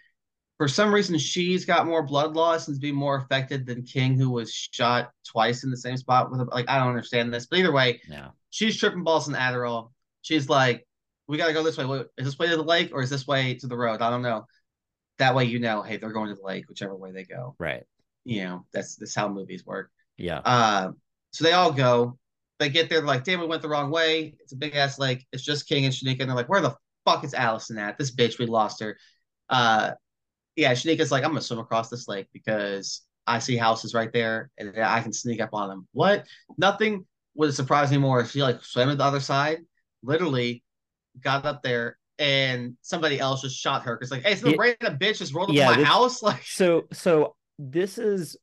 for 0.57 0.67
some 0.67 0.93
reason 0.93 1.17
she's 1.17 1.65
got 1.65 1.85
more 1.85 2.03
blood 2.03 2.35
loss 2.35 2.67
and 2.67 2.75
is 2.75 2.79
being 2.79 2.95
more 2.95 3.17
affected 3.17 3.65
than 3.65 3.83
King, 3.83 4.17
who 4.17 4.29
was 4.29 4.53
shot 4.53 5.11
twice 5.27 5.63
in 5.63 5.71
the 5.71 5.77
same 5.77 5.97
spot 5.97 6.31
with 6.31 6.41
a, 6.41 6.45
like 6.45 6.69
I 6.69 6.79
don't 6.79 6.89
understand 6.89 7.33
this, 7.33 7.47
but 7.47 7.59
either 7.59 7.71
way, 7.71 8.01
no 8.07 8.31
she's 8.49 8.77
tripping 8.77 9.03
balls 9.03 9.27
in 9.27 9.35
Adderall. 9.35 9.91
She's 10.21 10.49
like, 10.49 10.85
"We 11.27 11.37
got 11.37 11.47
to 11.47 11.53
go 11.53 11.63
this 11.63 11.77
way. 11.77 11.85
What, 11.85 12.09
is 12.17 12.25
this 12.25 12.39
way 12.39 12.47
to 12.47 12.57
the 12.57 12.63
lake 12.63 12.91
or 12.93 13.01
is 13.01 13.09
this 13.09 13.27
way 13.27 13.53
to 13.55 13.67
the 13.67 13.77
road? 13.77 14.01
I 14.01 14.09
don't 14.09 14.21
know." 14.21 14.45
That 15.19 15.33
way, 15.33 15.45
you 15.45 15.59
know, 15.59 15.81
hey, 15.81 15.97
they're 15.97 16.11
going 16.11 16.29
to 16.29 16.35
the 16.35 16.45
lake, 16.45 16.69
whichever 16.69 16.95
way 16.95 17.11
they 17.11 17.23
go. 17.23 17.55
right 17.59 17.83
You 18.23 18.43
know, 18.43 18.65
that's 18.71 18.95
that's 18.95 19.15
how 19.15 19.27
movies 19.29 19.65
work. 19.65 19.91
yeah 20.17 20.41
Uh, 20.43 20.91
so 21.31 21.43
they 21.43 21.53
all 21.53 21.71
go. 21.71 22.17
They 22.59 22.69
get 22.69 22.89
there, 22.89 23.01
like, 23.01 23.23
damn, 23.23 23.39
we 23.39 23.45
went 23.45 23.61
the 23.61 23.69
wrong 23.69 23.91
way. 23.91 24.35
It's 24.39 24.53
a 24.53 24.55
big 24.55 24.75
ass 24.75 24.97
lake. 24.97 25.25
It's 25.31 25.43
just 25.43 25.67
King 25.67 25.85
and 25.85 25.93
Shanika. 25.93 26.21
And 26.21 26.29
they're 26.29 26.35
like, 26.35 26.49
where 26.49 26.61
the 26.61 26.75
fuck 27.05 27.23
is 27.23 27.33
Allison 27.33 27.77
at? 27.77 27.97
This 27.97 28.13
bitch, 28.15 28.39
we 28.39 28.45
lost 28.47 28.79
her. 28.81 28.97
Uh, 29.49 29.91
yeah, 30.55 30.71
Shanika's 30.73 31.11
like, 31.11 31.23
I'm 31.23 31.29
gonna 31.29 31.41
swim 31.41 31.59
across 31.59 31.89
this 31.89 32.07
lake 32.07 32.27
because 32.33 33.01
I 33.27 33.37
see 33.39 33.57
houses 33.57 33.93
right 33.93 34.11
there 34.11 34.49
and 34.57 34.73
I 34.81 35.01
can 35.01 35.13
sneak 35.13 35.39
up 35.39 35.51
on 35.53 35.69
them. 35.69 35.87
What? 35.91 36.25
Nothing 36.57 37.05
would 37.35 37.53
surprise 37.53 37.91
me 37.91 37.97
more 37.99 38.19
if 38.21 38.31
she 38.31 38.41
like 38.41 38.63
swam 38.63 38.89
to 38.89 38.95
the 38.95 39.03
other 39.03 39.19
side, 39.19 39.59
literally 40.01 40.63
got 41.21 41.45
up 41.45 41.61
there 41.61 41.97
and 42.17 42.75
somebody 42.81 43.19
else 43.19 43.41
just 43.41 43.55
shot 43.59 43.83
her 43.83 43.95
because 43.95 44.09
like, 44.09 44.23
hey, 44.23 44.35
some 44.35 44.49
Yeah. 44.51 44.55
random 44.59 44.97
bitch 44.97 45.19
just 45.19 45.35
rolled 45.35 45.49
up 45.51 45.55
Yeah, 45.55 45.69
my 45.69 45.77
this- 45.77 45.85
house. 45.87 46.23
Like, 46.23 46.41
so 46.43 46.87
so 46.91 47.35
this 47.59 47.99
is 47.99 48.35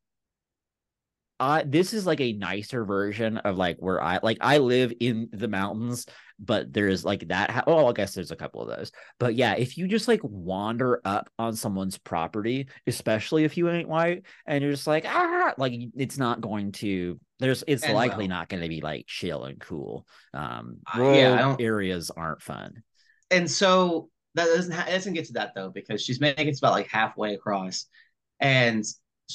I 1.45 1.63
this 1.65 1.93
is 1.93 2.07
like 2.07 2.21
a 2.21 2.33
nicer 2.33 2.85
version 2.85 3.39
of 3.39 3.57
like 3.59 3.77
where 3.79 4.03
I 4.03 4.19
like 4.23 4.39
I 4.41 4.59
live 4.59 4.93
in 5.01 5.29
the 5.33 5.49
mountains, 5.49 6.07
but 6.39 6.73
there's 6.73 7.05
like 7.05 7.29
that. 7.29 7.51
Ha- 7.51 7.65
oh, 7.67 7.87
I 7.87 7.93
guess 7.93 8.15
there's 8.15 8.31
a 8.31 8.37
couple 8.37 8.63
of 8.63 8.77
those. 8.77 8.91
But 9.19 9.35
yeah, 9.35 9.55
if 9.55 9.77
you 9.79 9.87
just 9.89 10.09
like 10.09 10.21
wander 10.23 11.01
up 11.05 11.31
on 11.39 11.55
someone's 11.57 11.99
property, 11.99 12.69
especially 12.87 13.45
if 13.45 13.57
you 13.57 13.69
ain't 13.71 13.89
white, 13.89 14.25
and 14.47 14.63
you're 14.63 14.73
just 14.73 14.87
like 14.87 15.05
ah, 15.07 15.55
like 15.59 15.75
it's 15.97 16.19
not 16.19 16.41
going 16.41 16.73
to. 16.73 17.19
There's 17.41 17.65
it's 17.67 17.85
And 17.85 17.95
likely 17.95 18.25
well. 18.25 18.29
not 18.29 18.49
going 18.49 18.63
to 18.63 18.69
be 18.69 18.81
like 18.81 19.07
chill 19.07 19.45
and 19.45 19.61
cool. 19.61 20.07
Um, 20.33 20.79
Uh, 20.95 20.99
rural 21.01 21.17
yeah, 21.17 21.57
areas 21.59 22.11
aren't 22.11 22.43
fun. 22.43 22.83
and 23.31 23.51
so 23.51 24.11
that 24.35 24.47
doesn't 24.47 24.73
ha- 24.73 24.87
doesn't 24.89 25.15
get 25.15 25.27
to 25.27 25.33
that 25.35 25.53
though 25.55 25.71
because 25.71 26.03
she's 26.03 26.21
making 26.21 26.49
it's 26.49 26.59
about 26.61 26.73
like 26.73 26.89
halfway 26.89 27.35
across, 27.35 27.87
and 28.41 28.85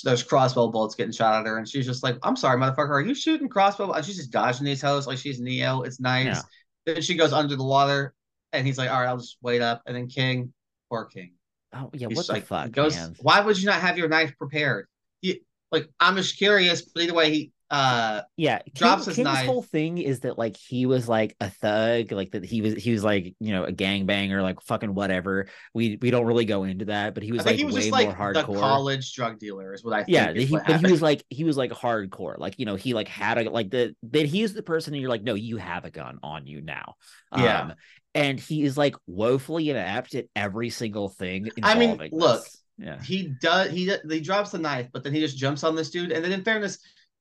there's 0.04 0.24
crossbow 0.24 0.68
bullets 0.68 0.96
getting 0.96 1.12
shot 1.12 1.40
at 1.40 1.48
her, 1.48 1.58
and 1.58 1.68
she's 1.68 1.86
just 1.86 2.04
like, 2.04 2.18
"I'm 2.24 2.36
sorry, 2.36 2.60
motherfucker, 2.60 2.90
are 2.90 3.02
you 3.02 3.16
shooting 3.16 3.50
crossbow?" 3.50 3.92
And 3.92 4.06
she's 4.06 4.18
just 4.18 4.32
dodging 4.32 4.66
these 4.66 4.82
hoes 4.82 5.08
like 5.08 5.18
she's 5.18 5.40
Neo. 5.40 5.82
It's 5.82 6.00
nice. 6.00 6.26
Yeah. 6.26 6.42
Then 6.86 7.02
she 7.02 7.16
goes 7.16 7.34
under 7.34 7.56
the 7.56 7.64
water, 7.64 8.14
and 8.54 8.66
he's 8.66 8.78
like, 8.78 8.90
"All 8.90 9.00
right, 9.00 9.08
I'll 9.08 9.18
just 9.18 9.38
wait 9.42 9.62
up." 9.62 9.82
And 9.86 9.96
then 9.96 10.08
King, 10.08 10.54
poor 10.90 11.06
King. 11.06 11.34
Oh 11.74 11.90
yeah, 11.94 12.08
He's 12.08 12.18
what 12.18 12.28
the 12.28 12.34
like, 12.34 12.46
fuck, 12.46 12.72
goes, 12.72 12.96
man? 12.96 13.16
Why 13.22 13.42
would 13.42 13.60
you 13.60 13.66
not 13.66 13.82
have 13.82 13.98
your 13.98 14.08
knife 14.08 14.36
prepared? 14.38 14.88
You, 15.22 15.36
like, 15.72 15.88
I'm 16.00 16.16
just 16.16 16.38
curious, 16.38 16.82
but 16.82 17.04
either 17.04 17.14
way, 17.14 17.32
he 17.32 17.52
uh 17.72 18.22
Yeah, 18.38 18.61
drops 18.74 19.03
King, 19.05 19.09
his 19.11 19.15
King's 19.17 19.26
knife. 19.26 19.45
whole 19.45 19.61
thing 19.61 19.97
is 19.99 20.22
that 20.22 20.38
like 20.38 20.57
he 20.57 20.86
was 20.88 21.07
like 21.07 21.36
a 21.39 21.49
thug, 21.49 22.11
like 22.11 22.32
that 22.32 22.43
he 22.43 22.61
was 22.61 22.74
he 22.76 22.91
was 22.91 23.03
like 23.03 23.36
you 23.39 23.51
know 23.51 23.63
a 23.65 23.72
gangbanger, 23.72 24.41
like 24.41 24.61
fucking 24.61 24.95
whatever. 24.95 25.47
We 25.74 25.97
we 26.01 26.09
don't 26.11 26.26
really 26.26 26.45
go 26.45 26.63
into 26.63 26.86
that, 26.86 27.13
but 27.13 27.24
he 27.24 27.32
was 27.32 27.45
like 27.45 27.57
he 27.57 27.65
was 27.65 27.76
way 27.76 27.82
just 27.82 27.91
like 27.91 28.07
more 28.17 28.34
the 28.34 28.43
hardcore. 28.43 28.59
college 28.59 29.13
drug 29.13 29.38
dealer, 29.39 29.74
is 29.74 29.84
what 29.84 29.93
I 29.93 30.03
think. 30.03 30.09
yeah, 30.09 30.34
he, 30.34 30.59
but 30.65 30.80
he 30.80 30.88
was 30.88 31.01
like 31.01 31.24
he 31.30 31.43
was 31.43 31.57
like 31.57 31.72
hardcore, 31.72 32.38
like 32.39 32.57
you 32.57 32.65
know 32.65 32.76
he 32.76 32.93
like 32.93 33.07
had 33.07 33.38
a 33.38 33.49
like 33.49 33.70
the 33.70 33.95
that 34.11 34.26
he's 34.26 34.53
the 34.53 34.63
person 34.63 34.93
and 34.93 35.01
you're 35.01 35.09
like 35.09 35.24
no 35.24 35.36
you 35.36 35.57
have 35.57 35.86
a 35.86 35.91
gun 35.91 36.20
on 36.24 36.47
you 36.47 36.61
now, 36.61 36.95
Yeah. 37.36 37.61
um, 37.61 37.74
and 38.15 38.39
he 38.39 38.63
is 38.63 38.78
like 38.78 38.95
woefully 39.05 39.70
inept 39.70 40.15
at 40.15 40.26
every 40.36 40.72
single 40.72 41.09
thing. 41.09 41.49
I 41.61 41.76
mean, 41.76 41.91
involving 41.91 42.11
look, 42.17 42.43
this. 42.43 42.57
yeah, 42.80 43.01
he 43.03 43.34
does 43.41 43.70
he 43.72 43.93
he 44.09 44.20
drops 44.22 44.51
the 44.51 44.57
knife, 44.57 44.88
but 44.91 45.03
then 45.03 45.13
he 45.13 45.20
just 45.20 45.38
jumps 45.38 45.63
on 45.63 45.76
this 45.76 45.91
dude, 45.91 46.11
and 46.11 46.26
then 46.26 46.32
in 46.32 46.43
fairness, 46.43 46.80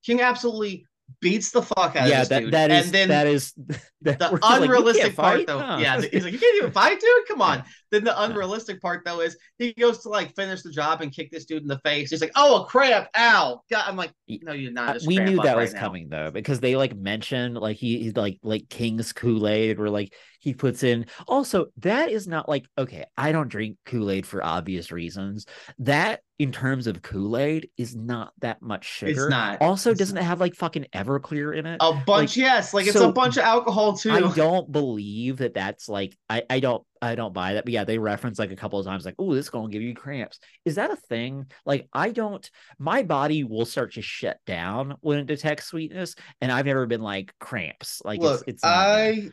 King 0.08 0.22
absolutely 0.22 0.86
beats 1.20 1.50
the 1.50 1.60
fuck 1.60 1.94
out 1.94 2.08
yeah, 2.08 2.22
of 2.22 2.28
this 2.28 2.28
that 2.28 2.40
dude. 2.40 2.54
that 2.54 2.70
is 2.70 2.84
and 2.86 2.94
then 2.94 3.08
that 3.10 3.26
is 3.26 3.52
that 4.02 4.18
the 4.18 4.30
we're 4.32 4.38
like, 4.38 4.62
unrealistic 4.62 5.14
part 5.14 5.36
fight?" 5.36 5.46
though, 5.46 5.58
yeah, 5.58 6.00
he's 6.00 6.24
like, 6.24 6.32
you 6.32 6.38
can't 6.38 6.56
even 6.56 6.72
fight, 6.72 6.98
dude. 6.98 7.28
Come 7.28 7.42
on. 7.50 7.62
Then 7.90 8.04
the 8.04 8.22
unrealistic 8.22 8.80
part 8.80 9.02
though 9.04 9.20
is 9.20 9.36
he 9.58 9.72
goes 9.72 9.98
to 10.02 10.08
like 10.08 10.34
finish 10.34 10.62
the 10.62 10.70
job 10.70 11.00
and 11.00 11.12
kick 11.12 11.30
this 11.30 11.44
dude 11.44 11.62
in 11.62 11.68
the 11.68 11.78
face. 11.80 12.10
He's 12.10 12.20
like, 12.20 12.32
oh, 12.36 12.62
a 12.62 12.66
cramp, 12.66 13.08
ow. 13.16 13.62
God, 13.70 13.84
I'm 13.86 13.96
like, 13.96 14.12
no, 14.28 14.52
you're 14.52 14.72
not. 14.72 14.98
We 15.06 15.18
knew 15.18 15.36
that 15.42 15.56
right 15.56 15.62
was 15.62 15.74
now. 15.74 15.80
coming 15.80 16.08
though 16.08 16.30
because 16.30 16.60
they 16.60 16.76
like 16.76 16.94
mentioned 16.96 17.56
like 17.56 17.76
he 17.76 17.98
he's 17.98 18.16
like 18.16 18.38
like 18.42 18.68
King's 18.68 19.12
Kool 19.12 19.48
Aid 19.48 19.78
where 19.78 19.90
like 19.90 20.12
he 20.40 20.54
puts 20.54 20.82
in. 20.82 21.06
Also, 21.26 21.66
that 21.78 22.10
is 22.10 22.28
not 22.28 22.48
like 22.48 22.66
okay. 22.76 23.04
I 23.16 23.32
don't 23.32 23.48
drink 23.48 23.76
Kool 23.86 24.10
Aid 24.10 24.26
for 24.26 24.44
obvious 24.44 24.92
reasons. 24.92 25.46
That 25.80 26.20
in 26.38 26.52
terms 26.52 26.86
of 26.86 27.02
Kool 27.02 27.36
Aid 27.36 27.68
is 27.76 27.96
not 27.96 28.32
that 28.40 28.62
much 28.62 28.84
sugar. 28.84 29.10
It's 29.10 29.28
not. 29.28 29.60
Also, 29.60 29.90
It's 29.90 29.98
doesn't 29.98 30.14
not. 30.14 30.22
it 30.22 30.26
have 30.26 30.40
like 30.40 30.54
fucking 30.54 30.86
Everclear 30.94 31.56
in 31.56 31.66
it? 31.66 31.78
A 31.80 31.92
bunch, 31.92 32.06
Like, 32.06 32.36
yes. 32.36 32.72
Like 32.72 32.86
it's 32.86 32.96
so 32.96 33.08
a 33.08 33.12
bunch 33.12 33.36
of 33.36 33.42
alcohol 33.42 33.96
too. 33.96 34.12
I 34.12 34.20
don't 34.20 34.70
believe 34.70 35.38
that 35.38 35.54
that's 35.54 35.88
like 35.88 36.16
I 36.30 36.44
I 36.48 36.60
don't 36.60 36.84
I 37.00 37.14
don't 37.14 37.32
buy 37.32 37.54
that. 37.54 37.64
But 37.64 37.72
yeah, 37.72 37.84
they 37.84 37.98
reference 37.98 38.38
like 38.38 38.50
a 38.50 38.56
couple 38.56 38.78
of 38.78 38.86
times 38.86 39.04
like, 39.04 39.14
oh, 39.18 39.34
this 39.34 39.46
is 39.46 39.50
gonna 39.50 39.68
give 39.68 39.82
you 39.82 39.94
cramps. 39.94 40.38
Is 40.64 40.76
that 40.76 40.90
a 40.90 40.96
thing? 40.96 41.46
Like 41.64 41.88
I 41.92 42.10
don't. 42.10 42.48
My 42.78 43.02
body 43.02 43.44
will 43.44 43.66
start 43.66 43.94
to 43.94 44.02
shut 44.02 44.38
down 44.46 44.96
when 45.00 45.18
it 45.18 45.26
detects 45.26 45.66
sweetness, 45.66 46.14
and 46.40 46.52
I've 46.52 46.66
never 46.66 46.86
been 46.86 47.02
like 47.02 47.32
cramps. 47.38 48.02
Like 48.04 48.20
Look, 48.20 48.40
it's, 48.42 48.48
it's 48.48 48.64
not 48.64 48.86
there. 48.94 49.12
I 49.12 49.30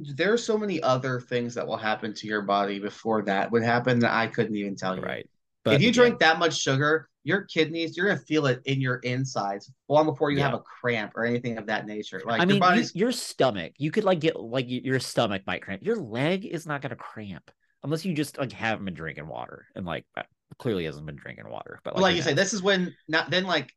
there's 0.00 0.44
so 0.44 0.56
many 0.56 0.82
other 0.82 1.20
things 1.20 1.54
that 1.54 1.66
will 1.66 1.76
happen 1.76 2.14
to 2.14 2.26
your 2.26 2.42
body 2.42 2.78
before 2.78 3.22
that 3.22 3.50
would 3.50 3.62
happen 3.62 3.98
that 4.00 4.12
I 4.12 4.28
couldn't 4.28 4.56
even 4.56 4.76
tell 4.76 4.96
you. 4.96 5.02
right. 5.02 5.28
if 5.66 5.82
you 5.82 5.90
again, 5.90 5.92
drink 5.92 6.18
that 6.20 6.38
much 6.38 6.58
sugar, 6.58 7.09
your 7.22 7.42
kidneys, 7.42 7.96
you're 7.96 8.06
gonna 8.06 8.18
feel 8.20 8.46
it 8.46 8.60
in 8.64 8.80
your 8.80 8.96
insides 8.96 9.70
long 9.88 10.06
before 10.06 10.30
you 10.30 10.38
Yeah. 10.38 10.44
have 10.44 10.54
a 10.54 10.60
cramp 10.60 11.12
or 11.16 11.24
anything 11.24 11.58
of 11.58 11.66
that 11.66 11.86
nature. 11.86 12.22
Like 12.24 12.40
I 12.40 12.44
your 12.44 12.60
mean, 12.60 12.78
you- 12.78 12.90
your 12.94 13.12
stomach, 13.12 13.74
you 13.78 13.90
could 13.90 14.04
like 14.04 14.20
get 14.20 14.40
like 14.40 14.66
your 14.68 15.00
stomach 15.00 15.42
might 15.46 15.62
cramp. 15.62 15.82
Your 15.82 15.96
leg 15.96 16.46
is 16.46 16.66
not 16.66 16.80
gonna 16.82 16.96
cramp 16.96 17.50
unless 17.82 18.04
you 18.04 18.14
just 18.14 18.38
like 18.38 18.52
haven't 18.52 18.84
been 18.84 18.94
drinking 18.94 19.26
water 19.26 19.66
and 19.74 19.84
like 19.84 20.06
uh, 20.16 20.22
clearly 20.58 20.84
hasn't 20.84 21.06
been 21.06 21.16
drinking 21.16 21.48
water. 21.48 21.80
But 21.84 21.94
like, 21.94 22.02
like, 22.02 22.10
like 22.10 22.16
you 22.16 22.22
say, 22.22 22.32
this 22.34 22.52
is 22.54 22.62
when 22.62 22.94
not 23.08 23.30
then 23.30 23.44
like 23.44 23.70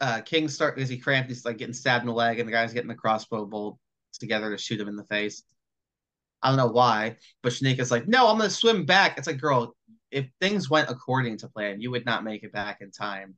uh 0.00 0.20
King 0.22 0.48
start 0.48 0.78
is 0.80 0.88
he 0.88 0.98
cramped, 0.98 1.28
he's 1.28 1.44
like 1.44 1.58
getting 1.58 1.74
stabbed 1.74 2.02
in 2.02 2.08
the 2.08 2.14
leg, 2.14 2.40
and 2.40 2.48
the 2.48 2.52
guy's 2.52 2.72
getting 2.72 2.88
the 2.88 2.94
crossbow 2.94 3.46
bolt 3.46 3.78
together 4.18 4.50
to 4.50 4.58
shoot 4.58 4.80
him 4.80 4.88
in 4.88 4.96
the 4.96 5.04
face. 5.04 5.44
I 6.42 6.48
don't 6.48 6.56
know 6.56 6.66
why, 6.72 7.18
but 7.42 7.52
Shanika's 7.52 7.92
like, 7.92 8.08
no, 8.08 8.26
I'm 8.28 8.36
gonna 8.38 8.50
swim 8.50 8.84
back. 8.84 9.16
It's 9.16 9.28
like, 9.28 9.38
girl, 9.38 9.76
if 10.12 10.26
things 10.40 10.70
went 10.70 10.90
according 10.90 11.38
to 11.38 11.48
plan, 11.48 11.80
you 11.80 11.90
would 11.90 12.04
not 12.04 12.22
make 12.22 12.44
it 12.44 12.52
back 12.52 12.80
in 12.80 12.90
time. 12.90 13.34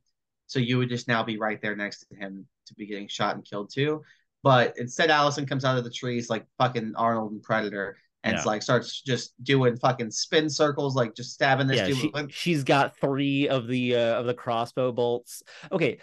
So 0.47 0.59
you 0.59 0.77
would 0.77 0.89
just 0.89 1.07
now 1.07 1.23
be 1.23 1.39
right 1.39 1.59
there 1.61 1.75
next 1.75 2.05
to 2.07 2.15
him 2.15 2.45
to 2.67 2.75
be 2.75 2.85
getting 2.85 3.07
shot 3.07 3.35
and 3.35 3.43
killed 3.43 3.71
too. 3.73 4.03
But 4.43 4.77
instead, 4.77 5.09
Allison 5.09 5.47
comes 5.47 5.65
out 5.65 5.77
of 5.77 5.83
the 5.83 5.89
trees 5.89 6.29
like 6.29 6.45
fucking 6.59 6.93
Arnold 6.95 7.31
and 7.31 7.41
Predator, 7.41 7.97
and 8.23 8.35
it's 8.35 8.45
like 8.45 8.61
starts 8.61 9.01
just 9.01 9.33
doing 9.43 9.75
fucking 9.77 10.11
spin 10.11 10.49
circles, 10.49 10.95
like 10.95 11.15
just 11.15 11.33
stabbing 11.33 11.65
this 11.65 11.77
yeah, 11.77 11.87
dude. 11.87 11.97
she, 11.97 12.11
with- 12.13 12.31
she's 12.31 12.63
got 12.63 12.95
three 12.97 13.47
of 13.47 13.67
the 13.67 13.95
uh, 13.95 14.19
of 14.19 14.27
the 14.27 14.35
crossbow 14.35 14.91
bolts. 14.91 15.41
Okay, 15.71 15.97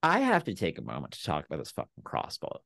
I 0.00 0.20
have 0.20 0.44
to 0.44 0.54
take 0.54 0.78
a 0.78 0.82
moment 0.82 1.14
to 1.14 1.24
talk 1.24 1.44
about 1.46 1.58
this 1.58 1.72
fucking 1.72 2.04
crossbow. 2.04 2.60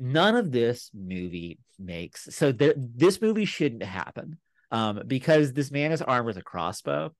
None 0.00 0.34
of 0.34 0.50
this 0.50 0.90
movie 0.92 1.60
makes 1.78 2.34
so 2.34 2.50
there, 2.50 2.74
this 2.76 3.22
movie 3.22 3.44
shouldn't 3.44 3.82
happen 3.82 4.38
um, 4.70 5.02
because 5.06 5.52
this 5.52 5.70
man 5.70 5.92
is 5.92 6.02
armed 6.02 6.26
with 6.26 6.36
a 6.36 6.42
crossbow, 6.42 7.12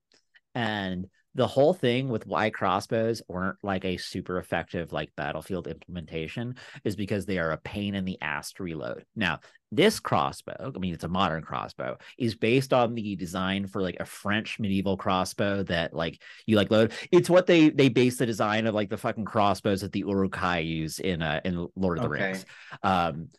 and 0.55 1.07
the 1.33 1.47
whole 1.47 1.73
thing 1.73 2.09
with 2.09 2.27
why 2.27 2.49
crossbows 2.49 3.21
weren't 3.29 3.57
like 3.63 3.85
a 3.85 3.95
super 3.95 4.37
effective 4.37 4.91
like 4.91 5.15
battlefield 5.15 5.65
implementation 5.65 6.55
is 6.83 6.97
because 6.97 7.25
they 7.25 7.39
are 7.39 7.51
a 7.51 7.57
pain 7.57 7.95
in 7.95 8.03
the 8.03 8.21
ass 8.21 8.51
to 8.51 8.63
reload. 8.63 9.05
Now, 9.15 9.39
this 9.71 10.01
crossbow, 10.01 10.73
I 10.75 10.77
mean, 10.77 10.93
it's 10.93 11.05
a 11.05 11.07
modern 11.07 11.41
crossbow, 11.41 11.97
is 12.17 12.35
based 12.35 12.73
on 12.73 12.95
the 12.95 13.15
design 13.15 13.67
for 13.67 13.81
like 13.81 13.95
a 14.01 14.05
French 14.05 14.59
medieval 14.59 14.97
crossbow 14.97 15.63
that 15.63 15.93
like 15.93 16.21
you 16.45 16.57
like 16.57 16.69
load. 16.69 16.91
It's 17.13 17.29
what 17.29 17.47
they 17.47 17.69
they 17.69 17.87
base 17.87 18.17
the 18.17 18.25
design 18.25 18.67
of 18.67 18.75
like 18.75 18.89
the 18.89 18.97
fucking 18.97 19.23
crossbows 19.23 19.81
that 19.81 19.93
the 19.93 19.99
Uruk-hai 19.99 20.59
use 20.59 20.99
in 20.99 21.21
uh 21.21 21.39
in 21.45 21.65
Lord 21.77 21.97
of 21.97 22.03
the 22.03 22.09
Okay. 22.09 22.23
Rings. 22.25 22.45
Um, 22.83 23.29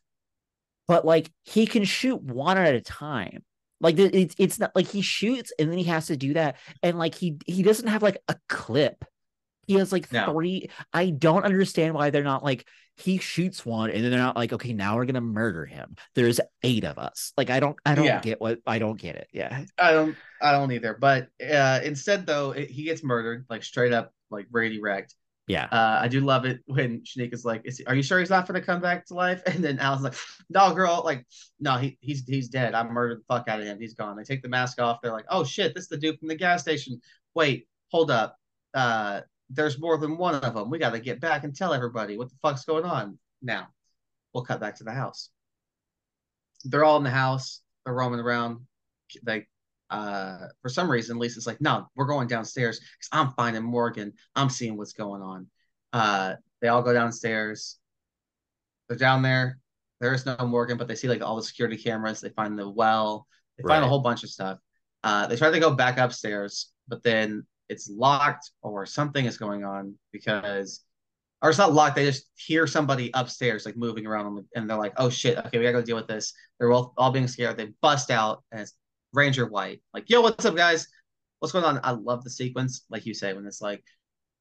but 0.89 1.05
like 1.05 1.31
he 1.45 1.67
can 1.67 1.85
shoot 1.85 2.23
one 2.23 2.57
at 2.57 2.75
a 2.75 2.81
time. 2.81 3.45
Like 3.83 3.99
it's 3.99 4.35
it's 4.39 4.59
not 4.59 4.73
like 4.75 4.87
he 4.87 5.03
shoots 5.03 5.53
and 5.59 5.71
then 5.71 5.79
he 5.79 5.85
has 5.85 6.07
to 6.07 6.17
do 6.17 6.35
that, 6.35 6.57
and 6.83 6.99
like 6.99 7.15
he 7.15 7.37
he 7.47 7.63
doesn't 7.63 7.89
have 7.89 8.03
like 8.03 8.19
a 8.29 8.37
clip. 8.49 9.05
He 9.67 9.75
has 9.75 9.93
like 9.93 10.09
No. 10.11 10.33
three. 10.33 10.71
I 10.93 11.11
don't 11.11 11.45
understand 11.45 11.95
why 11.95 12.11
they're 12.11 12.25
not 12.25 12.43
like 12.45 12.67
he 12.97 13.19
shoots 13.19 13.65
one 13.65 13.91
and 13.91 14.05
then 14.05 14.11
they're 14.11 14.21
not 14.21 14.37
like 14.37 14.53
okay 14.53 14.73
now 14.73 14.97
we're 14.97 15.07
gonna 15.07 15.21
murder 15.21 15.65
him. 15.65 15.97
There's 16.15 16.41
eight 16.63 16.85
of 16.85 16.99
us. 16.99 17.33
Like 17.37 17.51
I 17.51 17.61
don't 17.61 17.77
I 17.85 17.95
don't 17.95 18.05
Yeah. 18.07 18.21
get 18.21 18.41
what 18.41 18.59
I 18.67 18.79
don't 18.79 19.01
get 19.01 19.17
it. 19.17 19.29
Yeah 19.33 19.65
I 19.79 19.93
don't 19.93 20.17
I 20.41 20.53
don't 20.53 20.73
either. 20.73 20.97
But 21.01 21.29
uh 21.43 21.81
instead 21.85 22.27
though, 22.27 22.53
it, 22.53 22.71
he 22.71 22.85
gets 22.85 23.03
murdered, 23.03 23.47
like 23.49 23.63
straight 23.63 23.93
up, 23.93 24.13
like 24.31 24.49
Brady 24.49 24.81
wrecked. 24.81 25.15
Yeah 25.53 25.69
Uh, 25.71 25.99
I 26.03 26.09
do 26.09 26.21
love 26.21 26.45
it 26.45 26.61
when 26.67 27.03
Shanika's 27.03 27.45
like, 27.45 27.63
Is 27.65 27.79
he, 27.79 27.85
"Are 27.85 27.95
you 27.95 28.03
sure 28.03 28.19
he's 28.19 28.31
not 28.31 28.47
going 28.49 28.59
to 28.61 28.67
come 28.67 28.81
back 28.81 29.07
to 29.07 29.15
life?" 29.15 29.43
And 29.47 29.63
then 29.63 29.79
Alan's 29.79 30.03
like, 30.03 30.15
"No, 30.49 30.73
girl, 30.75 31.03
like, 31.05 31.27
no, 31.61 31.77
he 31.77 31.99
he's 32.01 32.25
he's 32.27 32.49
dead. 32.49 32.75
I 32.75 32.83
murdered 32.85 33.21
the 33.21 33.25
fuck 33.29 33.49
out 33.49 33.61
of 33.61 33.67
him. 33.67 33.79
He's 33.79 33.95
gone." 33.95 34.17
They 34.17 34.25
take 34.25 34.43
the 34.43 34.49
mask 34.49 34.81
off. 34.81 35.01
They're 35.03 35.13
like, 35.13 35.27
"Oh 35.29 35.45
shit, 35.45 35.75
this 35.75 35.85
is 35.85 35.89
the 35.89 35.99
dude 35.99 36.19
from 36.19 36.29
the 36.29 36.35
gas 36.35 36.63
station." 36.63 37.01
Wait, 37.35 37.69
hold 37.91 38.11
up. 38.11 38.39
Uh, 38.75 39.21
there's 39.51 39.79
more 39.79 39.99
than 39.99 40.17
one 40.17 40.35
of 40.35 40.55
them. 40.55 40.71
We 40.71 40.79
got 40.79 40.91
to 40.91 41.01
get 41.01 41.21
back 41.21 41.45
and 41.45 41.55
tell 41.55 41.75
everybody 41.75 42.17
what 42.17 42.31
the 42.31 42.37
fuck's 42.43 42.65
going 42.65 42.85
on. 42.85 43.19
Now, 43.43 43.69
we'll 44.33 44.45
cut 44.45 44.61
back 44.61 44.77
to 44.77 44.85
the 44.85 44.93
house. 44.93 45.31
They're 46.65 46.85
all 46.85 46.97
in 46.97 47.05
the 47.05 47.11
house. 47.11 47.61
They're 47.85 47.95
roaming 47.95 48.21
around. 48.21 48.61
Like, 49.27 49.49
uh, 49.93 50.49
for 50.63 50.69
some 50.69 50.91
reason, 50.91 51.19
Lisa's 51.19 51.47
like, 51.47 51.61
"No, 51.61 51.87
we're 51.95 52.07
going 52.07 52.27
downstairs 52.27 52.79
because 52.81 53.09
I'm 53.13 53.33
finding 53.33 53.63
Morgan. 53.63 54.13
I'm 54.35 54.49
seeing 54.51 54.77
what's 54.77 54.93
going 54.95 55.23
on." 55.23 55.47
Uh, 55.93 56.35
they 56.61 56.69
all 56.69 56.83
go 56.83 56.93
downstairs. 56.93 57.79
They're 58.89 58.99
down 58.99 59.23
there. 59.23 59.59
There 60.01 60.15
is 60.15 60.27
no 60.27 60.37
Morgan, 60.41 60.79
but 60.79 60.89
they 60.89 60.95
see 60.97 61.09
like 61.09 61.23
all 61.23 61.37
the 61.37 61.43
security 61.43 61.77
cameras. 61.77 62.21
They 62.21 62.31
find 62.31 62.59
the 62.59 62.69
well. 62.69 63.27
They 63.59 63.63
find 63.69 63.85
a 63.85 63.89
whole 63.89 64.01
bunch 64.01 64.25
of 64.25 64.31
stuff. 64.31 64.59
Uh, 65.05 65.27
they 65.27 65.37
try 65.37 65.51
to 65.51 65.61
go 65.61 65.75
back 65.75 65.99
upstairs, 65.99 66.73
but 66.89 67.03
then 67.03 67.47
it's 67.69 67.89
locked 67.89 68.51
or 68.63 68.87
something 68.87 69.25
is 69.27 69.37
going 69.39 69.65
on 69.65 69.95
because, 70.13 70.85
or 71.43 71.51
it's 71.51 71.59
not 71.59 71.73
locked. 71.73 71.97
They 71.97 72.07
just 72.07 72.31
hear 72.35 72.67
somebody 72.67 73.11
upstairs 73.15 73.67
like 73.67 73.77
moving 73.77 74.07
around, 74.07 74.27
on 74.27 74.35
the- 74.37 74.47
and 74.55 74.69
they're 74.69 74.79
like, 74.79 74.95
"Oh 74.97 75.11
shit, 75.11 75.39
okay, 75.39 75.59
we 75.59 75.65
gotta 75.65 75.75
go 75.79 75.83
deal 75.83 75.97
with 75.97 76.09
this." 76.09 76.33
They're 76.59 76.73
all 76.73 76.95
all 76.97 77.13
being 77.13 77.29
scared. 77.29 77.57
They 77.57 77.73
bust 77.83 78.11
out, 78.11 78.43
and 78.51 78.61
it's 78.63 78.75
Ranger 79.13 79.47
White. 79.47 79.83
Like, 79.93 80.09
yo, 80.11 80.21
what's 80.21 80.45
up, 80.45 80.57
guys? 80.57 80.87
What's 81.41 81.53
going 81.53 81.65
on? 81.65 81.81
I 81.83 81.91
love 81.93 82.25
the 82.25 82.31
sequence, 82.31 82.85
like 82.91 83.05
you 83.07 83.15
say, 83.15 83.33
when 83.35 83.47
it's 83.47 83.61
like, 83.61 83.83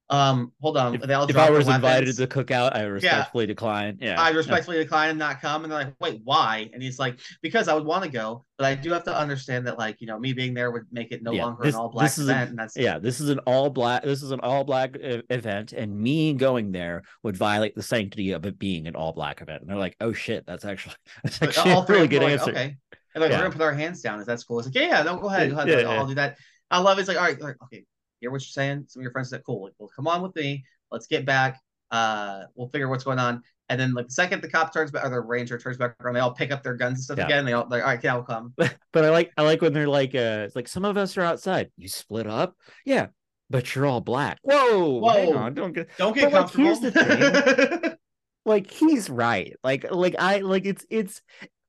um, 0.09 0.51
hold 0.59 0.75
on, 0.75 0.95
if, 0.95 1.01
they 1.03 1.13
all 1.13 1.23
if 1.29 1.37
I 1.37 1.49
was 1.49 1.69
invited 1.69 2.07
to 2.07 2.13
the 2.13 2.27
cookout 2.27 2.75
I 2.75 2.81
respectfully 2.83 3.45
decline 3.45 3.97
yeah 4.01 4.21
I 4.21 4.31
No. 4.31 4.37
respectfully 4.39 4.75
decline 4.77 5.11
and 5.11 5.17
not 5.19 5.39
come. 5.41 5.63
And 5.63 5.71
they're 5.71 5.85
like, 5.85 5.93
wait, 6.01 6.19
why? 6.25 6.69
And 6.73 6.83
he's 6.83 6.99
like, 6.99 7.17
because 7.41 7.69
I 7.69 7.73
would 7.73 7.85
want 7.85 8.03
to 8.03 8.09
go, 8.09 8.43
but 8.57 8.65
I 8.67 8.75
do 8.75 8.91
have 8.91 9.05
to 9.05 9.17
understand 9.17 9.65
that, 9.67 9.77
like, 9.79 10.01
you 10.01 10.07
know, 10.07 10.19
me 10.19 10.33
being 10.33 10.53
there 10.53 10.69
would 10.69 10.83
make 10.91 11.13
it 11.13 11.23
no 11.23 11.31
Yeah, 11.31 11.45
longer 11.45 11.63
this- 11.63 11.75
an 11.75 11.79
all 11.79 11.87
black 11.89 12.17
a- 12.17 12.21
event. 12.23 12.49
and 12.49 12.59
that's 12.59 12.75
yeah 12.75 12.99
this 12.99 13.21
is 13.21 13.29
an 13.29 13.39
all 13.47 13.69
black 13.69 14.03
this 14.03 14.21
is 14.21 14.31
an 14.31 14.41
all 14.41 14.65
black 14.65 14.97
e- 14.97 15.23
event 15.29 15.71
and 15.71 15.97
me 15.97 16.33
going 16.33 16.73
there 16.73 17.03
would 17.23 17.37
violate 17.37 17.73
the 17.75 17.83
sanctity 17.83 18.31
of 18.33 18.45
it 18.45 18.59
being 18.59 18.87
an 18.87 18.95
all 18.97 19.13
black 19.13 19.41
event 19.41 19.61
and 19.61 19.69
they're 19.69 19.77
like 19.77 19.95
oh 20.01 20.11
shit 20.11 20.45
that's 20.45 20.65
actually 20.65 20.95
that's 21.23 21.41
actually 21.41 21.71
all 21.71 21.83
a 21.83 21.85
really 21.85 22.09
good 22.09 22.21
like, 22.21 22.33
answer 22.33 22.51
okay. 22.51 22.75
And 23.13 23.21
like, 23.21 23.31
Yeah. 23.31 23.37
we're 23.37 23.43
gonna 23.43 23.53
put 23.53 23.61
our 23.61 23.73
hands 23.73 24.01
down. 24.01 24.19
Is 24.19 24.27
that 24.27 24.43
cool? 24.47 24.59
It's 24.59 24.67
like, 24.67 24.75
yeah, 24.75 24.87
yeah, 24.87 25.03
no, 25.03 25.17
go 25.17 25.27
ahead, 25.27 25.49
go 25.49 25.57
ahead. 25.57 25.67
Yeah, 25.69 25.79
yeah. 25.81 25.89
I'll 25.89 26.07
do 26.07 26.15
that. 26.15 26.37
I 26.69 26.79
love 26.79 26.97
it. 26.97 27.01
It's 27.01 27.07
like, 27.09 27.17
all 27.17 27.23
right, 27.23 27.39
like, 27.41 27.57
okay, 27.63 27.83
hear 28.19 28.31
what 28.31 28.41
you're 28.41 28.47
saying. 28.47 28.85
Some 28.87 29.01
of 29.01 29.03
your 29.03 29.11
friends 29.11 29.29
said, 29.29 29.41
cool. 29.45 29.63
Like, 29.65 29.73
well, 29.77 29.89
come 29.95 30.07
on 30.07 30.21
with 30.21 30.35
me. 30.35 30.63
Let's 30.91 31.07
get 31.07 31.25
back. 31.25 31.59
Uh, 31.89 32.43
we'll 32.55 32.69
figure 32.69 32.87
what's 32.87 33.03
going 33.03 33.19
on. 33.19 33.43
And 33.69 33.79
then 33.79 33.93
like 33.93 34.07
the 34.07 34.13
second 34.13 34.41
the 34.41 34.49
cop 34.49 34.73
turns 34.73 34.91
back 34.91 35.05
or 35.05 35.09
the 35.09 35.19
ranger 35.21 35.57
turns 35.57 35.77
back 35.77 35.95
around, 36.01 36.13
they 36.15 36.19
all 36.19 36.33
pick 36.33 36.51
up 36.51 36.61
their 36.61 36.73
guns 36.75 36.97
and 36.97 37.03
stuff 37.03 37.17
Yeah. 37.17 37.25
again. 37.25 37.45
They 37.45 37.53
all 37.53 37.67
like, 37.69 37.81
all 37.83 37.87
right, 37.89 38.03
yeah, 38.03 38.13
I'll 38.15 38.23
come. 38.23 38.53
but 38.57 38.75
I 39.05 39.09
like 39.09 39.31
I 39.37 39.43
like 39.43 39.61
when 39.61 39.71
they're 39.71 39.87
like 39.87 40.13
uh 40.13 40.43
it's 40.45 40.55
like 40.57 40.67
some 40.67 40.83
of 40.83 40.97
us 40.97 41.17
are 41.17 41.21
outside. 41.21 41.71
You 41.77 41.87
split 41.87 42.27
up? 42.27 42.55
Yeah. 42.85 43.07
But 43.49 43.73
you're 43.73 43.85
all 43.85 44.01
black. 44.01 44.39
Whoa, 44.43 45.01
hang 45.09 45.33
Whoa. 45.33 45.37
on, 45.37 45.53
don't 45.53 45.71
get 45.73 45.89
Don't 45.97 46.13
get 46.13 46.31
But, 46.31 46.43
like, 46.43 46.53
here's 46.53 46.79
the 46.81 46.91
thing. 46.91 47.93
like 48.45 48.69
he's 48.69 49.09
right. 49.09 49.55
Like 49.63 49.85
like 49.89 50.15
I 50.19 50.39
like 50.39 50.65
it's 50.65 50.85
it's 50.89 51.21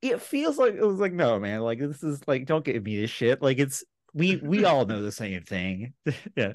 it 0.03 0.21
feels 0.21 0.57
like 0.57 0.73
it 0.73 0.85
was 0.85 0.99
like 0.99 1.13
no 1.13 1.39
man, 1.39 1.61
like 1.61 1.79
this 1.79 2.03
is 2.03 2.21
like 2.27 2.45
don't 2.45 2.65
give 2.65 2.83
me 2.83 2.99
this 2.99 3.09
shit. 3.09 3.41
Like 3.41 3.57
it's 3.57 3.83
we 4.13 4.35
we 4.37 4.65
all 4.65 4.85
know 4.85 5.01
the 5.01 5.11
same 5.11 5.41
thing. 5.43 5.93
yeah. 6.35 6.53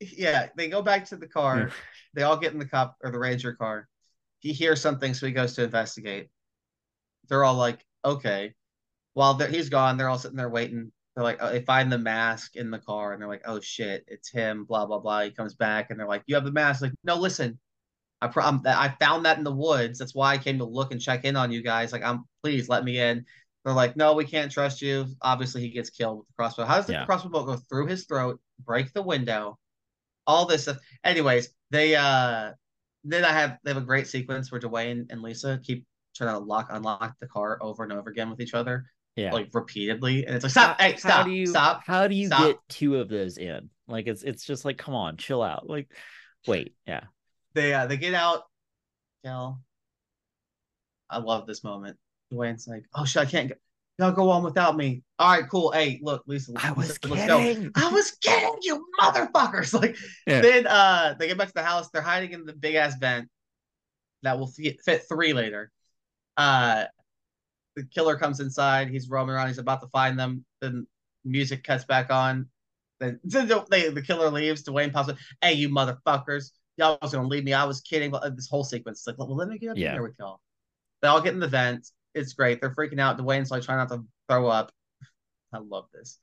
yeah, 0.00 0.48
they 0.56 0.68
go 0.68 0.82
back 0.82 1.06
to 1.06 1.16
the 1.16 1.28
car. 1.28 1.66
Mm. 1.66 1.72
They 2.14 2.22
all 2.22 2.36
get 2.36 2.52
in 2.52 2.58
the 2.58 2.68
cop 2.68 2.96
or 3.02 3.10
the 3.10 3.18
ranger 3.18 3.54
car. 3.54 3.88
He 4.40 4.52
hears 4.52 4.80
something, 4.80 5.14
so 5.14 5.26
he 5.26 5.32
goes 5.32 5.54
to 5.54 5.64
investigate. 5.64 6.28
They're 7.28 7.44
all 7.44 7.54
like, 7.54 7.84
okay. 8.04 8.54
While 9.14 9.38
he's 9.38 9.68
gone, 9.68 9.96
they're 9.96 10.08
all 10.08 10.18
sitting 10.18 10.36
there 10.36 10.48
waiting. 10.48 10.90
They're 11.14 11.24
like, 11.24 11.38
oh, 11.40 11.52
they 11.52 11.60
find 11.60 11.92
the 11.92 11.98
mask 11.98 12.56
in 12.56 12.70
the 12.70 12.78
car, 12.78 13.12
and 13.12 13.20
they're 13.20 13.28
like, 13.28 13.42
oh 13.44 13.60
shit, 13.60 14.04
it's 14.08 14.30
him. 14.30 14.64
Blah 14.64 14.86
blah 14.86 14.98
blah. 14.98 15.22
He 15.22 15.30
comes 15.30 15.54
back, 15.54 15.90
and 15.90 16.00
they're 16.00 16.08
like, 16.08 16.22
you 16.26 16.34
have 16.34 16.44
the 16.44 16.52
mask. 16.52 16.82
Like, 16.82 16.92
no, 17.04 17.16
listen, 17.16 17.58
I 18.22 18.28
pro- 18.28 18.44
I'm, 18.44 18.60
I 18.64 18.94
found 19.00 19.26
that 19.26 19.36
in 19.38 19.44
the 19.44 19.52
woods. 19.54 19.98
That's 19.98 20.14
why 20.14 20.32
I 20.32 20.38
came 20.38 20.56
to 20.58 20.64
look 20.64 20.92
and 20.92 21.00
check 21.00 21.24
in 21.24 21.36
on 21.36 21.52
you 21.52 21.62
guys. 21.62 21.92
Like, 21.92 22.02
I'm 22.04 22.24
please 22.42 22.68
let 22.68 22.84
me 22.84 22.98
in. 22.98 23.24
They're 23.64 23.74
like, 23.74 23.96
no, 23.96 24.14
we 24.14 24.24
can't 24.24 24.50
trust 24.50 24.80
you. 24.80 25.06
Obviously, 25.20 25.60
he 25.60 25.68
gets 25.70 25.90
killed 25.90 26.18
with 26.18 26.26
the 26.28 26.32
crossbow. 26.38 26.64
How 26.64 26.76
does 26.76 26.86
the 26.86 26.94
Yeah. 26.94 27.04
crossbow 27.04 27.28
bolt 27.30 27.46
go 27.46 27.56
through 27.56 27.86
his 27.86 28.06
throat, 28.06 28.40
break 28.64 28.92
the 28.92 29.02
window, 29.02 29.58
all 30.26 30.46
this 30.46 30.62
stuff? 30.62 30.78
Anyways, 31.04 31.48
they 31.70 31.94
uh 31.96 32.52
then 33.04 33.24
I 33.24 33.32
have 33.32 33.58
they 33.64 33.70
have 33.72 33.82
a 33.82 33.86
great 33.86 34.06
sequence 34.06 34.50
where 34.52 34.60
Dewayne 34.60 35.10
and 35.10 35.20
Lisa 35.22 35.60
keep 35.62 35.84
trying 36.14 36.30
to 36.32 36.38
lock 36.38 36.68
unlock 36.70 37.14
the 37.20 37.26
car 37.26 37.58
over 37.60 37.82
and 37.82 37.92
over 37.92 38.10
again 38.10 38.30
with 38.30 38.40
each 38.40 38.54
other, 38.54 38.86
Yeah. 39.16 39.32
like 39.32 39.48
repeatedly, 39.52 40.26
and 40.26 40.34
it's 40.36 40.44
like 40.44 40.50
stop, 40.52 40.80
hey, 40.80 40.96
stop, 40.96 41.10
how 41.12 41.22
do 41.24 41.30
you 41.32 41.46
stop. 41.46 41.82
how 41.86 42.06
do 42.06 42.14
you 42.14 42.26
stop. 42.26 42.46
get 42.46 42.58
two 42.68 42.96
of 42.98 43.08
those 43.08 43.38
in? 43.38 43.70
Like 43.88 44.06
it's 44.06 44.22
it's 44.22 44.44
just 44.44 44.64
like 44.64 44.78
come 44.78 44.94
on, 44.94 45.16
chill 45.16 45.42
out. 45.42 45.68
Like 45.68 45.90
wait, 46.46 46.74
yeah. 46.86 47.04
They 47.54 47.74
uh 47.74 47.86
they 47.86 47.96
get 47.96 48.14
out. 48.14 48.42
Cal, 49.24 49.60
I 51.10 51.18
love 51.18 51.46
this 51.46 51.62
moment. 51.62 51.96
Dewayne's 52.32 52.66
like, 52.66 52.84
oh 52.94 53.04
shit, 53.04 53.22
I 53.22 53.26
can't 53.26 53.48
go. 53.50 53.54
Y'all 53.98 54.10
go 54.12 54.30
on 54.30 54.42
without 54.42 54.76
me. 54.76 55.02
All 55.18 55.30
right, 55.30 55.48
cool. 55.48 55.70
Hey, 55.70 56.00
look, 56.02 56.22
Lisa, 56.26 56.52
I 56.56 56.72
was 56.72 56.98
let's 57.04 57.26
go. 57.26 57.38
kidding. 57.38 57.70
I 57.74 57.88
was 57.90 58.12
kidding, 58.22 58.56
you 58.62 58.84
motherfuckers. 59.00 59.72
Like, 59.80 59.96
Yeah. 60.26 60.40
then 60.40 60.66
uh, 60.66 61.14
they 61.18 61.28
get 61.28 61.36
back 61.36 61.48
to 61.48 61.54
the 61.54 61.62
house. 61.62 61.90
They're 61.90 62.00
hiding 62.02 62.32
in 62.32 62.46
the 62.46 62.54
big 62.54 62.74
ass 62.74 62.96
vent 62.98 63.28
that 64.22 64.38
will 64.38 64.46
fit, 64.46 64.80
fit 64.82 65.02
three 65.08 65.34
later. 65.34 65.70
Uh, 66.38 66.84
the 67.76 67.84
killer 67.84 68.16
comes 68.16 68.40
inside. 68.40 68.88
He's 68.88 69.08
roaming 69.10 69.34
around. 69.34 69.48
He's 69.48 69.58
about 69.58 69.82
to 69.82 69.88
find 69.88 70.18
them. 70.18 70.44
Then 70.62 70.86
music 71.24 71.62
cuts 71.62 71.84
back 71.84 72.10
on. 72.10 72.48
Then 72.98 73.20
they, 73.24 73.90
the 73.90 74.02
killer 74.04 74.30
leaves. 74.30 74.64
Dewayne 74.64 74.92
pops 74.92 75.10
up. 75.10 75.18
Hey, 75.42 75.52
you 75.52 75.68
motherfuckers! 75.68 76.50
Y'all 76.76 76.98
was 77.02 77.12
gonna 77.12 77.28
leave 77.28 77.44
me. 77.44 77.52
I 77.52 77.64
was 77.64 77.80
kidding. 77.80 78.10
But 78.10 78.34
This 78.36 78.48
whole 78.48 78.64
sequence. 78.64 79.00
It's 79.00 79.06
like, 79.06 79.18
well, 79.18 79.36
let 79.36 79.48
me 79.48 79.58
get 79.58 79.70
up 79.70 79.76
Yeah. 79.76 79.88
in 79.90 79.94
there 79.94 80.02
with 80.02 80.16
y'all. 80.18 80.40
They 81.00 81.08
all 81.08 81.20
get 81.20 81.34
in 81.34 81.40
the 81.40 81.48
vent. 81.48 81.88
It's 82.14 82.32
great. 82.34 82.60
They're 82.60 82.74
freaking 82.74 83.00
out. 83.00 83.18
Dewayne's 83.18 83.50
like 83.50 83.62
trying 83.62 83.78
not 83.78 83.88
to 83.88 84.04
throw 84.28 84.48
up. 84.48 84.72
I 85.52 85.58
love 85.58 85.86
this. 85.92 86.18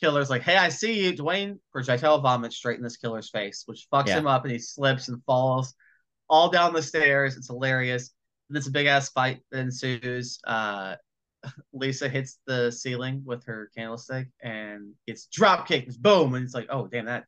Killer's 0.00 0.30
like, 0.30 0.42
hey, 0.42 0.56
I 0.56 0.68
see 0.68 1.04
you. 1.04 1.12
Dewayne 1.12 1.58
projectile 1.72 2.20
vomits 2.20 2.56
straight 2.56 2.78
in 2.78 2.82
this 2.82 2.96
killer's 2.96 3.30
face, 3.30 3.62
which 3.66 3.86
fucks 3.92 4.08
Yeah. 4.08 4.18
him 4.18 4.26
up 4.26 4.44
and 4.44 4.52
he 4.52 4.58
slips 4.58 5.08
and 5.08 5.22
falls 5.24 5.74
all 6.28 6.50
down 6.50 6.72
the 6.72 6.82
stairs. 6.82 7.36
It's 7.36 7.48
hilarious. 7.48 8.10
And 8.48 8.56
it's 8.58 8.66
a 8.66 8.70
big 8.72 8.86
ass 8.86 9.10
fight 9.10 9.40
that 9.50 9.60
ensues. 9.60 10.38
Uh, 10.46 10.96
Lisa 11.72 12.08
hits 12.08 12.38
the 12.46 12.70
ceiling 12.70 13.22
with 13.24 13.44
her 13.44 13.70
candlestick 13.76 14.28
and 14.42 14.92
gets 15.06 15.26
drop 15.26 15.68
kicked. 15.68 16.00
Boom. 16.00 16.34
And 16.34 16.44
it's 16.44 16.54
like, 16.54 16.68
oh, 16.70 16.86
damn, 16.86 17.06
that 17.06 17.24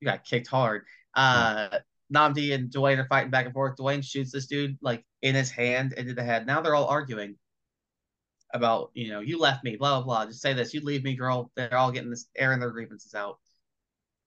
you 0.00 0.06
got 0.06 0.24
kicked 0.24 0.48
hard. 0.48 0.84
Uh, 1.14 1.78
Nnamdi 2.12 2.54
and 2.54 2.70
Dewayne 2.70 2.98
are 2.98 3.06
fighting 3.06 3.30
back 3.30 3.46
and 3.46 3.54
forth. 3.54 3.76
Dewayne 3.76 4.04
shoots 4.04 4.32
this 4.32 4.46
dude 4.46 4.76
like 4.82 5.04
in 5.22 5.34
his 5.34 5.50
hand 5.50 5.92
into 5.94 6.14
the 6.14 6.22
head. 6.22 6.46
Now 6.46 6.60
they're 6.60 6.74
all 6.74 6.86
arguing 6.86 7.36
about, 8.52 8.90
you 8.94 9.10
know, 9.10 9.20
you 9.20 9.38
left 9.38 9.64
me, 9.64 9.76
blah, 9.76 10.00
blah, 10.00 10.04
blah. 10.04 10.26
Just 10.26 10.42
say 10.42 10.52
this, 10.52 10.74
you 10.74 10.80
leave 10.80 11.02
me, 11.02 11.16
girl. 11.16 11.50
They're 11.56 11.76
all 11.76 11.90
getting 11.90 12.10
this, 12.10 12.26
airing 12.36 12.60
their 12.60 12.70
grievances 12.70 13.14
out. 13.14 13.38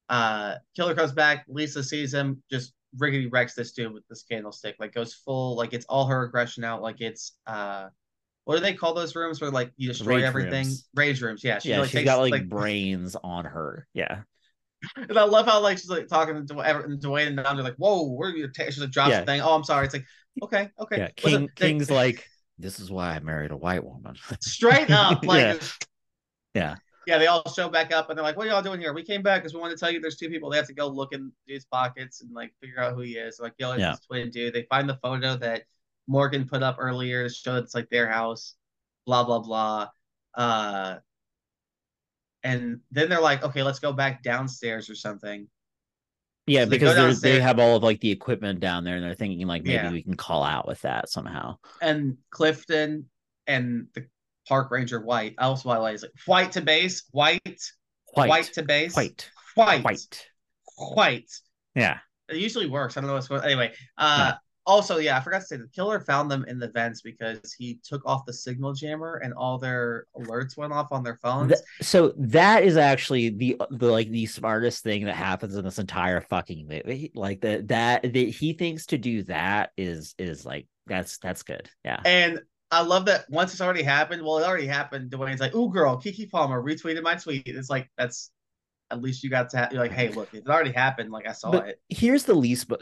Uh, 0.09 0.55
Killer 0.75 0.95
comes 0.95 1.11
back. 1.11 1.45
Lisa 1.47 1.83
sees 1.83 2.13
him, 2.13 2.41
just 2.49 2.73
riggedy 2.97 3.31
wrecks 3.31 3.53
this 3.53 3.71
dude 3.73 3.93
with 3.93 4.07
this 4.07 4.23
candlestick. 4.23 4.75
Like 4.79 4.93
goes 4.93 5.13
full, 5.13 5.55
like 5.55 5.73
it's 5.73 5.85
all 5.85 6.07
her 6.07 6.23
aggression 6.23 6.63
out. 6.63 6.81
Like 6.81 6.99
it's 7.01 7.33
uh, 7.45 7.87
what 8.45 8.55
do 8.55 8.61
they 8.61 8.73
call 8.73 8.93
those 8.93 9.15
rooms 9.15 9.41
where 9.41 9.51
like 9.51 9.71
you 9.77 9.89
destroy 9.89 10.15
Rage 10.15 10.23
everything? 10.23 10.65
rooms. 10.65 10.89
Rage 10.95 11.21
rooms. 11.21 11.43
Yeah, 11.43 11.59
she 11.59 11.69
yeah, 11.69 11.79
like 11.79 11.89
she's 11.89 11.99
takes, 11.99 12.05
got 12.05 12.29
like, 12.29 12.49
brains 12.49 13.15
on 13.21 13.45
her. 13.45 13.87
Yeah. 13.93 14.21
And 14.95 15.17
I 15.17 15.23
love 15.23 15.45
how 15.45 15.59
like 15.61 15.77
she's 15.77 15.89
like 15.89 16.07
talking 16.07 16.35
to 16.35 16.53
Dewayne, 16.53 16.85
and 16.85 16.99
Dewayne 17.01 17.27
and 17.27 17.37
they're 17.39 17.53
like, 17.63 17.75
"Whoa, 17.77 18.11
where 18.11 18.29
are 18.29 18.35
you?" 18.35 18.47
Ta-? 18.47 18.65
She's 18.65 18.79
like, 18.79 18.91
drops 18.91 19.09
Yeah. 19.11 19.21
the 19.21 19.25
thing. 19.25 19.41
Oh, 19.41 19.55
I'm 19.55 19.63
sorry. 19.63 19.85
It's 19.85 19.93
like, 19.95 20.05
okay, 20.43 20.69
okay. 20.79 20.97
Yeah. 20.97 21.09
King? 21.15 21.49
They- 21.57 21.67
King's 21.67 21.89
like, 21.89 22.27
this 22.59 22.79
is 22.79 22.91
why 22.91 23.15
I 23.15 23.19
married 23.19 23.51
a 23.51 23.57
white 23.57 23.83
woman. 23.83 24.15
straight 24.41 24.91
up, 24.91 25.25
like, 25.25 25.41
Yeah. 25.41 25.57
Yeah. 26.53 26.75
yeah. 27.07 27.17
They 27.17 27.27
all 27.27 27.49
show 27.51 27.69
back 27.69 27.91
up, 27.91 28.09
and 28.09 28.17
they're 28.17 28.23
like, 28.23 28.37
"What 28.37 28.45
are 28.47 28.51
y'all 28.51 28.61
doing 28.61 28.79
here? 28.79 28.93
We 28.93 29.03
came 29.03 29.23
back 29.23 29.41
because 29.41 29.53
we 29.55 29.59
wanted 29.59 29.75
to 29.75 29.79
tell 29.79 29.91
you 29.91 29.99
there's 29.99 30.17
two 30.17 30.29
people. 30.29 30.49
They 30.51 30.57
have 30.57 30.67
to 30.67 30.73
go 30.73 30.87
look 30.87 31.11
in 31.13 31.31
dude's 31.47 31.65
pockets 31.65 32.21
and 32.21 32.31
like 32.33 32.53
figure 32.61 32.79
out 32.79 32.93
who 32.93 33.01
he 33.01 33.13
is. 33.13 33.39
Like, 33.39 33.53
yo, 33.57 33.71
it's 33.71 33.81
Yeah. 33.81 33.91
this 33.91 34.01
twin 34.01 34.29
dude. 34.29 34.53
They 34.53 34.63
find 34.69 34.87
the 34.87 34.97
photo 35.01 35.35
that 35.37 35.63
Morgan 36.07 36.47
put 36.47 36.61
up 36.63 36.75
earlier 36.79 37.27
to 37.27 37.33
show 37.33 37.55
it's 37.57 37.73
like 37.73 37.89
their 37.89 38.07
house. 38.07 38.53
Blah 39.07 39.23
blah 39.23 39.39
blah. 39.39 39.87
Uh, 40.35 40.97
and 42.47 42.79
then 42.91 43.09
they're 43.09 43.21
like, 43.21 43.43
okay, 43.43 43.63
let's 43.63 43.79
go 43.79 43.91
back 43.93 44.23
downstairs 44.23 44.89
or 44.89 44.95
something. 44.95 45.47
Yeah, 46.45 46.63
So 46.63 46.69
because 46.69 46.95
they're, 46.95 47.33
they 47.33 47.39
have 47.41 47.59
all 47.59 47.75
of 47.75 47.83
like 47.83 47.99
the 47.99 48.09
equipment 48.11 48.59
down 48.61 48.83
there, 48.85 48.95
and 48.95 49.03
they're 49.03 49.13
thinking 49.15 49.45
like 49.47 49.63
maybe 49.63 49.73
Yeah. 49.73 49.91
we 49.91 50.01
can 50.01 50.15
call 50.15 50.43
out 50.43 50.65
with 50.67 50.81
that 50.81 51.09
somehow. 51.09 51.57
and 51.81 52.17
Clifton 52.29 53.09
and 53.47 53.87
the 53.93 54.05
park 54.47 54.71
ranger 54.71 55.01
White. 55.01 55.35
I 55.37 55.43
also 55.45 55.67
White 55.69 55.95
is 55.95 56.03
like 56.03 56.11
white 56.25 56.51
to 56.53 56.61
base, 56.61 57.03
white, 57.11 57.71
White, 58.13 58.29
white, 58.29 58.45
to 58.53 58.63
base, 58.63 58.95
white, 58.95 59.29
white, 59.55 59.83
white. 59.83 60.27
white. 60.77 61.31
Yeah, 61.75 61.99
It 62.29 62.37
usually 62.37 62.67
works. 62.67 62.95
I 62.95 63.01
don't 63.01 63.09
know 63.09 63.15
what's 63.15 63.27
going. 63.27 63.43
Anyway, 63.43 63.73
uh, 63.97 64.33
also 64.67 64.97
yeah, 64.97 65.17
I 65.17 65.21
forgot 65.21 65.39
to 65.39 65.45
say 65.45 65.57
the 65.57 65.67
killer 65.69 65.99
found 65.99 66.29
them 66.29 66.45
in 66.47 66.59
the 66.59 66.67
vents 66.67 67.01
because 67.01 67.55
he 67.57 67.79
took 67.83 68.05
off 68.05 68.25
the 68.25 68.33
signal 68.33 68.73
jammer 68.73 69.21
and 69.23 69.33
all 69.33 69.57
their 69.57 70.05
alerts 70.19 70.57
went 70.57 70.73
off 70.73 70.89
on 70.91 71.03
their 71.03 71.15
phones. 71.15 71.53
Th- 71.53 71.61
so 71.81 72.13
that 72.17 72.63
is 72.63 72.77
actually 72.77 73.29
the 73.29 73.59
the 73.71 73.87
like 73.87 74.09
the 74.11 74.25
smartest 74.25 74.83
thing 74.83 75.05
that 75.05 75.15
happens 75.15 75.55
in 75.55 75.63
this 75.63 75.79
entire 75.79 76.21
fucking 76.21 76.67
movie. 76.67 77.11
Like 77.15 77.41
that 77.41 77.69
that 77.69 78.03
that 78.03 78.15
he 78.15 78.53
thinks 78.53 78.85
to 78.87 78.97
do 78.97 79.23
that 79.23 79.71
is 79.77 80.13
is 80.19 80.45
like 80.45 80.67
that's 80.85 81.17
that's 81.17 81.43
good. 81.43 81.69
Yeah, 81.83 82.01
and 82.05 82.41
I 82.69 82.81
love 82.81 83.05
that 83.05 83.25
once 83.29 83.53
it's 83.53 83.61
already 83.61 83.83
happened. 83.83 84.21
Well, 84.21 84.37
it 84.39 84.45
already 84.45 84.67
happened. 84.67 85.09
Dewayne's 85.09 85.39
like, 85.39 85.55
"Ooh, 85.55 85.71
girl, 85.71 85.97
Keke 85.97 86.29
Palmer 86.29 86.61
retweeted 86.61 87.01
my 87.03 87.15
tweet." 87.15 87.47
It's 87.47 87.69
like 87.69 87.89
that's 87.97 88.31
at 88.89 89.01
least 89.01 89.23
you 89.23 89.29
got 89.29 89.49
to. 89.49 89.57
Ha- 89.57 89.67
you're 89.71 89.81
like, 89.81 89.91
"Hey, 89.91 90.09
look, 90.09 90.33
it 90.33 90.47
already 90.47 90.71
happened. 90.71 91.11
Like 91.11 91.27
I 91.27 91.33
saw 91.33 91.51
But 91.51 91.67
it." 91.67 91.81
here's 91.89 92.23
the 92.23 92.33
least 92.33 92.67
but 92.67 92.79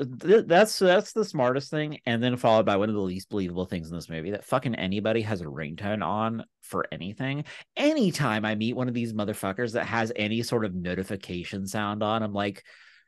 that's 0.48 0.80
that's 0.80 1.14
the 1.14 1.26
smartest 1.26 1.72
thing 1.72 2.00
and 2.06 2.22
then 2.22 2.38
followed 2.38 2.66
by 2.66 2.76
one 2.78 2.90
of 2.90 2.96
the 2.96 3.02
least 3.02 3.30
believable 3.30 3.66
things 3.66 3.90
in 3.90 3.96
this 3.96 4.10
movie 4.10 4.32
that 4.32 4.46
fucking 4.46 4.76
anybody 4.76 5.22
has 5.22 5.42
a 5.42 5.46
ringtone 5.46 6.04
on 6.04 6.44
for 6.62 6.86
anything 6.92 7.44
anytime 7.78 8.44
i 8.46 8.56
meet 8.56 8.76
one 8.76 8.88
of 8.88 8.94
these 8.94 9.14
motherfuckers 9.14 9.74
that 9.74 9.86
has 9.86 10.12
any 10.16 10.42
sort 10.42 10.66
of 10.66 10.74
notification 10.74 11.68
sound 11.68 12.02
on 12.02 12.24
i'm 12.24 12.34
like 12.34 12.64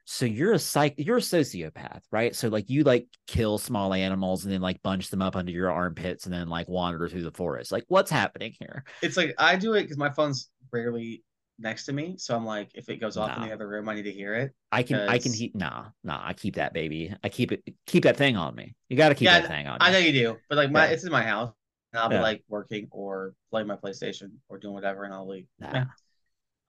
so 0.06 0.26
you're 0.26 0.54
a 0.54 0.60
psych 0.60 0.94
you're 0.98 1.18
a 1.18 1.22
sociopath 1.22 2.02
right 2.12 2.36
so 2.36 2.48
like 2.48 2.70
you 2.70 2.84
like 2.84 3.08
kill 3.26 3.58
small 3.58 3.94
animals 3.94 4.46
and 4.46 4.54
then 4.54 4.62
like 4.62 4.82
bunch 4.84 5.10
them 5.10 5.22
up 5.22 5.36
under 5.36 5.52
your 5.52 5.72
armpits 5.72 6.26
and 6.26 6.34
then 6.34 6.48
like 6.48 6.70
wander 6.70 7.10
through 7.10 7.24
the 7.24 7.32
forest 7.32 7.72
like 7.72 7.84
what's 7.88 8.12
happening 8.12 8.54
here 8.60 8.84
It's 9.02 9.18
like 9.18 9.34
I 9.38 9.56
do 9.56 9.74
it 9.74 9.82
because 9.84 9.98
my 9.98 10.12
phone's 10.12 10.50
rarely 10.72 11.24
next 11.60 11.86
to 11.86 11.94
me, 11.94 12.16
so 12.18 12.36
I'm 12.36 12.46
like, 12.46 12.72
if 12.76 12.90
it 12.90 12.98
goes 12.98 13.18
off 13.18 13.36
in 13.38 13.44
the 13.44 13.52
other 13.52 13.68
room, 13.68 13.90
I 13.90 13.96
need 13.96 14.04
to 14.04 14.12
hear 14.12 14.36
it. 14.36 14.54
i 14.72 14.84
can 14.84 15.02
i 15.08 15.18
can 15.18 15.32
keep 15.32 15.56
nah 15.56 15.86
nah 16.04 16.20
i 16.24 16.34
keep 16.34 16.56
that 16.56 16.74
baby 16.74 17.14
i 17.24 17.30
keep 17.30 17.52
it 17.52 17.64
keep 17.86 18.04
that 18.04 18.18
thing 18.18 18.36
on 18.36 18.54
me 18.54 18.76
you 18.90 18.98
got 18.98 19.10
to 19.10 19.16
keep 19.16 19.26
Yeah, 19.30 19.40
that 19.40 19.48
thing 19.48 19.68
on 19.68 19.80
I 19.80 19.88
you. 19.88 19.94
know 19.94 19.98
you 20.00 20.12
do, 20.12 20.38
but 20.50 20.58
like 20.58 20.72
my 20.72 20.86
Yeah. 20.86 20.92
it's 20.94 21.04
in 21.06 21.12
my 21.12 21.24
house, 21.24 21.54
and 21.94 22.02
I'll 22.02 22.10
Yeah. 22.10 22.18
be 22.18 22.22
like 22.24 22.44
working 22.50 22.88
or 22.92 23.34
playing 23.50 23.68
my 23.68 23.76
PlayStation 23.78 24.32
or 24.50 24.58
doing 24.58 24.74
whatever, 24.74 25.04
and 25.04 25.14
I'll 25.14 25.28
leave. 25.28 25.48
Nah. 25.60 25.74
Yeah. 25.74 25.86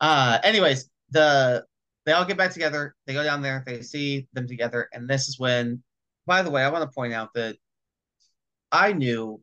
Uh, 0.01 0.39
anyways, 0.45 0.91
the 1.11 1.65
they 2.07 2.13
all 2.13 2.25
get 2.25 2.37
back 2.37 2.53
together. 2.53 2.95
They 3.07 3.15
go 3.15 3.25
down 3.25 3.43
there. 3.43 3.65
They 3.67 3.83
see 3.83 4.29
them 4.33 4.47
together, 4.47 4.89
and 4.93 5.09
this 5.09 5.29
is 5.29 5.39
when. 5.39 5.83
By 6.27 6.43
the 6.43 6.51
way, 6.51 6.63
I 6.63 6.69
want 6.71 6.83
to 6.89 6.95
point 6.95 7.15
out 7.15 7.31
that 7.35 7.57
I 8.73 8.93
knew 8.93 9.43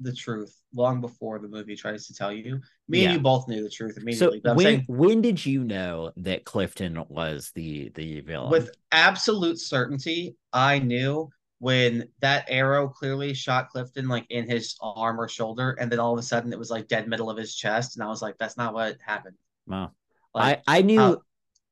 the 0.00 0.12
truth 0.12 0.54
long 0.74 1.00
before 1.00 1.38
the 1.38 1.48
movie 1.48 1.76
tries 1.76 2.06
to 2.08 2.14
tell 2.14 2.32
you. 2.32 2.60
Me 2.86 3.02
Yeah. 3.02 3.04
and 3.04 3.12
you 3.14 3.20
both 3.20 3.48
knew 3.48 3.62
the 3.62 3.70
truth 3.70 3.94
So 3.94 4.00
immediately. 4.02 4.42
I'm 4.44 4.56
when 4.56 4.64
saying 4.64 4.84
when 4.88 5.22
did 5.22 5.44
you 5.44 5.64
know 5.64 6.12
that 6.18 6.44
Clifton 6.44 7.02
was 7.08 7.50
the 7.54 7.90
the 7.94 8.20
villain? 8.20 8.50
with 8.50 8.70
absolute 8.92 9.58
certainty, 9.58 10.36
I 10.52 10.78
knew 10.78 11.30
when 11.58 12.08
that 12.20 12.44
arrow 12.48 12.88
clearly 12.88 13.32
shot 13.32 13.70
Clifton 13.70 14.06
like 14.08 14.26
in 14.28 14.48
his 14.48 14.76
arm 14.82 15.18
or 15.20 15.28
shoulder, 15.28 15.76
and 15.80 15.90
then 15.90 15.98
all 15.98 16.12
of 16.12 16.18
a 16.18 16.22
sudden 16.22 16.52
it 16.52 16.58
was 16.58 16.70
like 16.70 16.88
dead 16.88 17.08
middle 17.08 17.30
of 17.30 17.38
his 17.38 17.54
chest, 17.54 17.96
and 17.96 18.04
I 18.04 18.08
was 18.08 18.20
like, 18.20 18.36
that's 18.38 18.56
not 18.58 18.74
what 18.74 18.98
happened. 19.04 19.36
Wow. 19.66 19.92
Like, 20.34 20.62
I 20.66 20.78
I 20.78 20.82
knew 20.82 21.00
uh, 21.00 21.16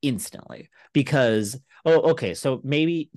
instantly 0.01 0.71
because 0.95 1.61
oh 1.85 2.11
okay 2.13 2.35
so 2.35 2.61
maybe 2.65 3.11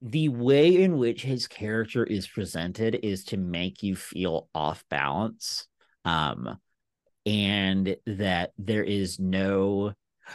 the 0.00 0.28
way 0.28 0.82
in 0.82 0.96
which 0.96 1.22
his 1.22 1.46
character 1.48 2.04
is 2.04 2.26
presented 2.26 2.98
is 3.02 3.24
to 3.24 3.36
make 3.36 3.82
you 3.82 3.94
feel 3.96 4.48
off 4.54 4.84
balance 4.88 5.66
um 6.08 6.58
and 7.26 7.96
that 8.06 8.52
there 8.56 8.82
is 8.84 9.18
no 9.18 9.92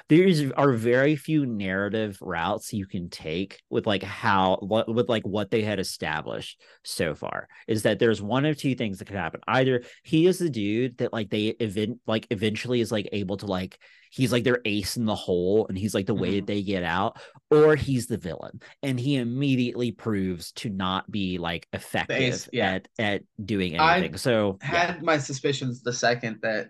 there 0.09 0.23
is 0.23 0.51
are 0.57 0.71
very 0.73 1.15
few 1.15 1.45
narrative 1.45 2.17
routes 2.21 2.73
you 2.73 2.85
can 2.85 3.09
take 3.09 3.61
with 3.69 3.85
like 3.87 4.03
how 4.03 4.57
what 4.61 4.93
with 4.93 5.09
like 5.09 5.25
what 5.25 5.51
they 5.51 5.61
had 5.61 5.79
established 5.79 6.61
so 6.83 7.15
far 7.15 7.47
is 7.67 7.83
that 7.83 7.99
there's 7.99 8.21
one 8.21 8.45
of 8.45 8.57
two 8.57 8.75
things 8.75 8.99
that 8.99 9.05
could 9.05 9.15
happen 9.15 9.41
either 9.47 9.83
he 10.03 10.27
is 10.27 10.39
the 10.39 10.49
dude 10.49 10.97
that 10.97 11.13
like 11.13 11.29
they 11.29 11.47
event 11.47 11.99
like 12.07 12.27
eventually 12.29 12.81
is 12.81 12.91
like 12.91 13.07
able 13.11 13.37
to 13.37 13.45
like 13.45 13.77
he's 14.11 14.31
like 14.31 14.43
their 14.43 14.59
ace 14.65 14.95
in 14.97 15.05
the 15.05 15.15
hole 15.15 15.65
and 15.67 15.77
he's 15.77 15.95
like 15.95 16.05
the 16.05 16.13
way 16.13 16.33
Mhm. 16.33 16.35
that 16.35 16.47
they 16.47 16.61
get 16.61 16.83
out 16.83 17.17
or 17.49 17.75
he's 17.75 18.05
the 18.07 18.17
villain 18.17 18.61
and 18.83 18.99
he 18.99 19.15
immediately 19.15 19.91
proves 19.91 20.51
to 20.53 20.69
not 20.69 21.09
be 21.09 21.37
like 21.39 21.67
effective 21.73 22.47
yeah. 22.53 22.73
at 22.73 22.87
at 22.99 23.21
doing 23.43 23.75
anything 23.75 24.13
I 24.13 24.17
so 24.17 24.57
yeah, 24.61 24.67
had 24.67 25.03
my 25.03 25.17
suspicions 25.17 25.81
the 25.81 25.93
second 25.93 26.39
that 26.43 26.67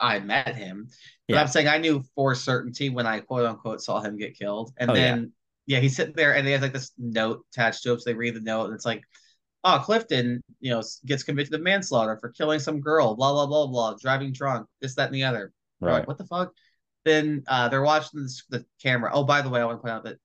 I 0.00 0.20
met 0.20 0.54
him. 0.54 0.88
But 1.28 1.34
Yeah. 1.34 1.40
I'm 1.40 1.48
saying 1.48 1.68
I 1.68 1.78
knew 1.78 2.02
for 2.14 2.34
certainty 2.34 2.88
when 2.90 3.06
I 3.06 3.20
quote 3.20 3.46
unquote 3.46 3.82
saw 3.82 4.00
him 4.00 4.16
get 4.16 4.38
killed. 4.38 4.72
And 4.76 4.90
Oh, 4.90 4.94
then 4.94 5.32
yeah. 5.66 5.80
he's 5.80 5.96
sitting 5.96 6.14
there 6.14 6.34
and 6.34 6.46
he 6.46 6.52
has 6.52 6.62
like 6.62 6.72
this 6.72 6.92
note 6.98 7.44
attached 7.52 7.82
to 7.82 7.92
him. 7.92 7.98
So 7.98 8.10
they 8.10 8.14
read 8.14 8.34
the 8.34 8.40
note 8.40 8.66
and 8.66 8.74
it's 8.74 8.86
like, 8.86 9.02
oh, 9.64 9.82
Clifton, 9.84 10.42
you 10.60 10.70
know, 10.70 10.82
gets 11.04 11.24
convicted 11.24 11.54
of 11.54 11.62
manslaughter 11.62 12.16
for 12.20 12.30
killing 12.30 12.60
some 12.60 12.80
girl, 12.80 13.14
blah, 13.16 13.32
blah, 13.32 13.46
blah, 13.46 13.66
blah, 13.66 13.94
driving 14.00 14.32
drunk, 14.32 14.66
this, 14.80 14.94
that, 14.94 15.06
and 15.06 15.14
the 15.14 15.24
other. 15.24 15.52
Right 15.80 15.94
Like, 15.94 16.08
what 16.08 16.18
the 16.18 16.26
fuck? 16.26 16.52
Then 17.04 17.42
uh, 17.48 17.68
they're 17.68 17.82
watching 17.82 18.22
this, 18.22 18.44
the 18.48 18.64
camera. 18.82 19.10
Oh, 19.12 19.24
by 19.24 19.42
the 19.42 19.48
way, 19.48 19.60
I 19.60 19.64
want 19.64 19.78
to 19.78 19.82
point 19.82 19.94
out 19.94 20.04
that 20.04 20.18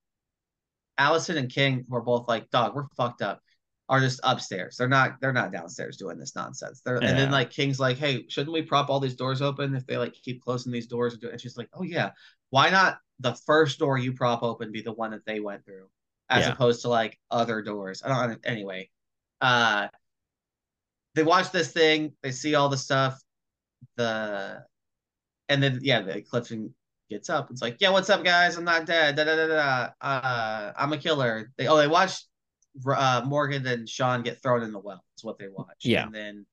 Allison 0.98 1.36
and 1.36 1.50
King 1.50 1.84
were 1.88 2.00
both 2.02 2.28
like, 2.28 2.50
dog, 2.50 2.74
we're 2.74 2.86
fucked 2.96 3.22
up. 3.22 3.40
Are 3.86 4.00
just 4.00 4.18
upstairs. 4.22 4.76
They're 4.78 4.88
not. 4.88 5.20
They're 5.20 5.32
not 5.32 5.52
downstairs 5.52 5.98
doing 5.98 6.16
this 6.18 6.34
nonsense. 6.34 6.80
They're, 6.82 6.96
And 6.96 7.18
then 7.18 7.30
like 7.30 7.50
King's 7.50 7.78
like, 7.78 7.98
hey, 7.98 8.24
shouldn't 8.28 8.54
we 8.54 8.62
prop 8.62 8.88
all 8.88 8.98
these 8.98 9.14
doors 9.14 9.42
open 9.42 9.74
if 9.74 9.86
they 9.86 9.98
like 9.98 10.14
keep 10.14 10.42
closing 10.42 10.72
these 10.72 10.86
doors? 10.86 11.12
And, 11.12 11.20
do 11.20 11.28
it? 11.28 11.32
and 11.32 11.40
she's 11.40 11.58
like, 11.58 11.68
oh 11.74 11.82
yeah, 11.82 12.12
why 12.48 12.70
not 12.70 12.96
the 13.20 13.34
first 13.46 13.78
door 13.78 13.98
you 13.98 14.14
prop 14.14 14.42
open 14.42 14.72
be 14.72 14.80
the 14.80 14.92
one 14.92 15.10
that 15.10 15.26
they 15.26 15.38
went 15.38 15.66
through, 15.66 15.86
as 16.30 16.46
Yeah. 16.46 16.52
opposed 16.52 16.80
to 16.82 16.88
like 16.88 17.18
other 17.30 17.60
doors? 17.60 18.02
I 18.02 18.08
don't. 18.26 18.40
Anyway, 18.44 18.88
uh, 19.42 19.88
they 21.14 21.22
watch 21.22 21.50
this 21.52 21.70
thing. 21.70 22.14
They 22.22 22.30
see 22.30 22.54
all 22.54 22.70
the 22.70 22.78
stuff. 22.78 23.20
The 23.96 24.64
and 25.50 25.62
then 25.62 25.80
yeah, 25.82 26.00
the 26.00 26.22
Clifton 26.22 26.74
gets 27.10 27.28
up. 27.28 27.50
It's 27.50 27.60
like, 27.60 27.76
yeah, 27.80 27.90
what's 27.90 28.08
up, 28.08 28.24
guys? 28.24 28.56
I'm 28.56 28.64
not 28.64 28.86
dead. 28.86 29.16
Da, 29.16 29.24
da, 29.24 29.36
da, 29.36 29.46
da. 29.46 29.88
Uh, 30.00 30.72
I'm 30.74 30.92
a 30.94 30.96
killer. 30.98 31.52
They 31.58 31.66
oh, 31.66 31.76
they 31.76 31.86
watched 31.86 32.26
uh, 32.86 33.22
Morgan 33.26 33.66
and 33.66 33.88
Shawn 33.88 34.22
get 34.22 34.42
thrown 34.42 34.62
in 34.62 34.72
the 34.72 34.78
well. 34.78 35.02
Is 35.16 35.24
what 35.24 35.38
they 35.38 35.48
watch. 35.48 35.76
Yeah. 35.84 36.04
and 36.06 36.14
then 36.14 36.46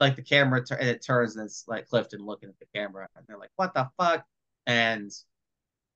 like 0.00 0.16
the 0.16 0.22
camera 0.22 0.64
tur- 0.64 0.76
and 0.76 0.88
it 0.88 1.04
turns 1.04 1.36
and 1.36 1.44
it's 1.44 1.64
like 1.66 1.88
Clifton 1.88 2.24
looking 2.24 2.48
at 2.48 2.58
the 2.58 2.66
camera 2.74 3.08
and 3.16 3.24
they're 3.26 3.38
like, 3.38 3.50
what 3.56 3.74
the 3.74 3.88
fuck? 3.98 4.24
And 4.66 5.10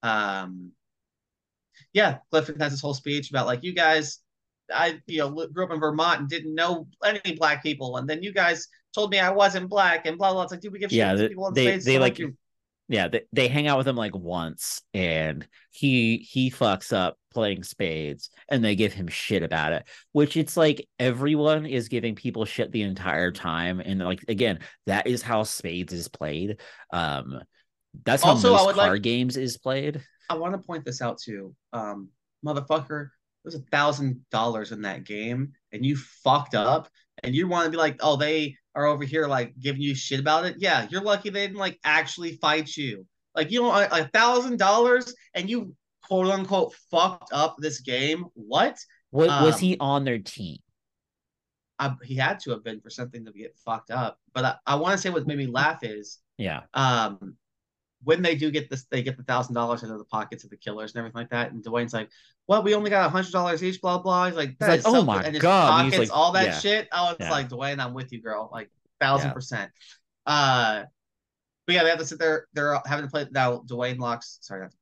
um, 0.03 0.73
yeah, 1.93 2.19
Clifton 2.31 2.59
has 2.61 2.73
this 2.73 2.81
whole 2.81 2.95
speech 2.95 3.31
about 3.31 3.47
like 3.47 3.63
you 3.63 3.75
guys. 3.75 4.19
I 4.73 5.01
you 5.07 5.19
know 5.19 5.47
grew 5.49 5.65
up 5.65 5.73
in 5.73 5.81
Vermont 5.81 6.21
and 6.21 6.29
didn't 6.29 6.55
know 6.55 6.87
any 7.05 7.35
black 7.37 7.63
people, 7.63 7.97
and 7.99 8.09
then 8.09 8.23
you 8.23 8.33
guys 8.33 8.69
told 8.95 9.11
me 9.11 9.19
I 9.19 9.31
wasn't 9.31 9.69
black 9.69 10.07
and 10.07 10.17
blah 10.19 10.33
blah. 10.33 10.43
It's 10.43 10.53
like, 10.53 10.61
dude, 10.61 10.73
we 10.73 10.79
give 10.79 10.91
shit 10.91 10.99
Yeah, 10.99 11.15
to 11.15 11.29
they- 11.55 11.65
they- 11.65 11.77
they 11.79 11.99
like- 11.99 12.19
you- 12.19 12.37
yeah 12.89 13.09
they, 13.09 13.23
they 13.33 13.49
hang 13.49 13.67
out 13.69 13.79
with 13.79 13.87
him 13.89 13.97
like 13.97 14.15
once 14.15 14.83
and 14.93 15.47
he 15.71 16.19
he 16.19 16.51
fucks 16.51 16.93
up 16.93 17.17
playing 17.33 17.63
spades 17.63 18.31
and 18.49 18.65
they 18.65 18.75
give 18.77 18.93
him 18.93 19.09
shit 19.09 19.43
about 19.43 19.73
it 19.73 19.87
which 20.13 20.37
it's 20.37 20.57
like 20.57 20.87
everyone 20.99 21.67
is 21.67 21.89
giving 21.89 22.15
people 22.15 22.45
shit 22.45 22.71
the 22.71 22.83
entire 22.83 23.33
time 23.33 23.81
and 23.81 24.01
like 24.01 24.25
again 24.29 24.59
that 24.87 25.07
is 25.07 25.23
how 25.23 25.43
spades 25.43 25.93
is 25.93 26.09
played 26.09 26.61
um 26.93 27.41
that's 28.05 28.23
how 28.23 28.31
Also, 28.31 28.55
I 28.55 28.57
most 28.59 28.67
would 28.67 28.77
card 28.77 28.93
like- 28.93 29.03
games 29.03 29.37
is 29.37 29.59
played 29.59 30.03
I 30.31 30.35
want 30.35 30.55
to 30.55 30.67
point 30.67 30.87
this 30.87 31.03
out 31.03 31.19
too. 31.19 31.55
Um, 31.75 32.09
motherfucker, 32.47 33.09
there's 33.45 33.55
a 33.55 33.65
thousand 33.71 34.25
dollars 34.31 34.73
in 34.73 34.83
that 34.83 35.05
game, 35.05 35.53
and 35.73 35.85
you 35.85 35.95
fucked 35.97 36.55
up, 36.55 36.89
and 37.23 37.35
you 37.35 37.49
want 37.49 37.67
to 37.67 37.71
be 37.71 37.77
like, 37.77 37.97
oh, 38.01 38.17
they 38.17 38.57
are 38.75 38.87
over 38.87 39.05
here 39.05 39.27
like 39.27 39.53
giving 39.61 39.83
you 39.83 39.95
shit 39.95 40.21
about 40.21 40.47
it. 40.47 40.57
Yeah, 40.59 40.87
you're 40.89 41.03
lucky 41.03 41.29
they 41.29 41.47
didn't 41.47 41.59
like 41.59 41.79
actually 41.85 42.37
fight 42.37 42.75
you. 42.79 43.05
Like 43.35 43.51
you 43.51 43.61
know, 43.61 43.73
a 43.73 44.09
thousand 44.15 44.59
dollars, 44.59 45.13
and 45.35 45.51
you 45.51 45.75
quote 46.07 46.29
unquote 46.31 46.75
fucked 46.91 47.33
up 47.33 47.57
this 47.59 47.81
game. 47.81 48.27
What? 48.35 48.79
what 49.11 49.29
was 49.43 49.55
Um, 49.57 49.61
he 49.61 49.77
on 49.79 50.05
their 50.05 50.19
team 50.19 50.59
I, 51.79 51.95
he 52.05 52.15
had 52.15 52.39
to 52.41 52.51
have 52.53 52.63
been 52.65 52.81
for 52.81 52.91
something 52.91 53.25
to 53.25 53.33
get 53.33 53.57
fucked 53.65 53.91
up. 53.91 54.19
But 54.35 54.45
I, 54.45 54.55
I 54.67 54.75
want 54.77 54.93
to 54.93 54.99
say 54.99 55.11
what 55.11 55.27
made 55.27 55.39
me 55.39 55.47
laugh 55.47 55.83
is 55.83 56.19
yeah 56.39 56.63
um 56.75 57.37
when 58.05 58.23
they 58.23 58.35
do 58.35 58.51
get 58.51 58.71
this 58.71 58.85
they 58.91 59.03
get 59.03 59.17
the 59.17 59.23
thousand 59.25 59.55
dollars 59.55 59.85
out 59.85 59.91
of 59.91 59.99
the 59.99 60.05
pockets 60.07 60.45
of 60.45 60.51
the 60.51 60.57
killers 60.57 60.93
and 60.93 60.99
everything 61.01 61.19
like 61.21 61.31
that 61.31 61.53
and 61.53 61.63
Dewayne's 61.63 61.93
like 61.93 62.09
well 62.49 62.63
we 62.63 62.75
only 62.75 62.89
got 62.91 63.07
a 63.07 63.11
hundred 63.11 63.33
dollars 63.33 63.63
each 63.63 63.81
blah 63.81 63.99
blah 63.99 64.27
he's 64.27 64.35
like, 64.35 64.59
"That 64.59 64.69
like, 64.69 64.81
"Oh 64.87 65.03
my 65.05 65.23
and 65.23 65.35
his 65.35 65.43
God. 65.43 65.71
Pockets 65.71 65.99
like, 65.99 66.17
all 66.17 66.33
that 66.33 66.47
yeah. 66.47 66.59
shit 66.59 66.89
I 66.91 67.03
was 67.03 67.17
Yeah. 67.21 67.31
like 67.31 67.49
Dewayne 67.49 67.79
I'm 67.81 67.93
with 67.95 68.13
you 68.13 68.23
girl 68.23 68.49
like 68.53 68.71
thousand 69.01 69.29
Yeah. 69.29 69.35
percent 69.35 69.71
uh 70.27 70.85
but 71.67 71.75
yeah 71.75 71.83
they 71.85 71.91
have 71.91 71.99
to 71.99 72.07
sit 72.07 72.19
there 72.19 72.47
they're 72.55 72.81
having 72.87 73.05
to 73.05 73.11
play 73.11 73.27
now 73.31 73.59
Dewayne 73.67 73.99
locks 73.99 74.39
sorry 74.41 74.63
not 74.63 74.73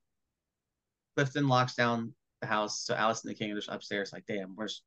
Clifton 1.21 1.49
locks 1.49 1.75
down 1.75 2.15
the 2.41 2.47
house 2.47 2.85
so 2.85 2.95
Alice 2.95 3.23
and 3.23 3.31
the 3.31 3.35
King 3.35 3.53
are 3.53 3.57
just 3.57 3.69
upstairs 3.69 4.11
like 4.13 4.25
damn 4.27 4.57
we're 4.57 4.67
just 4.67 4.83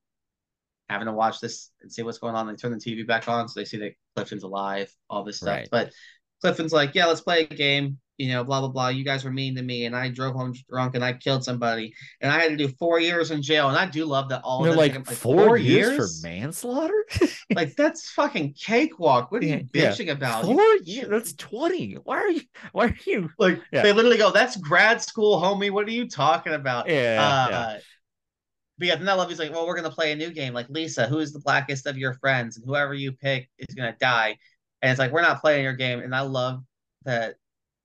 having 0.89 1.05
to 1.05 1.13
watch 1.13 1.39
this 1.39 1.69
and 1.81 1.91
see 1.91 2.01
what's 2.01 2.17
going 2.17 2.35
on 2.35 2.47
they 2.47 2.55
turn 2.55 2.71
the 2.71 2.77
TV 2.77 3.05
back 3.05 3.27
on 3.29 3.47
so 3.47 3.59
they 3.59 3.65
see 3.65 3.77
that 3.77 3.93
Clifton's 4.15 4.43
alive 4.43 4.91
all 5.09 5.23
this 5.23 5.37
stuff 5.37 5.49
Right. 5.57 5.67
but 5.71 5.93
Clifton's 6.41 6.73
like, 6.73 6.93
yeah, 6.93 7.05
let's 7.05 7.21
play 7.21 7.43
a 7.43 7.45
game. 7.45 7.99
You 8.19 8.31
know, 8.31 8.43
blah 8.43 8.59
blah 8.59 8.69
blah. 8.69 8.89
You 8.89 9.03
guys 9.03 9.23
were 9.23 9.31
mean 9.31 9.55
to 9.55 9.63
me, 9.63 9.85
and 9.85 9.95
I 9.95 10.09
drove 10.09 10.35
home 10.35 10.53
drunk, 10.69 10.93
and 10.93 11.03
I 11.03 11.13
killed 11.13 11.43
somebody, 11.43 11.93
and 12.21 12.31
I 12.31 12.39
had 12.39 12.49
to 12.51 12.55
do 12.57 12.67
four 12.77 12.99
years 12.99 13.31
in 13.31 13.41
jail. 13.41 13.69
And 13.69 13.77
I 13.77 13.87
do 13.87 14.05
love 14.05 14.29
that 14.29 14.41
all. 14.43 14.61
they're 14.63 14.75
like, 14.75 14.93
take 14.93 15.05
them, 15.05 15.15
four, 15.15 15.57
years? 15.57 16.21
for 16.21 16.27
manslaughter 16.27 17.05
like 17.55 17.75
that's 17.75 18.11
fucking 18.11 18.53
cakewalk. 18.53 19.31
What 19.31 19.41
are 19.41 19.47
you 19.47 19.67
Yeah, 19.73 19.81
yeah. 19.83 19.91
bitching 19.91 20.11
about? 20.11 20.45
four 20.45 20.53
You- 20.61 20.81
years 20.85 21.07
that's 21.09 21.33
20 21.33 21.95
why 22.03 22.17
are 22.19 22.29
you 22.29 22.41
why 22.71 22.85
are 22.87 22.95
you 23.05 23.29
like 23.39 23.59
Yeah. 23.71 23.81
they 23.81 23.91
literally 23.93 24.17
go, 24.17 24.31
"That's 24.31 24.57
grad 24.57 25.01
school, 25.01 25.41
homie. 25.41 25.71
What 25.71 25.87
are 25.87 25.91
you 25.91 26.07
talking 26.07 26.53
about?" 26.53 26.87
yeah, 26.87 27.17
uh, 27.19 27.49
yeah. 27.49 27.79
But 28.77 28.87
yeah, 28.87 28.95
then 28.95 29.09
I 29.09 29.13
love 29.13 29.29
he's 29.29 29.39
like, 29.39 29.51
well, 29.51 29.65
we're 29.67 29.75
gonna 29.75 29.89
play 29.91 30.11
a 30.11 30.15
new 30.15 30.29
game. 30.31 30.53
Like 30.53 30.67
Lisa, 30.69 31.07
who 31.07 31.19
is 31.19 31.33
the 31.33 31.39
blackest 31.39 31.87
of 31.87 31.97
your 31.97 32.13
friends, 32.15 32.57
and 32.57 32.65
whoever 32.65 32.93
you 32.93 33.11
pick 33.11 33.49
is 33.57 33.73
gonna 33.75 33.95
die. 33.99 34.37
And 34.81 34.91
it's 34.91 34.99
like 34.99 35.11
we're 35.11 35.21
not 35.21 35.41
playing 35.41 35.63
your 35.63 35.73
game. 35.73 35.99
And 35.99 36.15
I 36.15 36.21
love 36.21 36.61
that 37.05 37.35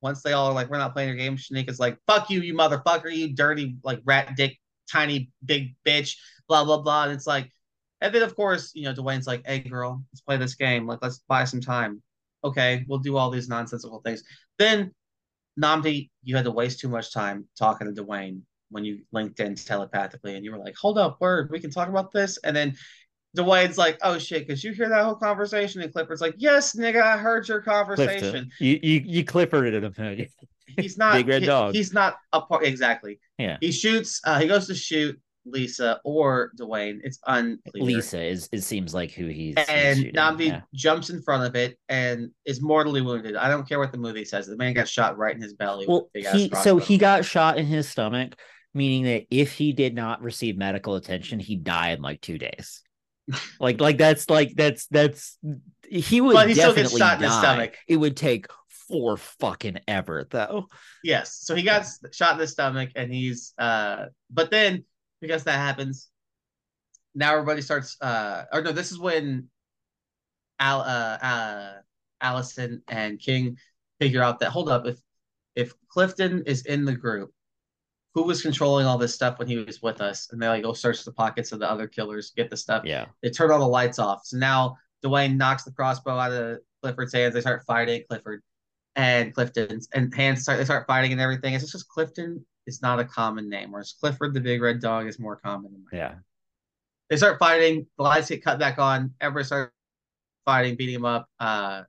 once 0.00 0.22
they 0.22 0.32
all 0.32 0.48
are 0.48 0.52
like, 0.52 0.70
we're 0.70 0.78
not 0.78 0.92
playing 0.92 1.08
your 1.08 1.18
game. 1.18 1.36
Shanika's 1.36 1.80
like, 1.80 1.98
fuck 2.06 2.30
you, 2.30 2.40
you 2.40 2.54
motherfucker, 2.54 3.14
you 3.14 3.34
dirty 3.34 3.76
like 3.82 4.00
rat 4.04 4.36
dick, 4.36 4.56
tiny 4.90 5.30
big 5.44 5.74
bitch, 5.86 6.16
blah 6.48 6.64
blah 6.64 6.80
blah. 6.80 7.04
And 7.04 7.12
it's 7.12 7.26
like, 7.26 7.50
and 8.00 8.14
then 8.14 8.22
of 8.22 8.34
course, 8.36 8.72
you 8.74 8.84
know, 8.84 8.94
Dewayne's 8.94 9.26
like, 9.26 9.46
hey 9.46 9.60
girl, 9.60 10.02
let's 10.12 10.20
play 10.20 10.36
this 10.36 10.54
game. 10.54 10.86
Like, 10.86 11.00
let's 11.02 11.22
buy 11.28 11.44
some 11.44 11.60
time. 11.60 12.02
Okay, 12.44 12.84
we'll 12.88 13.00
do 13.00 13.16
all 13.16 13.30
these 13.30 13.48
nonsensical 13.48 14.00
things. 14.04 14.22
Then 14.58 14.92
Nnamdi, 15.60 16.10
you 16.22 16.36
had 16.36 16.44
to 16.44 16.50
waste 16.50 16.80
too 16.80 16.88
much 16.88 17.12
time 17.12 17.48
talking 17.58 17.92
to 17.92 18.02
Dewayne 18.02 18.42
when 18.70 18.84
you 18.84 19.00
linked 19.12 19.40
in 19.40 19.54
telepathically 19.54 20.36
and 20.36 20.44
you 20.44 20.52
were 20.52 20.58
like, 20.58 20.76
hold 20.76 20.98
up, 20.98 21.20
word, 21.20 21.50
we 21.50 21.58
can 21.58 21.70
talk 21.70 21.88
about 21.88 22.12
this. 22.12 22.38
And 22.44 22.54
then 22.54 22.76
Dewayne's 23.36 23.78
like, 23.78 23.98
oh 24.02 24.18
shit, 24.18 24.46
because 24.46 24.64
you 24.64 24.72
hear 24.72 24.88
that 24.88 25.04
whole 25.04 25.14
conversation? 25.14 25.82
And 25.82 25.92
Clifford's 25.92 26.20
like, 26.20 26.34
yes, 26.38 26.74
nigga, 26.74 27.02
I 27.02 27.18
heard 27.18 27.48
your 27.48 27.60
conversation. 27.60 28.50
You 28.58 28.78
you 28.82 29.02
you 29.04 29.24
Clifforded 29.24 29.82
him. 29.82 30.26
He's 30.76 30.98
not 30.98 31.14
Big 31.14 31.28
red 31.28 31.42
he- 31.42 31.46
dog. 31.46 31.74
He's 31.74 31.92
not 31.92 32.16
a 32.32 32.40
part 32.40 32.64
exactly. 32.64 33.20
Yeah. 33.38 33.56
He 33.60 33.72
shoots, 33.72 34.20
uh, 34.24 34.38
he 34.38 34.46
goes 34.46 34.66
to 34.66 34.74
shoot 34.74 35.18
Lisa 35.44 36.00
or 36.04 36.52
Dewayne. 36.58 37.00
It's 37.02 37.18
unclear. 37.26 37.84
Lisa 37.84 38.22
is 38.22 38.48
it 38.52 38.62
seems 38.62 38.94
like 38.94 39.12
who 39.12 39.26
he's, 39.26 39.54
he's 39.58 39.68
And 39.68 40.04
Nnamdi 40.04 40.46
yeah. 40.46 40.60
jumps 40.74 41.10
in 41.10 41.22
front 41.22 41.44
of 41.44 41.54
it 41.56 41.78
and 41.88 42.30
is 42.44 42.62
mortally 42.62 43.00
wounded. 43.00 43.36
I 43.36 43.48
don't 43.48 43.68
care 43.68 43.78
what 43.78 43.92
the 43.92 43.98
movie 43.98 44.24
says. 44.24 44.46
The 44.46 44.56
man 44.56 44.74
got 44.74 44.88
shot 44.88 45.16
right 45.16 45.34
in 45.34 45.40
his 45.42 45.54
belly. 45.54 45.86
Well, 45.88 46.10
he 46.14 46.50
so 46.62 46.78
he 46.78 46.98
got 46.98 47.24
shot 47.24 47.58
in 47.58 47.66
his 47.66 47.88
stomach, 47.88 48.34
meaning 48.74 49.04
that 49.04 49.26
if 49.30 49.52
he 49.52 49.72
did 49.72 49.94
not 49.94 50.22
receive 50.22 50.56
medical 50.56 50.96
attention, 50.96 51.40
he'd 51.40 51.64
die 51.64 51.90
in 51.90 52.02
like 52.02 52.20
two 52.20 52.38
days. 52.38 52.82
Like 53.60 53.80
like 53.80 53.98
that's 53.98 54.28
like 54.30 54.52
that's 54.54 54.86
that's 54.86 55.38
he 55.88 56.20
would 56.20 56.34
But 56.34 56.48
he 56.48 56.54
still 56.54 56.74
gets 56.74 56.90
definitely 56.90 57.00
shot 57.00 57.16
in 57.18 57.24
his 57.24 57.32
die. 57.32 57.40
stomach. 57.42 57.76
It 57.86 57.96
would 57.96 58.16
take 58.16 58.46
for 58.88 59.16
fucking 59.16 59.80
ever 59.86 60.26
though. 60.30 60.66
Yes. 61.04 61.38
So 61.42 61.54
he 61.54 61.62
got 61.62 61.82
s- 61.82 62.00
shot 62.12 62.32
in 62.32 62.38
the 62.38 62.46
stomach 62.46 62.90
and 62.96 63.12
he's 63.12 63.54
uh 63.58 64.06
but 64.30 64.50
then 64.50 64.84
because 65.20 65.44
that 65.44 65.56
happens, 65.58 66.08
now 67.14 67.32
everybody 67.32 67.60
starts 67.60 67.96
uh 68.00 68.44
or 68.52 68.62
no 68.62 68.72
this 68.72 68.92
is 68.92 68.98
when 68.98 69.48
Al 70.60 70.80
uh, 70.80 71.18
uh 71.22 71.72
Allison 72.20 72.82
and 72.88 73.18
King 73.18 73.56
figure 74.00 74.22
out 74.22 74.40
that 74.40 74.50
hold 74.50 74.68
up 74.68 74.86
if 74.86 74.98
if 75.54 75.72
Clifton 75.88 76.44
is 76.46 76.62
in 76.66 76.84
the 76.84 76.94
group 76.94 77.32
who 78.14 78.22
was 78.22 78.42
controlling 78.42 78.86
all 78.86 78.98
this 78.98 79.14
stuff 79.14 79.38
when 79.38 79.48
he 79.48 79.56
was 79.56 79.82
with 79.82 80.00
us? 80.00 80.28
And 80.30 80.40
they 80.40 80.48
like 80.48 80.62
go 80.62 80.72
search 80.72 81.04
the 81.04 81.12
pockets 81.12 81.52
of 81.52 81.58
the 81.58 81.70
other 81.70 81.86
killers 81.86 82.32
get 82.36 82.50
the 82.50 82.56
stuff. 82.56 82.84
Yeah. 82.84 83.06
They 83.22 83.30
turn 83.30 83.50
all 83.50 83.58
the 83.58 83.66
lights 83.66 83.98
off. 83.98 84.24
So 84.24 84.36
now 84.36 84.76
Dewayne 85.04 85.36
knocks 85.36 85.64
the 85.64 85.72
crossbow 85.72 86.16
out 86.16 86.32
of 86.32 86.58
Clifford's 86.82 87.12
hands. 87.12 87.34
They 87.34 87.40
start 87.40 87.64
fighting 87.66 88.02
Clifford 88.08 88.42
and 88.96 89.34
Clifton's 89.34 89.88
and 89.94 90.14
hands 90.14 90.42
start 90.42 90.58
they 90.58 90.64
start 90.64 90.86
fighting 90.86 91.12
and 91.12 91.20
everything. 91.20 91.54
It's 91.54 91.70
just 91.70 91.88
Clifton 91.88 92.44
is 92.66 92.82
not 92.82 92.98
a 92.98 93.04
common 93.04 93.48
name 93.48 93.72
whereas 93.72 93.94
Clifford 93.98 94.34
the 94.34 94.40
big 94.40 94.60
red 94.60 94.80
dog 94.80 95.06
is 95.06 95.18
more 95.18 95.36
common 95.36 95.84
yeah. 95.92 96.14
They 97.08 97.16
start 97.16 97.38
fighting. 97.38 97.86
The 97.96 98.02
lights 98.02 98.28
get 98.28 98.44
cut 98.44 98.58
back 98.58 98.78
on. 98.78 99.14
Everybody 99.20 99.46
starts 99.46 99.72
fighting, 100.44 100.76
beating 100.76 100.96
him 100.96 101.04
up. 101.04 101.28
Uh, 101.40 101.84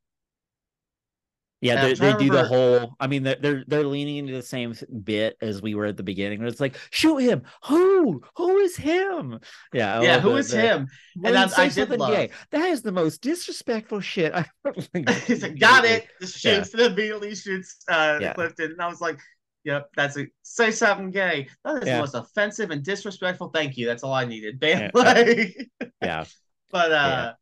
yeah, 1.61 1.81
they, 1.81 1.93
they 1.93 2.13
do 2.13 2.29
the 2.29 2.45
whole. 2.45 2.95
I 2.99 3.07
mean, 3.07 3.23
they're 3.23 3.63
they're 3.67 3.83
leaning 3.83 4.17
into 4.17 4.33
the 4.33 4.41
same 4.41 4.73
bit 5.03 5.35
as 5.41 5.61
we 5.61 5.75
were 5.75 5.85
at 5.85 5.97
the 5.97 6.03
beginning. 6.03 6.39
Where 6.39 6.47
it's 6.47 6.61
like, 6.61 6.77
shoot 6.89 7.17
him. 7.17 7.43
Who? 7.65 8.21
Who 8.37 8.57
is 8.59 8.77
him? 8.77 9.39
Yeah, 9.73 10.01
yeah. 10.01 10.19
Who 10.21 10.31
the, 10.31 10.35
is 10.37 10.51
the, 10.51 10.61
him? 10.61 10.87
And 11.23 11.35
that's 11.35 11.59
I 11.59 11.67
did 11.67 11.89
love. 11.89 12.13
Gay. 12.13 12.29
That 12.51 12.69
is 12.69 12.81
the 12.81 12.93
most 12.93 13.21
disrespectful 13.21 13.99
shit. 13.99 14.33
I 14.33 14.45
got 14.63 15.85
it. 15.85 16.07
Just 16.21 16.39
shoots 16.39 16.73
yeah. 16.73 16.85
immediately 16.85 17.35
shoots 17.35 17.77
uh, 17.89 18.19
yeah. 18.21 18.33
Clifton, 18.33 18.71
and 18.71 18.81
I 18.81 18.87
was 18.87 19.01
like, 19.01 19.19
Yep, 19.65 19.89
that's 19.97 20.17
a 20.17 20.27
say 20.43 20.71
something 20.71 21.11
gay. 21.11 21.49
That 21.65 21.83
is 21.83 21.87
yeah. 21.87 21.95
the 21.95 21.99
most 21.99 22.15
offensive 22.15 22.71
and 22.71 22.81
disrespectful. 22.81 23.49
Thank 23.49 23.75
you. 23.75 23.85
That's 23.85 24.03
all 24.03 24.13
I 24.13 24.23
needed. 24.23 24.59
Bam. 24.59 24.81
Yeah. 24.81 24.91
Like, 24.93 25.69
yeah. 26.01 26.23
But 26.71 26.91
uh, 26.93 27.33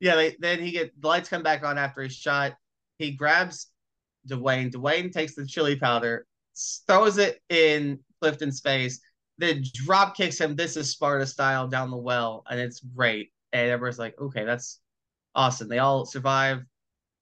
yeah. 0.00 0.10
yeah 0.10 0.16
they, 0.16 0.36
then 0.38 0.60
he 0.60 0.72
get 0.72 1.00
the 1.00 1.08
lights 1.08 1.30
come 1.30 1.42
back 1.42 1.64
on 1.64 1.78
after 1.78 2.02
he's 2.02 2.14
shot. 2.14 2.52
He 2.98 3.12
grabs 3.12 3.68
Dewayne. 4.28 4.70
Dewayne 4.70 5.12
takes 5.12 5.34
the 5.34 5.46
chili 5.46 5.76
powder, 5.76 6.26
throws 6.86 7.18
it 7.18 7.40
in 7.48 8.00
Clifton's 8.20 8.60
face, 8.60 9.00
then 9.38 9.62
drop 9.74 10.16
kicks 10.16 10.40
him. 10.40 10.56
This 10.56 10.76
is 10.76 10.90
Sparta 10.90 11.26
style 11.26 11.68
down 11.68 11.90
the 11.90 11.96
well, 11.96 12.44
and 12.48 12.58
it's 12.58 12.80
great. 12.80 13.30
And 13.52 13.70
everyone's 13.70 13.98
like, 13.98 14.18
okay, 14.20 14.44
that's 14.44 14.80
awesome. 15.34 15.68
They 15.68 15.78
all 15.78 16.04
survive. 16.04 16.62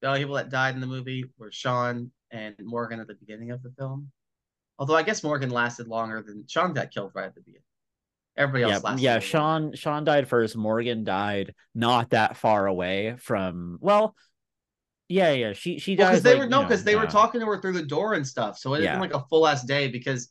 The 0.00 0.08
only 0.08 0.20
people 0.20 0.36
that 0.36 0.50
died 0.50 0.74
in 0.74 0.80
the 0.80 0.86
movie 0.86 1.24
were 1.38 1.50
Shawn 1.50 2.10
and 2.30 2.54
Morgan 2.60 3.00
at 3.00 3.06
the 3.06 3.14
beginning 3.14 3.50
of 3.50 3.62
the 3.62 3.72
film. 3.78 4.10
Although 4.78 4.96
I 4.96 5.02
guess 5.02 5.22
Morgan 5.22 5.50
lasted 5.50 5.88
longer 5.88 6.22
than 6.22 6.44
Shawn 6.48 6.72
got 6.72 6.90
killed 6.90 7.12
right 7.14 7.26
at 7.26 7.34
the 7.34 7.40
beginning. 7.40 7.62
Everybody 8.36 8.72
else 8.72 8.82
yeah. 8.84 9.14
Yeah, 9.14 9.18
Shawn 9.20 9.74
Shawn 9.74 10.04
died 10.04 10.28
first. 10.28 10.56
Morgan 10.56 11.04
died 11.04 11.54
not 11.74 12.10
that 12.10 12.36
far 12.36 12.66
away 12.66 13.14
from 13.18 13.78
well, 13.80 14.16
yeah, 15.08 15.32
yeah. 15.32 15.52
She 15.52 15.78
she 15.78 15.96
died. 15.96 16.10
Because 16.10 16.24
well, 16.24 16.32
they 16.32 16.38
like, 16.38 16.46
were 16.46 16.50
no, 16.50 16.62
because 16.62 16.84
they 16.84 16.96
were 16.96 17.06
talking 17.06 17.40
to 17.40 17.46
her 17.46 17.60
through 17.60 17.72
the 17.72 17.82
door 17.82 18.14
and 18.14 18.26
stuff. 18.26 18.58
So 18.58 18.74
it 18.74 18.82
yeah. 18.82 18.98
like 18.98 19.14
a 19.14 19.24
full 19.28 19.46
ass 19.46 19.64
day 19.64 19.88
because 19.88 20.30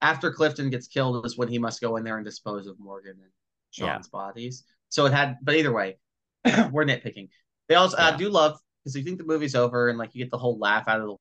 after 0.00 0.30
Clifton 0.30 0.70
gets 0.70 0.86
killed 0.86 1.24
is 1.24 1.36
when 1.36 1.48
he 1.48 1.58
must 1.58 1.80
go 1.80 1.96
in 1.96 2.04
there 2.04 2.16
and 2.16 2.24
dispose 2.24 2.66
of 2.66 2.78
Morgan 2.78 3.16
and 3.20 3.30
Shawn's 3.70 4.08
yeah. 4.12 4.18
bodies. 4.18 4.64
So 4.90 5.06
it 5.06 5.12
had, 5.12 5.38
but 5.42 5.56
either 5.56 5.72
way, 5.72 5.98
we're 6.70 6.84
nitpicking. 6.84 7.30
They 7.68 7.74
also 7.74 7.96
yeah. 7.96 8.08
I 8.08 8.16
do 8.16 8.28
love 8.28 8.58
because 8.82 8.96
you 8.96 9.02
think 9.02 9.18
the 9.18 9.24
movie's 9.24 9.54
over 9.54 9.88
and 9.88 9.98
like 9.98 10.14
you 10.14 10.22
get 10.22 10.30
the 10.30 10.38
whole 10.38 10.58
laugh 10.58 10.86
out 10.88 11.00
of 11.00 11.06
the 11.06 11.16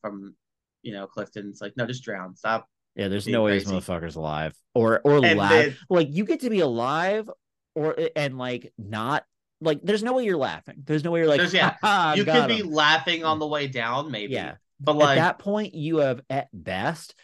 from 0.00 0.34
you 0.82 0.92
know, 0.92 1.06
Clifton's 1.06 1.60
like, 1.60 1.76
no, 1.76 1.86
just 1.86 2.04
drown. 2.04 2.36
Stop. 2.36 2.66
Yeah, 2.96 3.08
there's 3.08 3.26
no 3.26 3.42
way 3.42 3.58
this 3.58 3.70
motherfucker's 3.70 4.16
alive 4.16 4.54
or 4.74 5.00
or 5.04 5.24
and 5.24 5.38
laugh. 5.38 5.50
Then, 5.50 5.76
like 5.88 6.08
you 6.10 6.24
get 6.24 6.40
to 6.40 6.50
be 6.50 6.60
alive 6.60 7.30
or 7.74 7.96
and 8.16 8.36
like 8.36 8.72
not 8.78 9.24
like 9.60 9.80
there's 9.82 10.02
no 10.02 10.14
way 10.14 10.24
you're 10.24 10.36
laughing. 10.36 10.82
There's 10.84 11.04
no 11.04 11.10
way 11.10 11.20
you're 11.20 11.28
like 11.28 11.52
yeah. 11.52 12.14
you 12.14 12.24
could 12.24 12.48
be 12.48 12.62
laughing 12.62 13.24
on 13.24 13.38
the 13.38 13.46
way 13.46 13.66
down, 13.66 14.10
maybe. 14.10 14.34
Yeah. 14.34 14.54
But 14.80 14.96
like 14.96 15.18
at 15.18 15.22
that 15.22 15.38
point, 15.38 15.74
you 15.74 15.98
have 15.98 16.20
at 16.30 16.48
best 16.52 17.14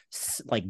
like 0.45 0.65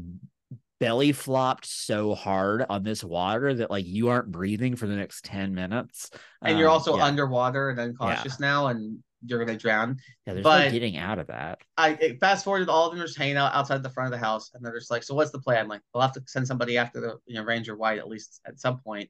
belly 0.78 1.12
flopped 1.12 1.66
so 1.66 2.14
hard 2.14 2.64
on 2.68 2.82
this 2.82 3.02
water 3.02 3.54
that 3.54 3.70
like 3.70 3.86
you 3.86 4.08
aren't 4.08 4.30
breathing 4.30 4.76
for 4.76 4.86
the 4.86 4.94
next 4.94 5.24
10 5.24 5.54
minutes. 5.54 6.10
And 6.42 6.54
um, 6.54 6.58
you're 6.58 6.68
also 6.68 6.96
yeah. 6.96 7.04
underwater 7.04 7.70
and 7.70 7.80
unconscious 7.80 8.36
yeah. 8.38 8.46
now 8.46 8.66
and 8.68 8.98
you're 9.24 9.44
gonna 9.44 9.58
drown. 9.58 9.98
Yeah, 10.26 10.34
there's 10.34 10.44
but 10.44 10.66
no 10.66 10.70
getting 10.70 10.96
out 10.96 11.18
of 11.18 11.28
that. 11.28 11.58
I 11.76 12.16
fast 12.20 12.44
forwarded 12.44 12.68
all 12.68 12.86
of 12.86 12.92
them 12.92 13.04
just 13.04 13.18
hanging 13.18 13.36
out 13.36 13.54
outside 13.54 13.82
the 13.82 13.90
front 13.90 14.12
of 14.12 14.18
the 14.18 14.24
house, 14.24 14.50
and 14.54 14.64
they're 14.64 14.78
just 14.78 14.90
like, 14.90 15.02
"So 15.02 15.14
what's 15.14 15.30
the 15.30 15.38
plan?" 15.38 15.60
I'm 15.60 15.68
like, 15.68 15.80
"We'll 15.92 16.02
have 16.02 16.12
to 16.12 16.22
send 16.26 16.46
somebody 16.46 16.78
after 16.78 17.00
the 17.00 17.18
you 17.26 17.34
know 17.34 17.44
Ranger 17.44 17.76
White 17.76 17.98
at 17.98 18.08
least 18.08 18.40
at 18.46 18.60
some 18.60 18.78
point." 18.78 19.08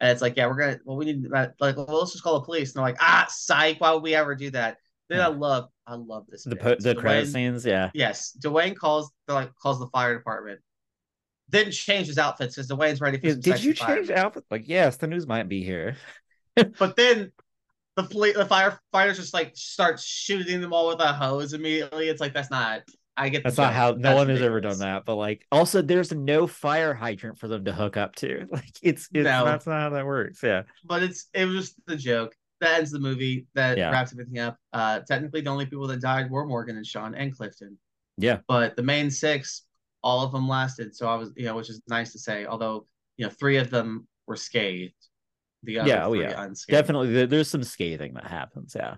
And 0.00 0.10
it's 0.10 0.22
like, 0.22 0.36
"Yeah, 0.36 0.46
we're 0.46 0.54
gonna. 0.54 0.78
Well, 0.84 0.96
we 0.96 1.06
need 1.06 1.28
like, 1.28 1.52
well, 1.60 1.86
let's 1.88 2.12
just 2.12 2.22
call 2.22 2.38
the 2.38 2.44
police." 2.44 2.70
And 2.70 2.76
they're 2.76 2.90
like, 2.92 2.98
"Ah, 3.00 3.26
psych! 3.28 3.80
Why 3.80 3.92
would 3.92 4.02
we 4.02 4.14
ever 4.14 4.34
do 4.34 4.50
that?" 4.52 4.78
Then 5.08 5.18
yeah. 5.18 5.26
I 5.26 5.30
love, 5.30 5.68
I 5.86 5.94
love 5.94 6.26
this. 6.28 6.44
The 6.44 6.56
po- 6.56 6.76
the 6.78 6.94
Dewayne, 6.94 7.00
credit 7.00 7.28
scenes, 7.28 7.64
yeah. 7.64 7.90
Yes, 7.94 8.36
Dewayne 8.38 8.76
calls 8.76 9.10
the 9.26 9.34
like 9.34 9.54
calls 9.54 9.78
the 9.78 9.88
fire 9.88 10.16
department. 10.16 10.60
Didn't 11.50 11.72
change 11.72 12.08
his 12.08 12.18
outfits 12.18 12.54
because 12.54 12.70
Dewayne's 12.70 13.00
ready 13.00 13.18
for. 13.18 13.34
Did 13.34 13.64
you 13.64 13.72
change 13.72 14.10
outfit? 14.10 14.44
Like, 14.50 14.68
yes, 14.68 14.96
the 14.96 15.06
news 15.06 15.26
might 15.26 15.48
be 15.48 15.64
here. 15.64 15.96
but 16.78 16.94
then 16.96 17.32
the 17.96 18.02
police, 18.04 18.36
the 18.36 18.44
firefighters 18.44 19.16
just 19.16 19.32
like 19.32 19.56
start 19.56 19.98
shooting 19.98 20.60
them 20.60 20.72
all 20.72 20.88
with 20.88 21.00
a 21.00 21.12
hose 21.12 21.54
immediately. 21.54 22.08
It's 22.08 22.20
like 22.20 22.34
that's 22.34 22.50
not. 22.50 22.82
I 23.18 23.28
get 23.28 23.42
that's 23.42 23.56
not 23.56 23.74
how. 23.74 23.92
No 23.92 24.14
one 24.14 24.28
has 24.28 24.40
ever 24.40 24.60
done 24.60 24.78
that. 24.78 25.04
But 25.04 25.16
like, 25.16 25.44
also, 25.50 25.82
there's 25.82 26.12
no 26.12 26.46
fire 26.46 26.94
hydrant 26.94 27.38
for 27.38 27.48
them 27.48 27.64
to 27.64 27.72
hook 27.72 27.96
up 27.96 28.14
to. 28.16 28.46
Like, 28.52 28.78
it's 28.82 29.08
it's 29.12 29.24
no. 29.24 29.44
that's 29.44 29.66
not 29.66 29.80
how 29.80 29.90
that 29.90 30.06
works. 30.06 30.40
Yeah. 30.42 30.62
But 30.84 31.02
it's 31.02 31.26
it 31.34 31.44
was 31.44 31.56
just 31.56 31.86
the 31.86 31.96
joke 31.96 32.34
that 32.60 32.78
ends 32.78 32.90
the 32.90 33.00
movie. 33.00 33.46
That 33.54 33.76
yeah. 33.76 33.90
wraps 33.90 34.12
everything 34.12 34.38
up. 34.38 34.56
Uh, 34.72 35.00
technically, 35.00 35.40
the 35.40 35.50
only 35.50 35.66
people 35.66 35.86
that 35.88 36.00
died 36.00 36.30
were 36.30 36.46
Morgan 36.46 36.76
and 36.76 36.86
Shawn 36.86 37.14
and 37.14 37.36
Clifton. 37.36 37.76
Yeah. 38.16 38.38
But 38.48 38.76
the 38.76 38.82
main 38.82 39.10
six, 39.10 39.64
all 40.02 40.24
of 40.24 40.32
them 40.32 40.48
lasted. 40.48 40.94
So 40.94 41.08
I 41.08 41.16
was, 41.16 41.32
you 41.36 41.44
know, 41.44 41.56
which 41.56 41.70
is 41.70 41.82
nice 41.88 42.12
to 42.12 42.18
say. 42.18 42.46
Although, 42.46 42.86
you 43.16 43.26
know, 43.26 43.32
three 43.38 43.56
of 43.56 43.70
them 43.70 44.06
were 44.26 44.36
scathed 44.36 44.94
the 45.62 45.72
yeah, 45.74 46.06
oh 46.06 46.12
yeah, 46.12 46.40
unscathed. 46.42 46.76
definitely. 46.76 47.26
There's 47.26 47.48
some 47.48 47.64
scathing 47.64 48.14
that 48.14 48.26
happens. 48.26 48.74
Yeah, 48.76 48.96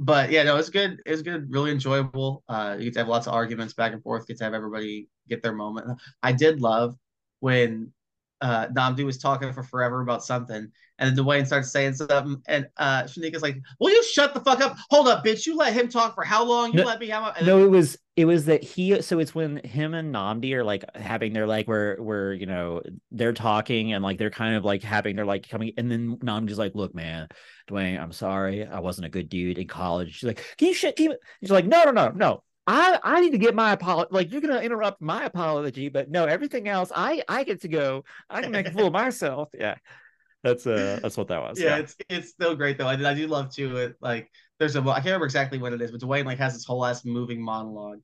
but 0.00 0.30
yeah, 0.30 0.42
no, 0.42 0.56
it's 0.56 0.70
good. 0.70 1.02
It's 1.04 1.20
good. 1.20 1.52
Really 1.52 1.70
enjoyable. 1.70 2.42
Uh, 2.48 2.74
you 2.78 2.84
get 2.84 2.94
to 2.94 3.00
have 3.00 3.08
lots 3.08 3.26
of 3.26 3.34
arguments 3.34 3.74
back 3.74 3.92
and 3.92 4.02
forth. 4.02 4.26
Get 4.26 4.38
to 4.38 4.44
have 4.44 4.54
everybody 4.54 5.08
get 5.28 5.42
their 5.42 5.52
moment. 5.52 6.00
I 6.22 6.32
did 6.32 6.62
love 6.62 6.96
when 7.40 7.92
uh 8.40 8.66
was 9.04 9.18
talking 9.18 9.52
for 9.52 9.62
forever 9.62 10.00
about 10.00 10.24
something, 10.24 10.70
and 10.98 11.16
then 11.16 11.24
Dewayne 11.24 11.46
starts 11.46 11.70
saying 11.70 11.94
something, 11.94 12.40
and 12.46 12.66
uh 12.76 13.02
Shanika's 13.04 13.42
like, 13.42 13.56
"Will 13.78 13.90
you 13.90 14.02
shut 14.04 14.34
the 14.34 14.40
fuck 14.40 14.60
up? 14.60 14.76
Hold 14.90 15.08
up, 15.08 15.24
bitch! 15.24 15.46
You 15.46 15.56
let 15.56 15.72
him 15.72 15.88
talk 15.88 16.14
for 16.14 16.24
how 16.24 16.44
long? 16.44 16.72
You 16.72 16.80
no, 16.80 16.84
let 16.84 17.00
me 17.00 17.08
have." 17.08 17.36
A-? 17.36 17.44
No, 17.44 17.62
it 17.62 17.70
was 17.70 17.98
it 18.16 18.24
was 18.24 18.46
that 18.46 18.62
he. 18.62 19.00
So 19.02 19.18
it's 19.18 19.34
when 19.34 19.58
him 19.58 19.94
and 19.94 20.14
Nnamdi 20.14 20.52
are 20.54 20.64
like 20.64 20.84
having 20.94 21.32
their 21.32 21.46
like 21.46 21.68
where 21.68 21.96
where 21.96 22.32
you 22.32 22.46
know 22.46 22.82
they're 23.10 23.32
talking 23.32 23.92
and 23.92 24.02
like 24.02 24.18
they're 24.18 24.30
kind 24.30 24.56
of 24.56 24.64
like 24.64 24.82
having 24.82 25.16
their 25.16 25.26
like 25.26 25.48
coming, 25.48 25.72
and 25.76 25.90
then 25.90 26.16
Nnamdi's 26.16 26.58
like, 26.58 26.74
"Look, 26.74 26.94
man, 26.94 27.28
Dewayne, 27.68 28.00
I'm 28.00 28.12
sorry, 28.12 28.66
I 28.66 28.80
wasn't 28.80 29.06
a 29.06 29.10
good 29.10 29.28
dude 29.28 29.58
in 29.58 29.68
college." 29.68 30.16
She's 30.16 30.26
like, 30.26 30.44
"Can 30.56 30.68
you 30.68 30.74
shit?" 30.74 30.96
Can 30.96 31.06
you? 31.06 31.16
He's 31.40 31.50
like, 31.50 31.66
"No, 31.66 31.84
no, 31.84 31.90
no, 31.90 32.08
no." 32.10 32.42
I 32.70 33.00
I 33.02 33.20
need 33.20 33.32
to 33.32 33.38
get 33.38 33.56
my 33.56 33.72
apology. 33.72 34.08
Like 34.12 34.30
you're 34.30 34.40
gonna 34.40 34.60
interrupt 34.60 35.02
my 35.02 35.24
apology, 35.24 35.88
but 35.88 36.08
no, 36.08 36.26
everything 36.26 36.68
else, 36.68 36.92
I 36.94 37.20
I 37.28 37.42
get 37.42 37.62
to 37.62 37.68
go. 37.68 38.04
I 38.28 38.42
can 38.42 38.52
make 38.52 38.68
a 38.68 38.70
fool 38.70 38.86
of 38.86 38.92
myself. 39.04 39.48
Yeah, 39.58 39.74
that's 40.44 40.68
uh 40.68 41.00
that's 41.02 41.16
what 41.16 41.26
that 41.28 41.42
was. 41.42 41.60
Yeah, 41.60 41.70
yeah. 41.70 41.78
it's 41.78 41.96
it's 42.08 42.28
still 42.28 42.54
great 42.54 42.78
though. 42.78 42.86
I, 42.86 42.92
I 42.92 43.14
do 43.14 43.26
love 43.26 43.52
too. 43.52 43.76
It 43.76 43.96
like 44.00 44.30
there's 44.60 44.76
a 44.76 44.80
I 44.82 44.94
can't 44.94 45.06
remember 45.06 45.24
exactly 45.24 45.58
what 45.58 45.72
it 45.72 45.82
is, 45.82 45.90
but 45.90 46.00
Dewayne 46.00 46.26
like 46.26 46.38
has 46.38 46.52
this 46.52 46.64
whole 46.64 46.86
ass 46.86 47.04
moving 47.04 47.42
monologue, 47.42 48.02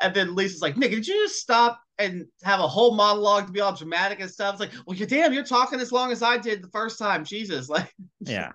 and 0.00 0.12
then 0.12 0.34
Lisa's 0.34 0.60
like, 0.60 0.76
Nick, 0.76 0.90
did 0.90 1.06
you 1.06 1.14
just 1.28 1.36
stop 1.36 1.80
and 1.98 2.26
have 2.42 2.58
a 2.58 2.66
whole 2.66 2.96
monologue 2.96 3.46
to 3.46 3.52
be 3.52 3.60
all 3.60 3.76
dramatic 3.76 4.18
and 4.18 4.30
stuff? 4.30 4.54
It's 4.54 4.60
like, 4.60 4.72
well, 4.88 4.96
you 4.96 5.06
damn, 5.06 5.32
you're 5.32 5.44
talking 5.44 5.78
as 5.78 5.92
long 5.92 6.10
as 6.10 6.20
I 6.20 6.36
did 6.36 6.64
the 6.64 6.70
first 6.70 6.98
time. 6.98 7.24
Jesus, 7.24 7.68
like, 7.68 7.94
yeah, 8.18 8.50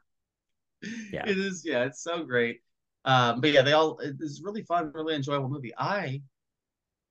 yeah, 1.14 1.24
it 1.26 1.38
is. 1.38 1.64
Yeah, 1.66 1.86
it's 1.86 2.04
so 2.04 2.26
great. 2.26 2.60
Um, 3.06 3.40
but 3.40 3.52
yeah, 3.52 3.62
they 3.62 3.74
all 3.74 4.00
it's 4.02 4.42
really 4.44 4.64
fun, 4.64 4.92
really 4.94 5.16
enjoyable 5.16 5.50
movie. 5.50 5.74
I 5.78 6.22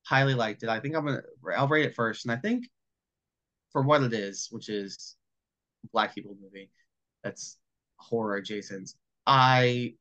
highly 0.04 0.34
liked 0.34 0.62
it. 0.62 0.68
I 0.68 0.80
think 0.80 0.96
I'm 0.96 1.06
gonna 1.06 1.22
I'll 1.56 1.68
rate 1.68 1.86
it 1.86 1.94
first, 1.94 2.24
and 2.24 2.32
I 2.32 2.36
think 2.36 2.66
for 3.72 3.82
what 3.82 4.02
it 4.02 4.12
is, 4.12 4.48
which 4.50 4.68
is 4.68 5.16
black 5.92 6.14
people 6.14 6.36
movie 6.40 6.70
that's 7.22 7.58
horror 7.96 8.36
adjacent, 8.36 8.92
I 9.26 9.94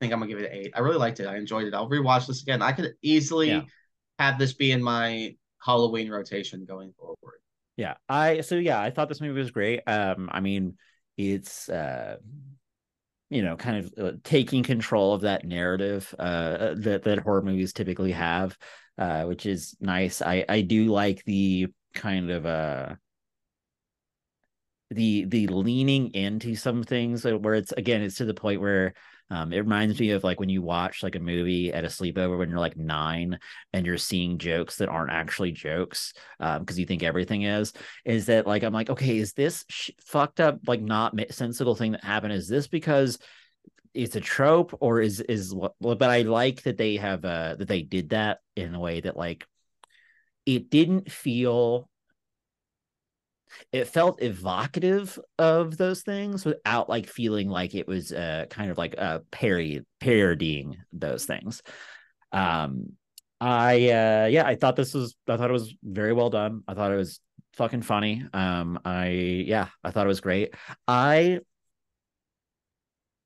think 0.00 0.12
I'm 0.12 0.20
gonna 0.20 0.28
give 0.28 0.38
it 0.38 0.50
an 0.50 0.56
eight. 0.56 0.72
I 0.74 0.80
really 0.80 0.98
liked 0.98 1.18
it. 1.18 1.26
I 1.26 1.36
enjoyed 1.36 1.66
it. 1.66 1.74
I'll 1.74 1.90
rewatch 1.90 2.28
this 2.28 2.42
again. 2.42 2.62
I 2.62 2.72
could 2.72 2.94
easily 3.02 3.48
yeah. 3.48 3.62
have 4.20 4.38
this 4.38 4.52
be 4.52 4.70
in 4.70 4.82
my 4.82 5.34
Halloween 5.64 6.10
rotation 6.10 6.64
going 6.64 6.92
forward. 6.96 7.40
Yeah, 7.76 7.94
I 8.08 8.42
so 8.42 8.54
yeah, 8.54 8.80
I 8.80 8.90
thought 8.90 9.08
this 9.08 9.20
movie 9.20 9.40
was 9.40 9.50
great. 9.50 9.80
Um, 9.88 10.28
I 10.30 10.38
mean, 10.38 10.76
it's 11.16 11.68
uh 11.68 12.18
you 13.30 13.42
know 13.42 13.56
kind 13.56 13.78
of 13.78 13.94
uh, 13.98 14.12
taking 14.22 14.62
control 14.62 15.14
of 15.14 15.22
that 15.22 15.44
narrative 15.44 16.14
uh, 16.18 16.74
that 16.76 17.02
that 17.04 17.18
horror 17.18 17.42
movies 17.42 17.72
typically 17.72 18.12
have 18.12 18.56
uh, 18.98 19.24
which 19.24 19.46
is 19.46 19.76
nice. 19.80 20.22
I 20.22 20.44
i 20.48 20.60
do 20.60 20.86
like 20.86 21.24
the 21.24 21.68
kind 21.94 22.30
of 22.30 22.46
uh 22.46 22.94
the 24.90 25.24
the 25.24 25.46
leaning 25.48 26.12
into 26.14 26.54
some 26.54 26.82
things 26.82 27.24
where 27.24 27.54
it's 27.54 27.72
again 27.72 28.02
it's 28.02 28.16
to 28.16 28.24
the 28.24 28.34
point 28.34 28.60
where 28.60 28.94
um, 29.30 29.52
it 29.52 29.58
reminds 29.58 29.98
me 29.98 30.10
of 30.10 30.22
like 30.22 30.38
when 30.38 30.50
you 30.50 30.60
watch 30.60 31.02
like 31.02 31.14
a 31.14 31.20
movie 31.20 31.72
at 31.72 31.84
a 31.84 31.88
sleepover 31.88 32.38
when 32.38 32.50
you're 32.50 32.58
like 32.58 32.76
nine 32.76 33.38
and 33.72 33.86
you're 33.86 33.96
seeing 33.96 34.38
jokes 34.38 34.76
that 34.76 34.88
aren't 34.88 35.10
actually 35.10 35.50
jokes 35.50 36.12
because 36.38 36.76
um, 36.76 36.78
you 36.78 36.84
think 36.84 37.02
everything 37.02 37.42
is. 37.42 37.72
Is 38.04 38.26
that 38.26 38.46
like 38.46 38.62
I'm 38.62 38.74
like, 38.74 38.90
okay, 38.90 39.16
is 39.16 39.32
this 39.32 39.64
sh- 39.70 39.90
fucked 40.00 40.40
up 40.40 40.58
like 40.66 40.82
not 40.82 41.14
sensible 41.30 41.74
thing 41.74 41.92
that 41.92 42.04
happened? 42.04 42.34
Is 42.34 42.48
this 42.48 42.68
because 42.68 43.18
it's 43.94 44.16
a 44.16 44.20
trope 44.20 44.76
or 44.80 45.00
is 45.00 45.20
is 45.20 45.54
what? 45.54 45.74
But 45.80 46.02
I 46.02 46.22
like 46.22 46.62
that 46.64 46.76
they 46.76 46.96
have 46.96 47.24
uh 47.24 47.54
that 47.56 47.68
they 47.68 47.82
did 47.82 48.10
that 48.10 48.40
in 48.56 48.74
a 48.74 48.80
way 48.80 49.00
that 49.00 49.16
like 49.16 49.46
it 50.44 50.68
didn't 50.68 51.10
feel 51.10 51.88
it 53.72 53.88
felt 53.88 54.22
evocative 54.22 55.18
of 55.38 55.76
those 55.76 56.02
things 56.02 56.44
without 56.44 56.88
like 56.88 57.08
feeling 57.08 57.48
like 57.48 57.74
it 57.74 57.86
was 57.86 58.12
uh 58.12 58.46
kind 58.50 58.70
of 58.70 58.78
like 58.78 58.94
uh 58.98 59.20
parody 59.30 59.80
parodying 60.00 60.76
those 60.92 61.24
things. 61.24 61.62
Um 62.32 62.92
i 63.40 63.74
uh 63.90 64.26
yeah 64.26 64.46
i 64.46 64.54
thought 64.54 64.76
this 64.76 64.94
was 64.94 65.16
i 65.28 65.36
thought 65.36 65.50
it 65.50 65.52
was 65.52 65.74
very 65.82 66.12
well 66.12 66.30
done. 66.30 66.62
I 66.68 66.74
thought 66.74 66.92
it 66.92 66.96
was 66.96 67.20
fucking 67.54 67.82
funny. 67.82 68.24
Um 68.32 68.78
i 68.84 69.08
yeah 69.08 69.68
i 69.82 69.90
thought 69.90 70.06
it 70.06 70.08
was 70.08 70.20
great. 70.20 70.54
I 70.86 71.40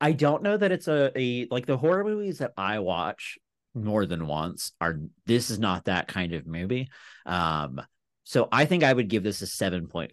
i 0.01 0.11
don't 0.11 0.43
know 0.43 0.57
that 0.57 0.71
it's 0.71 0.87
a, 0.87 1.11
a 1.15 1.47
like 1.51 1.65
the 1.65 1.77
horror 1.77 2.03
movies 2.03 2.37
that 2.37 2.53
i 2.57 2.79
watch 2.79 3.37
more 3.75 4.05
than 4.05 4.27
once 4.27 4.71
are 4.79 4.99
this 5.25 5.49
is 5.49 5.59
not 5.59 5.85
that 5.85 6.07
kind 6.07 6.33
of 6.33 6.47
movie. 6.47 6.89
Um 7.25 7.81
so 8.29 8.47
I 8.51 8.65
think 8.65 8.83
I 8.83 8.93
would 8.93 9.07
give 9.07 9.23
this 9.23 9.41
a 9.41 9.45
7.5. 9.45 10.11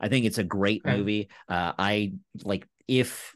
I 0.00 0.08
think 0.08 0.26
it's 0.26 0.38
a 0.38 0.44
great 0.44 0.80
okay. 0.86 0.96
movie. 0.96 1.28
Uh, 1.48 1.72
I 1.76 2.12
like 2.44 2.68
if 2.86 3.34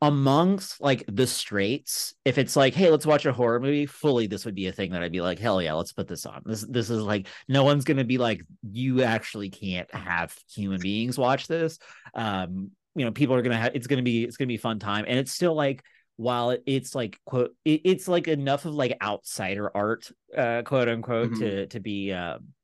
amongst 0.00 0.80
like 0.80 1.04
the 1.06 1.26
straights, 1.26 2.14
if 2.24 2.38
it's 2.38 2.56
like, 2.56 2.72
hey, 2.72 2.90
let's 2.90 3.04
watch 3.04 3.26
a 3.26 3.34
horror 3.34 3.60
movie, 3.60 3.84
fully 3.84 4.26
this 4.26 4.46
would 4.46 4.54
be 4.54 4.68
a 4.68 4.72
thing 4.72 4.92
that 4.92 5.02
I'd 5.02 5.12
be 5.12 5.20
like, 5.20 5.38
hell 5.38 5.60
yeah, 5.60 5.74
let's 5.74 5.92
put 5.92 6.08
this 6.08 6.24
on. 6.24 6.40
This 6.46 6.62
this 6.62 6.88
is 6.88 7.02
like 7.02 7.26
no 7.48 7.62
one's 7.62 7.84
gonna 7.84 8.02
be 8.02 8.16
like, 8.16 8.40
you 8.62 9.02
actually 9.02 9.50
can't 9.50 9.94
have 9.94 10.34
human 10.50 10.80
beings 10.80 11.18
watch 11.18 11.46
this. 11.46 11.78
Um, 12.14 12.70
you 12.94 13.04
know, 13.04 13.12
people 13.12 13.34
are 13.34 13.42
gonna 13.42 13.58
have 13.58 13.72
it's 13.74 13.88
gonna 13.88 14.00
be 14.00 14.24
it's 14.24 14.38
gonna 14.38 14.48
be 14.48 14.56
fun 14.56 14.78
time. 14.78 15.04
And 15.06 15.18
it's 15.18 15.32
still 15.32 15.54
like 15.54 15.84
while 16.16 16.56
it's 16.64 16.94
like 16.94 17.20
quote 17.26 17.54
it, 17.66 17.82
it's 17.84 18.08
like 18.08 18.26
enough 18.26 18.64
of 18.64 18.72
like 18.72 18.96
outsider 19.02 19.70
art, 19.76 20.10
uh, 20.34 20.62
quote 20.62 20.88
unquote, 20.88 21.32
mm-hmm. 21.32 21.40
to 21.40 21.66
to 21.66 21.80
be 21.80 22.14
um 22.14 22.54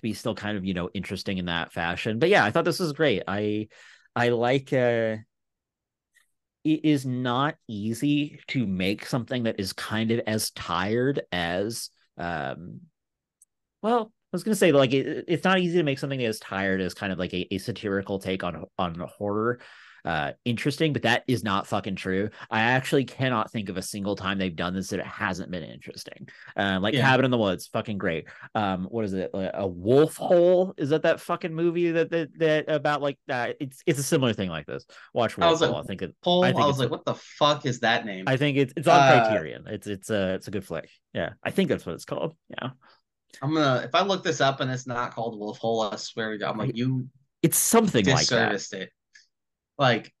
to 0.00 0.08
be 0.08 0.14
still 0.14 0.34
kind 0.34 0.56
of 0.56 0.64
you 0.64 0.74
know 0.74 0.90
interesting 0.94 1.38
in 1.38 1.46
that 1.46 1.72
fashion. 1.72 2.18
But 2.18 2.28
yeah, 2.28 2.44
I 2.44 2.50
thought 2.50 2.64
this 2.64 2.80
was 2.80 2.92
great. 2.92 3.22
I 3.28 3.68
I 4.16 4.30
like 4.30 4.72
uh 4.72 5.16
it 6.62 6.84
is 6.84 7.06
not 7.06 7.56
easy 7.68 8.40
to 8.48 8.66
make 8.66 9.06
something 9.06 9.44
that 9.44 9.58
is 9.58 9.72
kind 9.72 10.10
of 10.10 10.20
as 10.26 10.50
tired 10.50 11.22
as 11.32 11.90
um 12.18 12.80
well 13.82 14.12
I 14.32 14.36
was 14.36 14.44
gonna 14.44 14.54
say 14.54 14.72
like 14.72 14.92
it, 14.92 15.24
it's 15.26 15.44
not 15.44 15.58
easy 15.58 15.78
to 15.78 15.84
make 15.84 15.98
something 15.98 16.22
as 16.22 16.38
tired 16.38 16.80
as 16.80 16.94
kind 16.94 17.12
of 17.12 17.18
like 17.18 17.32
a, 17.32 17.52
a 17.54 17.58
satirical 17.58 18.18
take 18.18 18.44
on 18.44 18.64
on 18.78 18.94
horror 19.16 19.60
uh 20.04 20.32
interesting, 20.44 20.92
but 20.92 21.02
that 21.02 21.24
is 21.26 21.44
not 21.44 21.66
fucking 21.66 21.96
true. 21.96 22.30
I 22.50 22.60
actually 22.60 23.04
cannot 23.04 23.50
think 23.50 23.68
of 23.68 23.76
a 23.76 23.82
single 23.82 24.16
time 24.16 24.38
they've 24.38 24.54
done 24.54 24.74
this 24.74 24.88
that 24.88 25.00
it 25.00 25.06
hasn't 25.06 25.50
been 25.50 25.62
interesting. 25.62 26.28
Uh, 26.56 26.78
like 26.80 26.94
yeah. 26.94 27.02
Cabin 27.02 27.24
in 27.24 27.30
the 27.30 27.38
Woods, 27.38 27.66
fucking 27.68 27.98
great. 27.98 28.26
Um, 28.54 28.84
what 28.90 29.04
is 29.04 29.12
it? 29.14 29.30
A 29.34 29.66
Wolf 29.66 30.16
Hole? 30.16 30.74
Is 30.76 30.90
that 30.90 31.02
that 31.02 31.20
fucking 31.20 31.54
movie 31.54 31.90
that 31.92 32.10
that, 32.10 32.38
that 32.38 32.64
about 32.68 33.02
like 33.02 33.18
that? 33.26 33.56
It's 33.60 33.82
it's 33.86 33.98
a 33.98 34.04
similar 34.04 34.32
thing 34.32 34.50
like 34.50 34.66
this. 34.66 34.84
Watch 35.14 35.36
Wolf 35.36 35.46
I 35.46 35.50
was 35.50 35.60
Hole. 35.60 35.72
Like, 35.72 35.84
I 35.84 35.86
think 35.86 36.02
it. 36.02 36.14
Hole, 36.22 36.44
I, 36.44 36.48
think 36.48 36.60
I 36.60 36.66
was 36.66 36.78
like, 36.78 36.90
what 36.90 37.04
the 37.04 37.14
fuck 37.14 37.66
is 37.66 37.80
that 37.80 38.04
name? 38.04 38.24
I 38.26 38.36
think 38.36 38.56
it's 38.56 38.72
it's 38.76 38.88
on 38.88 39.00
uh, 39.00 39.26
Criterion. 39.28 39.64
It's 39.66 39.86
it's 39.86 40.10
a 40.10 40.34
it's 40.34 40.48
a 40.48 40.50
good 40.50 40.64
flick. 40.64 40.88
Yeah, 41.12 41.30
I 41.42 41.50
think 41.50 41.68
that's 41.68 41.86
what 41.86 41.94
it's 41.94 42.04
called. 42.04 42.36
Yeah. 42.48 42.70
I'm 43.42 43.54
gonna 43.54 43.82
if 43.84 43.94
I 43.94 44.02
look 44.02 44.24
this 44.24 44.40
up 44.40 44.60
and 44.60 44.70
it's 44.70 44.86
not 44.86 45.14
called 45.14 45.38
Wolf 45.38 45.58
Hole, 45.58 45.82
I 45.82 45.96
swear 45.96 46.32
to 46.32 46.38
God, 46.38 46.52
I'm 46.52 46.58
like 46.58 46.76
you. 46.76 47.08
It's 47.42 47.56
something 47.56 48.04
like 48.04 48.26
that. 48.26 48.72
It. 48.72 48.90
Like, 49.80 50.12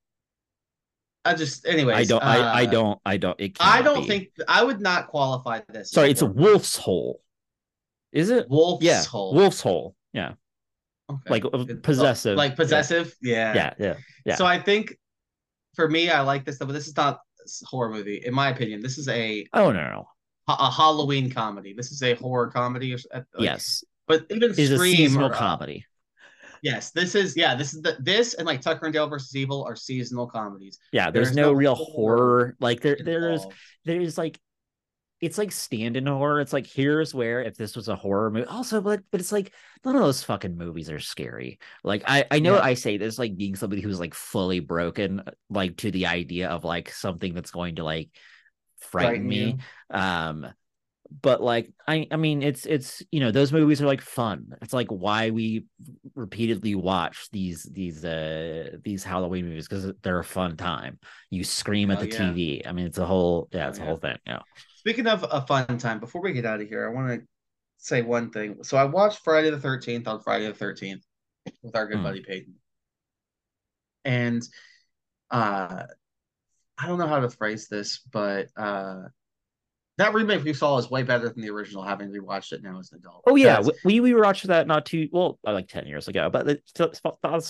I 1.24 1.34
just, 1.34 1.66
anyways. 1.66 1.96
I 1.96 2.04
don't. 2.04 2.22
Uh, 2.22 2.26
I, 2.26 2.60
I 2.60 2.66
don't. 2.66 2.98
I 3.04 3.16
don't. 3.18 3.38
It. 3.38 3.58
I 3.60 3.82
don't 3.82 4.02
be. 4.02 4.08
think 4.08 4.28
I 4.48 4.64
would 4.64 4.80
not 4.80 5.08
qualify 5.08 5.60
this. 5.68 5.90
Sorry, 5.90 6.10
it's 6.10 6.22
a 6.22 6.26
wolf's 6.26 6.76
hole. 6.76 7.20
Is 8.10 8.30
it 8.30 8.48
wolf's 8.48 8.82
yeah, 8.82 9.04
hole? 9.04 9.34
Wolf's 9.34 9.60
hole. 9.60 9.94
Yeah. 10.14 10.32
Okay. 11.10 11.30
Like 11.30 11.44
uh, 11.44 11.66
possessive. 11.82 12.38
Like 12.38 12.56
possessive. 12.56 13.14
Yeah. 13.20 13.54
yeah. 13.54 13.74
Yeah. 13.78 13.94
Yeah. 14.24 14.34
So 14.36 14.46
I 14.46 14.58
think 14.58 14.96
for 15.74 15.88
me, 15.88 16.08
I 16.08 16.22
like 16.22 16.46
this, 16.46 16.56
stuff, 16.56 16.68
but 16.68 16.74
this 16.74 16.88
is 16.88 16.96
not 16.96 17.20
a 17.38 17.66
horror 17.66 17.90
movie, 17.90 18.22
in 18.24 18.32
my 18.32 18.48
opinion. 18.48 18.80
This 18.80 18.96
is 18.96 19.08
a. 19.08 19.46
Oh 19.52 19.70
no 19.70 19.90
no. 19.90 20.08
A 20.48 20.70
Halloween 20.70 21.30
comedy. 21.30 21.74
This 21.74 21.92
is 21.92 22.02
a 22.02 22.14
horror 22.14 22.48
comedy. 22.48 22.96
Like, 23.12 23.24
yes. 23.38 23.84
But 24.08 24.24
even 24.30 24.50
is 24.50 24.70
a 24.70 24.78
seasonal 24.78 25.28
or, 25.28 25.34
uh, 25.34 25.38
comedy. 25.38 25.84
Yes, 26.62 26.90
this 26.90 27.14
is 27.14 27.36
yeah, 27.36 27.54
this 27.54 27.74
is 27.74 27.82
the 27.82 27.96
this 28.00 28.34
and 28.34 28.46
like 28.46 28.60
Tucker 28.60 28.86
and 28.86 28.92
Dale 28.92 29.08
versus 29.08 29.34
Evil 29.34 29.64
are 29.64 29.76
seasonal 29.76 30.26
comedies. 30.26 30.78
Yeah, 30.92 31.10
there's, 31.10 31.28
there's 31.28 31.36
no, 31.36 31.50
no, 31.50 31.52
real 31.52 31.74
horror. 31.74 32.16
horror. 32.16 32.56
Like 32.60 32.80
there 32.80 32.98
there's 33.02 33.46
there's 33.84 34.18
like 34.18 34.38
it's 35.20 35.36
like 35.36 35.52
stand-in 35.52 36.06
horror. 36.06 36.40
It's 36.40 36.52
like 36.52 36.66
here's 36.66 37.14
where 37.14 37.42
if 37.42 37.54
this 37.54 37.76
was 37.76 37.88
a 37.88 37.96
horror 37.96 38.30
movie. 38.30 38.46
Also, 38.46 38.80
but 38.80 39.02
but 39.10 39.20
it's 39.20 39.32
like 39.32 39.52
none 39.84 39.94
of 39.94 40.02
those 40.02 40.22
fucking 40.22 40.56
movies 40.56 40.90
are 40.90 40.98
scary. 40.98 41.58
Like 41.84 42.02
I 42.06 42.24
I 42.30 42.38
know 42.38 42.54
yeah. 42.54 42.62
I 42.62 42.74
say 42.74 42.96
this 42.96 43.18
like 43.18 43.36
being 43.36 43.54
somebody 43.54 43.82
who's 43.82 44.00
like 44.00 44.14
fully 44.14 44.60
broken 44.60 45.22
like 45.50 45.76
to 45.78 45.90
the 45.90 46.06
idea 46.06 46.48
of 46.48 46.64
like 46.64 46.90
something 46.90 47.34
that's 47.34 47.50
going 47.50 47.76
to 47.76 47.84
like 47.84 48.10
frighten, 48.78 49.10
frighten 49.10 49.28
me. 49.28 49.58
You. 49.90 49.96
Um 49.98 50.46
but 51.22 51.42
like 51.42 51.70
I 51.88 52.06
I 52.10 52.16
mean 52.16 52.42
it's 52.42 52.66
it's 52.66 53.02
you 53.10 53.20
know 53.20 53.30
those 53.30 53.52
movies 53.52 53.82
are 53.82 53.86
like 53.86 54.00
fun. 54.00 54.54
It's 54.62 54.72
like 54.72 54.88
why 54.88 55.30
we 55.30 55.66
repeatedly 56.14 56.74
watch 56.74 57.28
these 57.32 57.64
these 57.64 58.04
uh 58.04 58.76
these 58.84 59.02
Halloween 59.02 59.46
movies 59.46 59.66
because 59.68 59.92
they're 60.02 60.20
a 60.20 60.24
fun 60.24 60.56
time. 60.56 60.98
You 61.30 61.44
scream 61.44 61.90
at 61.90 61.98
oh, 61.98 62.02
the 62.02 62.08
yeah. 62.08 62.18
TV. 62.18 62.66
I 62.66 62.72
mean 62.72 62.86
it's 62.86 62.98
a 62.98 63.06
whole 63.06 63.48
yeah, 63.52 63.68
it's 63.68 63.80
oh, 63.80 63.82
a 63.82 63.86
whole 63.86 63.96
thing. 63.96 64.16
Yeah. 64.26 64.40
Speaking 64.76 65.06
of 65.06 65.26
a 65.30 65.46
fun 65.46 65.78
time, 65.78 66.00
before 66.00 66.22
we 66.22 66.32
get 66.32 66.46
out 66.46 66.60
of 66.60 66.68
here, 66.68 66.88
I 66.88 66.94
want 66.94 67.20
to 67.20 67.26
say 67.76 68.02
one 68.02 68.30
thing. 68.30 68.62
So 68.62 68.76
I 68.76 68.84
watched 68.84 69.18
Friday 69.24 69.50
the 69.50 69.58
13th 69.58 70.06
on 70.06 70.20
Friday 70.20 70.46
the 70.46 70.52
13th 70.52 71.02
with 71.62 71.76
our 71.76 71.86
good 71.86 71.98
mm. 71.98 72.04
buddy 72.04 72.22
Peyton. 72.22 72.54
And 74.04 74.42
uh 75.30 75.84
I 76.78 76.86
don't 76.86 76.98
know 76.98 77.08
how 77.08 77.20
to 77.20 77.30
phrase 77.30 77.66
this, 77.68 78.00
but 78.10 78.46
uh 78.56 79.02
that 80.00 80.14
remake 80.14 80.44
we 80.44 80.52
saw 80.52 80.78
is 80.78 80.90
way 80.90 81.02
better 81.02 81.28
than 81.28 81.42
the 81.42 81.50
original. 81.50 81.82
Having 81.82 82.10
rewatched 82.10 82.52
it 82.52 82.62
now 82.62 82.78
as 82.78 82.90
an 82.92 82.98
adult. 82.98 83.22
Oh 83.26 83.36
yeah, 83.36 83.60
That's, 83.60 83.84
we 83.84 84.00
we 84.00 84.12
rewatched 84.12 84.44
that 84.44 84.66
not 84.66 84.86
too 84.86 85.08
well, 85.12 85.38
uh, 85.46 85.52
like 85.52 85.68
ten 85.68 85.86
years 85.86 86.08
ago, 86.08 86.30
but 86.30 86.48
it's 86.48 86.70
still, 86.70 86.92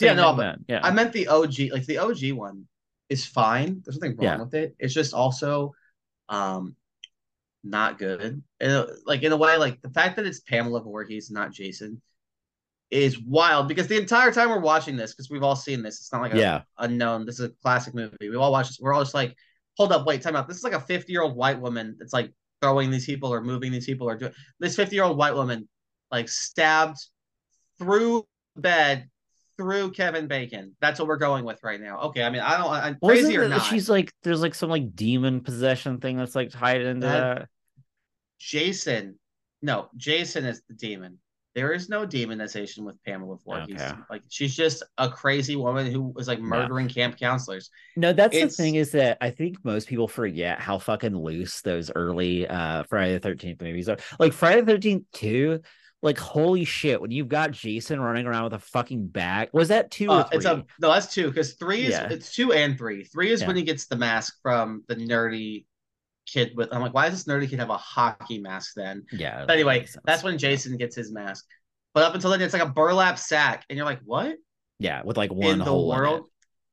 yeah, 0.01 0.15
no, 0.15 0.35
but 0.35 0.59
yeah. 0.69 0.81
I 0.83 0.91
meant 0.91 1.13
the 1.13 1.29
OG, 1.29 1.55
like 1.73 1.87
the 1.87 1.99
OG 1.99 2.33
one 2.33 2.67
is 3.09 3.25
fine. 3.25 3.83
There's 3.85 3.99
nothing 3.99 4.17
wrong 4.17 4.25
yeah. 4.25 4.39
with 4.39 4.55
it. 4.55 4.75
It's 4.79 4.95
just 4.95 5.15
also, 5.15 5.73
um, 6.29 6.77
not 7.63 7.99
good. 7.99 8.43
And 8.61 8.87
like 9.07 9.23
in 9.23 9.33
a 9.33 9.37
way, 9.37 9.57
like 9.57 9.81
the 9.83 9.91
fact 9.91 10.17
that 10.17 10.27
it's 10.27 10.41
Pamela 10.41 10.83
Voorhees, 10.83 11.31
not 11.31 11.53
Jason, 11.53 12.01
is 12.91 13.21
wild 13.21 13.69
because 13.69 13.87
the 13.87 13.97
entire 13.97 14.33
time 14.33 14.51
we're 14.51 14.61
watching 14.61 14.97
this, 14.97 15.13
because 15.13 15.31
we've 15.31 15.43
all 15.43 15.57
seen 15.57 15.83
this, 15.83 16.01
it's 16.01 16.13
not 16.13 16.23
like 16.23 16.35
a 16.35 16.39
yeah. 16.39 16.63
unknown. 16.79 17.27
This 17.27 17.39
is 17.39 17.47
a 17.47 17.53
classic 17.63 17.95
movie. 17.95 18.17
We 18.21 18.37
all 18.37 18.53
watch 18.53 18.69
this. 18.69 18.81
We're 18.81 18.93
all 18.93 19.03
just 19.03 19.15
like, 19.15 19.37
hold 19.77 19.93
up, 19.93 20.07
wait, 20.07 20.23
time 20.23 20.37
out. 20.37 20.49
This 20.49 20.57
is 20.57 20.65
like 20.65 20.73
a 20.73 20.81
50 20.81 21.13
year 21.13 21.23
old 21.23 21.37
white 21.37 21.61
woman 21.61 21.97
that's 21.99 22.13
like 22.13 22.33
throwing 22.61 22.91
these 22.91 23.07
people 23.07 23.33
or 23.33 23.41
moving 23.41 23.73
these 23.73 23.87
people 23.87 24.09
or 24.09 24.17
doing 24.17 24.33
this 24.59 24.77
50 24.77 24.95
year 24.95 25.05
old 25.05 25.17
white 25.17 25.35
woman 25.35 25.69
like 26.11 26.29
stabbed 26.29 26.99
through 27.79 28.27
bed 28.57 29.09
through 29.57 29.91
Kevin 29.91 30.27
Bacon. 30.27 30.75
That's 30.81 30.99
what 30.99 31.07
we're 31.07 31.19
going 31.19 31.45
with 31.45 31.63
right 31.63 31.81
now. 31.81 32.01
Okay, 32.01 32.23
I 32.23 32.31
mean, 32.31 32.41
I 32.41 32.57
don't. 32.57 32.71
I'm 32.71 32.97
crazy 33.03 33.37
or 33.37 33.49
not. 33.49 33.63
She's 33.63 33.91
like, 33.91 34.13
there's 34.23 34.41
like 34.41 34.55
some 34.55 34.71
like 34.71 34.95
demon 34.95 35.41
possession 35.41 35.99
thing 35.99 36.17
that's 36.17 36.35
like 36.35 36.51
tied 36.51 36.81
into 36.81 37.07
that. 37.07 37.39
that. 37.39 37.49
Jason, 38.39 39.19
no, 39.61 39.91
Jason 39.97 40.47
is 40.47 40.63
the 40.69 40.75
demon. 40.75 41.19
There 41.55 41.73
is 41.73 41.89
no 41.89 42.07
demonization 42.07 42.81
with 42.81 43.03
Pamela 43.05 43.37
Voorhees. 43.45 43.81
Okay. 43.81 43.93
Like 44.09 44.23
she's 44.29 44.55
just 44.55 44.85
a 44.99 45.09
crazy 45.09 45.57
woman 45.57 45.91
who 45.91 46.03
was 46.03 46.29
like 46.29 46.41
murdering 46.41 46.89
yeah. 46.89 46.95
camp 46.95 47.19
counselors. 47.19 47.71
No, 47.97 48.13
that's 48.13 48.37
it's... 48.37 48.57
the 48.57 48.63
thing 48.63 48.75
is 48.77 48.93
that 48.93 49.19
I 49.21 49.31
think 49.31 49.65
most 49.65 49.89
people 49.89 50.07
forget 50.07 50.61
how 50.61 50.79
fucking 50.79 51.17
loose 51.17 51.61
those 51.63 51.91
early 51.95 52.47
uh 52.47 52.85
Friday 52.85 53.15
the 53.15 53.21
Thirteenth 53.21 53.61
movies 53.61 53.89
are. 53.89 53.99
Like 54.19 54.33
Friday 54.33 54.61
the 54.61 54.73
Thirteenth 54.73 55.05
Two, 55.13 55.61
like 56.03 56.19
holy 56.19 56.65
shit! 56.65 57.01
When 57.01 57.11
you've 57.11 57.29
got 57.29 57.51
Jason 57.51 58.01
running 58.01 58.27
around 58.27 58.45
with 58.45 58.55
a 58.55 58.61
fucking 58.61 59.09
bag, 59.09 59.49
was 59.53 59.69
that 59.69 59.91
two 59.91 60.11
uh, 60.11 60.29
It's 60.33 60.45
a 60.45 60.65
no, 60.81 60.93
that's 60.93 61.13
two 61.13 61.29
because 61.29 61.55
three 61.55 61.87
is 61.87 61.91
yeah. 61.91 62.09
it's 62.11 62.33
two 62.33 62.53
and 62.53 62.79
three. 62.79 63.05
Three 63.05 63.33
is 63.33 63.41
yeah. 63.41 63.49
when 63.49 63.57
he 63.57 63.63
gets 63.63 63.87
the 63.87 63.97
mask 63.97 64.39
from 64.41 64.85
the 64.87 64.95
nerdy 64.95 65.65
kid 66.33 66.53
with. 66.57 66.69
I'm 66.73 66.81
like, 66.81 66.95
why 66.95 67.09
does 67.09 67.25
this 67.25 67.33
nerdy 67.33 67.49
kid 67.49 67.59
have 67.59 67.71
a 67.71 67.77
hockey 67.77 68.39
mask 68.39 68.73
then? 68.77 69.05
Yeah. 69.13 69.45
But 69.47 69.55
anyway, 69.55 69.87
that's 70.05 70.23
when 70.23 70.39
Jason 70.39 70.77
gets 70.77 70.97
his 70.97 71.13
mask. 71.13 71.45
But 71.95 72.05
up 72.05 72.15
until 72.15 72.31
then, 72.31 72.41
it's 72.41 72.53
like 72.53 72.63
a 72.63 72.69
burlap 72.69 73.19
sack, 73.19 73.65
and 73.69 73.77
you're 73.77 73.87
like, 73.87 74.01
what? 74.05 74.37
Yeah, 74.79 75.03
with 75.05 75.17
like 75.17 75.33
one 75.33 75.53
in 75.53 75.59
the 75.59 75.65
hole 75.65 75.93
in 75.93 75.99
it. 75.99 76.03
world. 76.03 76.27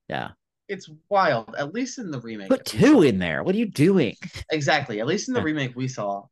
Yeah. 0.07 0.29
It's 0.69 0.89
wild. 1.09 1.55
At 1.57 1.73
least 1.73 1.97
in 1.97 2.11
the 2.11 2.19
remake. 2.19 2.49
Put 2.49 2.65
two 2.65 3.01
in 3.01 3.19
there. 3.19 3.43
What 3.43 3.55
are 3.55 3.57
you 3.57 3.69
doing? 3.69 4.15
Exactly. 4.51 4.99
At 4.99 5.07
least 5.07 5.27
in 5.27 5.33
the 5.33 5.41
remake 5.43 5.75
we 5.75 5.87
saw, 5.87 6.23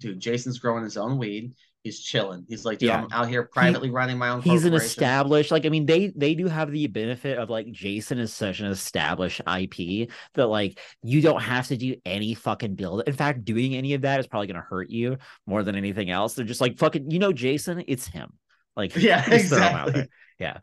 dude, 0.00 0.20
Jason's 0.20 0.58
growing 0.58 0.84
his 0.84 0.96
own 0.96 1.18
weed. 1.18 1.54
He's 1.82 2.00
chilling. 2.00 2.44
He's 2.48 2.64
like, 2.64 2.82
Yeah. 2.82 3.02
I'm 3.02 3.08
out 3.12 3.28
here 3.28 3.44
privately 3.44 3.90
running 3.90 4.18
my 4.18 4.28
own. 4.28 4.42
He's 4.42 4.64
an 4.64 4.74
established, 4.74 5.50
like 5.50 5.64
I 5.64 5.70
mean, 5.70 5.86
they 5.86 6.12
they 6.14 6.34
do 6.34 6.46
have 6.46 6.70
the 6.70 6.86
benefit 6.88 7.38
of 7.38 7.48
like 7.48 7.70
Jason 7.72 8.18
is 8.18 8.32
such 8.32 8.60
an 8.60 8.66
established 8.66 9.40
IP 9.40 10.10
that 10.34 10.46
like 10.46 10.78
you 11.02 11.22
don't 11.22 11.40
have 11.40 11.68
to 11.68 11.76
do 11.76 11.96
any 12.04 12.34
fucking 12.34 12.74
build. 12.74 13.04
In 13.06 13.14
fact, 13.14 13.44
doing 13.44 13.74
any 13.74 13.94
of 13.94 14.02
that 14.02 14.20
is 14.20 14.26
probably 14.26 14.48
gonna 14.48 14.60
hurt 14.60 14.90
you 14.90 15.16
more 15.46 15.62
than 15.62 15.74
anything 15.74 16.10
else. 16.10 16.34
They're 16.34 16.44
just 16.44 16.60
like 16.60 16.76
fucking, 16.78 17.10
you 17.10 17.18
know, 17.18 17.32
Jason, 17.32 17.82
it's 17.88 18.06
him. 18.06 18.32
Like 18.76 18.94
Yeah, 18.96 19.26
just 19.28 19.48
throw 19.48 19.58
him 19.58 19.74
out 19.74 19.88
exactly. 19.88 20.10
Yeah. 20.38 20.58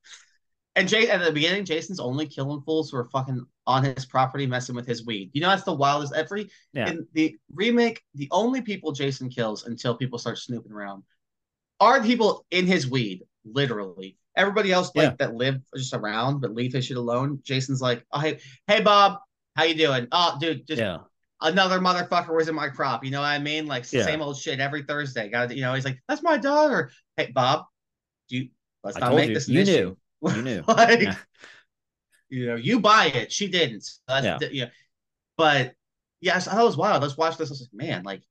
And 0.77 0.87
Jay 0.87 1.09
at 1.09 1.23
the 1.25 1.31
beginning, 1.31 1.65
Jason's 1.65 1.99
only 1.99 2.27
killing 2.27 2.61
fools 2.61 2.91
who 2.91 2.97
are 2.97 3.05
fucking 3.05 3.45
on 3.65 3.83
his 3.83 4.05
property 4.05 4.45
messing 4.45 4.75
with 4.75 4.85
his 4.85 5.05
weed. 5.05 5.31
You 5.33 5.41
know, 5.41 5.49
that's 5.49 5.63
the 5.63 5.73
wildest. 5.73 6.13
Every 6.13 6.49
Yeah. 6.71 6.89
in 6.91 7.07
the 7.13 7.35
remake, 7.53 8.01
the 8.13 8.27
only 8.31 8.61
people 8.61 8.91
Jason 8.91 9.29
kills 9.29 9.65
until 9.65 9.95
people 9.95 10.19
start 10.19 10.37
snooping 10.37 10.71
around 10.71 11.03
are 11.79 11.99
the 11.99 12.05
people 12.07 12.45
in 12.51 12.67
his 12.67 12.87
weed, 12.87 13.23
literally. 13.43 14.17
Everybody 14.35 14.71
else 14.71 14.91
like 14.95 15.11
Yeah. 15.11 15.15
that 15.27 15.33
live 15.35 15.59
just 15.75 15.93
around 15.95 16.41
but 16.41 16.53
leave 16.53 16.73
his 16.73 16.85
shit 16.85 16.97
alone. 16.97 17.39
Jason's 17.43 17.81
like, 17.81 18.05
oh 18.11 18.19
hey, 18.19 18.39
hey 18.67 18.81
Bob, 18.81 19.17
how 19.55 19.63
you 19.63 19.73
doing? 19.73 20.07
Oh, 20.11 20.37
dude, 20.39 20.67
just 20.67 20.79
Yeah. 20.79 20.99
another 21.41 21.79
motherfucker 21.79 22.35
was 22.35 22.47
in 22.49 22.55
my 22.55 22.69
crop. 22.69 23.03
You 23.03 23.09
know 23.09 23.21
what 23.21 23.27
I 23.27 23.39
mean? 23.39 23.65
Like 23.65 23.83
same 23.83 24.21
old 24.21 24.37
shit 24.37 24.59
every 24.59 24.83
Thursday. 24.83 25.27
Got 25.29 25.55
you 25.55 25.61
know, 25.61 25.73
he's 25.73 25.85
like, 25.85 25.99
that's 26.07 26.21
my 26.21 26.37
daughter. 26.37 26.91
Hey 27.15 27.31
Bob, 27.33 27.65
do 28.29 28.37
you 28.37 28.49
let's 28.83 28.95
I 28.97 28.99
not 28.99 29.15
make 29.15 29.29
you. 29.29 29.33
this 29.33 29.47
an 29.47 29.55
You 29.55 29.61
issue. 29.61 29.71
knew. 29.71 29.97
You 30.21 30.41
knew. 30.41 30.63
like, 30.67 31.01
Yeah. 31.01 31.15
you 32.29 32.45
know, 32.47 32.55
you 32.55 32.79
buy 32.79 33.07
it. 33.07 33.31
She 33.31 33.47
didn't. 33.47 33.83
So 33.83 33.99
that's 34.07 34.25
Yeah. 34.25 34.37
yeah. 34.41 34.47
yeah. 34.51 34.69
But 35.37 35.73
yes, 36.21 36.47
I 36.47 36.51
thought 36.53 36.61
it 36.61 36.65
was 36.65 36.77
wild. 36.77 37.01
Let's 37.03 37.17
watch 37.17 37.37
this. 37.37 37.49
I 37.49 37.53
was 37.53 37.61
like, 37.61 37.87
man, 37.87 38.03
like, 38.03 38.23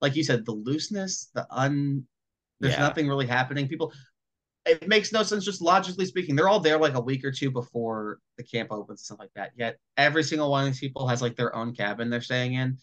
like 0.00 0.16
you 0.16 0.24
said, 0.24 0.44
the 0.44 0.52
looseness, 0.52 1.30
the 1.34 1.46
un. 1.50 2.06
There's 2.60 2.74
Yeah. 2.74 2.80
nothing 2.80 3.08
really 3.08 3.26
happening. 3.26 3.66
People, 3.66 3.92
it 4.64 4.86
makes 4.86 5.12
no 5.12 5.24
sense 5.24 5.44
just 5.44 5.60
logically 5.60 6.06
speaking. 6.06 6.36
They're 6.36 6.48
all 6.48 6.60
there 6.60 6.78
like 6.78 6.94
a 6.94 7.00
week 7.00 7.24
or 7.24 7.32
two 7.32 7.50
before 7.50 8.20
the 8.36 8.44
camp 8.44 8.70
opens 8.70 9.00
and 9.00 9.04
stuff 9.04 9.18
like 9.18 9.32
that. 9.34 9.50
Yet 9.56 9.78
every 9.96 10.22
single 10.22 10.50
one 10.50 10.64
of 10.64 10.70
these 10.70 10.78
people 10.80 11.08
has 11.08 11.20
like 11.20 11.34
their 11.34 11.54
own 11.56 11.74
cabin 11.74 12.08
they're 12.10 12.20
staying 12.20 12.54
in 12.54 12.78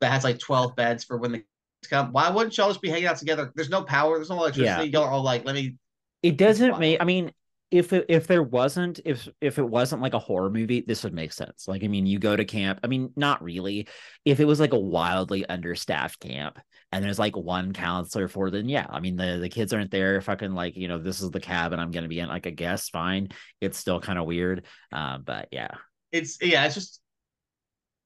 that 0.00 0.12
has 0.12 0.22
like 0.22 0.38
12 0.38 0.76
beds 0.76 1.02
for 1.04 1.16
when 1.18 1.32
the 1.32 1.38
kids 1.38 1.90
come. 1.90 2.12
Why 2.12 2.30
wouldn't 2.30 2.56
y'all 2.56 2.68
just 2.68 2.80
be 2.82 2.90
hanging 2.90 3.06
out 3.06 3.16
together? 3.16 3.52
There's 3.56 3.68
no 3.70 3.82
power. 3.82 4.16
There's 4.16 4.30
no 4.30 4.36
electricity. 4.38 4.90
Y'all 4.90 5.04
are 5.04 5.10
all 5.10 5.22
like, 5.22 5.44
let 5.44 5.56
me. 5.56 5.76
It 6.22 6.36
doesn't 6.36 6.78
make. 6.78 7.00
I 7.00 7.04
mean, 7.04 7.32
if 7.70 7.92
it, 7.92 8.06
if 8.08 8.26
there 8.26 8.42
wasn't 8.42 9.00
if 9.04 9.28
if 9.40 9.58
it 9.58 9.68
wasn't 9.68 10.02
like 10.02 10.14
a 10.14 10.18
horror 10.18 10.50
movie, 10.50 10.82
this 10.86 11.02
would 11.04 11.12
make 11.14 11.32
sense. 11.32 11.66
Like, 11.66 11.82
I 11.84 11.88
mean, 11.88 12.06
you 12.06 12.18
go 12.18 12.36
to 12.36 12.44
camp. 12.44 12.80
I 12.84 12.86
mean, 12.86 13.12
not 13.16 13.42
really. 13.42 13.88
If 14.24 14.40
it 14.40 14.44
was 14.44 14.60
like 14.60 14.72
a 14.72 14.78
wildly 14.78 15.44
understaffed 15.46 16.20
camp 16.20 16.58
and 16.92 17.04
there's 17.04 17.18
like 17.18 17.36
one 17.36 17.72
counselor 17.72 18.28
for, 18.28 18.50
then 18.50 18.68
yeah. 18.68 18.86
I 18.88 19.00
mean, 19.00 19.16
the 19.16 19.38
the 19.40 19.48
kids 19.48 19.72
aren't 19.72 19.90
there. 19.90 20.20
Fucking 20.20 20.52
like 20.52 20.76
you 20.76 20.88
know, 20.88 20.98
this 20.98 21.20
is 21.20 21.30
the 21.30 21.40
cabin 21.40 21.80
I'm 21.80 21.90
gonna 21.90 22.08
be 22.08 22.20
in. 22.20 22.28
Like, 22.28 22.46
I 22.46 22.50
guess 22.50 22.88
fine. 22.88 23.28
It's 23.60 23.78
still 23.78 24.00
kind 24.00 24.18
of 24.18 24.26
weird. 24.26 24.64
Um, 24.92 25.22
but 25.24 25.48
yeah, 25.52 25.72
It's 26.12 26.38
yeah. 26.40 26.64
It's 26.66 26.74
just. 26.74 27.00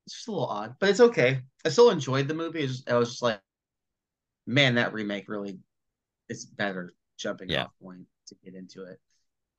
It's 0.07 0.17
just 0.17 0.29
a 0.29 0.33
little 0.33 0.47
odd, 0.49 0.75
but 0.81 0.89
it's 0.89 1.01
okay. 1.01 1.41
I 1.65 1.69
still 1.69 1.91
enjoyed 1.91 2.27
the 2.27 2.35
movie. 2.35 2.67
Just, 2.67 2.91
I 2.91 2.97
was 2.97 3.11
just 3.11 3.23
like, 3.23 3.39
man, 4.47 4.75
that 4.75 4.93
remake 4.93 5.29
really 5.29 5.59
is 6.29 6.47
better 6.47 6.95
jumping 7.19 7.51
Yeah. 7.51 7.65
off 7.65 7.71
point 7.81 8.07
to 8.29 8.35
get 8.43 8.55
into 8.55 8.85
it. 8.85 8.99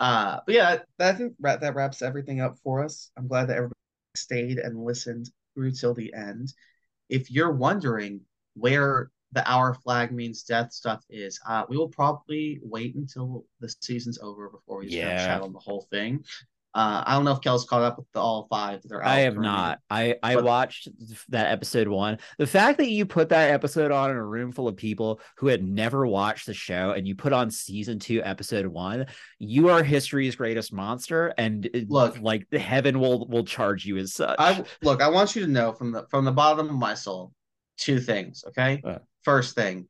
Uh, 0.01 0.39
but 0.47 0.55
yeah, 0.55 0.77
that, 0.97 1.13
I 1.13 1.17
think 1.17 1.33
that, 1.41 1.61
that 1.61 1.75
wraps 1.75 2.01
everything 2.01 2.41
up 2.41 2.57
for 2.63 2.83
us. 2.83 3.11
I'm 3.15 3.27
glad 3.27 3.45
that 3.45 3.57
everybody 3.57 3.75
stayed 4.15 4.57
and 4.57 4.83
listened 4.83 5.29
through 5.53 5.73
till 5.73 5.93
the 5.93 6.11
end. 6.15 6.51
If 7.07 7.29
you're 7.29 7.51
wondering 7.51 8.21
where 8.55 9.11
the 9.31 9.47
Our 9.49 9.75
Flag 9.75 10.11
Means 10.11 10.41
Death 10.41 10.73
stuff 10.73 11.03
is, 11.07 11.39
uh, 11.47 11.65
we 11.69 11.77
will 11.77 11.87
probably 11.87 12.59
wait 12.63 12.95
until 12.95 13.45
the 13.59 13.73
season's 13.81 14.17
over 14.17 14.49
before 14.49 14.79
we 14.79 14.87
Yeah. 14.89 15.27
chat 15.27 15.41
on 15.43 15.53
the 15.53 15.59
whole 15.59 15.87
thing. 15.91 16.25
Uh, 16.73 17.03
I 17.05 17.15
don't 17.15 17.25
know 17.25 17.33
if 17.33 17.41
Kel's 17.41 17.65
caught 17.65 17.81
up 17.81 17.97
with 17.97 18.07
the, 18.13 18.21
all 18.21 18.47
five 18.49 18.81
that 18.81 18.91
are 18.93 19.03
out. 19.03 19.09
I 19.09 19.19
have 19.21 19.35
not. 19.37 19.79
I 19.89 20.15
I 20.23 20.35
But- 20.35 20.45
watched 20.45 20.87
that 21.29 21.51
episode 21.51 21.89
one. 21.89 22.17
The 22.37 22.47
fact 22.47 22.77
that 22.77 22.87
you 22.89 23.05
put 23.05 23.27
that 23.29 23.51
episode 23.51 23.91
on 23.91 24.09
in 24.09 24.15
a 24.15 24.25
room 24.25 24.53
full 24.53 24.69
of 24.69 24.77
people 24.77 25.19
who 25.37 25.47
had 25.47 25.61
never 25.63 26.07
watched 26.07 26.45
the 26.45 26.53
show, 26.53 26.91
and 26.91 27.05
you 27.05 27.13
put 27.13 27.33
on 27.33 27.51
season 27.51 27.99
two, 27.99 28.21
episode 28.23 28.65
one, 28.67 29.07
you 29.37 29.67
are 29.67 29.83
history's 29.83 30.35
greatest 30.37 30.71
monster, 30.71 31.33
and 31.37 31.65
it- 31.65 31.89
Look. 31.89 32.19
like 32.21 32.47
the 32.51 32.59
heaven 32.59 32.99
will 33.01 33.27
will 33.27 33.43
charge 33.43 33.85
you 33.85 33.97
as 33.97 34.13
such. 34.13 34.37
I 34.39 34.63
look. 34.81 35.01
I 35.01 35.09
want 35.09 35.35
you 35.35 35.41
to 35.45 35.51
know 35.51 35.73
from 35.73 35.91
the 35.91 36.05
from 36.09 36.23
the 36.23 36.31
bottom 36.31 36.69
of 36.69 36.75
my 36.75 36.93
soul, 36.93 37.33
two 37.77 37.99
things. 37.99 38.45
Okay. 38.47 38.81
Uh. 38.85 38.99
First 39.23 39.55
thing, 39.55 39.87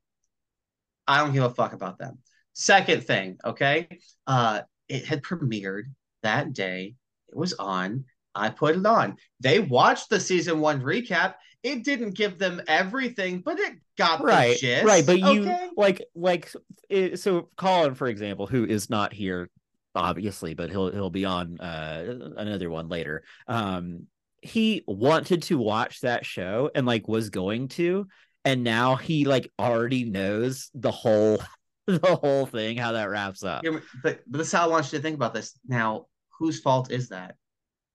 I 1.08 1.20
don't 1.20 1.32
give 1.34 1.44
a 1.44 1.49
fuck 1.52 1.74
about 1.74 1.99
them. 1.99 2.18
Second 2.53 3.03
thing, 3.03 3.38
okay. 3.45 3.88
Uh, 4.28 4.62
it 4.90 5.06
had 5.06 5.22
premiered 5.22 5.84
that 6.23 6.53
day. 6.53 6.95
It 7.30 7.38
was 7.38 7.53
on. 7.53 8.06
I 8.34 8.49
put 8.49 8.77
it 8.77 8.85
on. 8.85 9.18
They 9.39 9.60
watched 9.60 10.10
the 10.10 10.19
season 10.19 10.60
one 10.60 10.81
recap. 10.81 11.35
It 11.64 11.84
didn't 11.84 12.15
give 12.15 12.39
them 12.39 12.61
everything, 12.68 13.39
but 13.39 13.60
it 13.60 13.73
got 13.98 14.23
right, 14.23 14.57
right. 14.84 15.06
But 15.06 15.19
you 15.19 15.41
okay? 15.41 15.69
like 15.77 16.02
like 16.15 16.52
it, 16.89 17.19
so 17.19 17.49
Colin, 17.56 17.93
for 17.93 18.07
example, 18.07 18.48
who 18.48 18.65
is 18.65 18.89
not 18.89 19.14
here 19.14 19.49
obviously, 19.93 20.53
but 20.53 20.69
he'll 20.69 20.91
he'll 20.91 21.10
be 21.10 21.26
on 21.26 21.60
uh 21.60 22.31
another 22.38 22.69
one 22.69 22.89
later. 22.89 23.23
Um, 23.48 24.07
he 24.41 24.84
wanted 24.88 25.43
to 25.43 25.57
watch 25.57 26.02
that 26.02 26.26
show 26.26 26.72
and 26.73 26.85
like 26.85 27.07
was 27.07 27.30
going 27.30 27.68
to, 27.69 28.07
and 28.43 28.64
now 28.64 28.95
he 28.95 29.26
like 29.26 29.52
already 29.60 30.03
knows 30.03 30.69
the 30.73 30.91
whole 30.91 31.41
the 31.88 32.19
whole 32.22 32.45
thing 32.45 32.77
how 32.77 32.93
that 32.93 33.10
wraps 33.10 33.43
up. 33.43 33.64
But, 33.64 33.84
but 34.03 34.39
this 34.39 34.48
is 34.48 34.53
how 34.53 34.65
I 34.65 34.68
want 34.68 34.91
you 34.91 34.98
to 34.98 35.03
think 35.03 35.15
about 35.15 35.34
this. 35.34 35.53
Now, 35.68 36.07
whose 36.41 36.59
fault 36.59 36.91
is 36.91 37.09
that? 37.09 37.35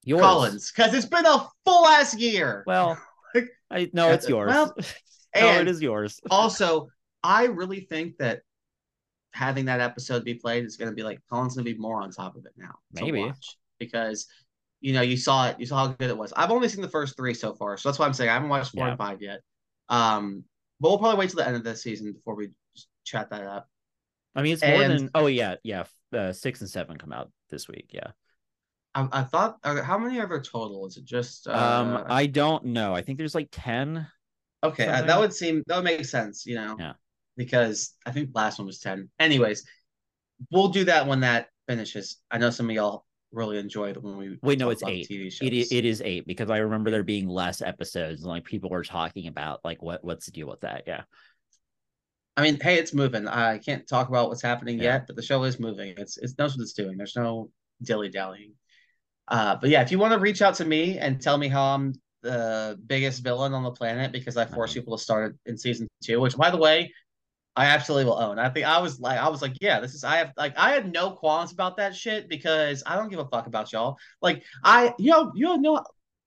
Yours. 0.04 0.22
Collins, 0.22 0.72
because 0.72 0.94
it's 0.94 1.04
been 1.06 1.26
a 1.26 1.48
full 1.64 1.84
ass 1.86 2.16
year. 2.16 2.62
Well, 2.64 2.96
I 3.70 3.90
no, 3.92 4.12
it's 4.12 4.28
yours. 4.28 4.48
Well, 4.48 4.72
no, 5.36 5.60
it 5.60 5.66
is 5.66 5.82
yours. 5.82 6.20
also, 6.30 6.86
I 7.24 7.46
really 7.46 7.80
think 7.80 8.18
that 8.18 8.42
having 9.32 9.64
that 9.64 9.80
episode 9.80 10.24
be 10.24 10.34
played 10.34 10.64
is 10.64 10.76
going 10.76 10.88
to 10.90 10.94
be 10.94 11.02
like 11.02 11.18
Colin's 11.28 11.56
going 11.56 11.64
to 11.66 11.72
be 11.74 11.78
more 11.78 12.00
on 12.00 12.12
top 12.12 12.36
of 12.36 12.46
it 12.46 12.52
now. 12.56 12.76
Maybe. 12.92 13.24
watch, 13.24 13.58
because 13.80 14.28
you 14.80 14.92
know 14.94 15.02
you 15.02 15.16
saw 15.16 15.48
it, 15.48 15.58
you 15.58 15.66
saw 15.66 15.88
how 15.88 15.92
good 15.94 16.08
it 16.08 16.16
was. 16.16 16.32
I've 16.36 16.52
only 16.52 16.68
seen 16.68 16.82
the 16.82 16.88
first 16.88 17.16
three 17.16 17.34
so 17.34 17.52
far, 17.54 17.76
so 17.76 17.88
that's 17.88 17.98
why 17.98 18.06
I'm 18.06 18.12
saying 18.12 18.30
I 18.30 18.34
haven't 18.34 18.48
watched 18.48 18.70
four 18.72 18.84
Yeah. 18.84 18.90
and 18.90 18.98
five 18.98 19.20
yet. 19.20 19.40
Um, 19.88 20.44
but 20.78 20.90
we'll 20.90 20.98
probably 20.98 21.18
wait 21.18 21.30
till 21.30 21.38
the 21.38 21.48
end 21.48 21.56
of 21.56 21.64
the 21.64 21.74
season 21.74 22.12
before 22.12 22.36
we 22.36 22.50
chat 23.04 23.30
that 23.30 23.42
up. 23.42 23.68
I 24.36 24.42
mean, 24.42 24.52
it's 24.52 24.62
more 24.62 24.82
and- 24.82 24.98
than. 25.00 25.10
Oh 25.16 25.26
yeah, 25.26 25.56
yeah. 25.64 25.82
Uh, 26.12 26.32
six 26.32 26.60
and 26.60 26.70
seven 26.70 26.96
come 26.96 27.12
out 27.12 27.32
this 27.50 27.66
week. 27.66 27.90
Yeah. 27.90 28.12
I, 28.96 29.08
I 29.12 29.22
thought, 29.24 29.58
how 29.62 29.98
many 29.98 30.18
are 30.20 30.26
there 30.26 30.40
total? 30.40 30.86
Is 30.86 30.96
it 30.96 31.04
just? 31.04 31.46
Uh, 31.46 31.52
Um, 31.52 32.04
I 32.08 32.26
don't 32.26 32.64
know. 32.64 32.94
I 32.94 33.02
think 33.02 33.18
there's 33.18 33.34
like 33.34 33.48
ten. 33.52 34.06
Okay, 34.64 34.88
uh, 34.88 35.02
that 35.02 35.20
would 35.20 35.34
seem 35.34 35.62
that 35.66 35.76
would 35.76 35.84
make 35.84 36.04
sense, 36.06 36.46
you 36.46 36.54
know. 36.54 36.76
Yeah. 36.78 36.94
Because 37.36 37.94
I 38.06 38.10
think 38.10 38.30
last 38.34 38.58
one 38.58 38.66
was 38.66 38.80
ten. 38.80 39.10
Anyways, 39.20 39.64
we'll 40.50 40.68
do 40.68 40.84
that 40.84 41.06
when 41.06 41.20
that 41.20 41.48
finishes. 41.68 42.16
I 42.30 42.38
know 42.38 42.48
some 42.50 42.70
of 42.70 42.74
y'all 42.74 43.04
really 43.32 43.58
enjoyed 43.58 43.98
when 43.98 44.16
we 44.16 44.38
Wait, 44.42 44.58
no, 44.58 44.70
it's 44.70 44.82
eight. 44.84 45.08
TV 45.10 45.30
shows. 45.30 45.46
It 45.46 45.52
is, 45.52 45.72
it 45.72 45.84
is 45.84 46.00
eight 46.02 46.26
because 46.26 46.48
I 46.48 46.58
remember 46.58 46.90
there 46.90 47.02
being 47.02 47.28
less 47.28 47.60
episodes 47.60 48.22
and 48.22 48.30
like 48.30 48.44
people 48.44 48.70
were 48.70 48.82
talking 48.84 49.26
about 49.28 49.60
like 49.62 49.82
what 49.82 50.02
what's 50.02 50.24
the 50.24 50.32
deal 50.32 50.48
with 50.48 50.62
that. 50.62 50.84
Yeah. 50.86 51.02
I 52.38 52.42
mean, 52.42 52.58
hey, 52.60 52.78
it's 52.78 52.94
moving. 52.94 53.28
I 53.28 53.58
can't 53.58 53.86
talk 53.86 54.08
about 54.08 54.28
what's 54.28 54.42
happening 54.42 54.78
Yeah. 54.78 54.84
yet, 54.94 55.06
but 55.06 55.16
the 55.16 55.22
show 55.22 55.42
is 55.44 55.60
moving. 55.60 55.94
It's 55.98 56.16
it 56.16 56.30
knows 56.38 56.56
what 56.56 56.62
it's 56.62 56.72
doing. 56.72 56.96
There's 56.96 57.16
no 57.16 57.50
dilly 57.82 58.08
dallying. 58.08 58.54
Uh, 59.28 59.56
but 59.60 59.70
yeah, 59.70 59.82
if 59.82 59.90
you 59.90 59.98
want 59.98 60.12
to 60.12 60.18
reach 60.20 60.42
out 60.42 60.54
to 60.56 60.64
me 60.64 60.98
and 60.98 61.20
tell 61.20 61.36
me 61.38 61.48
how 61.48 61.74
I'm 61.74 61.94
the 62.22 62.78
biggest 62.86 63.22
villain 63.22 63.52
on 63.54 63.62
the 63.62 63.70
planet 63.70 64.12
because 64.12 64.36
I 64.36 64.44
forced 64.44 64.72
Uh-huh. 64.76 64.82
people 64.82 64.96
to 64.96 65.02
start 65.02 65.36
in 65.46 65.56
season 65.58 65.88
two, 66.02 66.20
which 66.20 66.36
by 66.36 66.50
the 66.50 66.56
way, 66.56 66.92
I 67.58 67.66
absolutely 67.66 68.04
will 68.04 68.18
own. 68.18 68.38
I 68.38 68.50
think 68.50 68.66
I 68.66 68.78
was 68.80 69.00
like, 69.00 69.18
I 69.18 69.28
was 69.28 69.40
like, 69.42 69.54
yeah, 69.60 69.80
this 69.80 69.94
is 69.94 70.04
I 70.04 70.16
have 70.16 70.32
like 70.36 70.56
I 70.58 70.70
had 70.72 70.92
no 70.92 71.10
qualms 71.10 71.52
about 71.52 71.76
that 71.78 71.94
shit 71.96 72.28
because 72.28 72.82
I 72.86 72.96
don't 72.96 73.08
give 73.08 73.18
a 73.18 73.24
fuck 73.26 73.46
about 73.46 73.72
y'all. 73.72 73.96
Like 74.20 74.44
I, 74.62 74.92
you 74.98 75.10
know, 75.10 75.32
you 75.34 75.50
have 75.52 75.60
no. 75.60 75.82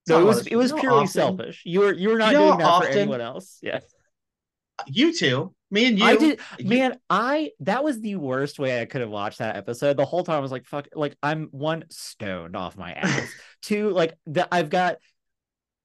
It 0.07 0.13
was 0.23 0.47
it 0.47 0.55
was 0.55 0.71
you 0.71 0.77
know 0.77 0.81
purely 0.81 0.97
often- 0.99 1.07
selfish. 1.09 1.61
You 1.65 1.81
were 1.81 1.93
you 1.93 2.09
were 2.09 2.17
not 2.17 2.31
You 2.31 2.39
know 2.39 2.47
doing 2.47 2.57
that 2.59 2.65
how 2.65 2.81
for 2.81 2.88
anyone 2.88 3.21
else. 3.21 3.59
Yeah. 3.61 3.80
You 4.88 5.18
two, 5.18 5.53
me 5.72 5.85
and 5.88 5.99
you. 5.99 6.06
I 6.06 6.15
did 6.15 6.39
you- 6.57 6.69
man, 6.69 6.99
I 7.10 7.51
that 7.61 7.84
was 7.84 7.99
the 8.01 8.15
worst 8.15 8.60
way 8.60 8.81
I 8.81 8.85
could 8.85 9.01
have 9.01 9.10
watched 9.10 9.39
that 9.39 9.56
episode. 9.56 9.97
The 9.97 10.06
whole 10.06 10.23
time 10.23 10.38
I 10.38 10.39
was 10.39 10.51
like, 10.51 10.65
fuck, 10.65 10.88
like 10.93 11.15
I'm 11.22 11.47
one 11.51 11.85
stoned 11.89 12.56
off 12.56 12.77
my 12.77 12.93
ass. 12.93 13.30
Two, 13.61 13.89
like 13.91 14.18
the, 14.26 14.47
I've 14.53 14.69
got 14.69 14.97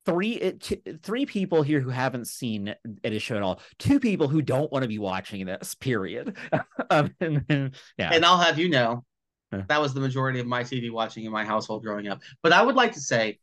three 0.06 0.32
it, 0.32 0.60
t- 0.60 0.82
three 1.02 1.24
people 1.26 1.62
here 1.62 1.80
who 1.80 1.88
haven't 1.90 2.26
seen 2.28 2.74
it 3.02 3.22
show 3.22 3.36
at 3.36 3.42
all. 3.42 3.60
Two 3.78 3.98
people 3.98 4.28
who 4.28 4.42
don't 4.42 4.70
want 4.70 4.82
to 4.82 4.88
be 4.88 4.98
watching 4.98 5.46
this, 5.46 5.74
period. 5.74 6.36
um, 6.90 7.14
and 7.20 7.44
then 7.48 7.72
yeah. 7.98 8.10
And 8.12 8.24
I'll 8.24 8.38
have 8.38 8.58
you 8.58 8.68
know, 8.68 9.04
That 9.50 9.80
was 9.80 9.94
the 9.94 10.00
majority 10.00 10.40
of 10.40 10.46
my 10.46 10.62
TV 10.62 10.90
watching 10.90 11.24
in 11.24 11.32
my 11.32 11.44
household 11.44 11.82
growing 11.84 12.08
up. 12.08 12.20
But 12.42 12.52
I 12.52 12.62
would 12.62 12.74
like 12.74 12.92
to 12.92 13.00
say, 13.00 13.38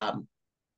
um, 0.00 0.28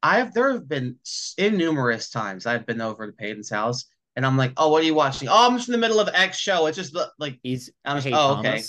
I've 0.05 0.35
there 0.35 0.53
have 0.53 0.69
been 0.69 0.97
innumerous 1.39 2.11
times 2.11 2.47
I've 2.47 2.67
been 2.67 2.81
over 2.81 3.07
to 3.07 3.13
Peyton's 3.13 3.51
house 3.51 3.87
and 4.17 4.25
I'm 4.25 4.37
like, 4.37 4.53
oh, 4.59 4.69
what 4.71 4.83
are 4.83 4.87
you 4.87 4.95
watching? 4.95 5.29
Oh, 5.29 5.47
I'm 5.49 5.57
just 5.57 5.69
in 5.69 5.73
the 5.73 5.79
middle 5.79 5.99
of 5.99 6.09
X 6.13 6.39
show. 6.39 6.67
It's 6.67 6.77
just 6.77 6.93
the- 6.93 7.11
like, 7.19 7.39
he's. 7.43 7.71
I'm 7.85 7.97
just, 7.97 8.07
hey 8.07 8.13
oh, 8.13 8.37
Thomas, 8.37 8.45
okay. 8.45 8.61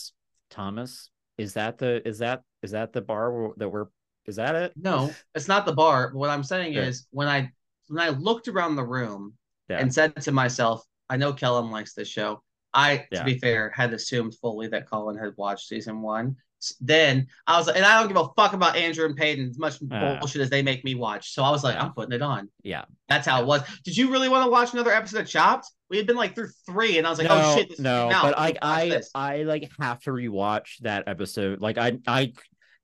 Thomas, 0.56 1.10
is 1.38 1.54
that 1.54 1.78
the 1.78 2.08
is 2.08 2.20
that 2.20 2.42
is 2.64 2.72
that 2.72 2.94
the 2.94 3.02
bar 3.02 3.52
that 3.58 3.70
we're 3.70 3.88
is 4.26 4.38
that 4.38 4.56
it? 4.56 4.74
no, 4.76 5.12
it's 5.36 5.48
not 5.48 5.66
the 5.68 5.74
bar. 5.74 6.10
But 6.12 6.18
what 6.18 6.30
I'm 6.32 6.44
saying 6.44 6.74
is 6.74 7.06
when 7.12 7.28
I 7.28 7.52
when 7.90 8.02
I 8.02 8.10
looked 8.10 8.48
around 8.48 8.76
the 8.76 8.84
room 8.84 9.34
Yeah. 9.70 9.78
and 9.80 9.94
said 9.94 10.16
to 10.22 10.32
myself, 10.32 10.84
I 11.10 11.18
know 11.18 11.34
Kelham 11.34 11.70
likes 11.70 11.94
this 11.94 12.08
show. 12.08 12.42
I, 12.74 13.06
Yeah. 13.12 13.20
to 13.20 13.26
be 13.26 13.38
fair, 13.38 13.72
had 13.76 13.94
assumed 13.94 14.36
fully 14.42 14.68
that 14.70 14.90
Colin 14.90 15.18
had 15.18 15.34
watched 15.38 15.68
season 15.68 16.02
one. 16.02 16.38
Then 16.80 17.28
I 17.48 17.58
was 17.58 17.68
like, 17.68 17.76
and 17.76 17.86
I 17.86 18.00
don't 18.00 18.08
give 18.08 18.18
a 18.18 18.28
fuck 18.36 18.54
about 18.54 18.76
Andrew 18.76 19.06
and 19.06 19.16
Peyton 19.16 19.50
as 19.50 19.58
much 19.60 19.76
Ah. 19.92 20.18
bullshit 20.20 20.42
as 20.42 20.50
they 20.50 20.62
make 20.62 20.84
me 20.84 20.96
watch. 20.96 21.34
So 21.34 21.44
I 21.44 21.50
was 21.52 21.64
like, 21.64 21.76
Yeah. 21.76 21.84
I'm 21.84 21.94
putting 21.94 22.14
it 22.14 22.22
on. 22.22 22.50
Yeah. 22.64 22.86
That's 23.10 23.28
how 23.28 23.42
it 23.42 23.46
was. 23.48 23.62
Did 23.84 23.96
you 23.98 24.12
really 24.12 24.30
want 24.30 24.46
to 24.46 24.52
watch 24.52 24.74
another 24.74 24.92
episode 24.92 25.22
of 25.22 25.28
Chopped? 25.28 25.70
We 25.90 25.98
had 25.98 26.08
been 26.08 26.16
like 26.18 26.34
through 26.36 26.50
three, 26.66 26.98
and 26.98 27.06
I 27.06 27.10
was 27.12 27.20
like, 27.20 27.28
no, 27.28 27.40
oh 27.44 27.56
shit, 27.56 27.70
this 27.70 27.80
no, 27.80 28.10
but 28.22 28.34
I 28.38 28.86
Let's 28.88 29.12
I. 29.14 29.36
I 29.40 29.44
like 29.44 29.70
have 29.80 30.00
to 30.02 30.10
rewatch 30.12 30.78
that 30.82 31.08
episode. 31.08 31.62
Like 31.62 31.78
I 31.78 32.00
I 32.08 32.34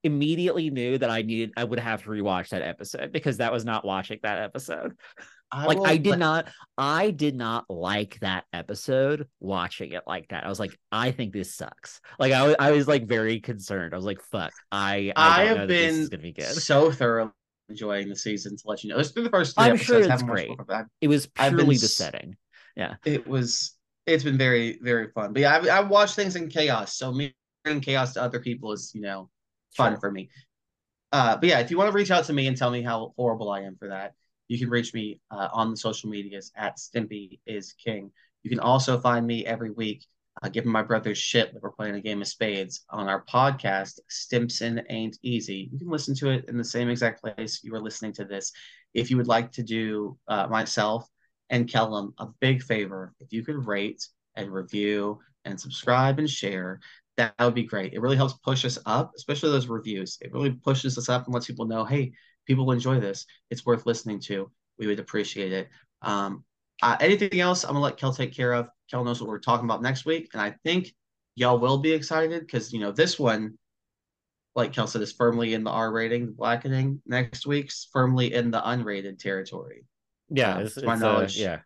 immediately 0.03 0.69
knew 0.69 0.97
that 0.97 1.09
I 1.09 1.21
needed 1.21 1.51
I 1.57 1.63
would 1.63 1.79
have 1.79 2.03
to 2.03 2.09
rewatch 2.09 2.49
that 2.49 2.61
episode 2.63 3.11
because 3.11 3.37
that 3.37 3.51
was 3.51 3.65
not 3.65 3.85
watching 3.85 4.19
that 4.23 4.39
episode. 4.39 4.93
like 5.53 5.78
will 5.78 5.86
I 5.86 5.98
did 5.98 6.11
let- 6.11 6.19
not 6.19 6.48
I 6.78 7.11
did 7.11 7.36
not 7.36 7.65
like 7.69 8.19
that 8.22 8.45
episode 8.53 9.28
watching 9.40 9.91
it 9.91 10.03
like 10.07 10.30
that. 10.30 10.45
I 10.45 10.49
was 10.49 10.60
like, 10.60 10.78
I 10.91 11.11
think 11.11 11.34
this 11.34 11.56
sucks. 11.56 11.99
Like 12.19 12.34
I 12.34 12.44
was 12.48 12.56
I 12.60 12.72
was 12.72 12.88
like 12.88 13.07
very 13.07 13.40
concerned. 13.40 13.94
I 13.94 13.98
was 13.98 14.06
like, 14.06 14.22
fuck, 14.32 14.52
I 14.72 15.11
I, 15.15 15.41
I 15.41 15.45
have 15.45 15.68
this 15.68 16.10
been 16.10 16.22
be 16.22 16.32
good. 16.32 16.45
so 16.45 16.91
thoroughly 16.91 17.32
enjoying 17.69 18.10
the 18.10 18.15
season 18.15 18.56
to 18.57 18.64
let 18.65 18.84
you 18.84 18.90
know. 18.90 18.99
It's 18.99 19.11
through 19.11 19.23
the 19.23 19.30
first 19.30 19.56
three 19.56 19.65
I'm 19.65 19.76
episodes. 19.76 20.06
sure 20.06 20.14
it's 20.14 20.23
great. 20.23 20.49
more 20.49 20.61
of 20.61 20.68
that. 20.68 20.86
It 21.02 21.07
was 21.07 21.30
I've 21.38 21.52
been 21.52 21.60
purely 21.60 21.78
the 21.78 21.88
setting. 21.88 22.36
It 23.06 23.28
was. 23.28 23.73
It's 24.07 24.23
been 24.23 24.38
very 24.38 24.80
very 24.82 25.10
fun. 25.11 25.32
But 25.34 25.41
yeah, 25.41 25.61
I, 25.64 25.78
I 25.78 25.80
watch 25.82 26.15
things 26.15 26.36
in 26.36 26.49
chaos. 26.49 26.98
So 26.98 27.11
me 27.11 27.36
bringing 27.64 27.82
chaos 27.82 28.14
to 28.15 28.22
other 28.22 28.40
people 28.40 28.72
is 28.72 28.91
you 28.95 29.02
know 29.02 29.30
fun 29.78 29.94
Sure. 29.94 29.99
for 29.99 30.11
me. 30.11 30.30
Uh, 31.11 31.36
but 31.38 31.48
yeah, 31.49 31.60
if 31.60 31.69
you 31.69 31.78
want 31.78 31.90
to 31.90 31.94
reach 31.95 32.10
out 32.10 32.26
to 32.26 32.34
me 32.34 32.48
and 32.48 32.57
tell 32.57 32.72
me 32.72 32.82
how 32.82 33.14
horrible 33.18 33.52
I 33.52 33.61
am 33.61 33.76
for 33.78 33.90
that, 33.90 34.14
you 34.52 34.60
can 34.60 34.69
reach 34.69 34.94
me 34.94 35.18
uh, 35.32 35.48
on 35.53 35.72
the 35.72 35.78
social 35.78 36.10
medias 36.10 36.52
at 36.57 36.76
Stimpy 36.76 37.40
is 37.45 37.72
King. 37.72 38.11
You 38.44 38.49
can 38.49 38.60
also 38.60 38.99
find 38.99 39.26
me 39.26 39.45
every 39.45 39.72
week 39.72 40.06
uh, 40.44 40.49
giving 40.49 40.69
my 40.69 40.82
brothers 40.82 41.18
shit 41.18 41.53
that 41.53 41.64
we're 41.64 41.72
playing 41.72 41.95
a 41.95 42.02
game 42.02 42.22
of 42.22 42.28
spades 42.28 42.84
on 42.90 43.07
our 43.07 43.23
podcast, 43.23 44.02
Stimpson 44.10 44.82
Ain't 44.90 45.18
Easy. 45.23 45.69
You 45.72 45.80
can 45.80 45.88
listen 45.88 46.14
to 46.15 46.32
it 46.32 46.49
in 46.49 46.57
the 46.57 46.65
same 46.65 46.90
exact 46.90 47.22
place 47.22 47.61
you 47.64 47.72
were 47.72 47.80
listening 47.80 48.11
to 48.11 48.26
this. 48.26 48.52
If 48.94 49.10
you 49.10 49.15
would 49.15 49.30
like 49.30 49.53
to 49.53 49.64
do 49.64 50.18
uh, 50.28 50.48
myself 50.48 51.07
and 51.49 51.65
Kelham 51.69 52.11
a 52.18 52.28
big 52.41 52.61
favor, 52.61 53.14
if 53.22 53.32
you 53.32 53.45
could 53.45 53.65
rate 53.65 54.06
and 54.36 54.52
review 54.52 55.19
and 55.45 55.57
subscribe 55.57 56.19
and 56.19 56.30
share, 56.30 56.82
that 57.15 57.34
would 57.40 57.56
be 57.56 57.64
great. 57.64 57.94
It 57.94 58.02
really 58.02 58.18
helps 58.18 58.34
push 58.44 58.65
us 58.65 58.78
up, 58.86 59.14
especially 59.15 59.52
those 59.52 59.68
reviews. 59.68 60.18
It 60.19 60.34
really 60.34 60.52
pushes 60.52 60.98
us 60.98 61.07
up 61.07 61.23
and 61.23 61.34
lets 61.34 61.48
people 61.48 61.68
know, 61.68 61.86
hey, 61.86 62.11
people 62.52 62.72
enjoy 62.72 62.99
this. 62.99 63.26
It's 63.49 63.65
worth 63.65 63.86
listening 63.86 64.19
to. 64.22 64.52
We 64.78 64.88
would 64.88 64.99
appreciate 64.99 65.52
it. 65.53 65.69
Um, 66.02 66.44
uh, 66.82 66.98
anything 66.99 67.40
else, 67.40 67.64
I'm 67.64 67.72
gonna 67.73 67.82
let 67.84 67.98
Kel 67.98 68.14
take 68.14 68.34
care 68.34 68.53
of. 68.53 68.68
Kel 68.90 69.03
knows 69.03 69.22
what 69.22 69.30
we're 69.30 69.40
talking 69.40 69.65
about 69.65 69.82
next 69.82 70.06
week, 70.06 70.30
and 70.34 70.41
I 70.41 70.56
think 70.64 70.94
y'all 71.36 71.60
will 71.60 71.78
be 71.78 71.91
excited 71.91 72.41
because 72.41 72.73
you 72.73 72.80
know 72.80 72.91
this 72.91 73.19
one, 73.19 73.57
like 74.56 74.73
Kel 74.73 74.88
said, 74.88 75.02
is 75.02 75.11
firmly 75.14 75.53
in 75.53 75.64
the 75.64 75.69
R 75.72 75.91
rating, 75.91 76.26
the 76.26 76.32
blackening. 76.32 77.02
Next 77.06 77.45
week's 77.45 77.88
firmly 77.94 78.34
in 78.34 78.52
the 78.52 78.60
unrated 78.61 79.19
territory, 79.19 79.86
Yeah, 80.30 80.56
Uh, 80.57 80.60
it's, 80.61 80.76
to 80.76 80.86
my 80.86 80.94
it's, 80.94 81.03
uh, 81.03 81.06
knowledge. 81.06 81.38
yeah. 81.38 81.60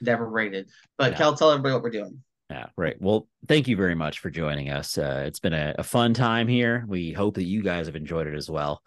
never 0.00 0.28
rated. 0.28 0.68
But 0.98 1.12
Yeah. 1.12 1.18
Kel, 1.18 1.36
tell 1.36 1.50
everybody 1.52 1.74
what 1.74 1.82
we're 1.82 1.90
doing. 1.90 2.22
Yeah, 2.50 2.66
right. 2.76 3.00
Well, 3.00 3.28
thank 3.46 3.68
you 3.68 3.76
very 3.76 3.94
much 3.94 4.18
for 4.18 4.28
joining 4.28 4.68
us. 4.70 4.98
Uh, 4.98 5.22
it's 5.26 5.38
been 5.38 5.54
a, 5.54 5.74
a 5.78 5.82
fun 5.84 6.12
time 6.12 6.48
here. 6.48 6.84
We 6.88 7.12
hope 7.12 7.34
that 7.36 7.44
you 7.44 7.62
guys 7.62 7.86
have 7.86 7.96
enjoyed 7.96 8.26
it 8.26 8.34
as 8.34 8.50
well. 8.50 8.82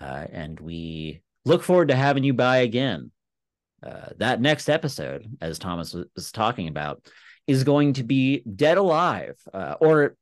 Uh, 0.00 0.26
and 0.32 0.58
we 0.58 1.20
look 1.44 1.62
forward 1.62 1.88
to 1.88 1.96
having 1.96 2.24
you 2.24 2.32
by 2.34 2.58
again. 2.58 3.10
Uh, 3.82 4.10
that 4.18 4.40
next 4.40 4.68
episode, 4.68 5.26
as 5.40 5.58
Thomas 5.58 5.94
was, 5.94 6.32
talking 6.32 6.68
about, 6.68 7.06
is 7.46 7.64
going 7.64 7.94
to 7.94 8.02
be 8.02 8.42
Dead 8.42 8.76
Alive, 8.76 9.38
uh, 9.54 9.76
or 9.80 10.16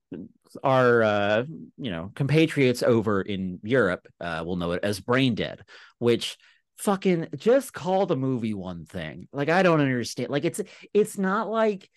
our 0.63 1.03
uh, 1.03 1.45
you 1.77 1.91
know 1.91 2.13
compatriots 2.15 2.83
over 2.83 3.21
in 3.21 3.59
Europe 3.63 4.07
uh, 4.21 4.43
will 4.47 4.57
know 4.57 4.73
it 4.73 4.85
as 4.85 5.01
Brain 5.01 5.35
Dead, 5.35 5.65
which 5.99 6.37
fucking 6.79 7.29
just 7.37 7.73
call 7.73 8.07
the 8.07 8.17
movie 8.17 8.55
one 8.55 8.85
thing. 8.85 9.29
Like 9.33 9.49
I 9.49 9.63
don't 9.63 9.81
understand. 9.81 10.31
Like 10.31 10.45
it's 10.45 10.61
it's 10.95 11.19
not 11.19 11.51
like 11.51 11.91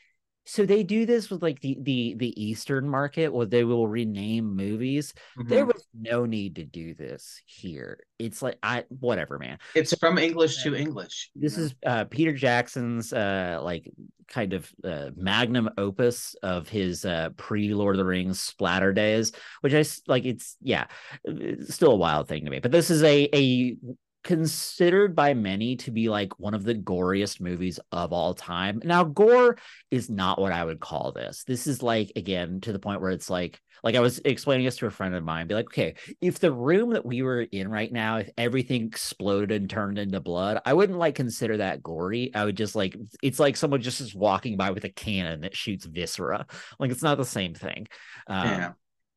so 0.46 0.66
they 0.66 0.84
do 0.84 1.06
this 1.06 1.30
with 1.30 1.42
like 1.44 1.60
the 1.62 1.78
the 1.82 2.16
the 2.18 2.42
Eastern 2.42 2.90
market 2.90 3.30
where 3.34 3.46
they 3.46 3.64
will 3.64 3.88
rename 3.88 4.56
movies. 4.56 5.14
There 5.38 5.66
Mhm. 5.66 5.74
was 5.74 5.88
no 5.94 6.26
need 6.26 6.56
to 6.56 6.64
do 6.64 6.94
this 6.94 7.42
here. 7.46 8.00
It's 8.20 8.42
like 8.42 8.58
I 8.64 8.86
whatever, 8.90 9.38
man. 9.38 9.60
It's 9.76 9.96
from 9.98 10.18
English 10.18 10.64
to 10.64 10.76
English. 10.76 11.30
This 11.36 11.58
know? 11.58 11.64
is 11.64 11.76
uh 11.86 12.06
Peter 12.06 12.34
Jackson's 12.34 13.14
uh 13.14 13.60
like 13.62 13.92
kind 14.28 14.54
of 14.54 14.72
uh, 14.84 15.12
magnum 15.16 15.70
opus 15.78 16.36
of 16.42 16.70
his 16.70 17.06
uh 17.06 17.30
pre 17.38 17.74
Lord 17.74 17.96
of 17.96 18.00
the 18.00 18.06
Rings 18.06 18.40
splatter 18.42 18.94
days, 18.94 19.32
which 19.62 19.74
I 19.74 19.84
like 20.08 20.26
it's 20.26 20.58
yeah, 20.62 20.88
it's 21.24 21.76
still 21.76 21.92
a 21.92 21.98
wild 21.98 22.28
thing 22.28 22.46
to 22.46 22.52
me. 22.52 22.60
But 22.60 22.72
this 22.72 22.90
is 22.90 23.04
a 23.04 23.30
a 23.36 23.76
considered 24.23 25.15
by 25.15 25.34
many 25.34 25.76
to 25.77 25.91
be 25.91 26.10
like 26.10 26.39
one 26.39 26.53
of 26.53 26.64
the 26.64 26.76
goriest 26.76 27.41
movies 27.41 27.80
of 27.91 28.14
all 28.14 28.34
time. 28.34 28.81
Now 28.84 29.03
gore 29.03 29.57
is 29.89 30.10
not 30.10 30.39
what 30.39 30.52
I 30.52 30.64
would 30.64 30.80
call 30.80 31.11
this. 31.11 31.43
This 31.45 31.68
is 31.68 31.81
like 31.81 32.11
again 32.15 32.61
to 32.61 32.73
the 32.73 32.80
point 32.80 33.02
where 33.02 33.11
it's 33.11 33.30
like 33.30 33.60
like 33.84 33.95
I 33.95 33.99
was 33.99 34.19
explaining 34.26 34.65
this 34.65 34.77
to 34.77 34.85
a 34.85 34.91
friend 34.91 35.15
of 35.15 35.23
mine, 35.23 35.48
be 35.48 35.56
like, 35.56 35.65
okay, 35.65 35.95
if 36.22 36.38
the 36.39 36.52
room 36.52 36.91
that 36.91 37.06
we 37.06 37.23
were 37.23 37.41
in 37.41 37.68
right 37.68 37.91
now, 37.91 38.18
if 38.18 38.30
everything 38.38 38.85
exploded 38.85 39.52
and 39.52 39.68
turned 39.69 39.98
into 39.98 40.19
blood, 40.19 40.61
I 40.65 40.73
wouldn't 40.73 40.99
like 40.99 41.15
consider 41.15 41.57
that 41.57 41.81
gory. 41.81 42.31
I 42.35 42.45
would 42.45 42.57
just 42.57 42.76
like 42.76 42.95
it's 43.23 43.39
like 43.39 43.57
someone 43.57 43.81
just 43.81 44.02
is 44.02 44.14
walking 44.14 44.56
by 44.56 44.72
with 44.72 44.84
a 44.84 44.89
cannon 44.89 45.41
that 45.41 45.56
shoots 45.56 45.85
viscera. 45.85 46.45
Like 46.80 46.91
it's 46.91 47.03
not 47.03 47.18
the 47.18 47.26
same 47.26 47.53
thing. 47.56 47.88
Um, 48.27 48.48
Yeah. 48.48 48.72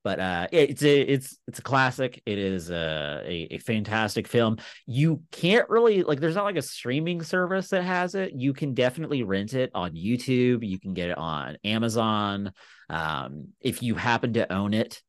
But 0.05 0.21
uh 0.21 0.47
it's 0.53 0.83
a 0.83 1.01
it's 1.01 1.39
it's 1.49 1.59
a 1.59 1.63
classic. 1.63 2.23
It 2.27 2.39
is 2.39 2.71
a, 2.71 3.23
a 3.25 3.55
a 3.55 3.59
fantastic 3.59 4.29
film. 4.29 4.59
You 4.87 5.23
can't 5.33 5.69
really 5.71 6.03
like 6.03 6.21
there's 6.21 6.35
not 6.35 6.45
like 6.45 6.57
a 6.57 6.63
streaming 6.63 7.23
service 7.23 7.71
that 7.71 7.83
has 7.83 8.15
it. 8.15 8.35
You 8.35 8.53
can 8.53 8.75
definitely 8.75 9.23
rent 9.23 9.55
it 9.55 9.71
on 9.75 9.93
youtube. 9.95 10.65
You 10.65 10.79
can 10.79 10.93
get 10.93 11.09
it 11.09 11.19
on 11.19 11.57
amazon. 11.65 12.53
Um 12.91 13.49
if 13.61 13.83
you 13.83 13.95
happen 13.95 14.35
to 14.35 14.53
own 14.53 14.75
it 14.75 15.03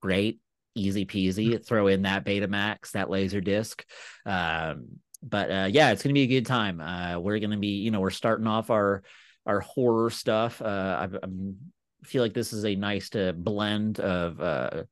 great 0.00 0.38
easy 0.74 1.06
peasy. 1.06 1.64
Throw 1.64 1.86
in 1.86 2.02
that 2.02 2.26
betamax 2.26 2.90
that 2.90 3.08
laser 3.08 3.40
disc. 3.40 3.82
Um 4.26 5.00
but 5.22 5.50
uh 5.50 5.68
yeah 5.70 5.90
it's 5.90 6.02
gonna 6.02 6.12
be 6.12 6.22
a 6.22 6.26
good 6.26 6.46
time. 6.46 6.82
Uh 6.82 7.18
we're 7.18 7.38
gonna 7.38 7.56
be 7.56 7.78
you 7.78 7.90
know 7.90 8.00
we're 8.00 8.10
starting 8.10 8.46
off 8.46 8.68
our 8.68 9.02
our 9.46 9.60
horror 9.60 10.10
stuff. 10.10 10.60
Uh 10.60 10.98
I'm, 11.00 11.18
I'm 11.22 11.56
feel 12.04 12.22
like 12.22 12.34
this 12.34 12.52
is 12.52 12.64
a 12.64 12.74
nice 12.74 13.10
to 13.10 13.32
blend 13.32 14.00
of 14.00 14.40
uh 14.40 14.84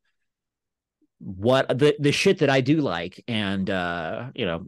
what 1.19 1.69
the 1.69 1.95
the 2.01 2.13
shit 2.13 2.39
that 2.39 2.51
I 2.51 2.61
do 2.61 2.81
like 2.81 3.23
and 3.29 3.69
uh 3.71 4.31
you 4.35 4.45
know 4.45 4.67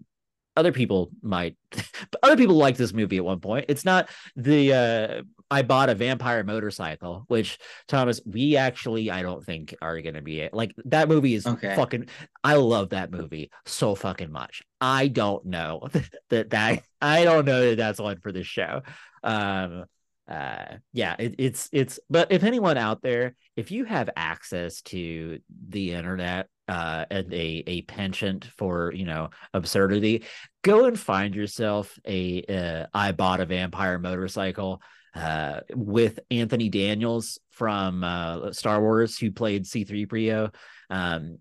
other 0.57 0.71
people 0.71 1.11
might 1.21 1.57
other 2.23 2.37
people 2.37 2.55
like 2.55 2.77
this 2.77 2.93
movie 2.93 3.17
at 3.17 3.25
one 3.25 3.41
point. 3.41 3.67
It's 3.69 3.85
not 3.85 4.09
the 4.37 4.73
uh 4.73 5.23
I 5.51 5.63
bought 5.63 5.91
a 5.91 5.95
vampire 5.95 6.45
motorcycle 6.45 7.25
which 7.27 7.59
Thomas 7.89 8.21
we 8.25 8.57
actually 8.57 9.11
I 9.11 9.23
don't 9.23 9.45
think 9.45 9.75
are 9.83 10.01
going 10.01 10.15
to 10.15 10.23
be 10.23 10.41
it 10.41 10.55
like 10.55 10.73
that 10.87 11.09
movie 11.09 11.35
is 11.35 11.45
Okay. 11.47 11.75
fucking 11.75 12.07
I 12.45 12.55
love 12.55 12.91
that 12.91 13.11
movie 13.11 13.51
so 13.67 13.95
fucking 13.97 14.31
much. 14.31 14.63
I 14.81 15.09
don't 15.09 15.45
know 15.47 15.89
that 16.31 16.51
that 16.51 16.85
I 17.03 17.25
don't 17.25 17.47
know 17.47 17.71
that 17.71 17.77
that's 17.77 17.99
one 18.01 18.21
for 18.21 18.31
this 18.31 18.47
show. 18.47 18.83
Um 19.25 19.87
uh 20.29 20.77
yeah 20.93 21.15
it, 21.19 21.35
it's 21.39 21.69
it's 21.71 22.01
but 22.09 22.33
if 22.33 22.45
anyone 22.45 22.79
out 22.79 23.03
there 23.03 23.35
if 23.57 23.71
you 23.71 23.85
have 23.85 24.09
access 24.17 24.81
to 24.81 25.39
the 25.69 25.93
internet 25.93 26.49
uh 26.69 27.05
and 27.11 27.33
a 27.35 27.63
a 27.67 27.83
penchant 27.83 28.47
for 28.57 28.91
you 28.95 29.05
know 29.05 29.29
absurdity 29.53 30.25
go 30.63 30.87
and 30.87 30.99
find 30.99 31.35
yourself 31.35 31.99
a 32.07 32.43
uh, 32.45 32.87
i 32.95 33.13
bought 33.13 33.41
a 33.41 33.47
vampire 33.47 33.99
motorcycle 33.99 34.81
uh 35.15 35.61
with 35.75 36.19
anthony 36.31 36.71
daniels 36.71 37.39
from 37.51 38.03
uh 38.03 38.51
star 38.51 38.81
wars 38.81 39.19
who 39.19 39.31
played 39.31 39.65
c3po 39.65 40.51
um 40.89 41.37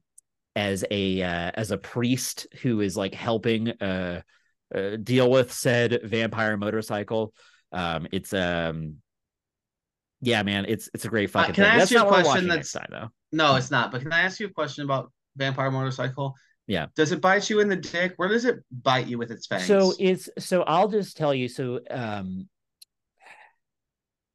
as 0.56 0.86
a 0.92 1.22
uh, 1.22 1.52
as 1.56 1.72
a 1.72 1.78
priest 1.78 2.48
who 2.62 2.82
is 2.82 2.96
like 2.96 3.16
helping 3.16 3.70
uh, 3.70 4.22
uh 4.76 4.96
deal 4.98 5.32
with 5.32 5.52
said 5.52 6.02
vampire 6.04 6.58
motorcycle 6.58 7.34
um 7.74 8.08
it's 8.12 8.34
um 8.34 8.98
yeah, 10.22 10.42
man, 10.44 10.66
it's 10.70 10.90
it's 10.94 11.04
a 11.04 11.10
great 11.10 11.30
fucking. 11.30 11.52
Uh, 11.52 11.54
can 11.54 11.64
thing. 11.66 11.72
I 11.72 11.76
ask 11.76 11.80
That's 11.80 11.92
you 11.92 11.98
a 11.98 12.00
not 12.02 12.10
what 12.10 12.18
we're 12.20 12.24
question 12.24 12.48
that's- 12.48 12.72
time, 12.72 12.88
though. 12.90 13.10
No, 13.34 13.56
it's 13.56 13.72
not. 13.72 13.92
But 13.92 14.02
can 14.02 14.14
I 14.14 14.22
ask 14.22 14.40
you 14.40 14.48
a 14.48 14.52
question 14.52 14.86
about 14.86 15.12
Vampire 15.36 15.70
Motorcycle? 15.70 16.36
Yeah. 16.66 16.86
Does 16.96 17.12
it 17.12 17.20
bite 17.20 17.50
you 17.50 17.60
in 17.60 17.68
the 17.68 17.76
dick? 17.76 18.14
Where 18.16 18.30
does 18.30 18.46
it 18.46 18.60
bite 18.72 19.08
you 19.08 19.18
with 19.18 19.32
its 19.32 19.48
fangs? 19.48 19.66
So 19.66 19.94
it's 20.00 20.30
so 20.40 20.62
I'll 20.64 20.88
just 20.88 21.18
tell 21.18 21.34
you. 21.34 21.50
So 21.50 21.82
um, 21.92 22.48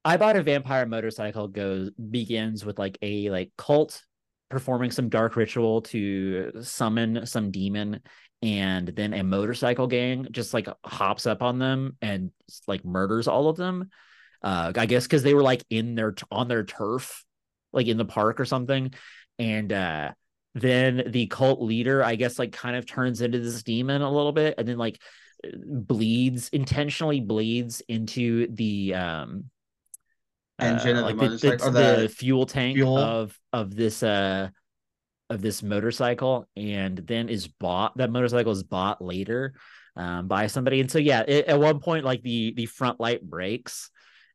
I 0.05 0.19
bought 0.19 0.37
a 0.37 0.43
vampire 0.43 0.85
motorcycle. 0.85 1.49
Goes 1.49 1.91
begins 1.93 2.67
with 2.67 2.79
like 2.79 2.99
a 3.01 3.31
like 3.31 3.51
cult 3.57 4.03
performing 4.51 4.91
some 4.91 5.09
dark 5.09 5.37
ritual 5.37 5.83
to 5.83 6.53
summon 6.61 7.25
some 7.25 7.51
demon, 7.51 8.01
and 8.43 8.89
then 8.89 9.15
a 9.15 9.25
motorcycle 9.25 9.87
gang 9.87 10.29
just 10.31 10.55
like 10.55 10.69
hops 10.85 11.27
up 11.27 11.43
on 11.43 11.59
them 11.59 11.97
and 12.01 12.31
like 12.67 12.85
murders 12.85 13.29
all 13.29 13.49
of 13.49 13.57
them. 13.57 13.91
Uh, 14.43 14.73
I 14.77 14.87
guess 14.87 15.05
because 15.05 15.23
they 15.23 15.35
were 15.35 15.43
like 15.43 15.65
in 15.71 15.95
their 15.95 16.15
on 16.31 16.49
their 16.49 16.65
turf, 16.65 17.25
like 17.73 17.89
in 17.89 17.97
the 17.97 18.05
park 18.05 18.39
or 18.41 18.45
something, 18.45 18.93
and 19.39 19.73
uh 19.73 20.13
then 20.55 21.05
the 21.07 21.27
cult 21.27 21.61
leader 21.61 22.03
i 22.03 22.17
guess 22.17 22.39
like 22.39 22.53
kind 22.53 22.77
of 22.77 22.87
turns 22.87 23.21
into 23.21 23.39
this 23.39 23.63
demon 23.63 24.03
a 24.03 24.11
little 24.11 24.33
bit 24.33 24.55
and 24.59 24.67
then 24.67 24.79
like 24.79 25.01
bleeds 25.55 26.49
intentionally 26.49 27.21
bleeds 27.21 27.81
into 27.89 28.49
the 28.49 28.95
um 28.95 29.45
Engine 30.61 30.97
uh, 30.97 31.07
of 31.07 31.17
the 31.17 31.25
like 31.25 31.41
the, 31.41 31.57
the, 31.57 31.71
the 31.71 32.01
the 32.03 32.09
fuel 32.09 32.45
tank 32.45 32.77
fuel? 32.77 32.99
of 32.99 33.39
of 33.53 33.77
this 33.77 34.03
uh 34.03 34.49
of 35.31 35.43
this 35.43 35.63
motorcycle 35.63 36.49
and 36.57 36.99
then 36.99 37.29
is 37.29 37.49
bought 37.49 37.97
that 37.97 38.11
motorcycle 38.11 38.53
is 38.53 38.63
bought 38.63 39.03
later 39.03 39.55
um 39.97 40.27
by 40.29 40.47
somebody. 40.47 40.81
And 40.81 40.91
so 40.91 40.99
yeah 40.99 41.23
it, 41.27 41.47
at 41.47 41.59
one 41.61 41.81
point 41.81 42.05
like 42.05 42.23
the 42.23 42.53
the 42.57 42.67
front 42.67 43.01
light 43.01 43.23
breaks 43.23 43.91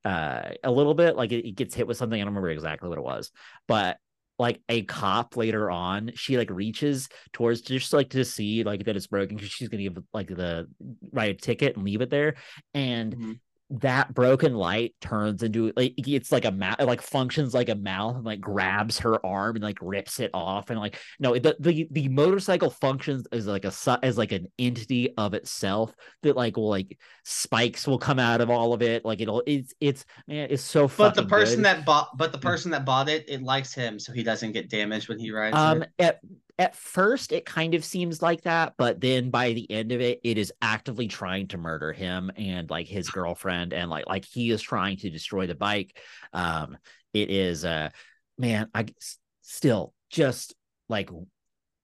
uh 0.05 0.51
a 0.63 0.71
little 0.71 0.93
bit 0.93 1.15
like 1.15 1.31
it, 1.31 1.47
it 1.47 1.55
gets 1.55 1.73
hit 1.75 1.87
with 1.87 1.97
something. 1.97 2.19
I 2.19 2.23
don't 2.23 2.33
remember 2.33 2.49
exactly 2.49 2.89
what 2.89 2.97
it 2.97 3.03
was 3.03 3.31
but 3.67 3.97
like 4.39 4.61
a 4.67 4.81
cop 4.83 5.37
later 5.37 5.69
on 5.69 6.11
she 6.15 6.37
like 6.37 6.49
reaches 6.49 7.07
towards 7.33 7.61
just 7.61 7.93
like 7.93 8.09
to 8.09 8.25
see 8.25 8.63
like 8.63 8.83
that 8.85 8.95
it's 8.95 9.07
broken 9.07 9.37
because 9.37 9.51
she's 9.51 9.69
gonna 9.69 9.83
give 9.83 9.97
like 10.13 10.27
the 10.27 10.67
a 11.15 11.33
ticket 11.33 11.75
and 11.75 11.85
leave 11.85 12.01
it 12.01 12.09
there. 12.09 12.35
And 12.73 13.15
Mhm. 13.15 13.39
That 13.69 14.13
broken 14.13 14.53
light 14.53 14.93
turns 15.01 15.41
into 15.41 15.71
like 15.75 15.93
it's 15.97 16.31
like 16.31 16.45
a 16.45 16.51
mouth 16.51 16.75
it 16.79 16.85
like 16.85 17.01
functions 17.01 17.53
like 17.53 17.69
a 17.69 17.75
mouth 17.75 18.15
and 18.15 18.23
like 18.25 18.39
grabs 18.39 18.99
her 18.99 19.25
arm 19.25 19.55
and 19.55 19.63
like 19.63 19.79
rips 19.81 20.19
it 20.19 20.29
off 20.33 20.69
and 20.69 20.79
like 20.79 20.99
no 21.19 21.33
the 21.33 21.55
the, 21.59 21.87
the 21.89 22.07
motorcycle 22.09 22.69
functions 22.69 23.25
as 23.31 23.47
like 23.47 23.65
a 23.65 23.71
su- 23.71 23.95
as 24.03 24.17
like 24.17 24.31
an 24.31 24.45
entity 24.59 25.13
of 25.17 25.33
itself 25.33 25.91
that 26.21 26.35
like 26.35 26.55
will 26.55 26.69
like 26.69 26.99
spikes 27.23 27.87
will 27.87 27.97
come 27.97 28.19
out 28.19 28.41
of 28.41 28.49
all 28.49 28.73
of 28.73 28.81
it 28.83 29.03
like 29.05 29.21
it'll 29.21 29.41
it's 29.47 29.73
it's 29.79 30.05
man 30.27 30.47
it's 30.51 30.61
so 30.61 30.87
but 30.97 31.15
the 31.15 31.25
person 31.25 31.57
good. 31.57 31.65
that 31.65 31.85
bought 31.85 32.15
but 32.15 32.31
the 32.31 32.37
person 32.37 32.69
that 32.71 32.85
bought 32.85 33.09
it, 33.09 33.25
it 33.27 33.41
likes 33.41 33.73
him, 33.73 33.97
so 33.99 34.11
he 34.13 34.23
doesn't 34.23 34.51
get 34.51 34.69
damaged 34.69 35.09
when 35.09 35.17
he 35.17 35.31
rides 35.31 35.55
Um, 35.57 35.83
it. 35.83 35.89
at 35.97 36.19
at 36.59 36.75
first 36.75 37.31
it 37.31 37.45
kind 37.45 37.73
of 37.73 37.83
seems 37.83 38.21
like 38.21 38.43
that, 38.43 38.73
but 38.77 39.01
then 39.01 39.29
by 39.29 39.53
the 39.53 39.69
end 39.71 39.91
of 39.91 40.01
it, 40.01 40.21
it 40.23 40.37
is 40.37 40.53
actively 40.61 41.07
trying 41.07 41.47
to 41.47 41.57
murder 41.57 41.91
him 41.91 42.31
and 42.35 42.69
like 42.69 42.87
his 42.87 43.09
girlfriend, 43.09 43.73
and 43.73 43.89
like 43.89 44.05
like 44.07 44.25
he 44.25 44.51
is 44.51 44.61
trying 44.61 44.97
to 44.97 45.09
destroy 45.09 45.47
the 45.47 45.55
bike. 45.55 45.97
Um, 46.31 46.77
it 47.13 47.29
is 47.29 47.65
uh, 47.65 47.89
man, 48.37 48.69
I 48.73 48.85
still 49.41 49.93
just 50.09 50.55
like 50.89 51.09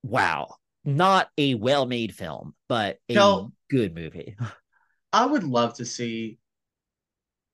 wow, 0.04 0.56
not 0.86 1.30
a 1.38 1.56
well-made 1.56 2.14
film, 2.14 2.54
but 2.68 3.00
a 3.10 3.14
Kel- 3.14 3.54
good 3.70 3.96
movie. 3.96 4.36
I 5.14 5.26
would 5.26 5.44
love 5.44 5.76
to 5.76 5.86
see 5.86 6.38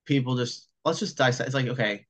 people 0.04 0.36
just 0.36 0.68
let's 0.84 0.98
just 0.98 1.16
dissect. 1.16 1.48
It's 1.48 1.54
like, 1.54 1.68
okay, 1.68 1.94
if 1.94 2.04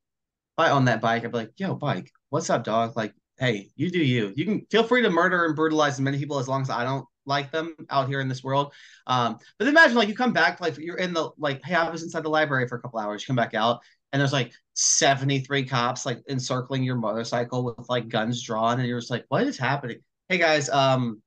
I 0.59 0.71
own 0.71 0.87
that 0.87 1.01
bike, 1.01 1.25
I'd 1.25 1.33
be 1.33 1.39
like, 1.39 1.53
yo, 1.57 1.75
bike, 1.75 2.11
what's 2.31 2.51
up, 2.51 2.65
dog? 2.65 2.97
Like, 2.97 3.15
hey, 3.39 3.71
you 3.77 3.91
do 3.91 3.99
you. 3.99 4.33
You 4.37 4.45
can 4.45 4.67
feel 4.71 4.85
free 4.85 5.03
to 5.03 5.11
murder 5.11 5.45
and 5.45 5.57
brutalize 5.57 5.95
as 5.95 6.01
many 6.01 6.19
people 6.19 6.39
as 6.39 6.49
long 6.49 6.63
as 6.63 6.71
I 6.71 6.85
don't 6.85 7.07
like 7.27 7.51
them 7.51 7.75
out 7.91 8.09
here 8.09 8.21
in 8.21 8.29
this 8.29 8.43
world. 8.43 8.73
Um, 9.07 9.39
but 9.59 9.69
imagine 9.69 9.97
like 9.97 10.09
you 10.09 10.15
come 10.15 10.33
back, 10.33 10.61
like 10.61 10.79
you're 10.79 10.97
in 10.97 11.13
the 11.13 11.31
like, 11.39 11.63
hey, 11.65 11.75
I 11.75 11.91
was 11.91 12.03
inside 12.03 12.23
the 12.23 12.31
library 12.31 12.69
for 12.69 12.77
a 12.77 12.81
couple 12.81 12.99
hours. 12.99 13.23
You 13.23 13.27
come 13.27 13.37
back 13.37 13.55
out, 13.55 13.81
and 14.13 14.21
there's 14.21 14.33
like 14.33 14.53
73 14.75 15.65
cops 15.65 16.07
like 16.07 16.23
encircling 16.29 16.83
your 16.83 16.97
motorcycle 16.97 17.65
with 17.65 17.89
like 17.89 18.09
guns 18.09 18.43
drawn, 18.43 18.79
and 18.79 18.89
you're 18.89 19.01
just 19.01 19.11
like, 19.11 19.25
what 19.29 19.43
is 19.45 19.59
happening? 19.59 19.99
Hey 20.29 20.39
guys, 20.39 20.69
um, 20.71 21.21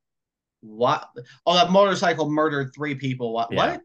what? 0.61 1.07
Oh, 1.45 1.53
that 1.53 1.71
motorcycle 1.71 2.29
murdered 2.29 2.71
three 2.73 2.95
people. 2.95 3.33
What? 3.33 3.51
Yeah. 3.51 3.57
What? 3.57 3.81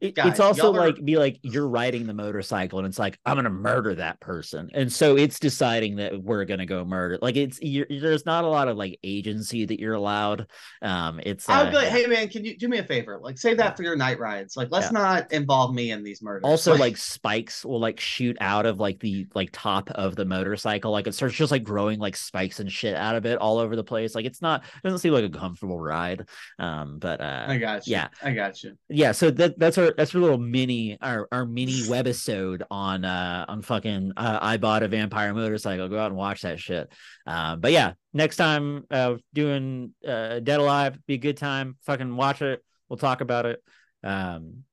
It- 0.00 0.14
Guys, 0.14 0.28
it's 0.32 0.40
also 0.40 0.72
are- 0.72 0.78
like 0.78 1.04
be 1.04 1.16
like 1.18 1.38
you're 1.42 1.68
riding 1.68 2.06
the 2.06 2.14
motorcycle 2.14 2.78
and 2.78 2.86
it's 2.86 2.98
like 2.98 3.18
I'm 3.26 3.36
gonna 3.36 3.50
murder 3.50 3.94
that 3.96 4.20
person, 4.20 4.70
and 4.72 4.90
so 4.92 5.16
it's 5.16 5.38
deciding 5.40 5.96
that 5.96 6.22
we're 6.22 6.44
gonna 6.44 6.64
go 6.66 6.84
murder. 6.84 7.18
Like 7.20 7.36
it's 7.36 7.60
you're, 7.60 7.86
there's 7.90 8.24
not 8.24 8.44
a 8.44 8.46
lot 8.48 8.68
of 8.68 8.76
like 8.76 8.98
agency 9.02 9.64
that 9.66 9.80
you're 9.80 9.94
allowed. 9.94 10.46
Um, 10.80 11.20
it's 11.24 11.48
I 11.48 11.62
uh, 11.62 11.70
be 11.70 11.76
like, 11.76 11.88
hey 11.88 12.06
man, 12.06 12.28
can 12.28 12.44
you 12.44 12.56
do 12.56 12.68
me 12.68 12.78
a 12.78 12.84
favor? 12.84 13.18
Like 13.22 13.36
save 13.36 13.56
that 13.56 13.76
for 13.76 13.82
your 13.82 13.96
night 13.96 14.18
rides. 14.20 14.56
Like 14.56 14.68
let's 14.70 14.86
Yeah. 14.86 15.00
not 15.00 15.32
involve 15.32 15.74
me 15.74 15.90
in 15.90 16.02
these 16.04 16.22
murders. 16.22 16.42
also 16.44 16.76
like 16.76 16.96
spikes 16.96 17.64
will 17.64 17.80
like 17.80 17.98
shoot 17.98 18.36
out 18.40 18.66
of 18.66 18.78
like 18.78 19.00
the 19.00 19.26
like 19.34 19.50
top 19.52 19.90
of 19.90 20.14
the 20.16 20.24
motorcycle 20.24 20.92
like 20.92 21.06
it 21.08 21.14
starts 21.14 21.34
just 21.34 21.50
like 21.50 21.64
growing 21.64 21.98
like 21.98 22.16
spikes 22.16 22.60
and 22.60 22.70
shit 22.70 22.94
out 22.94 23.16
of 23.16 23.26
it 23.26 23.38
all 23.38 23.58
over 23.58 23.74
the 23.76 23.84
place 23.84 24.14
like 24.14 24.24
it's 24.24 24.40
not 24.40 24.62
it 24.62 24.82
doesn't 24.84 24.98
seem 25.00 25.12
like 25.12 25.24
a 25.24 25.28
comfortable 25.30 25.78
ride 25.80 26.26
um 26.58 26.98
but 26.98 27.20
uh 27.20 27.44
I 27.48 27.58
got 27.58 27.86
you. 27.86 27.92
yeah. 27.92 28.08
I 28.22 28.32
got 28.32 28.62
you. 28.62 28.76
yeah 28.88 29.12
so 29.12 29.30
that 29.32 29.58
that's 29.58 29.76
that's 29.96 30.14
our 30.14 30.20
little 30.20 30.38
mini 30.38 30.98
our 31.00 31.28
our 31.32 31.44
mini 31.46 31.82
webisode 31.82 32.62
on 32.70 33.04
uh 33.04 33.44
on 33.48 33.62
fucking 33.62 34.12
uh, 34.16 34.38
i 34.40 34.56
bought 34.56 34.82
a 34.82 34.88
vampire 34.88 35.32
motorcycle. 35.34 35.88
Go 35.88 35.98
out 35.98 36.10
and 36.10 36.16
watch 36.16 36.42
that 36.42 36.60
shit. 36.60 36.92
Um 37.26 37.60
but 37.60 37.72
yeah 37.72 37.94
next 38.12 38.36
time 38.36 38.84
uh 38.90 39.16
doing 39.32 39.94
uh 40.06 40.40
dead 40.40 40.60
alive 40.60 40.98
be 41.06 41.14
a 41.14 41.18
good 41.18 41.36
time. 41.36 41.76
Fucking 41.86 42.16
watch 42.16 42.42
it. 42.42 42.62
We'll 42.88 42.96
talk 42.96 43.20
about 43.20 43.46
it. 43.46 43.62
Um 44.04 44.64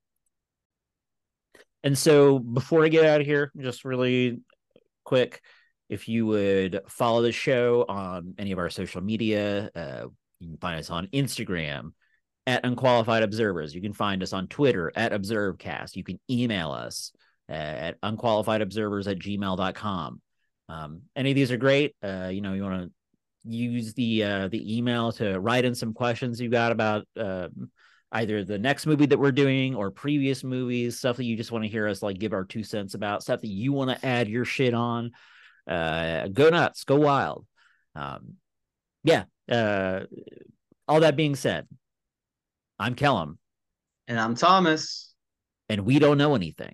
and 1.84 1.98
so 1.98 2.40
before 2.40 2.84
i 2.84 2.90
get 2.90 3.06
out 3.06 3.22
of 3.22 3.28
here 3.28 3.52
just 3.60 3.86
really 3.86 4.40
quick 5.04 5.42
if 5.90 6.08
you 6.10 6.26
would 6.26 6.82
follow 6.90 7.22
the 7.22 7.32
show 7.32 7.86
on 7.88 8.34
any 8.38 8.52
of 8.52 8.60
our 8.60 8.70
social 8.70 9.02
media 9.02 9.70
uh 9.76 10.06
you 10.40 10.50
can 10.50 10.58
find 10.58 10.80
us 10.80 10.90
on 10.90 11.08
instagram 11.08 11.92
at 12.48 12.66
unqualified 12.66 13.24
observers. 13.24 13.76
You 13.76 13.82
can 13.82 13.94
find 13.94 14.24
us 14.24 14.34
on 14.34 14.48
Twitter 14.48 14.92
at 14.96 15.12
observecast. 15.12 15.96
You 15.96 16.04
can 16.04 16.20
email 16.30 16.72
us 16.72 17.12
uh, 17.50 17.54
at 17.54 18.02
unqualifiedobservers 18.02 19.12
at 19.12 19.20
gmail.com. 19.20 20.22
Um, 20.70 21.02
any 21.16 21.32
of 21.32 21.36
these 21.36 21.52
are 21.52 21.58
great. 21.58 21.96
Uh, 22.02 22.30
you 22.32 22.42
know, 22.42 22.54
you 22.54 22.64
want 22.64 22.84
to 22.84 22.92
use 23.50 23.94
the 23.94 24.24
uh, 24.24 24.48
the 24.48 24.78
email 24.78 25.12
to 25.14 25.40
write 25.40 25.66
in 25.66 25.76
some 25.76 25.94
questions 25.94 26.42
you 26.42 26.50
got 26.50 26.72
about 26.72 27.06
um, 27.18 27.70
either 28.14 28.44
the 28.44 28.58
next 28.58 28.86
movie 28.86 29.06
that 29.06 29.20
we're 29.20 29.32
doing 29.32 29.76
or 29.76 29.92
previous 29.92 30.44
movies, 30.44 30.98
stuff 30.98 31.18
that 31.18 31.26
you 31.26 31.36
just 31.36 31.52
want 31.52 31.64
to 31.64 31.70
hear 31.70 31.88
us 31.88 32.02
like 32.02 32.18
give 32.18 32.34
our 32.34 32.46
two 32.46 32.64
cents 32.64 32.94
about, 32.94 33.22
stuff 33.22 33.42
that 33.42 33.48
you 33.48 33.74
want 33.74 33.90
to 33.90 34.06
add 34.06 34.30
your 34.30 34.46
shit 34.46 34.74
on. 34.74 35.12
Uh, 35.70 36.28
go 36.30 36.50
nuts, 36.50 36.86
go 36.86 36.96
wild. 36.96 37.46
Um, 37.96 38.36
yeah. 39.04 39.26
Uh, 39.50 40.02
all 40.88 41.02
that 41.02 41.18
being 41.18 41.36
said, 41.36 41.68
I'm 42.80 42.96
Kelham, 42.96 43.38
And 44.08 44.20
I'm 44.20 44.36
Thomas. 44.36 45.14
and 45.70 45.86
we 45.86 46.00
don't 46.00 46.18
know 46.18 46.36
anything. 46.36 46.74